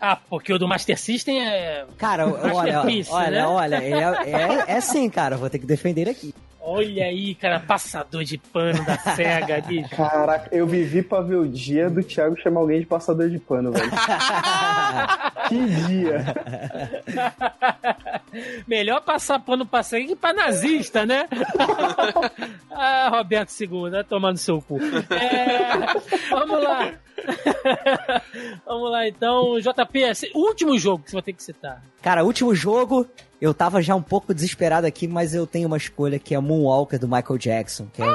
Ah, 0.03 0.15
porque 0.15 0.51
o 0.51 0.57
do 0.57 0.67
Master 0.67 0.99
System 0.99 1.47
é. 1.47 1.85
Cara, 1.95 2.27
olha, 2.27 2.81
olha, 3.11 3.29
né? 3.29 3.45
olha, 3.45 3.75
é, 3.75 3.91
é, 4.31 4.77
é 4.77 4.81
sim, 4.81 5.07
cara, 5.07 5.37
vou 5.37 5.47
ter 5.47 5.59
que 5.59 5.65
defender 5.67 6.01
ele 6.01 6.09
aqui. 6.09 6.33
Olha 6.63 7.05
aí, 7.05 7.35
cara, 7.35 7.59
passador 7.59 8.23
de 8.23 8.37
pano 8.37 8.83
da 8.83 8.95
SEGA, 8.97 9.61
bicho. 9.67 9.95
Caraca, 9.95 10.47
eu 10.55 10.65
vivi 10.65 11.01
pra 11.03 11.21
ver 11.21 11.35
o 11.35 11.47
dia 11.47 11.89
do 11.89 12.03
Thiago 12.03 12.39
chamar 12.39 12.61
alguém 12.61 12.79
de 12.79 12.85
passador 12.85 13.29
de 13.29 13.37
pano, 13.39 13.71
velho. 13.71 13.91
que 15.49 15.65
dia! 15.65 16.25
Melhor 18.67 19.01
passar 19.01 19.39
pano 19.39 19.65
pra 19.65 19.83
SEGA 19.83 20.07
que 20.07 20.15
pra 20.15 20.33
nazista, 20.33 21.05
né? 21.05 21.27
ah, 22.71 23.09
Roberto 23.09 23.51
II, 23.59 23.89
né? 23.89 24.03
Tomando 24.03 24.37
seu 24.37 24.61
cu. 24.61 24.79
É, 24.79 26.29
vamos 26.29 26.63
lá. 26.63 26.93
vamos 28.65 28.91
lá, 28.91 29.07
então. 29.07 29.59
JP, 29.59 30.31
último 30.35 30.77
jogo 30.77 31.03
que 31.03 31.11
você 31.11 31.15
vai 31.15 31.23
ter 31.23 31.33
que 31.33 31.43
citar. 31.43 31.83
Cara, 32.01 32.23
último 32.23 32.53
jogo, 32.55 33.07
eu 33.39 33.53
tava 33.53 33.81
já 33.81 33.95
um 33.95 34.01
pouco 34.01 34.33
desesperado 34.33 34.87
aqui, 34.87 35.07
mas 35.07 35.33
eu 35.33 35.45
tenho 35.45 35.67
uma 35.67 35.77
escolha 35.77 36.19
que 36.19 36.33
é 36.35 36.39
Moonwalker 36.39 36.99
do 36.99 37.07
Michael 37.07 37.37
Jackson. 37.37 37.87
Que 37.93 38.01
é, 38.01 38.07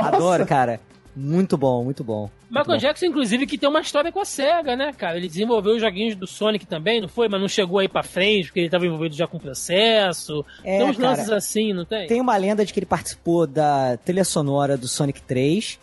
adoro, 0.00 0.46
cara. 0.46 0.80
Muito 1.16 1.56
bom, 1.56 1.84
muito 1.84 2.02
bom. 2.02 2.28
Michael 2.50 2.66
Muito 2.66 2.66
bom. 2.66 2.76
Jackson, 2.76 3.06
inclusive, 3.06 3.46
que 3.46 3.56
tem 3.56 3.68
uma 3.68 3.80
história 3.80 4.10
com 4.10 4.18
a 4.18 4.24
SEGA, 4.24 4.74
né, 4.74 4.92
cara? 4.92 5.16
Ele 5.16 5.28
desenvolveu 5.28 5.74
os 5.74 5.80
joguinhos 5.80 6.16
do 6.16 6.26
Sonic 6.26 6.66
também, 6.66 7.00
não 7.00 7.08
foi? 7.08 7.28
Mas 7.28 7.40
não 7.40 7.48
chegou 7.48 7.78
aí 7.78 7.88
pra 7.88 8.02
frente, 8.02 8.46
porque 8.46 8.60
ele 8.60 8.68
tava 8.68 8.84
envolvido 8.84 9.14
já 9.14 9.26
com 9.26 9.38
processo. 9.38 10.44
É, 10.64 10.78
tem 10.78 10.88
uns 10.88 10.96
cara, 10.96 11.10
lances 11.10 11.30
assim, 11.30 11.72
não 11.72 11.84
tem? 11.84 12.08
Tem 12.08 12.20
uma 12.20 12.36
lenda 12.36 12.64
de 12.64 12.72
que 12.72 12.80
ele 12.80 12.86
participou 12.86 13.46
da 13.46 13.96
trilha 13.98 14.24
sonora 14.24 14.76
do 14.76 14.88
Sonic 14.88 15.22
3 15.22 15.78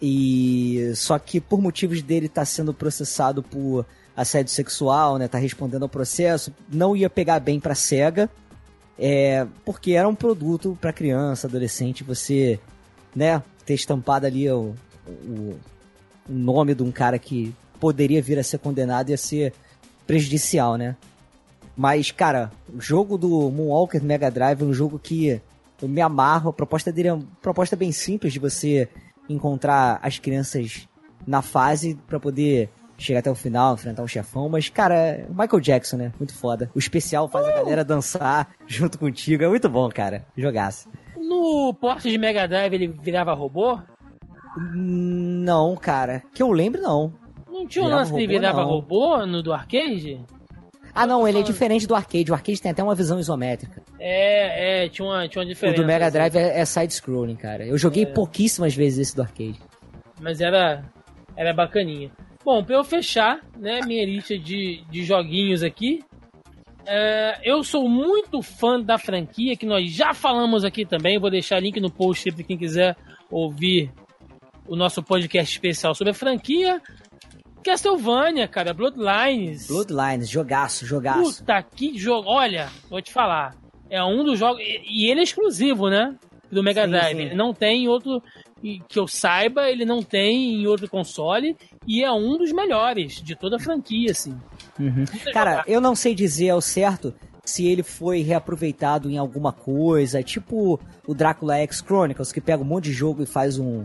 e 0.00 0.92
só 0.94 1.18
que 1.18 1.40
por 1.40 1.60
motivos 1.60 2.02
dele 2.02 2.26
estar 2.26 2.44
sendo 2.44 2.74
processado 2.74 3.42
por 3.42 3.86
assédio 4.16 4.52
sexual, 4.52 5.18
né, 5.18 5.28
tá 5.28 5.38
respondendo 5.38 5.82
ao 5.82 5.88
processo, 5.88 6.52
não 6.70 6.96
ia 6.96 7.10
pegar 7.10 7.40
bem 7.40 7.60
pra 7.60 7.74
Sega, 7.74 8.30
é, 8.98 9.46
porque 9.64 9.92
era 9.92 10.08
um 10.08 10.14
produto 10.14 10.76
pra 10.80 10.92
criança, 10.92 11.46
adolescente, 11.46 12.02
você, 12.02 12.58
né, 13.14 13.42
ter 13.64 13.74
estampado 13.74 14.26
ali 14.26 14.50
o, 14.50 14.74
o, 15.06 15.56
o 16.28 16.32
nome 16.32 16.74
de 16.74 16.82
um 16.82 16.90
cara 16.90 17.18
que 17.18 17.54
poderia 17.78 18.22
vir 18.22 18.38
a 18.38 18.42
ser 18.42 18.58
condenado 18.58 19.10
ia 19.10 19.18
ser 19.18 19.52
prejudicial, 20.06 20.76
né? 20.76 20.96
Mas, 21.76 22.10
cara, 22.10 22.50
o 22.72 22.80
jogo 22.80 23.18
do 23.18 23.50
Moonwalker 23.50 24.02
Mega 24.02 24.30
Drive 24.30 24.62
é 24.62 24.64
um 24.64 24.72
jogo 24.72 24.98
que 24.98 25.40
eu 25.82 25.88
me 25.88 26.00
amarro. 26.00 26.48
A 26.48 26.52
proposta 26.52 26.90
dele 26.90 27.08
é 27.08 27.12
uma 27.12 27.26
proposta 27.42 27.76
bem 27.76 27.92
simples 27.92 28.32
de 28.32 28.38
você 28.38 28.88
encontrar 29.28 29.98
as 30.02 30.18
crianças 30.18 30.88
na 31.26 31.42
fase 31.42 31.98
pra 32.06 32.20
poder 32.20 32.70
chegar 32.98 33.20
até 33.20 33.30
o 33.30 33.34
final, 33.34 33.74
enfrentar 33.74 34.02
um 34.02 34.08
chefão. 34.08 34.48
Mas, 34.48 34.68
cara, 34.68 35.26
o 35.28 35.32
Michael 35.32 35.60
Jackson, 35.60 35.96
né? 35.96 36.12
Muito 36.18 36.34
foda. 36.34 36.70
O 36.74 36.78
especial 36.78 37.28
faz 37.28 37.46
a 37.46 37.52
galera 37.52 37.84
dançar 37.84 38.48
junto 38.66 38.98
contigo. 38.98 39.44
É 39.44 39.48
muito 39.48 39.68
bom, 39.68 39.88
cara. 39.88 40.24
Jogaço. 40.36 40.88
No 41.16 41.74
porte 41.74 42.10
de 42.10 42.18
Mega 42.18 42.46
Drive 42.46 42.72
ele 42.72 42.88
virava 42.88 43.34
robô? 43.34 43.78
Não, 44.74 45.76
cara. 45.76 46.22
Que 46.32 46.42
eu 46.42 46.50
lembro, 46.50 46.80
não. 46.80 47.12
Não 47.50 47.66
tinha 47.66 47.84
um 47.84 47.88
lance 47.88 48.12
que 48.12 48.18
ele 48.18 48.26
virava 48.26 48.62
não. 48.62 48.68
robô 48.68 49.24
no 49.26 49.42
do 49.42 49.52
arcade? 49.52 50.20
Ah, 50.96 51.06
não, 51.06 51.28
ele 51.28 51.40
é 51.40 51.42
diferente 51.42 51.86
do 51.86 51.94
arcade. 51.94 52.30
O 52.30 52.34
arcade 52.34 52.60
tem 52.60 52.70
até 52.72 52.82
uma 52.82 52.94
visão 52.94 53.18
isométrica. 53.20 53.82
É, 54.00 54.84
é, 54.84 54.88
tinha 54.88 55.06
uma, 55.06 55.28
tinha 55.28 55.42
uma 55.42 55.46
O 55.46 55.52
diferença. 55.52 55.80
do 55.80 55.86
Mega 55.86 56.06
assim. 56.06 56.12
Drive 56.14 56.36
é, 56.36 56.58
é 56.60 56.64
side-scrolling, 56.64 57.36
cara. 57.36 57.66
Eu 57.66 57.76
joguei 57.76 58.06
pouquíssimas 58.06 58.74
vezes 58.74 58.98
esse 59.08 59.16
do 59.16 59.22
arcade. 59.22 59.60
Mas 60.20 60.40
era, 60.40 60.82
era 61.36 61.52
bacaninha. 61.52 62.10
Bom, 62.44 62.64
pra 62.64 62.76
eu 62.76 62.84
fechar, 62.84 63.40
né, 63.58 63.80
minha 63.86 64.04
lista 64.06 64.38
de, 64.38 64.82
de 64.90 65.04
joguinhos 65.04 65.62
aqui, 65.62 66.02
é, 66.86 67.40
eu 67.42 67.62
sou 67.64 67.88
muito 67.88 68.40
fã 68.40 68.80
da 68.80 68.96
franquia, 68.96 69.56
que 69.56 69.66
nós 69.66 69.92
já 69.92 70.14
falamos 70.14 70.64
aqui 70.64 70.86
também. 70.86 71.18
Vou 71.18 71.30
deixar 71.30 71.60
link 71.60 71.80
no 71.80 71.90
post 71.90 72.30
para 72.30 72.44
quem 72.44 72.56
quiser 72.56 72.96
ouvir 73.30 73.90
o 74.68 74.76
nosso 74.76 75.02
podcast 75.02 75.52
especial 75.52 75.94
sobre 75.94 76.12
a 76.12 76.14
franquia. 76.14 76.80
Castlevania, 77.66 78.46
cara, 78.46 78.72
Bloodlines. 78.72 79.66
Bloodlines, 79.66 80.28
jogaço, 80.28 80.86
jogaço. 80.86 81.40
Puta 81.40 81.60
que 81.62 81.98
jogo. 81.98 82.28
Olha, 82.28 82.68
vou 82.88 83.02
te 83.02 83.12
falar. 83.12 83.56
É 83.90 84.02
um 84.04 84.22
dos 84.22 84.38
jogos. 84.38 84.62
E 84.62 85.10
ele 85.10 85.20
é 85.20 85.22
exclusivo, 85.24 85.90
né? 85.90 86.14
Do 86.50 86.62
Mega 86.62 86.86
Drive. 86.86 87.18
Ele 87.18 87.34
não 87.34 87.52
tem 87.52 87.84
em 87.84 87.88
outro. 87.88 88.22
Que 88.88 88.98
eu 88.98 89.06
saiba, 89.06 89.68
ele 89.68 89.84
não 89.84 90.02
tem 90.02 90.54
em 90.62 90.66
outro 90.66 90.88
console. 90.88 91.56
E 91.86 92.02
é 92.04 92.10
um 92.10 92.38
dos 92.38 92.52
melhores 92.52 93.20
de 93.20 93.34
toda 93.34 93.56
a 93.56 93.60
franquia, 93.60 94.12
assim. 94.12 94.36
Muito 94.78 95.32
Cara, 95.32 95.50
jogar. 95.50 95.64
eu 95.68 95.80
não 95.80 95.94
sei 95.94 96.14
dizer 96.14 96.50
ao 96.50 96.60
certo 96.60 97.12
se 97.44 97.66
ele 97.66 97.82
foi 97.82 98.22
reaproveitado 98.22 99.10
em 99.10 99.18
alguma 99.18 99.52
coisa, 99.52 100.22
tipo 100.22 100.80
o 101.06 101.14
Drácula 101.14 101.56
X 101.58 101.80
Chronicles, 101.80 102.32
que 102.32 102.40
pega 102.40 102.62
um 102.62 102.66
monte 102.66 102.84
de 102.84 102.92
jogo 102.92 103.22
e 103.22 103.26
faz 103.26 103.58
um 103.58 103.84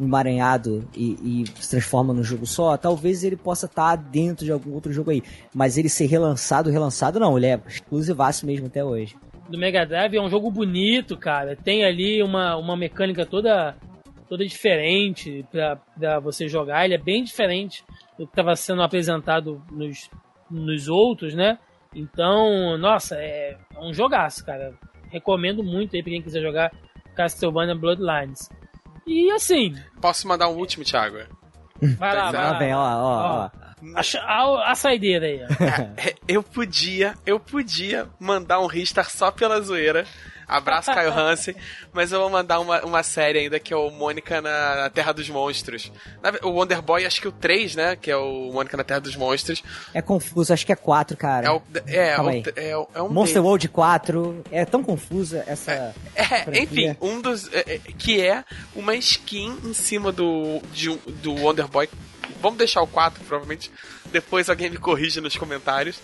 emaranhado 0.00 0.88
e, 0.94 1.44
e 1.44 1.44
se 1.60 1.70
transforma 1.70 2.12
num 2.12 2.22
jogo 2.22 2.46
só. 2.46 2.76
Talvez 2.76 3.24
ele 3.24 3.36
possa 3.36 3.66
estar 3.66 3.96
dentro 3.96 4.44
de 4.44 4.52
algum 4.52 4.72
outro 4.72 4.92
jogo 4.92 5.10
aí. 5.10 5.22
Mas 5.54 5.78
ele 5.78 5.88
ser 5.88 6.06
relançado, 6.06 6.70
relançado 6.70 7.18
não, 7.18 7.36
ele 7.36 7.46
é 7.46 7.60
exclusivaço 7.66 8.46
mesmo 8.46 8.66
até 8.66 8.84
hoje. 8.84 9.16
do 9.48 9.58
Mega 9.58 9.84
Drive 9.86 10.16
é 10.16 10.20
um 10.20 10.30
jogo 10.30 10.50
bonito, 10.50 11.16
cara. 11.16 11.56
Tem 11.56 11.84
ali 11.84 12.22
uma, 12.22 12.56
uma 12.56 12.76
mecânica 12.76 13.24
toda 13.24 13.76
toda 14.28 14.44
diferente 14.44 15.44
pra, 15.50 15.76
pra 15.76 16.18
você 16.18 16.48
jogar. 16.48 16.84
Ele 16.84 16.94
é 16.94 16.98
bem 16.98 17.22
diferente 17.22 17.84
do 18.18 18.26
que 18.26 18.32
estava 18.32 18.56
sendo 18.56 18.82
apresentado 18.82 19.62
nos, 19.70 20.10
nos 20.50 20.88
outros, 20.88 21.34
né? 21.34 21.58
Então, 21.94 22.76
nossa, 22.76 23.16
é 23.16 23.56
um 23.80 23.92
jogaço, 23.92 24.44
cara. 24.44 24.74
Recomendo 25.10 25.62
muito 25.62 25.94
aí 25.94 26.02
pra 26.02 26.10
quem 26.10 26.22
quiser 26.22 26.42
jogar 26.42 26.72
Castlevania 27.14 27.74
Bloodlines. 27.74 28.50
E 29.06 29.30
assim, 29.32 29.74
Posso 30.00 30.26
mandar 30.26 30.48
um 30.48 30.56
último, 30.56 30.84
Thiago? 30.84 31.18
vai 31.98 32.14
lá, 32.16 32.30
vai 32.32 32.42
Lá 32.44 32.50
lá. 32.52 32.58
vem, 32.58 32.74
ó, 32.74 32.78
ó, 32.78 33.50
ó. 33.52 33.66
A, 33.94 34.00
a, 34.22 34.72
a 34.72 34.74
saideira 34.74 35.26
aí. 35.26 35.40
ó. 35.42 35.46
É, 35.96 36.14
eu 36.26 36.42
podia, 36.42 37.14
eu 37.24 37.38
podia 37.38 38.08
mandar 38.18 38.58
um 38.60 38.66
Ristar 38.66 39.08
só 39.10 39.30
pela 39.30 39.60
zoeira. 39.60 40.06
Abraço, 40.48 40.92
Caio 40.92 41.12
Hansen. 41.12 41.54
Mas 41.92 42.12
eu 42.12 42.20
vou 42.20 42.30
mandar 42.30 42.60
uma, 42.60 42.80
uma 42.84 43.02
série 43.02 43.40
ainda 43.40 43.58
que 43.58 43.72
é 43.72 43.76
o 43.76 43.90
Mônica 43.90 44.40
na, 44.40 44.76
na 44.76 44.90
Terra 44.90 45.12
dos 45.12 45.28
Monstros. 45.28 45.90
Na 46.22 46.32
o 46.46 46.52
Wonder 46.52 46.80
Boy, 46.80 47.04
acho 47.04 47.20
que 47.20 47.28
o 47.28 47.32
3, 47.32 47.74
né? 47.74 47.96
Que 47.96 48.10
é 48.10 48.16
o 48.16 48.50
Mônica 48.52 48.76
na 48.76 48.84
Terra 48.84 49.00
dos 49.00 49.16
Monstros. 49.16 49.62
É 49.92 50.00
confuso, 50.00 50.52
acho 50.52 50.64
que 50.64 50.72
é 50.72 50.76
4, 50.76 51.16
cara. 51.16 51.46
É, 51.46 51.50
o, 51.50 51.62
é, 51.86 52.14
Calma 52.14 52.30
o- 52.30 52.34
é, 52.56 52.70
é 52.94 53.02
um 53.02 53.08
Monster. 53.08 53.42
World 53.42 53.68
4. 53.68 54.44
É 54.52 54.64
tão 54.64 54.82
confusa 54.82 55.42
essa. 55.46 55.94
É, 56.14 56.24
franquia. 56.24 56.62
enfim, 56.62 56.96
um 57.00 57.20
dos. 57.20 57.52
é, 57.52 57.74
é, 57.74 57.78
que 57.78 58.20
é 58.24 58.44
uma 58.74 58.94
skin 58.94 59.58
em 59.64 59.74
cima 59.74 60.12
do, 60.12 60.60
de 60.72 60.94
do 61.22 61.34
Wonder 61.34 61.66
Boy. 61.68 61.88
Vamos 62.40 62.58
deixar 62.58 62.82
o 62.82 62.86
4, 62.86 63.22
provavelmente. 63.24 63.70
Depois 64.12 64.48
alguém 64.48 64.70
me 64.70 64.76
corrige 64.76 65.20
nos 65.20 65.36
comentários. 65.36 65.98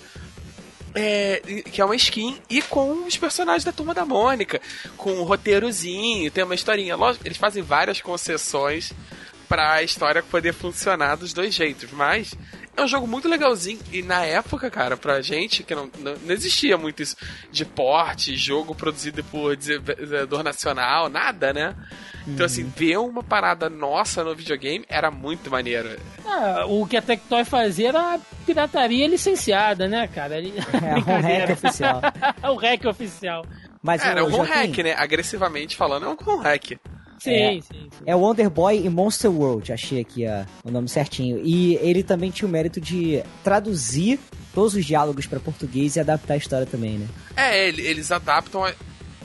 É, 0.94 1.40
que 1.70 1.80
é 1.80 1.84
uma 1.84 1.96
skin 1.96 2.38
e 2.50 2.60
com 2.60 3.06
os 3.06 3.16
personagens 3.16 3.64
da 3.64 3.72
turma 3.72 3.94
da 3.94 4.04
Mônica, 4.04 4.60
com 4.96 5.12
um 5.12 5.22
roteirozinho, 5.22 6.30
tem 6.30 6.44
uma 6.44 6.54
historinha. 6.54 6.96
Lógico, 6.96 7.26
eles 7.26 7.38
fazem 7.38 7.62
várias 7.62 8.00
concessões 8.00 8.92
pra 9.48 9.74
a 9.74 9.82
história 9.82 10.22
poder 10.22 10.52
funcionar 10.52 11.16
dos 11.16 11.32
dois 11.32 11.54
jeitos, 11.54 11.90
mas 11.92 12.34
é 12.76 12.82
um 12.82 12.88
jogo 12.88 13.06
muito 13.06 13.28
legalzinho. 13.28 13.78
E 13.92 14.02
na 14.02 14.24
época, 14.24 14.70
cara, 14.70 14.96
pra 14.96 15.20
gente, 15.20 15.62
que 15.62 15.74
não, 15.74 15.90
não, 15.98 16.14
não 16.14 16.32
existia 16.32 16.76
muito 16.78 17.02
isso 17.02 17.16
de 17.50 17.64
porte, 17.64 18.36
jogo 18.36 18.74
produzido 18.74 19.22
por 19.24 19.56
desenvolvedor 19.56 20.42
nacional, 20.42 21.08
nada, 21.08 21.52
né? 21.52 21.74
Então, 22.26 22.46
assim, 22.46 22.64
ver 22.76 22.98
uma 22.98 23.22
parada 23.22 23.68
nossa 23.68 24.22
no 24.22 24.34
videogame 24.34 24.84
era 24.88 25.10
muito 25.10 25.50
maneiro. 25.50 25.98
Ah, 26.24 26.64
o 26.66 26.86
que 26.86 26.96
a 26.96 27.02
Tectoy 27.02 27.44
fazia 27.44 27.88
era 27.88 28.18
pirataria 28.46 29.08
licenciada, 29.08 29.88
né, 29.88 30.06
cara? 30.08 30.32
É, 30.42 30.94
um 30.96 31.20
hack 31.20 31.50
oficial. 31.50 32.00
o 32.44 32.54
hack 32.54 32.84
oficial. 32.86 33.46
Mas 33.82 34.04
Era 34.04 34.24
um 34.24 34.30
Joaquim, 34.30 34.52
hack, 34.52 34.78
né? 34.78 34.94
Agressivamente 34.96 35.76
falando, 35.76 36.06
é 36.06 36.08
um 36.08 36.38
hack. 36.38 36.78
Sim, 37.22 37.30
É. 37.30 37.52
sim, 37.60 37.62
sim. 37.70 38.04
É 38.04 38.14
Wonder 38.16 38.50
Boy 38.50 38.84
e 38.84 38.88
Monster 38.88 39.30
World, 39.30 39.72
achei 39.72 40.00
aqui 40.00 40.26
a- 40.26 40.46
o 40.64 40.70
nome 40.70 40.88
certinho. 40.88 41.40
E 41.44 41.76
ele 41.76 42.02
também 42.02 42.30
tinha 42.30 42.48
o 42.48 42.50
mérito 42.50 42.80
de 42.80 43.22
traduzir 43.44 44.18
todos 44.54 44.74
os 44.74 44.84
diálogos 44.84 45.26
para 45.26 45.38
português 45.40 45.96
e 45.96 46.00
adaptar 46.00 46.34
a 46.34 46.36
história 46.36 46.66
também, 46.66 46.98
né? 46.98 47.06
É, 47.36 47.68
ele- 47.68 47.82
eles 47.86 48.10
adaptam 48.10 48.64
a, 48.64 48.72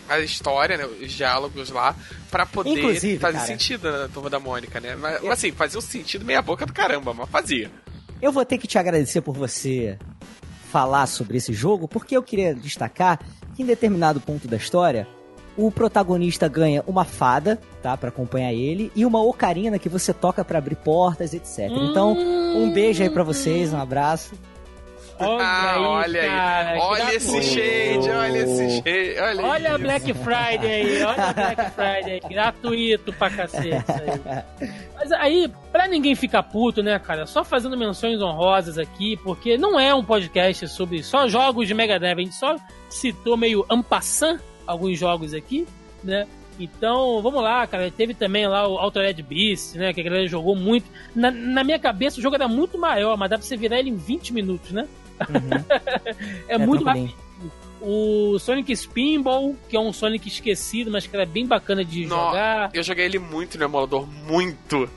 a 0.09 0.19
história, 0.19 0.77
né, 0.77 0.85
os 0.85 1.11
diálogos 1.11 1.69
lá, 1.69 1.95
pra 2.31 2.45
poder 2.45 2.71
Inclusive, 2.77 3.17
fazer 3.19 3.33
cara. 3.37 3.47
sentido 3.47 3.91
na 3.91 4.07
turma 4.07 4.29
da 4.29 4.39
Mônica, 4.39 4.79
né? 4.79 4.95
Mas, 4.95 5.21
mas, 5.21 5.31
assim, 5.31 5.51
fazia 5.51 5.79
um 5.79 5.81
sentido 5.81 6.23
meia 6.23 6.41
boca 6.41 6.65
do 6.65 6.71
caramba, 6.73 7.13
mas 7.13 7.29
fazia. 7.29 7.69
Eu 8.21 8.31
vou 8.31 8.45
ter 8.45 8.57
que 8.57 8.67
te 8.67 8.77
agradecer 8.77 9.21
por 9.21 9.35
você 9.35 9.97
falar 10.71 11.07
sobre 11.07 11.37
esse 11.37 11.53
jogo, 11.53 11.87
porque 11.87 12.15
eu 12.15 12.21
queria 12.23 12.53
destacar 12.53 13.19
que 13.55 13.63
em 13.63 13.65
determinado 13.65 14.19
ponto 14.21 14.47
da 14.47 14.57
história, 14.57 15.07
o 15.57 15.71
protagonista 15.71 16.47
ganha 16.47 16.83
uma 16.87 17.03
fada, 17.03 17.59
tá, 17.81 17.97
Pra 17.97 18.09
acompanhar 18.09 18.53
ele, 18.53 18.91
e 18.95 19.05
uma 19.05 19.21
ocarina 19.21 19.79
que 19.79 19.89
você 19.89 20.13
toca 20.13 20.45
pra 20.45 20.59
abrir 20.59 20.75
portas, 20.75 21.33
etc. 21.33 21.71
Então, 21.71 22.15
um 22.15 22.71
beijo 22.71 23.01
aí 23.01 23.09
pra 23.09 23.23
vocês, 23.23 23.73
um 23.73 23.79
abraço. 23.79 24.35
Olha 25.19 25.43
ah, 25.43 25.73
aí, 25.73 25.81
olha 25.81 26.21
cara, 26.21 26.69
aí. 26.69 26.79
Olha 26.79 27.15
esse 27.15 27.31
gratuito. 27.31 27.55
shade, 27.55 28.09
olha 28.09 28.37
esse 28.37 28.69
shade. 28.69 29.19
Olha, 29.19 29.45
Olha 29.45 29.73
a. 29.73 29.77
Black 29.77 30.13
Friday 30.13 30.71
aí, 30.71 31.03
olha 31.03 31.23
a 31.23 31.33
Black 31.33 31.71
Friday 31.71 32.11
aí, 32.13 32.29
gratuito 32.29 33.13
pra 33.13 33.29
cacete 33.31 33.67
isso 33.69 33.91
aí. 33.91 34.69
Mas 34.95 35.11
aí, 35.13 35.51
pra 35.71 35.87
ninguém 35.87 36.13
ficar 36.13 36.43
puto, 36.43 36.83
né, 36.83 36.99
cara, 36.99 37.25
só 37.25 37.43
fazendo 37.43 37.75
menções 37.75 38.21
honrosas 38.21 38.77
aqui, 38.77 39.17
porque 39.23 39.57
não 39.57 39.79
é 39.79 39.93
um 39.93 40.03
podcast 40.03 40.67
sobre 40.67 41.01
só 41.01 41.27
jogos 41.27 41.67
de 41.67 41.73
Mega 41.73 41.99
Drive, 41.99 42.19
a 42.19 42.23
gente 42.23 42.35
só 42.35 42.55
citou 42.87 43.35
meio 43.35 43.65
ampassant 43.69 44.39
alguns 44.67 44.99
jogos 44.99 45.33
aqui, 45.33 45.65
né? 46.03 46.27
Então, 46.59 47.21
vamos 47.21 47.41
lá, 47.41 47.65
cara. 47.67 47.89
Teve 47.91 48.13
também 48.15 48.47
lá 48.47 48.67
o 48.67 48.77
Altered 48.79 49.21
Beast, 49.23 49.75
né? 49.75 49.93
Que 49.93 50.01
a 50.01 50.03
galera 50.03 50.27
jogou 50.27 50.55
muito. 50.55 50.85
Na, 51.15 51.29
na 51.31 51.63
minha 51.63 51.77
cabeça, 51.79 52.19
o 52.19 52.21
jogo 52.21 52.35
era 52.35 52.47
muito 52.47 52.77
maior, 52.79 53.15
mas 53.15 53.29
dá 53.29 53.37
pra 53.37 53.45
você 53.45 53.55
virar 53.55 53.79
ele 53.79 53.91
em 53.91 53.95
20 53.95 54.33
minutos, 54.33 54.71
né? 54.71 54.87
é, 56.47 56.57
muito 56.57 56.83
tranquilinho. 56.83 57.07
rápido. 57.15 57.27
O 57.79 58.39
Sonic 58.39 58.75
Spinball, 58.75 59.55
que 59.69 59.77
é 59.77 59.79
um 59.79 59.93
Sonic 59.93 60.27
esquecido, 60.27 60.89
mas 60.89 61.05
que 61.05 61.15
era 61.15 61.27
bem 61.27 61.45
bacana 61.45 61.85
de 61.85 62.03
No- 62.07 62.09
jogar. 62.15 62.71
Eu 62.73 62.81
joguei 62.81 63.05
ele 63.05 63.19
muito 63.19 63.55
no 63.57 63.63
emulador, 63.65 64.07
muito. 64.27 64.89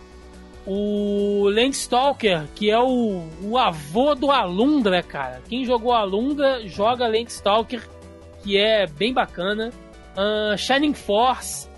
O 0.67 1.49
Landstalker, 1.53 2.45
que 2.55 2.71
é 2.71 2.79
o, 2.79 3.27
o 3.43 3.59
avô 3.59 4.15
do 4.15 4.31
Alundra, 4.31 5.03
cara. 5.03 5.43
Quem 5.49 5.65
jogou 5.65 5.93
Alundra, 5.93 6.67
joga 6.67 7.07
Landstalker, 7.07 7.87
que 8.43 8.57
é 8.59 8.87
bem 8.87 9.12
bacana. 9.12 9.71
Ahn, 10.17 10.57
Shining 10.57 10.95
Force, 10.95 11.69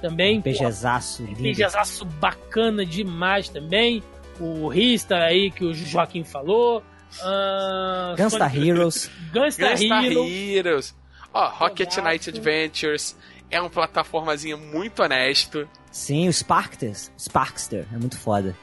também. 0.00 0.40
PGzaço, 0.40 1.22
lindo. 1.24 1.42
PGzaço 1.42 2.04
bacana 2.04 2.84
demais 2.86 3.48
também. 3.48 4.02
O 4.38 4.68
Ristar 4.68 5.20
aí, 5.22 5.50
que 5.50 5.64
o 5.64 5.74
Joaquim 5.74 6.24
falou. 6.24 6.82
Ahn, 7.22 8.14
Gunstar 8.16 8.50
Sonic- 8.50 8.68
Heroes. 8.68 9.10
Gunstar 9.32 9.70
Gunstar 9.72 10.04
Heroes. 10.04 10.30
Heroes. 10.32 10.96
Ó, 11.32 11.48
Rocket 11.48 11.88
Exato. 11.92 12.08
Knight 12.08 12.30
Adventures. 12.30 13.16
É 13.50 13.60
uma 13.60 13.68
plataformazinha 13.70 14.56
muito 14.56 15.02
honesto. 15.02 15.68
Sim, 15.90 16.28
o 16.28 16.32
Sparkster. 16.32 16.94
Sparkster, 17.18 17.84
é 17.92 17.96
muito 17.98 18.16
foda. 18.16 18.56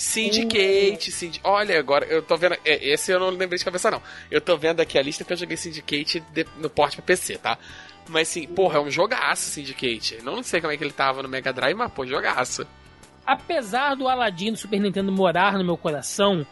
Syndicate, 0.00 1.12
Syndi- 1.12 1.40
Olha, 1.44 1.78
agora 1.78 2.06
eu 2.06 2.22
tô 2.22 2.36
vendo. 2.36 2.54
é, 2.64 2.88
Esse 2.92 3.12
eu 3.12 3.20
não 3.20 3.28
lembrei 3.30 3.58
de 3.58 3.64
cabeça, 3.64 3.90
não. 3.90 4.02
Eu 4.30 4.40
tô 4.40 4.56
vendo 4.56 4.80
aqui 4.80 4.98
a 4.98 5.02
lista 5.02 5.24
que 5.24 5.32
eu 5.32 5.36
joguei 5.36 5.56
Syndicate 5.56 6.20
de- 6.32 6.46
no 6.58 6.70
porte 6.70 6.96
pra 6.96 7.04
PC, 7.04 7.36
tá? 7.38 7.58
Mas 8.08 8.28
assim, 8.30 8.46
porra, 8.46 8.78
é 8.78 8.80
um 8.80 8.90
jogaço 8.90 9.42
Syndicate. 9.50 10.18
Não 10.22 10.42
sei 10.42 10.60
como 10.60 10.72
é 10.72 10.76
que 10.76 10.82
ele 10.82 10.92
tava 10.92 11.22
no 11.22 11.28
Mega 11.28 11.52
Drive, 11.52 11.76
mas 11.76 11.92
pô, 11.92 12.06
jogaço. 12.06 12.66
apesar 13.26 13.94
do 13.94 14.08
Aladdin 14.08 14.52
do 14.52 14.56
Super 14.58 14.80
Nintendo 14.80 15.12
morar 15.12 15.52
no 15.58 15.64
meu 15.64 15.76
coração, 15.76 16.44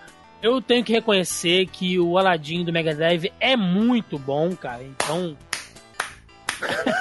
eu 0.43 0.61
tenho 0.61 0.85
que 0.85 0.93
reconhecer 0.93 1.67
que 1.67 1.99
o 1.99 2.17
Aladdin 2.19 2.65
do 2.65 2.73
Mega 2.73 2.95
Drive 2.95 3.33
é 3.41 3.57
muito 3.57 4.19
bom, 4.19 4.55
cara. 4.55 4.85
Então, 4.85 5.37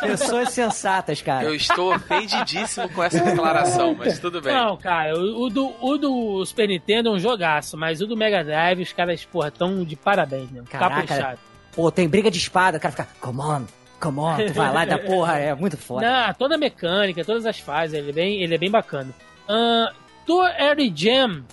Pessoas 0.01 0.49
sensatas, 0.51 1.21
cara. 1.21 1.45
Eu 1.45 1.55
estou 1.55 1.93
ofendidíssimo 1.95 2.89
com 2.89 3.03
essa 3.03 3.19
declaração, 3.23 3.95
mas 3.95 4.19
tudo 4.19 4.41
bem. 4.41 4.53
não, 4.53 4.77
cara, 4.77 5.17
o, 5.17 5.43
o 5.45 5.49
do, 5.49 5.73
o 5.81 5.97
do 5.97 6.45
Super 6.45 6.67
Nintendo 6.67 7.09
é 7.09 7.11
um 7.11 7.19
jogaço, 7.19 7.77
mas 7.77 8.01
o 8.01 8.07
do 8.07 8.15
Mega 8.15 8.43
Drive, 8.43 8.81
os 8.81 8.93
caras, 8.93 9.25
porra, 9.25 9.51
tão 9.51 9.83
de 9.83 9.95
parabéns, 9.95 10.49
né? 10.51 10.63
Caraca. 10.69 11.01
Caprichado. 11.07 11.39
Pô, 11.73 11.91
tem 11.91 12.07
briga 12.07 12.31
de 12.31 12.37
espada, 12.37 12.77
o 12.77 12.81
cara 12.81 12.91
fica, 12.91 13.07
come 13.19 13.39
on, 13.39 13.65
come 13.99 14.19
on, 14.19 14.37
tu 14.47 14.53
vai 14.55 14.73
lá 14.73 14.83
e 14.83 14.87
dá 14.87 14.97
porra, 14.97 15.37
é 15.37 15.53
muito 15.53 15.77
foda. 15.77 16.09
Não, 16.09 16.33
toda 16.33 16.55
a 16.55 16.57
mecânica, 16.57 17.23
todas 17.23 17.45
as 17.45 17.59
fases, 17.59 17.93
ele 17.97 18.09
é 18.09 18.13
bem, 18.13 18.41
ele 18.41 18.55
é 18.55 18.57
bem 18.57 18.71
bacana. 18.71 19.13
Uh, 19.47 19.93
Toy 20.25 20.93
Jam, 20.95 21.43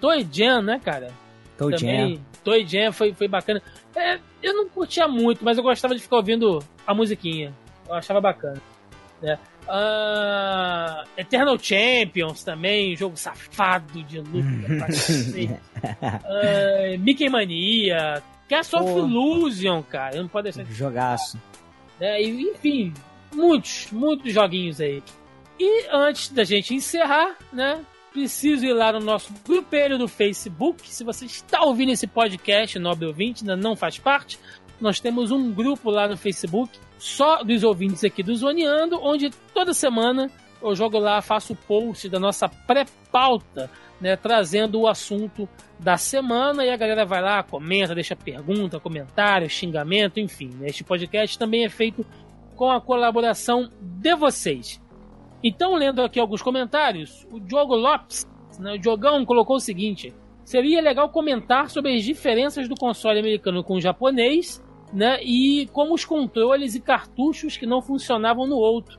Toy 0.00 0.26
Jam, 0.30 0.62
né, 0.62 0.80
cara? 0.82 1.10
Toe 1.58 1.76
Jam. 1.76 2.18
Toy 2.42 2.66
Jam 2.66 2.92
foi, 2.92 3.12
foi 3.12 3.28
bacana. 3.28 3.62
É, 3.96 4.20
eu 4.42 4.54
não 4.54 4.68
curtia 4.68 5.08
muito, 5.08 5.44
mas 5.44 5.56
eu 5.56 5.64
gostava 5.64 5.94
de 5.94 6.02
ficar 6.02 6.16
ouvindo 6.16 6.62
a 6.86 6.94
musiquinha. 6.94 7.52
Eu 7.88 7.94
achava 7.94 8.20
bacana. 8.20 8.60
Né? 9.22 9.38
Ah, 9.66 11.04
Eternal 11.16 11.58
Champions 11.58 12.44
também, 12.44 12.94
jogo 12.94 13.16
safado 13.16 14.02
de 14.04 14.20
luta. 14.20 14.86
Ah, 16.02 16.98
Mickey 16.98 17.28
Mania, 17.28 18.22
Cast 18.48 18.76
of. 18.76 18.90
Illusion, 18.90 19.82
cara. 19.82 20.16
Eu 20.16 20.22
não 20.22 20.28
pode 20.28 20.44
deixar 20.44 20.64
de 20.64 20.74
Jogaço. 20.74 21.40
E, 22.00 22.50
enfim, 22.50 22.92
muitos, 23.34 23.88
muitos 23.90 24.32
joguinhos 24.32 24.80
aí. 24.80 25.02
E 25.58 25.86
antes 25.90 26.30
da 26.30 26.44
gente 26.44 26.74
encerrar, 26.74 27.36
né? 27.52 27.80
Preciso 28.16 28.64
ir 28.64 28.72
lá 28.72 28.92
no 28.92 29.00
nosso 29.00 29.30
grupelho 29.46 29.98
do 29.98 30.08
Facebook. 30.08 30.88
Se 30.88 31.04
você 31.04 31.26
está 31.26 31.60
ouvindo 31.62 31.92
esse 31.92 32.06
podcast, 32.06 32.78
nobre 32.78 33.06
ouvinte, 33.06 33.42
ainda 33.42 33.54
não 33.54 33.76
faz 33.76 33.98
parte, 33.98 34.38
nós 34.80 34.98
temos 34.98 35.30
um 35.30 35.52
grupo 35.52 35.90
lá 35.90 36.08
no 36.08 36.16
Facebook, 36.16 36.78
só 36.98 37.44
dos 37.44 37.62
ouvintes 37.62 38.02
aqui 38.04 38.22
do 38.22 38.34
Zoneando, 38.34 38.98
onde 39.02 39.28
toda 39.52 39.74
semana 39.74 40.30
eu 40.62 40.74
jogo 40.74 40.98
lá, 40.98 41.20
faço 41.20 41.52
o 41.52 41.56
post 41.56 42.08
da 42.08 42.18
nossa 42.18 42.48
pré-pauta, 42.48 43.70
né? 44.00 44.16
Trazendo 44.16 44.80
o 44.80 44.88
assunto 44.88 45.46
da 45.78 45.98
semana 45.98 46.64
e 46.64 46.70
a 46.70 46.76
galera 46.78 47.04
vai 47.04 47.20
lá, 47.20 47.42
comenta, 47.42 47.94
deixa 47.94 48.16
pergunta, 48.16 48.80
comentário, 48.80 49.50
xingamento, 49.50 50.18
enfim. 50.18 50.48
né? 50.54 50.68
Este 50.68 50.82
podcast 50.82 51.38
também 51.38 51.66
é 51.66 51.68
feito 51.68 52.02
com 52.54 52.70
a 52.70 52.80
colaboração 52.80 53.70
de 53.78 54.16
vocês. 54.16 54.80
Então, 55.46 55.74
lendo 55.74 56.02
aqui 56.02 56.18
alguns 56.18 56.42
comentários, 56.42 57.26
o 57.30 57.38
Diogo 57.38 57.74
Lopes, 57.76 58.26
né, 58.58 58.74
o 58.74 58.78
Diogão, 58.78 59.24
colocou 59.24 59.56
o 59.56 59.60
seguinte: 59.60 60.12
seria 60.44 60.80
legal 60.80 61.08
comentar 61.08 61.70
sobre 61.70 61.94
as 61.94 62.02
diferenças 62.04 62.68
do 62.68 62.74
console 62.74 63.20
americano 63.20 63.62
com 63.62 63.74
o 63.74 63.80
japonês, 63.80 64.62
né, 64.92 65.18
e 65.22 65.68
como 65.72 65.94
os 65.94 66.04
controles 66.04 66.74
e 66.74 66.80
cartuchos 66.80 67.56
que 67.56 67.66
não 67.66 67.80
funcionavam 67.80 68.46
no 68.46 68.56
outro, 68.56 68.98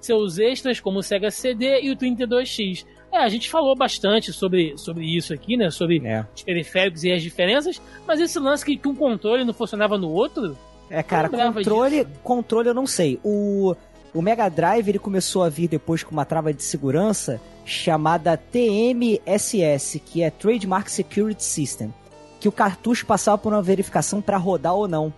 seus 0.00 0.38
extras 0.38 0.78
como 0.80 0.98
o 0.98 1.02
Sega 1.02 1.30
CD 1.30 1.80
e 1.82 1.90
o 1.90 1.96
32X. 1.96 2.86
É, 3.10 3.18
a 3.18 3.28
gente 3.28 3.48
falou 3.50 3.74
bastante 3.74 4.32
sobre, 4.34 4.76
sobre 4.76 5.04
isso 5.06 5.32
aqui, 5.32 5.56
né, 5.56 5.70
sobre 5.70 6.00
É. 6.06 6.26
os 6.36 6.42
periféricos 6.42 7.02
e 7.04 7.10
as 7.10 7.22
diferenças, 7.22 7.80
mas 8.06 8.20
esse 8.20 8.38
lance 8.38 8.64
que, 8.64 8.76
que 8.76 8.86
um 8.86 8.94
controle 8.94 9.44
não 9.44 9.54
funcionava 9.54 9.96
no 9.96 10.10
outro, 10.10 10.54
É, 10.90 11.02
cara, 11.02 11.28
controle, 11.30 12.04
disso. 12.04 12.20
controle 12.22 12.68
eu 12.68 12.74
não 12.74 12.86
sei. 12.86 13.18
O, 13.24 13.74
o 14.18 14.22
Mega 14.22 14.48
Drive 14.48 14.88
ele 14.88 14.98
começou 14.98 15.44
a 15.44 15.48
vir 15.48 15.68
depois 15.68 16.02
com 16.02 16.10
uma 16.10 16.24
trava 16.24 16.52
de 16.52 16.60
segurança 16.60 17.40
chamada 17.64 18.36
TMSS, 18.36 20.00
que 20.00 20.24
é 20.24 20.28
Trademark 20.28 20.90
Security 20.90 21.44
System, 21.44 21.94
que 22.40 22.48
o 22.48 22.52
cartucho 22.52 23.06
passava 23.06 23.38
por 23.38 23.52
uma 23.52 23.62
verificação 23.62 24.20
para 24.20 24.36
rodar 24.36 24.74
ou 24.74 24.88
não. 24.88 25.14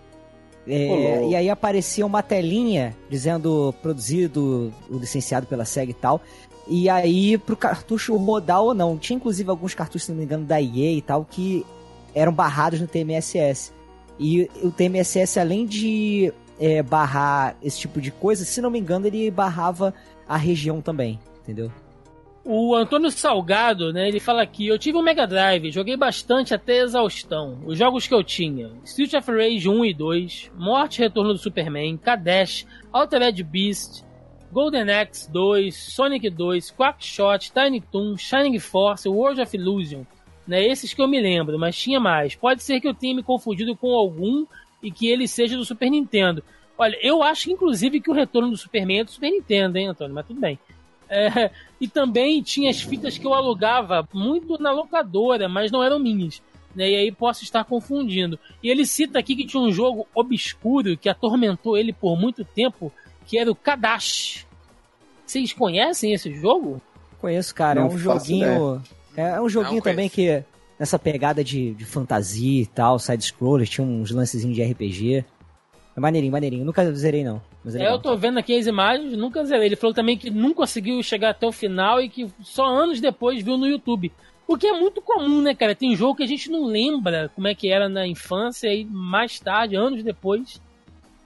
É, 0.67 1.27
e 1.29 1.35
aí 1.35 1.49
aparecia 1.49 2.05
uma 2.05 2.21
telinha 2.21 2.95
dizendo 3.09 3.73
produzido, 3.81 4.71
licenciado 4.87 5.47
pela 5.47 5.65
SEG 5.65 5.89
e 5.89 5.93
tal. 5.95 6.21
E 6.67 6.87
aí 6.87 7.39
pro 7.39 7.57
cartucho 7.57 8.15
rodar 8.17 8.61
ou 8.61 8.75
não. 8.75 8.99
Tinha 8.99 9.17
inclusive 9.17 9.49
alguns 9.49 9.73
cartuchos, 9.73 10.03
se 10.03 10.11
não 10.11 10.19
me 10.19 10.25
engano, 10.25 10.45
da 10.45 10.61
EA 10.61 10.91
e 10.91 11.01
tal, 11.01 11.25
que 11.25 11.65
eram 12.13 12.31
barrados 12.31 12.79
no 12.79 12.85
TMSS. 12.85 13.73
E 14.19 14.47
o 14.61 14.69
TMSS, 14.69 15.39
além 15.39 15.65
de 15.65 16.31
é, 16.61 16.83
barrar 16.83 17.57
esse 17.63 17.79
tipo 17.79 17.99
de 17.99 18.11
coisa, 18.11 18.45
se 18.45 18.61
não 18.61 18.69
me 18.69 18.79
engano, 18.79 19.07
ele 19.07 19.31
barrava 19.31 19.91
a 20.29 20.37
região 20.37 20.79
também, 20.79 21.19
entendeu? 21.41 21.71
O 22.45 22.75
Antônio 22.75 23.11
Salgado, 23.11 23.91
né, 23.91 24.07
ele 24.07 24.19
fala 24.19 24.43
aqui, 24.43 24.67
eu 24.67 24.77
tive 24.77 24.97
um 24.97 25.01
Mega 25.01 25.25
Drive, 25.27 25.71
joguei 25.71 25.97
bastante 25.97 26.53
até 26.53 26.77
exaustão. 26.77 27.59
Os 27.65 27.77
jogos 27.77 28.07
que 28.07 28.13
eu 28.13 28.23
tinha, 28.23 28.71
Street 28.83 29.13
of 29.13 29.31
Rage 29.31 29.67
1 29.67 29.85
e 29.85 29.93
2, 29.93 30.51
Morte 30.55 30.99
e 30.99 31.01
Retorno 31.01 31.33
do 31.33 31.39
Superman, 31.39 31.97
Kadesh, 31.97 32.65
Altered 32.91 33.43
Beast, 33.43 34.03
Golden 34.51 34.89
Axe 34.91 35.31
2, 35.31 35.75
Sonic 35.75 36.29
2, 36.29 36.71
Quackshot, 36.71 37.51
Tiny 37.51 37.81
Toon, 37.81 38.17
Shining 38.17 38.59
Force, 38.59 39.07
World 39.07 39.41
of 39.41 39.55
Illusion. 39.55 40.03
Né, 40.47 40.65
esses 40.65 40.93
que 40.93 41.01
eu 41.01 41.07
me 41.07 41.21
lembro, 41.21 41.57
mas 41.57 41.77
tinha 41.77 41.99
mais. 41.99 42.35
Pode 42.35 42.63
ser 42.63 42.81
que 42.81 42.87
eu 42.87 42.93
tenha 42.93 43.15
me 43.15 43.23
confundido 43.23 43.75
com 43.75 43.93
algum 43.93 44.45
e 44.81 44.91
que 44.91 45.07
ele 45.07 45.27
seja 45.27 45.57
do 45.57 45.65
Super 45.65 45.89
Nintendo. 45.89 46.43
Olha, 46.77 46.97
eu 47.01 47.21
acho 47.21 47.51
inclusive 47.51 48.01
que 48.01 48.09
o 48.09 48.13
retorno 48.13 48.49
do 48.49 48.57
Superman 48.57 49.01
é 49.01 49.03
do 49.03 49.11
Super 49.11 49.29
Nintendo, 49.29 49.77
hein, 49.77 49.87
Antônio? 49.87 50.15
Mas 50.15 50.25
tudo 50.25 50.39
bem. 50.39 50.57
É, 51.07 51.51
e 51.79 51.87
também 51.87 52.41
tinha 52.41 52.69
as 52.69 52.81
fitas 52.81 53.17
que 53.17 53.27
eu 53.27 53.33
alugava 53.33 54.07
muito 54.13 54.57
na 54.57 54.71
locadora, 54.71 55.49
mas 55.49 55.69
não 55.69 55.83
eram 55.83 55.99
minhas. 55.99 56.41
Né, 56.73 56.89
e 56.89 56.95
aí 56.95 57.11
posso 57.11 57.43
estar 57.43 57.65
confundindo. 57.65 58.39
E 58.63 58.69
ele 58.69 58.85
cita 58.85 59.19
aqui 59.19 59.35
que 59.35 59.45
tinha 59.45 59.61
um 59.61 59.71
jogo 59.71 60.07
obscuro 60.15 60.97
que 60.97 61.09
atormentou 61.09 61.77
ele 61.77 61.91
por 61.91 62.17
muito 62.17 62.45
tempo, 62.45 62.91
que 63.27 63.37
era 63.37 63.51
o 63.51 63.55
Kadash. 63.55 64.47
Vocês 65.25 65.51
conhecem 65.51 66.13
esse 66.13 66.33
jogo? 66.33 66.81
Conheço, 67.19 67.53
cara. 67.53 67.81
Não 67.81 67.89
é 67.89 67.93
um 67.93 67.97
joguinho. 67.97 68.83
É 69.15 69.41
um 69.41 69.49
joguinho 69.49 69.75
Não 69.75 69.81
também 69.81 70.09
que. 70.09 70.43
Nessa 70.81 70.97
pegada 70.97 71.43
de, 71.43 71.75
de 71.75 71.85
fantasia 71.85 72.63
e 72.63 72.65
tal, 72.65 72.97
side-scrollers, 72.97 73.69
tinha 73.69 73.85
uns 73.85 74.09
lancezinhos 74.09 74.55
de 74.55 74.63
RPG. 74.63 75.23
É 75.95 75.99
maneirinho, 75.99 76.31
maneirinho. 76.31 76.65
Nunca 76.65 76.91
zerei, 76.93 77.23
não. 77.23 77.39
É 77.75 77.87
eu 77.87 77.99
tô 77.99 78.17
vendo 78.17 78.39
aqui 78.39 78.57
as 78.57 78.65
imagens, 78.65 79.15
nunca 79.15 79.45
zerei. 79.45 79.67
Ele 79.67 79.75
falou 79.75 79.93
também 79.93 80.17
que 80.17 80.31
não 80.31 80.55
conseguiu 80.55 81.03
chegar 81.03 81.29
até 81.29 81.45
o 81.45 81.51
final 81.51 82.01
e 82.01 82.09
que 82.09 82.27
só 82.41 82.65
anos 82.65 82.99
depois 82.99 83.43
viu 83.43 83.59
no 83.59 83.67
YouTube. 83.67 84.11
O 84.47 84.57
que 84.57 84.65
é 84.65 84.73
muito 84.73 85.03
comum, 85.03 85.39
né, 85.43 85.53
cara? 85.53 85.75
Tem 85.75 85.95
jogo 85.95 86.15
que 86.15 86.23
a 86.23 86.27
gente 86.27 86.49
não 86.49 86.65
lembra 86.65 87.29
como 87.35 87.47
é 87.47 87.53
que 87.53 87.71
era 87.71 87.87
na 87.87 88.07
infância 88.07 88.73
e 88.73 88.83
mais 88.83 89.39
tarde, 89.39 89.75
anos 89.75 90.01
depois, 90.01 90.59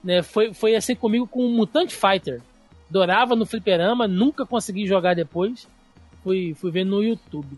né? 0.04 0.22
Foi, 0.22 0.52
foi 0.52 0.76
assim 0.76 0.94
comigo 0.94 1.26
com 1.26 1.46
o 1.46 1.48
Mutant 1.48 1.90
Fighter. 1.90 2.42
Adorava 2.90 3.34
no 3.34 3.46
fliperama, 3.46 4.06
nunca 4.06 4.44
consegui 4.44 4.86
jogar 4.86 5.14
depois. 5.14 5.66
Fui, 6.22 6.52
fui 6.52 6.70
ver 6.70 6.84
no 6.84 7.02
YouTube. 7.02 7.56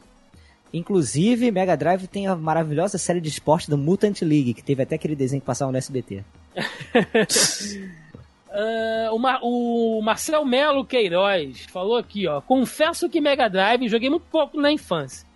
Inclusive, 0.73 1.51
Mega 1.51 1.77
Drive 1.77 2.07
tem 2.07 2.27
a 2.27 2.37
maravilhosa 2.37 2.99
série 2.99 3.21
de 3.21 3.29
esporte 3.29 3.71
do 3.71 3.79
Mutant 3.79 4.21
League, 4.23 4.55
que 4.55 4.63
teve 4.63 4.83
até 4.83 4.97
aquele 4.97 5.17
desenho 5.17 5.41
que 5.41 5.47
passava 5.47 5.73
no 5.73 5.79
SBT. 5.79 6.25
Ah, 8.51 9.11
o, 9.13 9.99
o 9.99 10.03
Marcel 10.03 10.45
Melo 10.45 10.85
Queiroz 10.85 11.67
falou 11.71 11.97
aqui, 11.97 12.27
ó. 12.27 12.41
Confesso 12.41 13.09
que 13.09 13.21
Mega 13.21 13.49
Drive 13.49 13.89
joguei 13.89 14.09
muito 14.09 14.25
pouco 14.31 14.61
na 14.61 14.73
infância. 14.73 15.27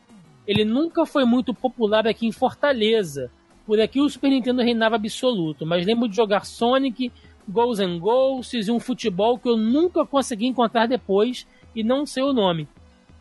Ele 0.47 0.65
nunca 0.65 1.07
foi 1.07 1.25
muito 1.25 1.55
popular 1.55 2.07
aqui 2.07 2.27
em 2.27 2.33
Fortaleza. 2.33 3.31
Por 3.67 3.81
aqui 3.81 4.01
o 4.01 4.09
Super 4.09 4.31
Nintendo 4.31 4.63
reinava 4.63 4.97
absoluto, 4.97 5.65
mas 5.65 5.87
lembro 5.87 6.09
de 6.09 6.17
jogar 6.17 6.45
Sonic, 6.45 7.13
Ghosts 7.49 7.81
and 7.81 7.99
Ghosts 7.99 8.67
e 8.67 8.73
um 8.73 8.81
futebol 8.81 9.39
que 9.39 9.49
eu 9.49 9.57
nunca 9.57 10.05
consegui 10.05 10.47
encontrar 10.47 10.87
depois 10.87 11.47
e 11.77 11.85
não 11.85 12.05
sei 12.05 12.23
o 12.23 12.33
nome. 12.33 12.67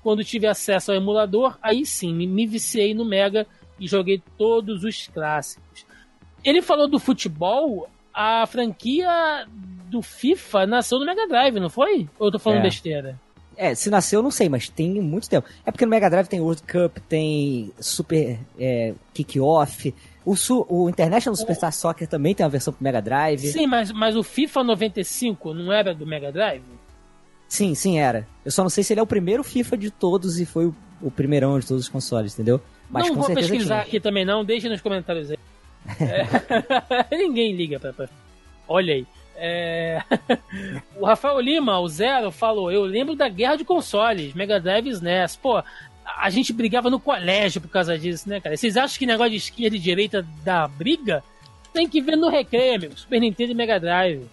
Quando 0.03 0.23
tive 0.23 0.47
acesso 0.47 0.91
ao 0.91 0.97
emulador, 0.97 1.57
aí 1.61 1.85
sim, 1.85 2.13
me, 2.13 2.25
me 2.25 2.45
viciei 2.47 2.93
no 2.93 3.05
Mega 3.05 3.45
e 3.79 3.87
joguei 3.87 4.21
todos 4.37 4.83
os 4.83 5.07
clássicos. 5.07 5.85
Ele 6.43 6.61
falou 6.61 6.87
do 6.87 6.99
futebol, 6.99 7.87
a 8.13 8.45
franquia 8.47 9.45
do 9.89 10.01
FIFA 10.01 10.65
nasceu 10.65 10.99
no 10.99 11.05
Mega 11.05 11.27
Drive, 11.27 11.59
não 11.59 11.69
foi? 11.69 12.07
Ou 12.17 12.27
eu 12.27 12.31
tô 12.31 12.39
falando 12.39 12.59
É. 12.59 12.63
besteira? 12.63 13.19
É, 13.57 13.75
se 13.75 13.89
nasceu, 13.91 14.19
eu 14.19 14.23
não 14.23 14.31
sei, 14.31 14.49
mas 14.49 14.69
tem 14.69 14.89
muito 15.01 15.29
tempo. 15.29 15.47
É 15.65 15.71
porque 15.71 15.85
no 15.85 15.91
Mega 15.91 16.09
Drive 16.09 16.27
tem 16.27 16.39
World 16.39 16.63
Cup, 16.63 16.97
tem 17.07 17.71
Super 17.79 18.39
é, 18.57 18.93
Kick-Off. 19.13 19.93
O, 20.25 20.35
Su- 20.35 20.65
o 20.69 20.89
International 20.89 21.35
Superstar 21.35 21.71
Soccer 21.73 22.07
também 22.07 22.33
tem 22.33 22.43
uma 22.43 22.49
versão 22.49 22.73
pro 22.73 22.83
Mega 22.83 23.01
Drive. 23.01 23.39
Sim, 23.41 23.67
mas, 23.67 23.91
mas 23.91 24.15
o 24.15 24.23
FIFA 24.23 24.63
95 24.63 25.53
não 25.53 25.71
era 25.71 25.93
do 25.93 26.07
Mega 26.07 26.31
Drive? 26.31 26.63
Sim, 27.51 27.75
sim, 27.75 27.99
era. 27.99 28.25
Eu 28.45 28.51
só 28.51 28.63
não 28.63 28.69
sei 28.69 28.83
se 28.83 28.93
ele 28.93 28.99
é 28.99 29.03
o 29.03 29.07
primeiro 29.07 29.43
FIFA 29.43 29.77
de 29.77 29.91
todos 29.91 30.39
e 30.39 30.45
foi 30.45 30.65
o, 30.67 30.75
o 31.01 31.11
primeirão 31.11 31.59
de 31.59 31.67
todos 31.67 31.83
os 31.83 31.89
consoles, 31.89 32.33
entendeu? 32.33 32.61
Mas 32.89 33.07
não 33.07 33.15
vou 33.15 33.33
pesquisar 33.33 33.75
tinha. 33.75 33.81
aqui 33.81 33.99
também 33.99 34.23
não, 34.25 34.43
deixa 34.43 34.69
nos 34.69 34.81
comentários 34.81 35.31
aí. 35.31 35.37
É, 37.11 37.15
Ninguém 37.17 37.53
liga 37.55 37.79
pra... 37.79 37.91
pra- 37.91 38.09
Olha 38.67 38.93
aí. 38.93 39.05
É, 39.35 40.01
o 40.95 41.05
Rafael 41.05 41.39
Lima, 41.39 41.79
o 41.79 41.87
Zero, 41.89 42.31
falou: 42.31 42.71
Eu 42.71 42.83
lembro 42.83 43.15
da 43.15 43.27
guerra 43.27 43.55
de 43.55 43.65
consoles, 43.65 44.33
Mega 44.35 44.59
Drive 44.59 44.87
e 44.87 44.91
SNES. 44.91 45.35
Pô, 45.37 45.63
a 46.05 46.29
gente 46.29 46.53
brigava 46.53 46.89
no 46.89 46.99
colégio 46.99 47.59
por 47.59 47.69
causa 47.69 47.97
disso, 47.97 48.29
né, 48.29 48.39
cara? 48.39 48.55
Vocês 48.55 48.77
acham 48.77 48.99
que 48.99 49.05
negócio 49.07 49.31
de 49.31 49.37
esquerda 49.37 49.75
e 49.75 49.79
direita 49.79 50.25
dá 50.43 50.67
briga? 50.67 51.23
Tem 51.73 51.87
que 51.89 52.01
ver 52.01 52.15
no 52.15 52.29
recreio, 52.29 52.79
meu. 52.79 52.91
Super 52.95 53.19
Nintendo 53.19 53.51
e 53.53 53.55
Mega 53.55 53.79
Drive. 53.79 54.25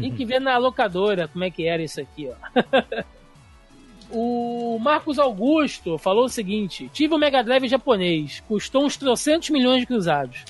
Tem 0.00 0.12
que 0.12 0.24
ver 0.24 0.40
na 0.40 0.56
locadora 0.58 1.28
como 1.28 1.44
é 1.44 1.50
que 1.50 1.66
era 1.66 1.82
isso 1.82 2.00
aqui, 2.00 2.28
ó. 2.28 3.04
o 4.10 4.78
Marcos 4.78 5.18
Augusto 5.18 5.98
falou 5.98 6.24
o 6.24 6.28
seguinte: 6.28 6.90
Tive 6.92 7.14
um 7.14 7.18
Mega 7.18 7.42
Drive 7.42 7.68
japonês, 7.68 8.42
custou 8.46 8.84
uns 8.84 8.96
300 8.96 9.50
milhões 9.50 9.80
de 9.80 9.86
cruzados. 9.86 10.44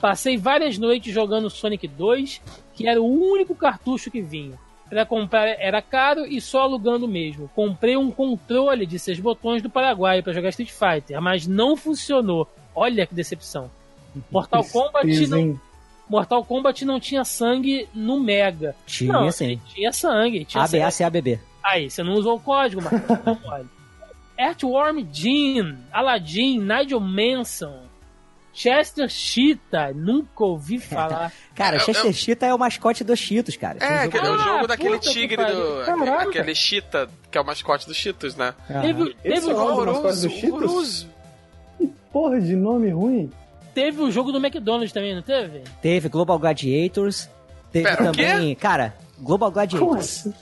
Passei 0.00 0.36
várias 0.36 0.76
noites 0.76 1.12
jogando 1.12 1.48
Sonic 1.48 1.88
2, 1.88 2.42
que 2.74 2.86
era 2.86 3.00
o 3.00 3.06
único 3.06 3.54
cartucho 3.54 4.10
que 4.10 4.20
vinha. 4.20 4.58
Para 4.88 5.06
comprar 5.06 5.48
era 5.48 5.80
caro 5.80 6.26
e 6.26 6.40
só 6.40 6.60
alugando 6.60 7.08
mesmo. 7.08 7.50
Comprei 7.54 7.96
um 7.96 8.10
controle 8.10 8.86
de 8.86 8.98
seis 8.98 9.18
botões 9.18 9.62
do 9.62 9.70
Paraguai 9.70 10.22
para 10.22 10.32
jogar 10.32 10.50
Street 10.50 10.70
Fighter, 10.70 11.20
mas 11.22 11.46
não 11.46 11.76
funcionou. 11.76 12.46
Olha 12.74 13.06
que 13.06 13.14
decepção. 13.14 13.70
Mortal 14.30 14.64
Kombat 14.64 15.06
Tristeza, 15.06 15.36
não? 15.36 15.58
Mortal 16.08 16.44
Kombat 16.44 16.84
não 16.84 17.00
tinha 17.00 17.24
sangue 17.24 17.88
no 17.94 18.20
Mega. 18.20 18.74
Tinha 18.86 19.12
não, 19.12 19.30
sim. 19.30 19.60
tinha 19.74 19.92
sangue. 19.92 20.44
Tinha 20.44 20.66
sangue. 20.66 20.82
ABACABB. 20.82 21.40
Aí, 21.62 21.88
você 21.90 22.02
não 22.02 22.12
usou 22.14 22.36
o 22.36 22.40
código. 22.40 22.82
Não 23.24 23.34
pode. 23.36 23.66
Earthworm 24.38 24.98
Jim, 25.12 25.78
Aladdin, 25.92 26.58
Nigel 26.58 27.00
Manson, 27.00 27.84
Chester 28.52 29.08
Cheetah, 29.08 29.92
nunca 29.94 30.44
ouvi 30.44 30.78
falar. 30.80 31.32
Cara, 31.54 31.76
Eu- 31.76 31.80
Chester 31.80 32.12
Cheetah 32.12 32.46
é 32.48 32.54
o 32.54 32.58
mascote 32.58 33.02
dos 33.04 33.18
Cheetos, 33.18 33.56
cara. 33.56 33.78
Um 33.80 33.84
É, 33.86 34.04
é 34.04 34.30
o 34.30 34.34
Ah, 34.34 34.38
jogo 34.38 34.66
daquele 34.66 34.96
puta 34.98 35.06
que 35.08 35.12
tigre 35.14 35.36
do. 35.44 35.84
Caraca. 35.86 36.28
Aquele 36.28 36.54
Cheetah, 36.54 37.08
que 37.30 37.38
é 37.38 37.40
o 37.40 37.44
mascote 37.46 37.86
dos 37.86 37.96
Cheetos, 37.96 38.36
né? 38.36 38.54
Teve, 38.68 39.14
teve, 39.14 39.34
Esse 39.36 39.46
o 39.46 39.50
é 39.50 39.54
o 39.54 39.56
jogo, 39.56 40.12
Cheetos? 40.12 40.44
horroroso. 40.52 41.08
Porra 42.12 42.40
de 42.40 42.54
nome 42.54 42.90
ruim. 42.90 43.30
Teve 43.74 44.00
o 44.02 44.10
jogo 44.10 44.32
do 44.32 44.38
McDonald's 44.38 44.92
também, 44.92 45.14
não 45.14 45.22
teve? 45.22 45.62
Teve 45.82 46.08
Global 46.08 46.38
Gladiators. 46.38 47.28
Teve 47.72 47.88
Pera, 47.88 48.02
o 48.02 48.12
também. 48.12 48.54
Cara, 48.54 48.94
Global 49.18 49.50
Gladiators. 49.50 50.20
Assim? 50.20 50.34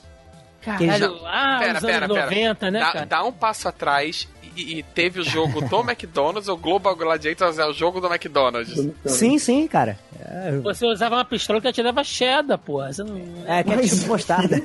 Caralho, 0.60 1.20
lá 1.20 1.58
Pera, 1.58 1.72
nos 1.72 1.82
pera, 1.82 2.04
anos 2.04 2.16
pera. 2.16 2.26
90, 2.26 2.70
né, 2.70 2.78
dá, 2.78 2.92
cara? 2.92 3.06
dá 3.06 3.24
um 3.24 3.32
passo 3.32 3.68
atrás 3.68 4.28
e, 4.56 4.78
e 4.78 4.82
teve 4.82 5.20
o 5.20 5.24
jogo 5.24 5.60
do 5.60 5.80
McDonald's, 5.82 6.48
o 6.48 6.56
Global 6.56 6.94
Gladiators 6.94 7.58
é 7.58 7.66
o 7.66 7.72
jogo 7.72 8.00
do 8.00 8.06
McDonald's. 8.06 8.72
Sim, 9.06 9.38
sim, 9.38 9.66
cara. 9.66 9.98
É, 10.20 10.52
Você 10.62 10.86
usava 10.86 11.16
uma 11.16 11.24
pistola 11.24 11.60
que 11.60 11.66
atirava 11.66 12.04
cheddar, 12.04 12.58
porra. 12.58 12.92
Você 12.92 13.02
não... 13.02 13.20
É, 13.46 13.62
que 13.62 13.72
é 13.72 13.78
tipo 13.78 14.06
mostarda. 14.06 14.60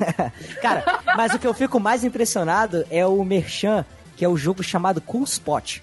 Cara, 0.62 1.02
mas 1.16 1.34
o 1.34 1.40
que 1.40 1.48
eu 1.48 1.54
fico 1.54 1.80
mais 1.80 2.04
impressionado 2.04 2.86
é 2.92 3.06
o 3.06 3.24
Merchan, 3.24 3.84
que 4.16 4.24
é 4.24 4.30
o 4.30 4.38
jogo 4.38 4.62
chamado 4.62 5.02
Cool 5.02 5.24
Spot. 5.24 5.80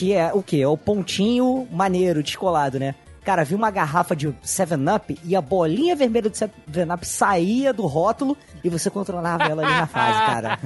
Que 0.00 0.14
é 0.14 0.32
o 0.32 0.42
quê? 0.42 0.62
É 0.62 0.66
o 0.66 0.78
pontinho 0.78 1.68
maneiro, 1.70 2.22
descolado, 2.22 2.78
né? 2.78 2.94
Cara, 3.22 3.44
vi 3.44 3.54
uma 3.54 3.70
garrafa 3.70 4.16
de 4.16 4.28
7-Up 4.28 5.14
e 5.22 5.36
a 5.36 5.42
bolinha 5.42 5.94
vermelha 5.94 6.30
de 6.30 6.38
7-Up 6.38 7.06
saía 7.06 7.70
do 7.70 7.84
rótulo 7.84 8.34
e 8.64 8.70
você 8.70 8.88
controlava 8.88 9.44
ela 9.44 9.62
ali 9.62 9.74
na 9.74 9.86
fase, 9.86 10.18
cara. 10.20 10.58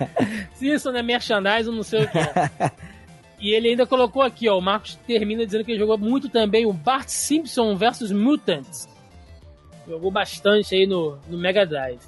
Se 0.56 0.72
isso 0.72 0.90
não 0.90 1.00
é 1.00 1.02
merchandising, 1.02 1.70
não 1.70 1.82
sei 1.82 2.04
o 2.04 2.08
que 2.08 2.16
é. 2.16 2.72
E 3.38 3.50
ele 3.50 3.68
ainda 3.68 3.86
colocou 3.86 4.22
aqui, 4.22 4.48
ó, 4.48 4.58
o 4.58 4.62
Marcos 4.62 4.98
termina 5.06 5.44
dizendo 5.44 5.64
que 5.64 5.72
ele 5.72 5.78
jogou 5.78 5.98
muito 5.98 6.30
também 6.30 6.64
o 6.64 6.72
Bart 6.72 7.08
Simpson 7.08 7.76
vs 7.76 8.10
Mutants. 8.10 8.88
Jogou 9.86 10.10
bastante 10.10 10.74
aí 10.74 10.86
no, 10.86 11.18
no 11.28 11.36
Mega 11.36 11.66
Drive. 11.66 12.00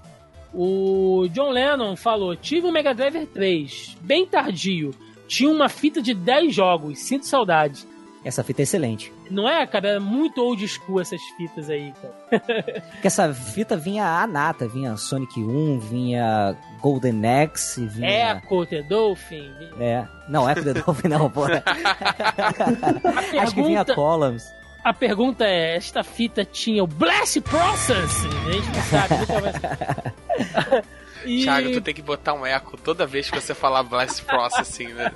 O 0.52 1.28
John 1.28 1.51
Lennon 1.51 1.94
falou: 1.94 2.35
Tive 2.35 2.66
o 2.66 2.73
Mega 2.73 2.94
Drive 2.94 3.27
3, 3.27 3.98
bem 4.01 4.27
tardio. 4.27 4.93
Tinha 5.31 5.48
uma 5.48 5.69
fita 5.69 6.02
de 6.02 6.12
10 6.12 6.52
jogos, 6.52 6.98
sinto 6.98 7.24
saudade. 7.24 7.86
Essa 8.24 8.43
fita 8.43 8.62
é 8.62 8.65
excelente. 8.65 9.12
Não 9.31 9.48
é, 9.48 9.65
cara? 9.65 9.90
É 9.90 9.98
muito 10.01 10.43
old 10.43 10.66
school 10.66 11.01
essas 11.01 11.20
fitas 11.36 11.70
aí, 11.70 11.94
cara. 12.02 12.40
Porque 12.90 13.07
essa 13.07 13.32
fita 13.32 13.77
vinha 13.77 14.05
a 14.05 14.27
nata, 14.27 14.66
vinha 14.66 14.97
Sonic 14.97 15.39
1, 15.40 15.78
vinha 15.78 16.57
Golden 16.81 17.23
Axe, 17.44 17.86
vinha... 17.86 18.32
Echo, 18.44 18.66
The 18.66 18.82
Dolphin. 18.82 19.51
É. 19.78 20.05
Não, 20.28 20.51
Echo 20.51 20.65
the 20.65 20.74
Dolphin 20.74 21.09
não, 21.09 21.31
pô. 21.31 21.44
Acho 23.40 23.55
que 23.55 23.62
vinha 23.62 23.85
pergunta- 23.85 23.94
Columns. 23.94 24.43
A 24.82 24.93
pergunta 24.94 25.44
é: 25.44 25.77
esta 25.77 26.02
fita 26.02 26.44
tinha 26.44 26.82
o 26.82 26.86
Blast 26.86 27.40
Process? 27.43 28.24
A 28.47 28.52
gente 28.52 28.66
não 28.69 28.82
sabe, 28.82 29.15
nunca 29.19 29.40
vai 29.40 30.82
E, 31.24 31.42
Thiago, 31.42 31.72
tu 31.72 31.80
tem 31.80 31.94
que 31.94 32.02
botar 32.02 32.34
um 32.34 32.47
eco 32.47 32.76
toda 32.76 33.06
vez 33.06 33.30
que 33.30 33.40
você 33.40 33.55
falar 33.55 33.82
Blast 33.82 34.22
Processing, 34.24 34.88
né? 34.88 35.12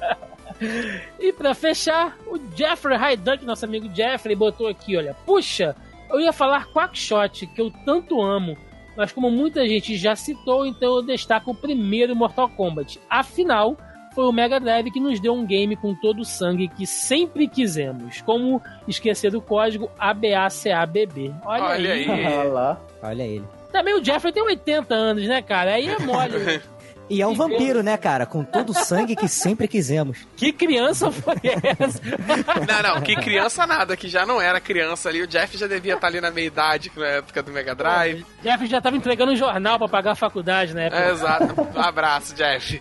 e 1.18 1.32
pra 1.32 1.55
fechar, 1.55 2.16
o 2.26 2.39
Jeffrey 2.56 2.97
Hyduck, 2.97 3.44
nosso 3.44 3.64
amigo 3.64 3.89
Jeffrey, 3.94 4.36
botou 4.36 4.68
aqui: 4.68 4.97
olha, 4.97 5.14
puxa, 5.26 5.74
eu 6.10 6.20
ia 6.20 6.32
falar 6.32 6.66
Quackshot, 6.72 7.47
que 7.48 7.60
eu 7.60 7.70
tanto 7.85 8.22
amo, 8.22 8.56
mas 8.97 9.12
como 9.12 9.31
muita 9.31 9.66
gente 9.66 9.97
já 9.97 10.14
citou, 10.14 10.66
então 10.66 10.97
eu 10.97 11.02
destaco 11.02 11.51
o 11.51 11.55
primeiro 11.55 12.14
Mortal 12.14 12.48
Kombat. 12.48 13.01
Afinal, 13.10 13.76
foi 14.14 14.24
o 14.24 14.32
Mega 14.32 14.60
Drive 14.60 14.93
que 14.93 15.01
nos 15.01 15.18
deu 15.18 15.35
um 15.35 15.44
game 15.44 15.74
com 15.74 15.94
todo 15.94 16.20
o 16.20 16.24
sangue 16.24 16.68
que 16.68 16.86
sempre 16.86 17.48
quisemos. 17.48 18.20
Como 18.20 18.62
esquecer 18.86 19.32
do 19.32 19.40
código 19.40 19.90
ABACABB. 19.98 21.35
Olha, 21.44 21.64
Olha 21.64 21.93
aí. 21.93 22.09
aí. 22.09 22.47
Lá. 22.48 22.81
Olha 23.02 23.22
ele. 23.24 23.44
Também 23.74 23.92
o 23.92 24.05
Jeffrey 24.05 24.32
tem 24.32 24.40
80 24.40 24.94
anos, 24.94 25.26
né, 25.26 25.42
cara? 25.42 25.72
Aí 25.74 25.88
é 25.88 25.98
mole. 25.98 26.62
E 27.10 27.20
é 27.20 27.26
um 27.26 27.34
vampiro, 27.34 27.82
né, 27.82 27.98
cara? 27.98 28.24
Com 28.24 28.42
todo 28.42 28.70
o 28.70 28.74
sangue 28.74 29.14
que 29.14 29.28
sempre 29.28 29.68
quisemos. 29.68 30.26
que 30.34 30.51
criança 30.55 31.10
foi 31.12 31.34
essa? 31.44 32.01
Não, 32.82 32.94
não, 32.94 33.02
que 33.02 33.14
criança 33.14 33.66
nada, 33.66 33.94
que 33.94 34.09
já 34.09 34.24
não 34.24 34.40
era 34.40 34.59
criança 34.59 35.10
ali. 35.10 35.20
O 35.20 35.26
Jeff 35.26 35.55
já 35.59 35.66
devia 35.66 35.96
estar 35.96 36.06
ali 36.06 36.18
na 36.18 36.30
meia 36.30 36.46
idade, 36.46 36.90
na 36.96 37.06
época 37.06 37.42
do 37.42 37.52
Mega 37.52 37.74
Drive. 37.74 38.24
Jeffrey 38.42 38.70
já 38.70 38.80
tava 38.80 38.96
entregando 38.96 39.32
um 39.32 39.36
jornal 39.36 39.76
pra 39.78 39.86
pagar 39.86 40.12
a 40.12 40.14
faculdade 40.14 40.72
na 40.72 40.84
época. 40.84 41.02
É, 41.02 41.10
exato. 41.10 41.55
Um 41.76 41.78
abraço, 41.78 42.34
Jeff. 42.34 42.80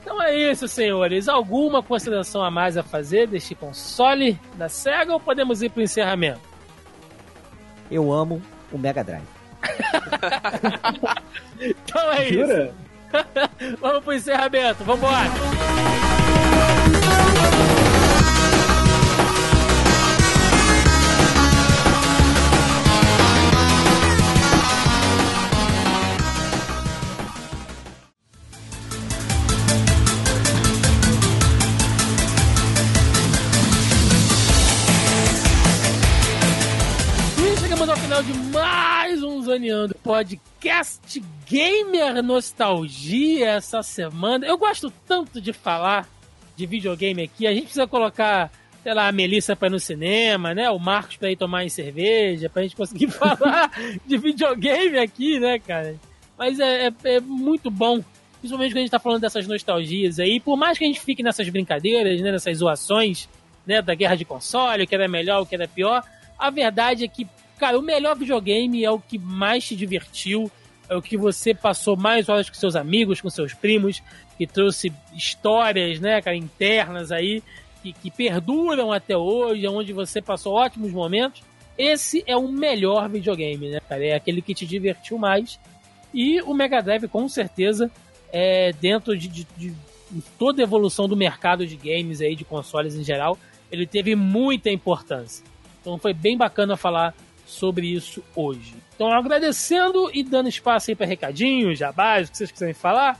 Então 0.00 0.22
é 0.22 0.36
isso, 0.52 0.68
senhores. 0.68 1.26
Alguma 1.26 1.82
consideração 1.82 2.40
a 2.40 2.52
mais 2.52 2.76
a 2.76 2.84
fazer 2.84 3.26
deste 3.26 3.52
console 3.52 4.38
da 4.54 4.68
SEGA 4.68 5.12
ou 5.12 5.18
podemos 5.18 5.60
ir 5.60 5.70
pro 5.70 5.82
encerramento? 5.82 6.40
Eu 7.90 8.12
amo 8.12 8.40
o 8.70 8.78
Mega 8.78 9.02
Drive. 9.02 9.37
Então 11.60 12.12
é 12.12 12.28
isso. 12.28 12.38
Jura? 12.46 12.74
Vamos 13.80 14.04
pro 14.04 14.12
encerramento. 14.14 14.84
Vambora. 14.84 15.28
E 37.36 37.56
chegamos 37.60 37.88
ao 37.88 37.96
final 37.96 38.22
de 38.22 38.32
mais 38.34 38.77
Zoneando 39.58 39.92
Podcast 40.04 41.20
Gamer 41.50 42.22
Nostalgia 42.22 43.48
essa 43.56 43.82
semana. 43.82 44.46
Eu 44.46 44.56
gosto 44.56 44.88
tanto 45.04 45.40
de 45.40 45.52
falar 45.52 46.08
de 46.56 46.64
videogame 46.64 47.22
aqui. 47.22 47.44
A 47.44 47.50
gente 47.52 47.62
precisa 47.64 47.88
colocar, 47.88 48.52
sei 48.84 48.94
lá, 48.94 49.08
a 49.08 49.12
Melissa 49.12 49.56
pra 49.56 49.66
ir 49.66 49.72
no 49.72 49.80
cinema, 49.80 50.54
né? 50.54 50.70
O 50.70 50.78
Marcos 50.78 51.16
pra 51.16 51.32
ir 51.32 51.36
tomar 51.36 51.64
em 51.64 51.68
cerveja, 51.68 52.48
pra 52.48 52.62
gente 52.62 52.76
conseguir 52.76 53.08
falar 53.10 53.72
de 54.06 54.16
videogame 54.16 54.96
aqui, 54.96 55.40
né, 55.40 55.58
cara? 55.58 55.96
Mas 56.38 56.60
é, 56.60 56.86
é- 56.86 56.92
é 57.16 57.20
muito 57.20 57.68
bom, 57.68 58.00
principalmente 58.38 58.70
quando 58.70 58.76
a 58.78 58.80
gente 58.82 58.90
tá 58.92 59.00
falando 59.00 59.20
dessas 59.22 59.44
nostalgias 59.48 60.20
aí. 60.20 60.38
Por 60.38 60.56
mais 60.56 60.78
que 60.78 60.84
a 60.84 60.86
gente 60.86 61.00
fique 61.00 61.20
nessas 61.20 61.48
brincadeiras, 61.48 62.20
né, 62.20 62.30
nessas 62.30 62.58
zoações, 62.58 63.28
né, 63.66 63.82
da 63.82 63.96
guerra 63.96 64.14
de 64.14 64.24
console, 64.24 64.84
o 64.84 64.86
que 64.86 64.94
era 64.94 65.08
melhor, 65.08 65.42
o 65.42 65.46
que 65.46 65.56
era 65.56 65.66
pior, 65.66 66.04
a 66.38 66.48
verdade 66.48 67.04
é 67.04 67.08
que, 67.08 67.26
cara, 67.58 67.78
o 67.78 67.82
melhor 67.82 68.16
videogame 68.16 68.84
é 68.84 68.90
o 68.90 68.98
que 68.98 69.18
mais 69.18 69.64
te 69.66 69.76
divertiu, 69.76 70.50
é 70.88 70.96
o 70.96 71.02
que 71.02 71.16
você 71.16 71.52
passou 71.54 71.96
mais 71.96 72.28
horas 72.28 72.48
com 72.48 72.54
seus 72.56 72.74
amigos, 72.76 73.20
com 73.20 73.28
seus 73.28 73.52
primos, 73.52 74.02
que 74.38 74.46
trouxe 74.46 74.92
histórias, 75.14 76.00
né, 76.00 76.20
cara, 76.22 76.36
internas 76.36 77.12
aí, 77.12 77.42
que, 77.82 77.92
que 77.92 78.10
perduram 78.10 78.92
até 78.92 79.16
hoje, 79.16 79.66
onde 79.68 79.92
você 79.92 80.22
passou 80.22 80.54
ótimos 80.54 80.92
momentos. 80.92 81.42
Esse 81.76 82.24
é 82.26 82.36
o 82.36 82.48
melhor 82.48 83.08
videogame, 83.08 83.68
né, 83.68 83.80
cara? 83.88 84.04
É 84.04 84.14
aquele 84.14 84.42
que 84.42 84.54
te 84.54 84.66
divertiu 84.66 85.16
mais. 85.18 85.60
E 86.12 86.40
o 86.42 86.52
Mega 86.54 86.80
Drive, 86.82 87.06
com 87.08 87.28
certeza, 87.28 87.90
é 88.32 88.72
dentro 88.80 89.16
de, 89.16 89.28
de- 89.28 89.46
de 89.56 89.74
toda 90.38 90.62
a 90.62 90.64
evolução 90.64 91.06
do 91.06 91.16
mercado 91.16 91.66
de 91.66 91.76
games 91.76 92.20
aí, 92.20 92.34
de 92.34 92.44
consoles 92.44 92.94
em 92.96 93.04
geral, 93.04 93.38
ele 93.70 93.86
teve 93.86 94.14
muita 94.16 94.70
importância. 94.70 95.44
Então 95.80 95.98
foi 95.98 96.12
bem 96.14 96.36
bacana 96.36 96.76
falar 96.76 97.14
sobre 97.48 97.86
isso 97.86 98.22
hoje. 98.36 98.74
Então 98.94 99.12
agradecendo 99.12 100.10
e 100.12 100.22
dando 100.22 100.48
espaço 100.48 100.90
aí 100.90 100.94
para 100.94 101.06
recadinhos, 101.06 101.78
jabás, 101.78 102.28
o 102.28 102.30
que 102.30 102.36
vocês 102.38 102.52
quiserem 102.52 102.74
falar. 102.74 103.18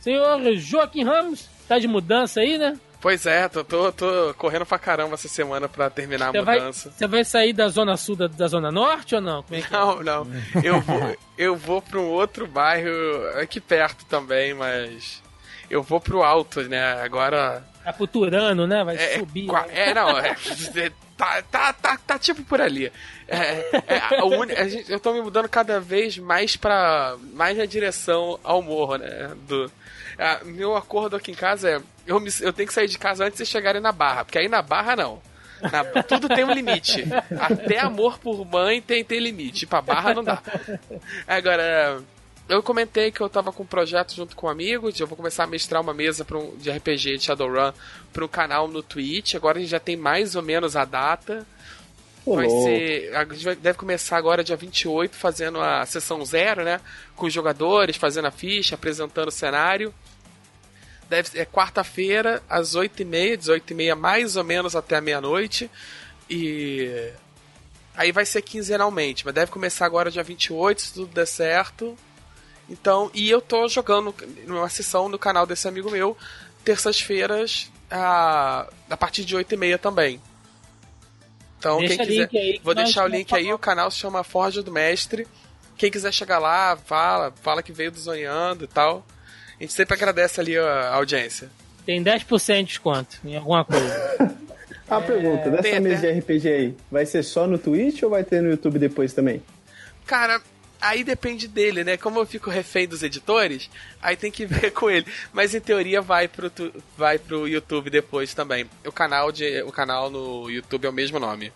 Senhor 0.00 0.40
Joaquim 0.56 1.04
Ramos, 1.04 1.48
tá 1.68 1.78
de 1.78 1.86
mudança 1.86 2.40
aí, 2.40 2.58
né? 2.58 2.78
Pois 3.00 3.26
é, 3.26 3.48
tô, 3.48 3.64
tô, 3.64 3.90
tô 3.92 4.32
correndo 4.38 4.64
pra 4.64 4.78
caramba 4.78 5.14
essa 5.14 5.26
semana 5.28 5.68
pra 5.68 5.90
terminar 5.90 6.28
a 6.28 6.30
Você 6.32 6.42
vai, 6.42 6.58
mudança. 6.60 6.90
você 6.92 7.06
vai 7.06 7.24
sair 7.24 7.52
da 7.52 7.68
zona 7.68 7.96
sul 7.96 8.14
da, 8.14 8.26
da 8.28 8.46
zona 8.46 8.70
norte 8.70 9.14
ou 9.16 9.20
não? 9.20 9.42
Como 9.42 9.58
é 9.58 9.62
que 9.62 9.74
é? 9.74 9.78
Não, 9.78 10.02
não. 10.02 10.26
Eu 10.62 10.80
vou, 10.80 11.16
eu 11.36 11.56
vou 11.56 11.82
pra 11.82 11.98
um 11.98 12.08
outro 12.08 12.46
bairro 12.46 12.90
aqui 13.40 13.60
perto 13.60 14.04
também, 14.06 14.54
mas. 14.54 15.20
Eu 15.68 15.82
vou 15.82 16.00
pro 16.00 16.22
alto, 16.22 16.62
né? 16.68 17.00
Agora. 17.02 17.64
Tá 17.82 17.92
futurando, 17.92 18.66
né? 18.68 18.84
Vai 18.84 18.94
É, 18.96 19.18
subir. 19.18 19.46
qua- 19.46 19.66
né? 19.66 19.90
é, 19.90 19.94
não, 19.94 20.10
é, 20.20 20.36
tá, 21.22 21.42
tá, 21.42 21.72
tá, 21.72 21.98
tá 22.06 22.18
tipo 22.18 22.42
por 22.42 22.60
ali. 22.60 22.92
É, 23.28 23.82
é, 23.86 23.98
a 23.98 24.62
a 24.62 24.68
gente- 24.68 24.90
eu 24.90 24.98
tô 25.00 25.12
me 25.12 25.20
mudando 25.22 25.48
cada 25.48 25.80
vez 25.80 26.18
mais 26.18 26.56
pra. 26.56 27.16
mais 27.32 27.56
na 27.56 27.64
direção 27.64 28.38
ao 28.42 28.60
morro, 28.62 28.96
né? 28.96 29.30
Do, 29.46 29.70
é, 30.18 30.44
meu 30.44 30.76
acordo 30.76 31.16
aqui 31.16 31.30
em 31.30 31.34
casa 31.34 31.70
é. 31.70 31.80
Eu, 32.06 32.18
me- 32.20 32.30
eu 32.40 32.52
tenho 32.52 32.66
que 32.66 32.74
sair 32.74 32.88
de 32.88 32.98
casa 32.98 33.24
antes 33.24 33.38
de 33.38 33.46
chegarem 33.46 33.80
na 33.80 33.92
barra, 33.92 34.24
porque 34.24 34.38
aí 34.38 34.48
na 34.48 34.60
barra 34.62 34.96
não. 34.96 35.22
Na- 35.62 35.84
tudo 36.02 36.28
tem 36.28 36.44
um 36.44 36.52
limite. 36.52 37.04
Até 37.40 37.78
amor 37.78 38.18
por 38.18 38.44
mãe 38.44 38.82
tem, 38.82 39.04
tem 39.04 39.20
limite. 39.20 39.64
Pra 39.66 39.80
barra 39.80 40.12
não 40.12 40.24
dá. 40.24 40.42
Agora, 41.26 42.02
eu 42.56 42.62
comentei 42.62 43.10
que 43.10 43.20
eu 43.20 43.28
tava 43.28 43.52
com 43.52 43.62
um 43.62 43.66
projeto 43.66 44.14
junto 44.14 44.34
com 44.36 44.48
amigos. 44.48 44.98
Eu 44.98 45.06
vou 45.06 45.16
começar 45.16 45.44
a 45.44 45.46
mestrar 45.46 45.80
uma 45.80 45.94
mesa 45.94 46.26
um- 46.32 46.56
de 46.56 46.70
RPG 46.70 47.16
de 47.18 47.24
Shadowrun 47.24 47.72
para 48.12 48.24
um 48.24 48.28
canal 48.28 48.68
no 48.68 48.82
Twitch. 48.82 49.34
Agora 49.34 49.58
a 49.58 49.60
gente 49.60 49.70
já 49.70 49.80
tem 49.80 49.96
mais 49.96 50.34
ou 50.36 50.42
menos 50.42 50.76
a 50.76 50.84
data. 50.84 51.46
Pô, 52.24 52.36
Vai 52.36 52.48
ser. 52.48 53.14
A 53.16 53.24
gente 53.24 53.54
deve 53.56 53.76
começar 53.78 54.16
agora 54.16 54.44
dia 54.44 54.56
28, 54.56 55.16
fazendo 55.16 55.60
a 55.60 55.84
sessão 55.86 56.24
zero, 56.24 56.62
né? 56.64 56.80
Com 57.16 57.26
os 57.26 57.32
jogadores, 57.32 57.96
fazendo 57.96 58.26
a 58.26 58.30
ficha, 58.30 58.74
apresentando 58.76 59.28
o 59.28 59.32
cenário. 59.32 59.92
Deve 61.08 61.38
é 61.38 61.44
quarta-feira, 61.44 62.42
às 62.48 62.74
8h30, 62.74 63.36
18h30, 63.38 63.94
mais 63.96 64.36
ou 64.36 64.44
menos 64.44 64.74
até 64.76 64.96
a 64.96 65.00
meia-noite. 65.00 65.70
E. 66.30 67.10
Aí 67.94 68.10
vai 68.10 68.24
ser 68.24 68.40
quinzenalmente, 68.40 69.22
mas 69.24 69.34
deve 69.34 69.50
começar 69.52 69.84
agora 69.84 70.10
dia 70.10 70.22
28, 70.22 70.80
se 70.80 70.94
tudo 70.94 71.12
der 71.12 71.26
certo. 71.26 71.94
Então, 72.72 73.10
e 73.12 73.28
eu 73.30 73.40
tô 73.42 73.68
jogando 73.68 74.14
numa 74.46 74.68
sessão 74.70 75.06
no 75.08 75.18
canal 75.18 75.44
desse 75.46 75.68
amigo 75.68 75.90
meu, 75.90 76.16
terças-feiras, 76.64 77.70
a, 77.90 78.66
a 78.88 78.96
partir 78.96 79.24
de 79.26 79.36
8h30 79.36 79.78
também. 79.78 80.18
Então, 81.58 81.78
Deixa 81.78 81.96
quem 81.98 82.06
quiser. 82.06 82.20
link 82.22 82.38
aí 82.38 82.60
Vou 82.64 82.74
deixar 82.74 83.04
o 83.04 83.08
link 83.08 83.32
aí, 83.34 83.44
falar. 83.44 83.54
o 83.54 83.58
canal 83.58 83.90
se 83.90 83.98
chama 83.98 84.24
Forja 84.24 84.62
do 84.62 84.72
Mestre. 84.72 85.26
Quem 85.76 85.90
quiser 85.90 86.12
chegar 86.12 86.38
lá, 86.38 86.76
fala, 86.76 87.32
fala 87.42 87.62
que 87.62 87.72
veio 87.72 87.92
do 87.92 87.98
Zoneando 88.00 88.64
e 88.64 88.68
tal. 88.68 89.04
A 89.58 89.62
gente 89.62 89.72
sempre 89.74 89.94
agradece 89.94 90.40
ali 90.40 90.56
a 90.58 90.94
audiência. 90.94 91.50
Tem 91.84 92.02
10% 92.02 92.56
de 92.58 92.64
desconto 92.64 93.18
em 93.24 93.36
alguma 93.36 93.64
coisa. 93.64 94.32
A 94.88 95.00
pergunta, 95.00 95.48
dessa 95.50 95.80
mesa 95.80 95.98
até- 95.98 96.12
de 96.12 96.18
RPG 96.20 96.48
aí, 96.48 96.76
vai 96.90 97.06
ser 97.06 97.22
só 97.22 97.46
no 97.46 97.56
Twitch 97.56 98.02
ou 98.02 98.10
vai 98.10 98.22
ter 98.24 98.42
no 98.42 98.50
YouTube 98.50 98.78
depois 98.78 99.14
também? 99.14 99.42
Cara, 100.04 100.42
aí 100.82 101.02
depende 101.04 101.46
dele, 101.48 101.84
né? 101.84 101.96
Como 101.96 102.18
eu 102.18 102.26
fico 102.26 102.50
refém 102.50 102.86
dos 102.86 103.02
editores, 103.02 103.70
aí 104.02 104.16
tem 104.16 104.30
que 104.30 104.44
ver 104.44 104.70
com 104.74 104.90
ele. 104.90 105.06
Mas 105.32 105.54
em 105.54 105.60
teoria 105.60 106.02
vai 106.02 106.28
pro, 106.28 106.50
tu- 106.50 106.72
vai 106.96 107.18
pro 107.18 107.46
YouTube 107.48 107.88
depois 107.88 108.34
também. 108.34 108.66
O 108.86 108.92
canal, 108.92 109.30
de, 109.32 109.62
o 109.62 109.72
canal 109.72 110.10
no 110.10 110.50
YouTube 110.50 110.84
é 110.86 110.90
o 110.90 110.92
mesmo 110.92 111.18
nome. 111.18 111.52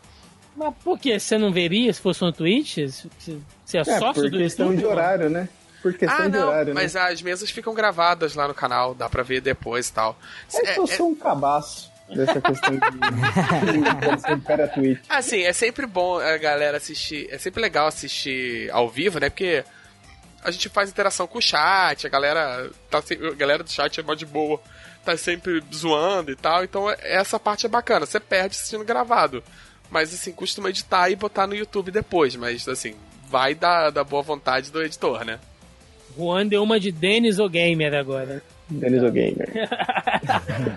Mas 0.57 0.73
por 0.82 0.98
que? 0.98 1.19
Você 1.19 1.36
não 1.36 1.53
veria 1.53 1.93
se 1.93 2.01
fosse 2.01 2.23
no 2.23 2.32
Twitch? 2.32 2.78
Você 2.78 3.77
é, 3.77 3.81
É, 3.81 3.85
sócio 3.85 4.23
por 4.23 4.31
do 4.31 4.39
questão 4.39 4.66
YouTube? 4.69 4.81
de 4.81 4.86
horário, 4.86 5.28
né? 5.28 5.48
Por 5.82 5.93
questão 5.93 6.19
ah, 6.24 6.28
de 6.28 6.39
não, 6.39 6.48
horário, 6.48 6.74
mas 6.74 6.94
né? 6.94 7.01
as 7.03 7.20
mesas 7.23 7.51
ficam 7.51 7.74
gravadas 7.74 8.35
lá 8.35 8.48
no 8.48 8.55
canal, 8.55 8.94
dá 8.94 9.09
pra 9.09 9.23
ver 9.23 9.40
depois 9.40 9.89
e 9.89 9.93
tal. 9.93 10.19
É 10.55 10.73
que 10.74 10.81
eu 10.81 10.86
sou 10.86 11.11
um 11.11 11.15
cabaço 11.15 11.93
dessa 12.09 12.41
questão 12.41 12.70
de... 12.77 14.37
de 14.37 14.41
cara 14.43 14.69
Twitch. 14.69 15.01
Assim, 15.09 15.43
é 15.43 15.53
sempre 15.53 15.87
bom 15.87 16.19
a 16.19 16.37
galera 16.37 16.77
assistir. 16.77 17.28
É 17.31 17.39
sempre 17.39 17.61
legal 17.61 17.87
assistir 17.89 18.70
ao 18.70 18.89
vivo, 18.89 19.19
né? 19.19 19.28
Porque 19.28 19.65
a 20.43 20.51
gente 20.51 20.69
faz 20.69 20.91
interação 20.91 21.27
com 21.27 21.39
o 21.39 21.43
chat, 21.43 22.07
a 22.07 22.11
galera, 22.11 22.70
tá, 22.91 22.99
a 22.99 23.35
galera 23.35 23.65
do 23.65 23.70
chat 23.70 23.99
é 23.99 24.03
mó 24.03 24.15
de 24.15 24.24
boa, 24.24 24.61
tá 25.05 25.16
sempre 25.16 25.62
zoando 25.74 26.31
e 26.31 26.37
tal. 26.37 26.62
Então 26.62 26.89
é- 26.89 26.97
essa 27.01 27.39
parte 27.39 27.66
é 27.66 27.69
bacana. 27.69 28.07
Você 28.07 28.20
perde 28.20 28.57
assistindo 28.57 28.85
gravado. 28.85 29.43
Mas 29.91 30.12
assim, 30.12 30.33
costuma 30.33 30.70
editar 30.70 31.11
e 31.11 31.16
botar 31.16 31.47
no 31.47 31.55
YouTube 31.55 31.91
depois. 31.91 32.37
Mas 32.37 32.69
assim, 32.69 32.95
vai 33.28 33.55
da, 33.55 33.91
da 33.91 34.05
boa 34.05 34.23
vontade 34.23 34.70
do 34.70 34.83
editor, 34.83 35.24
né? 35.24 35.39
Juan 36.16 36.47
deu 36.47 36.62
uma 36.62 36.81
de 36.81 36.91
Dennis 36.91 37.39
o 37.39 37.49
Gamer 37.49 37.95
agora. 37.95 38.43
Denis 38.69 39.03
o 39.03 39.11
Gamer. 39.11 39.53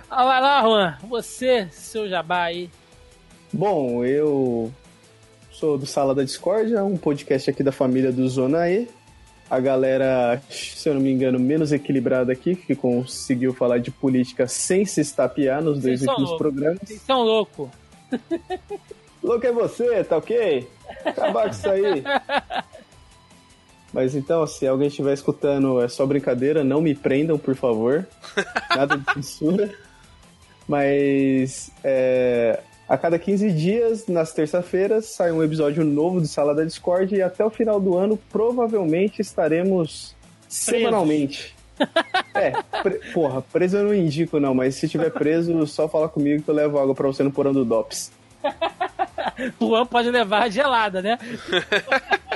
Ah, 0.10 0.26
vai 0.26 0.42
lá, 0.42 0.62
Juan. 0.62 0.98
Você, 1.08 1.68
seu 1.72 2.08
jabá 2.08 2.44
aí. 2.44 2.70
Bom, 3.52 4.04
eu 4.04 4.72
sou 5.52 5.78
do 5.78 5.86
Sala 5.86 6.14
da 6.14 6.24
Discórdia, 6.24 6.84
um 6.84 6.98
podcast 6.98 7.50
aqui 7.50 7.64
da 7.64 7.72
família 7.72 8.12
do 8.12 8.28
Zona 8.28 8.70
E. 8.70 8.88
A 9.50 9.60
galera, 9.60 10.42
se 10.50 10.88
eu 10.88 10.94
não 10.94 11.02
me 11.02 11.12
engano, 11.12 11.40
menos 11.40 11.72
equilibrada 11.72 12.32
aqui, 12.32 12.56
que 12.56 12.76
conseguiu 12.76 13.54
falar 13.54 13.80
de 13.80 13.90
política 13.90 14.48
sem 14.48 14.86
se 14.86 15.02
estapear 15.02 15.64
nos 15.64 15.80
dois 15.80 16.00
Vocês 16.00 16.06
são 16.06 16.14
últimos 16.14 16.38
programas. 16.38 16.80
Vocês 16.84 17.02
são 17.02 17.24
loucos. 17.24 17.70
Louco 19.24 19.46
é 19.46 19.52
você, 19.52 20.04
tá 20.04 20.18
ok? 20.18 20.68
Acabar 21.04 21.46
com 21.46 21.50
isso 21.50 21.70
aí. 21.70 22.04
Mas 23.92 24.16
então, 24.16 24.46
se 24.46 24.68
alguém 24.68 24.88
estiver 24.88 25.14
escutando, 25.14 25.82
é 25.82 25.88
só 25.88 26.06
brincadeira, 26.06 26.64
não 26.64 26.82
me 26.82 26.94
prendam, 26.94 27.38
por 27.38 27.56
favor. 27.56 28.08
Nada 28.76 28.98
de 28.98 29.14
censura. 29.14 29.70
Mas 30.68 31.72
é, 31.84 32.60
a 32.88 32.98
cada 32.98 33.18
15 33.18 33.52
dias, 33.52 34.08
nas 34.08 34.32
terça-feiras, 34.34 35.06
sai 35.08 35.32
um 35.32 35.44
episódio 35.44 35.84
novo 35.84 36.22
do 36.22 36.28
Sala 36.28 36.54
da 36.54 36.64
Discord 36.64 37.16
e 37.16 37.22
até 37.22 37.44
o 37.44 37.50
final 37.50 37.80
do 37.80 37.98
ano, 37.98 38.18
provavelmente 38.32 39.20
estaremos 39.22 40.16
semanalmente. 40.48 41.56
É, 42.36 42.52
pre- 42.84 43.00
porra, 43.14 43.42
preso 43.42 43.78
eu 43.78 43.86
não 43.86 43.96
indico 43.96 44.40
não, 44.40 44.54
mas 44.54 44.76
se 44.76 44.88
tiver 44.88 45.10
preso, 45.12 45.66
só 45.66 45.88
fala 45.88 46.08
comigo 46.10 46.44
que 46.44 46.50
eu 46.50 46.54
levo 46.56 46.78
água 46.78 46.94
pra 46.94 47.08
você 47.08 47.24
no 47.24 47.32
porão 47.32 47.54
do 47.54 47.66
DOPS. 47.66 48.12
O 49.60 49.66
Juan 49.70 49.86
pode 49.86 50.12
levar 50.12 50.44
a 50.44 50.50
gelada, 50.50 51.02
né? 51.02 51.18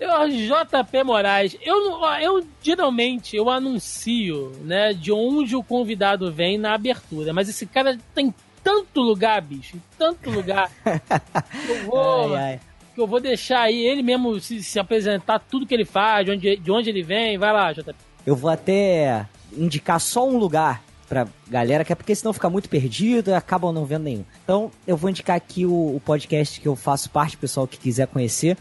Eu, 0.00 0.10
JP 0.28 1.02
Moraes, 1.04 1.56
eu, 1.60 2.00
eu 2.20 2.46
geralmente 2.62 3.36
eu 3.36 3.50
anuncio, 3.50 4.52
né, 4.62 4.92
de 4.92 5.10
onde 5.10 5.56
o 5.56 5.62
convidado 5.62 6.30
vem 6.32 6.56
na 6.56 6.74
abertura, 6.74 7.32
mas 7.32 7.48
esse 7.48 7.66
cara 7.66 7.98
tem 8.14 8.32
tanto 8.62 9.00
lugar, 9.00 9.40
bicho, 9.42 9.76
tanto 9.98 10.30
lugar. 10.30 10.70
que 10.84 11.70
eu 11.72 11.84
vou, 11.86 12.34
Ai, 12.34 12.52
ai. 12.52 12.60
que 12.94 13.00
eu 13.00 13.06
vou 13.06 13.18
deixar 13.20 13.62
aí 13.62 13.80
ele 13.86 14.02
mesmo 14.02 14.38
se, 14.38 14.62
se 14.62 14.78
apresentar 14.78 15.40
tudo 15.40 15.66
que 15.66 15.74
ele 15.74 15.84
faz, 15.84 16.24
de 16.26 16.32
onde, 16.32 16.56
de 16.56 16.70
onde 16.70 16.90
ele 16.90 17.02
vem. 17.02 17.36
Vai 17.38 17.52
lá, 17.52 17.72
JP. 17.72 17.94
Eu 18.26 18.36
vou 18.36 18.50
até 18.50 19.26
indicar 19.56 19.98
só 20.00 20.28
um 20.28 20.36
lugar 20.36 20.82
pra 21.08 21.26
galera, 21.48 21.84
que 21.84 21.92
é 21.92 21.96
porque 21.96 22.14
senão 22.14 22.34
fica 22.34 22.50
muito 22.50 22.68
perdido 22.68 23.30
e 23.30 23.34
acabam 23.34 23.72
não 23.72 23.84
vendo 23.86 24.02
nenhum. 24.04 24.24
Então, 24.44 24.70
eu 24.86 24.96
vou 24.96 25.08
indicar 25.08 25.36
aqui 25.36 25.64
o, 25.64 25.96
o 25.96 26.02
podcast 26.04 26.60
que 26.60 26.68
eu 26.68 26.76
faço 26.76 27.08
parte, 27.10 27.36
pessoal 27.36 27.66
que 27.66 27.78
quiser 27.78 28.06
conhecer, 28.08 28.58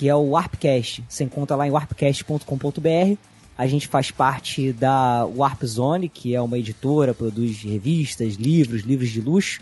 que 0.00 0.08
é 0.08 0.14
o 0.14 0.30
Warpcast. 0.30 1.04
Você 1.06 1.24
encontra 1.24 1.54
lá 1.54 1.66
em 1.66 1.70
warpcast.com.br. 1.70 3.18
A 3.58 3.66
gente 3.66 3.86
faz 3.86 4.10
parte 4.10 4.72
da 4.72 5.26
Warp 5.26 5.62
Zone, 5.62 6.08
que 6.08 6.34
é 6.34 6.40
uma 6.40 6.58
editora, 6.58 7.12
produz 7.12 7.62
revistas, 7.62 8.36
livros, 8.36 8.80
livros 8.80 9.10
de 9.10 9.20
luxo. 9.20 9.60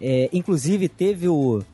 É, 0.00 0.30
inclusive, 0.32 0.88
teve 0.88 1.26
o, 1.26 1.64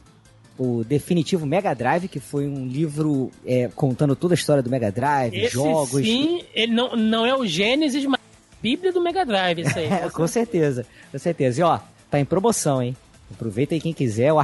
o 0.56 0.82
definitivo 0.82 1.44
Mega 1.44 1.74
Drive, 1.74 2.08
que 2.08 2.18
foi 2.18 2.46
um 2.48 2.66
livro 2.66 3.30
é, 3.44 3.68
contando 3.76 4.16
toda 4.16 4.32
a 4.32 4.34
história 4.34 4.62
do 4.62 4.70
Mega 4.70 4.90
Drive, 4.90 5.36
Esse 5.36 5.52
jogos. 5.52 6.02
sim, 6.02 6.42
ele 6.54 6.72
não, 6.72 6.96
não 6.96 7.26
é 7.26 7.36
o 7.36 7.44
Gênesis, 7.44 8.06
mas 8.06 8.18
a 8.18 8.56
Bíblia 8.62 8.94
do 8.94 9.02
Mega 9.02 9.26
Drive, 9.26 9.60
isso 9.60 9.78
aí. 9.78 9.88
É, 9.88 10.08
com 10.08 10.26
certeza, 10.26 10.86
com 11.12 11.18
certeza. 11.18 11.60
E 11.60 11.62
ó, 11.62 11.80
tá 12.10 12.18
em 12.18 12.24
promoção, 12.24 12.82
hein? 12.82 12.96
Aproveita 13.30 13.74
aí 13.74 13.80
quem 13.80 13.92
quiser, 13.92 14.32
o 14.32 14.38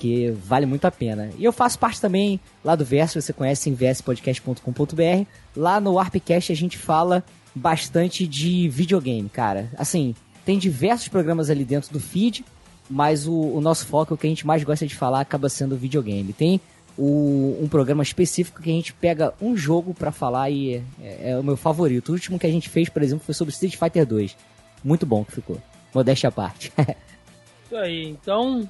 arpzone.me, 0.00 0.30
que 0.30 0.30
vale 0.30 0.66
muito 0.66 0.84
a 0.86 0.90
pena. 0.90 1.30
E 1.38 1.44
eu 1.44 1.52
faço 1.52 1.78
parte 1.78 2.00
também 2.00 2.40
lá 2.64 2.74
do 2.74 2.84
Verso, 2.84 3.20
você 3.20 3.32
conhece 3.32 3.68
em 3.68 3.74
vspodcast.com.br. 3.74 5.26
Lá 5.56 5.80
no 5.80 5.92
Warpcast 5.94 6.50
a 6.52 6.56
gente 6.56 6.78
fala 6.78 7.22
bastante 7.54 8.26
de 8.26 8.68
videogame, 8.68 9.28
cara. 9.28 9.70
Assim, 9.76 10.14
tem 10.44 10.58
diversos 10.58 11.08
programas 11.08 11.50
ali 11.50 11.64
dentro 11.64 11.92
do 11.92 12.00
feed, 12.00 12.44
mas 12.88 13.26
o, 13.26 13.34
o 13.34 13.60
nosso 13.60 13.86
foco, 13.86 14.14
o 14.14 14.16
que 14.16 14.26
a 14.26 14.30
gente 14.30 14.46
mais 14.46 14.62
gosta 14.64 14.86
de 14.86 14.94
falar, 14.94 15.20
acaba 15.20 15.48
sendo 15.48 15.76
videogame. 15.76 16.32
Tem 16.32 16.60
o- 16.96 17.58
um 17.60 17.68
programa 17.68 18.02
específico 18.02 18.62
que 18.62 18.70
a 18.70 18.72
gente 18.72 18.92
pega 18.92 19.34
um 19.40 19.56
jogo 19.56 19.92
pra 19.94 20.10
falar 20.12 20.50
e 20.50 20.82
é, 21.02 21.30
é 21.30 21.38
o 21.38 21.42
meu 21.42 21.56
favorito. 21.56 22.08
O 22.10 22.12
último 22.12 22.38
que 22.38 22.46
a 22.46 22.50
gente 22.50 22.68
fez, 22.68 22.88
por 22.88 23.02
exemplo, 23.02 23.24
foi 23.24 23.34
sobre 23.34 23.52
Street 23.52 23.76
Fighter 23.76 24.06
2. 24.06 24.36
Muito 24.82 25.04
bom 25.06 25.24
que 25.24 25.32
ficou. 25.32 25.58
Modéstia 25.94 26.28
à 26.28 26.32
parte. 26.32 26.72
Isso 27.66 27.76
aí. 27.76 28.08
Então, 28.08 28.68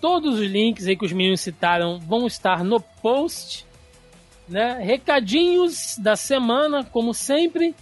todos 0.00 0.38
os 0.38 0.46
links 0.46 0.86
aí 0.86 0.96
que 0.96 1.04
os 1.04 1.12
meninos 1.12 1.40
citaram 1.40 1.98
vão 2.00 2.26
estar 2.26 2.64
no 2.64 2.80
post. 2.80 3.66
Né? 4.48 4.78
Recadinhos 4.82 5.96
da 5.98 6.16
semana, 6.16 6.82
como 6.84 7.14
sempre. 7.14 7.74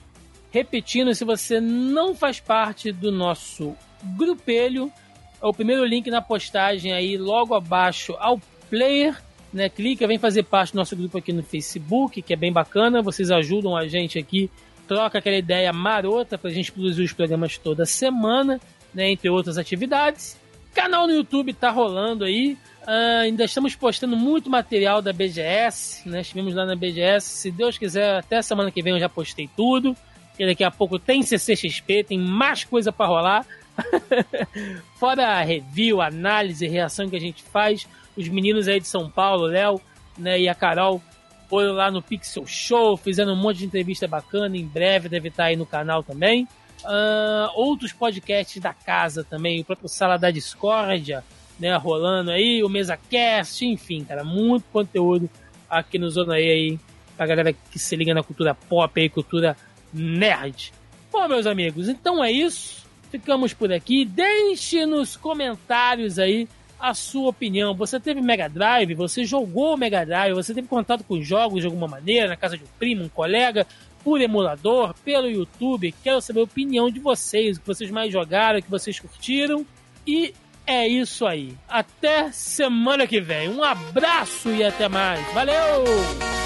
Repetindo, 0.50 1.14
se 1.14 1.24
você 1.24 1.60
não 1.60 2.14
faz 2.14 2.40
parte 2.40 2.90
do 2.90 3.12
nosso 3.12 3.74
grupelho, 4.16 4.92
é 5.40 5.46
o 5.46 5.52
primeiro 5.52 5.84
link 5.84 6.10
na 6.10 6.20
postagem 6.20 6.92
aí, 6.92 7.16
logo 7.16 7.54
abaixo 7.54 8.14
ao 8.18 8.40
player. 8.68 9.16
Né? 9.52 9.68
Clica, 9.68 10.06
vem 10.06 10.18
fazer 10.18 10.42
parte 10.42 10.72
do 10.72 10.76
nosso 10.76 10.96
grupo 10.96 11.18
aqui 11.18 11.32
no 11.32 11.42
Facebook, 11.42 12.20
que 12.20 12.32
é 12.32 12.36
bem 12.36 12.52
bacana. 12.52 13.00
Vocês 13.00 13.30
ajudam 13.30 13.76
a 13.76 13.86
gente 13.86 14.18
aqui, 14.18 14.50
troca 14.86 15.18
aquela 15.18 15.36
ideia 15.36 15.72
marota 15.72 16.36
pra 16.36 16.50
gente 16.50 16.72
produzir 16.72 17.02
os 17.02 17.12
programas 17.12 17.56
toda 17.56 17.86
semana, 17.86 18.60
né? 18.92 19.10
Entre 19.10 19.30
outras 19.30 19.56
atividades. 19.56 20.36
Canal 20.74 21.06
no 21.06 21.12
YouTube 21.12 21.52
tá 21.52 21.70
rolando 21.70 22.24
aí. 22.24 22.56
Ah, 22.86 23.20
ainda 23.20 23.44
estamos 23.44 23.76
postando 23.76 24.16
muito 24.16 24.48
material 24.48 25.02
da 25.02 25.12
BGS, 25.12 26.08
né? 26.08 26.22
Estivemos 26.22 26.54
lá 26.54 26.64
na 26.64 26.74
BGS. 26.74 27.26
Se 27.26 27.50
Deus 27.50 27.76
quiser, 27.76 28.16
até 28.16 28.40
semana 28.40 28.70
que 28.70 28.82
vem 28.82 28.94
eu 28.94 29.00
já 29.00 29.08
postei 29.08 29.48
tudo. 29.54 29.94
E 30.38 30.46
daqui 30.46 30.64
a 30.64 30.70
pouco 30.70 30.98
tem 30.98 31.22
CCXP, 31.22 32.04
tem 32.04 32.18
mais 32.18 32.64
coisa 32.64 32.90
para 32.90 33.06
rolar. 33.06 33.46
Fora 34.96 35.26
a 35.26 35.42
review, 35.42 36.00
análise, 36.00 36.66
reação 36.66 37.10
que 37.10 37.16
a 37.16 37.20
gente 37.20 37.42
faz. 37.42 37.86
Os 38.16 38.28
meninos 38.28 38.68
aí 38.68 38.80
de 38.80 38.86
São 38.86 39.10
Paulo, 39.10 39.46
Léo 39.46 39.80
né, 40.16 40.40
e 40.40 40.48
a 40.48 40.54
Carol, 40.54 41.02
foram 41.48 41.72
lá 41.72 41.90
no 41.90 42.00
Pixel 42.00 42.46
Show, 42.46 42.96
fizeram 42.96 43.32
um 43.32 43.36
monte 43.36 43.58
de 43.58 43.66
entrevista 43.66 44.06
bacana. 44.06 44.56
Em 44.56 44.66
breve 44.66 45.08
deve 45.08 45.28
estar 45.28 45.44
aí 45.44 45.56
no 45.56 45.66
canal 45.66 46.02
também. 46.02 46.48
Ah, 46.84 47.50
outros 47.54 47.92
podcasts 47.92 48.60
da 48.60 48.72
casa 48.72 49.24
também, 49.24 49.60
o 49.60 49.64
próprio 49.64 49.88
Sala 49.88 50.16
da 50.16 50.30
Discórdia, 50.30 51.24
né, 51.58 51.76
rolando 51.76 52.30
aí, 52.30 52.62
o 52.62 52.68
MesaCast, 52.68 53.66
enfim, 53.66 54.04
cara, 54.04 54.22
muito 54.22 54.64
conteúdo 54.72 55.28
aqui 55.68 55.98
no 55.98 56.08
Zona 56.08 56.38
E 56.38 56.50
aí, 56.50 56.80
pra 57.16 57.26
galera 57.26 57.52
que 57.52 57.78
se 57.78 57.96
liga 57.96 58.14
na 58.14 58.22
cultura 58.22 58.54
pop 58.54 59.00
aí, 59.00 59.08
cultura 59.08 59.56
nerd. 59.92 60.72
Bom, 61.10 61.26
meus 61.26 61.46
amigos, 61.46 61.88
então 61.88 62.22
é 62.22 62.30
isso. 62.30 62.86
Ficamos 63.10 63.54
por 63.54 63.72
aqui. 63.72 64.04
Deixe 64.04 64.84
nos 64.84 65.16
comentários 65.16 66.18
aí 66.18 66.46
a 66.78 66.94
sua 66.94 67.30
opinião. 67.30 67.74
Você 67.74 67.98
teve 67.98 68.20
Mega 68.20 68.48
Drive? 68.48 68.94
Você 68.94 69.24
jogou 69.24 69.76
Mega 69.76 70.04
Drive? 70.04 70.34
Você 70.34 70.54
teve 70.54 70.68
contato 70.68 71.02
com 71.04 71.20
jogos 71.20 71.60
de 71.60 71.66
alguma 71.66 71.88
maneira, 71.88 72.28
na 72.28 72.36
casa 72.36 72.56
de 72.56 72.64
um 72.64 72.68
primo, 72.78 73.04
um 73.04 73.08
colega, 73.08 73.66
por 74.08 74.22
emulador, 74.22 74.94
pelo 75.04 75.28
YouTube? 75.28 75.94
Quero 76.02 76.22
saber 76.22 76.40
a 76.40 76.44
opinião 76.44 76.90
de 76.90 76.98
vocês, 76.98 77.58
o 77.58 77.60
que 77.60 77.66
vocês 77.66 77.90
mais 77.90 78.10
jogaram, 78.10 78.58
o 78.58 78.62
que 78.62 78.70
vocês 78.70 78.98
curtiram. 78.98 79.66
E 80.06 80.32
é 80.66 80.88
isso 80.88 81.26
aí. 81.26 81.54
Até 81.68 82.32
semana 82.32 83.06
que 83.06 83.20
vem. 83.20 83.50
Um 83.50 83.62
abraço 83.62 84.48
e 84.48 84.64
até 84.64 84.88
mais. 84.88 85.20
Valeu! 85.34 85.84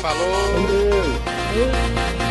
Falou! 0.01 0.29
Valeu! 0.55 1.13
Valeu. 1.55 2.22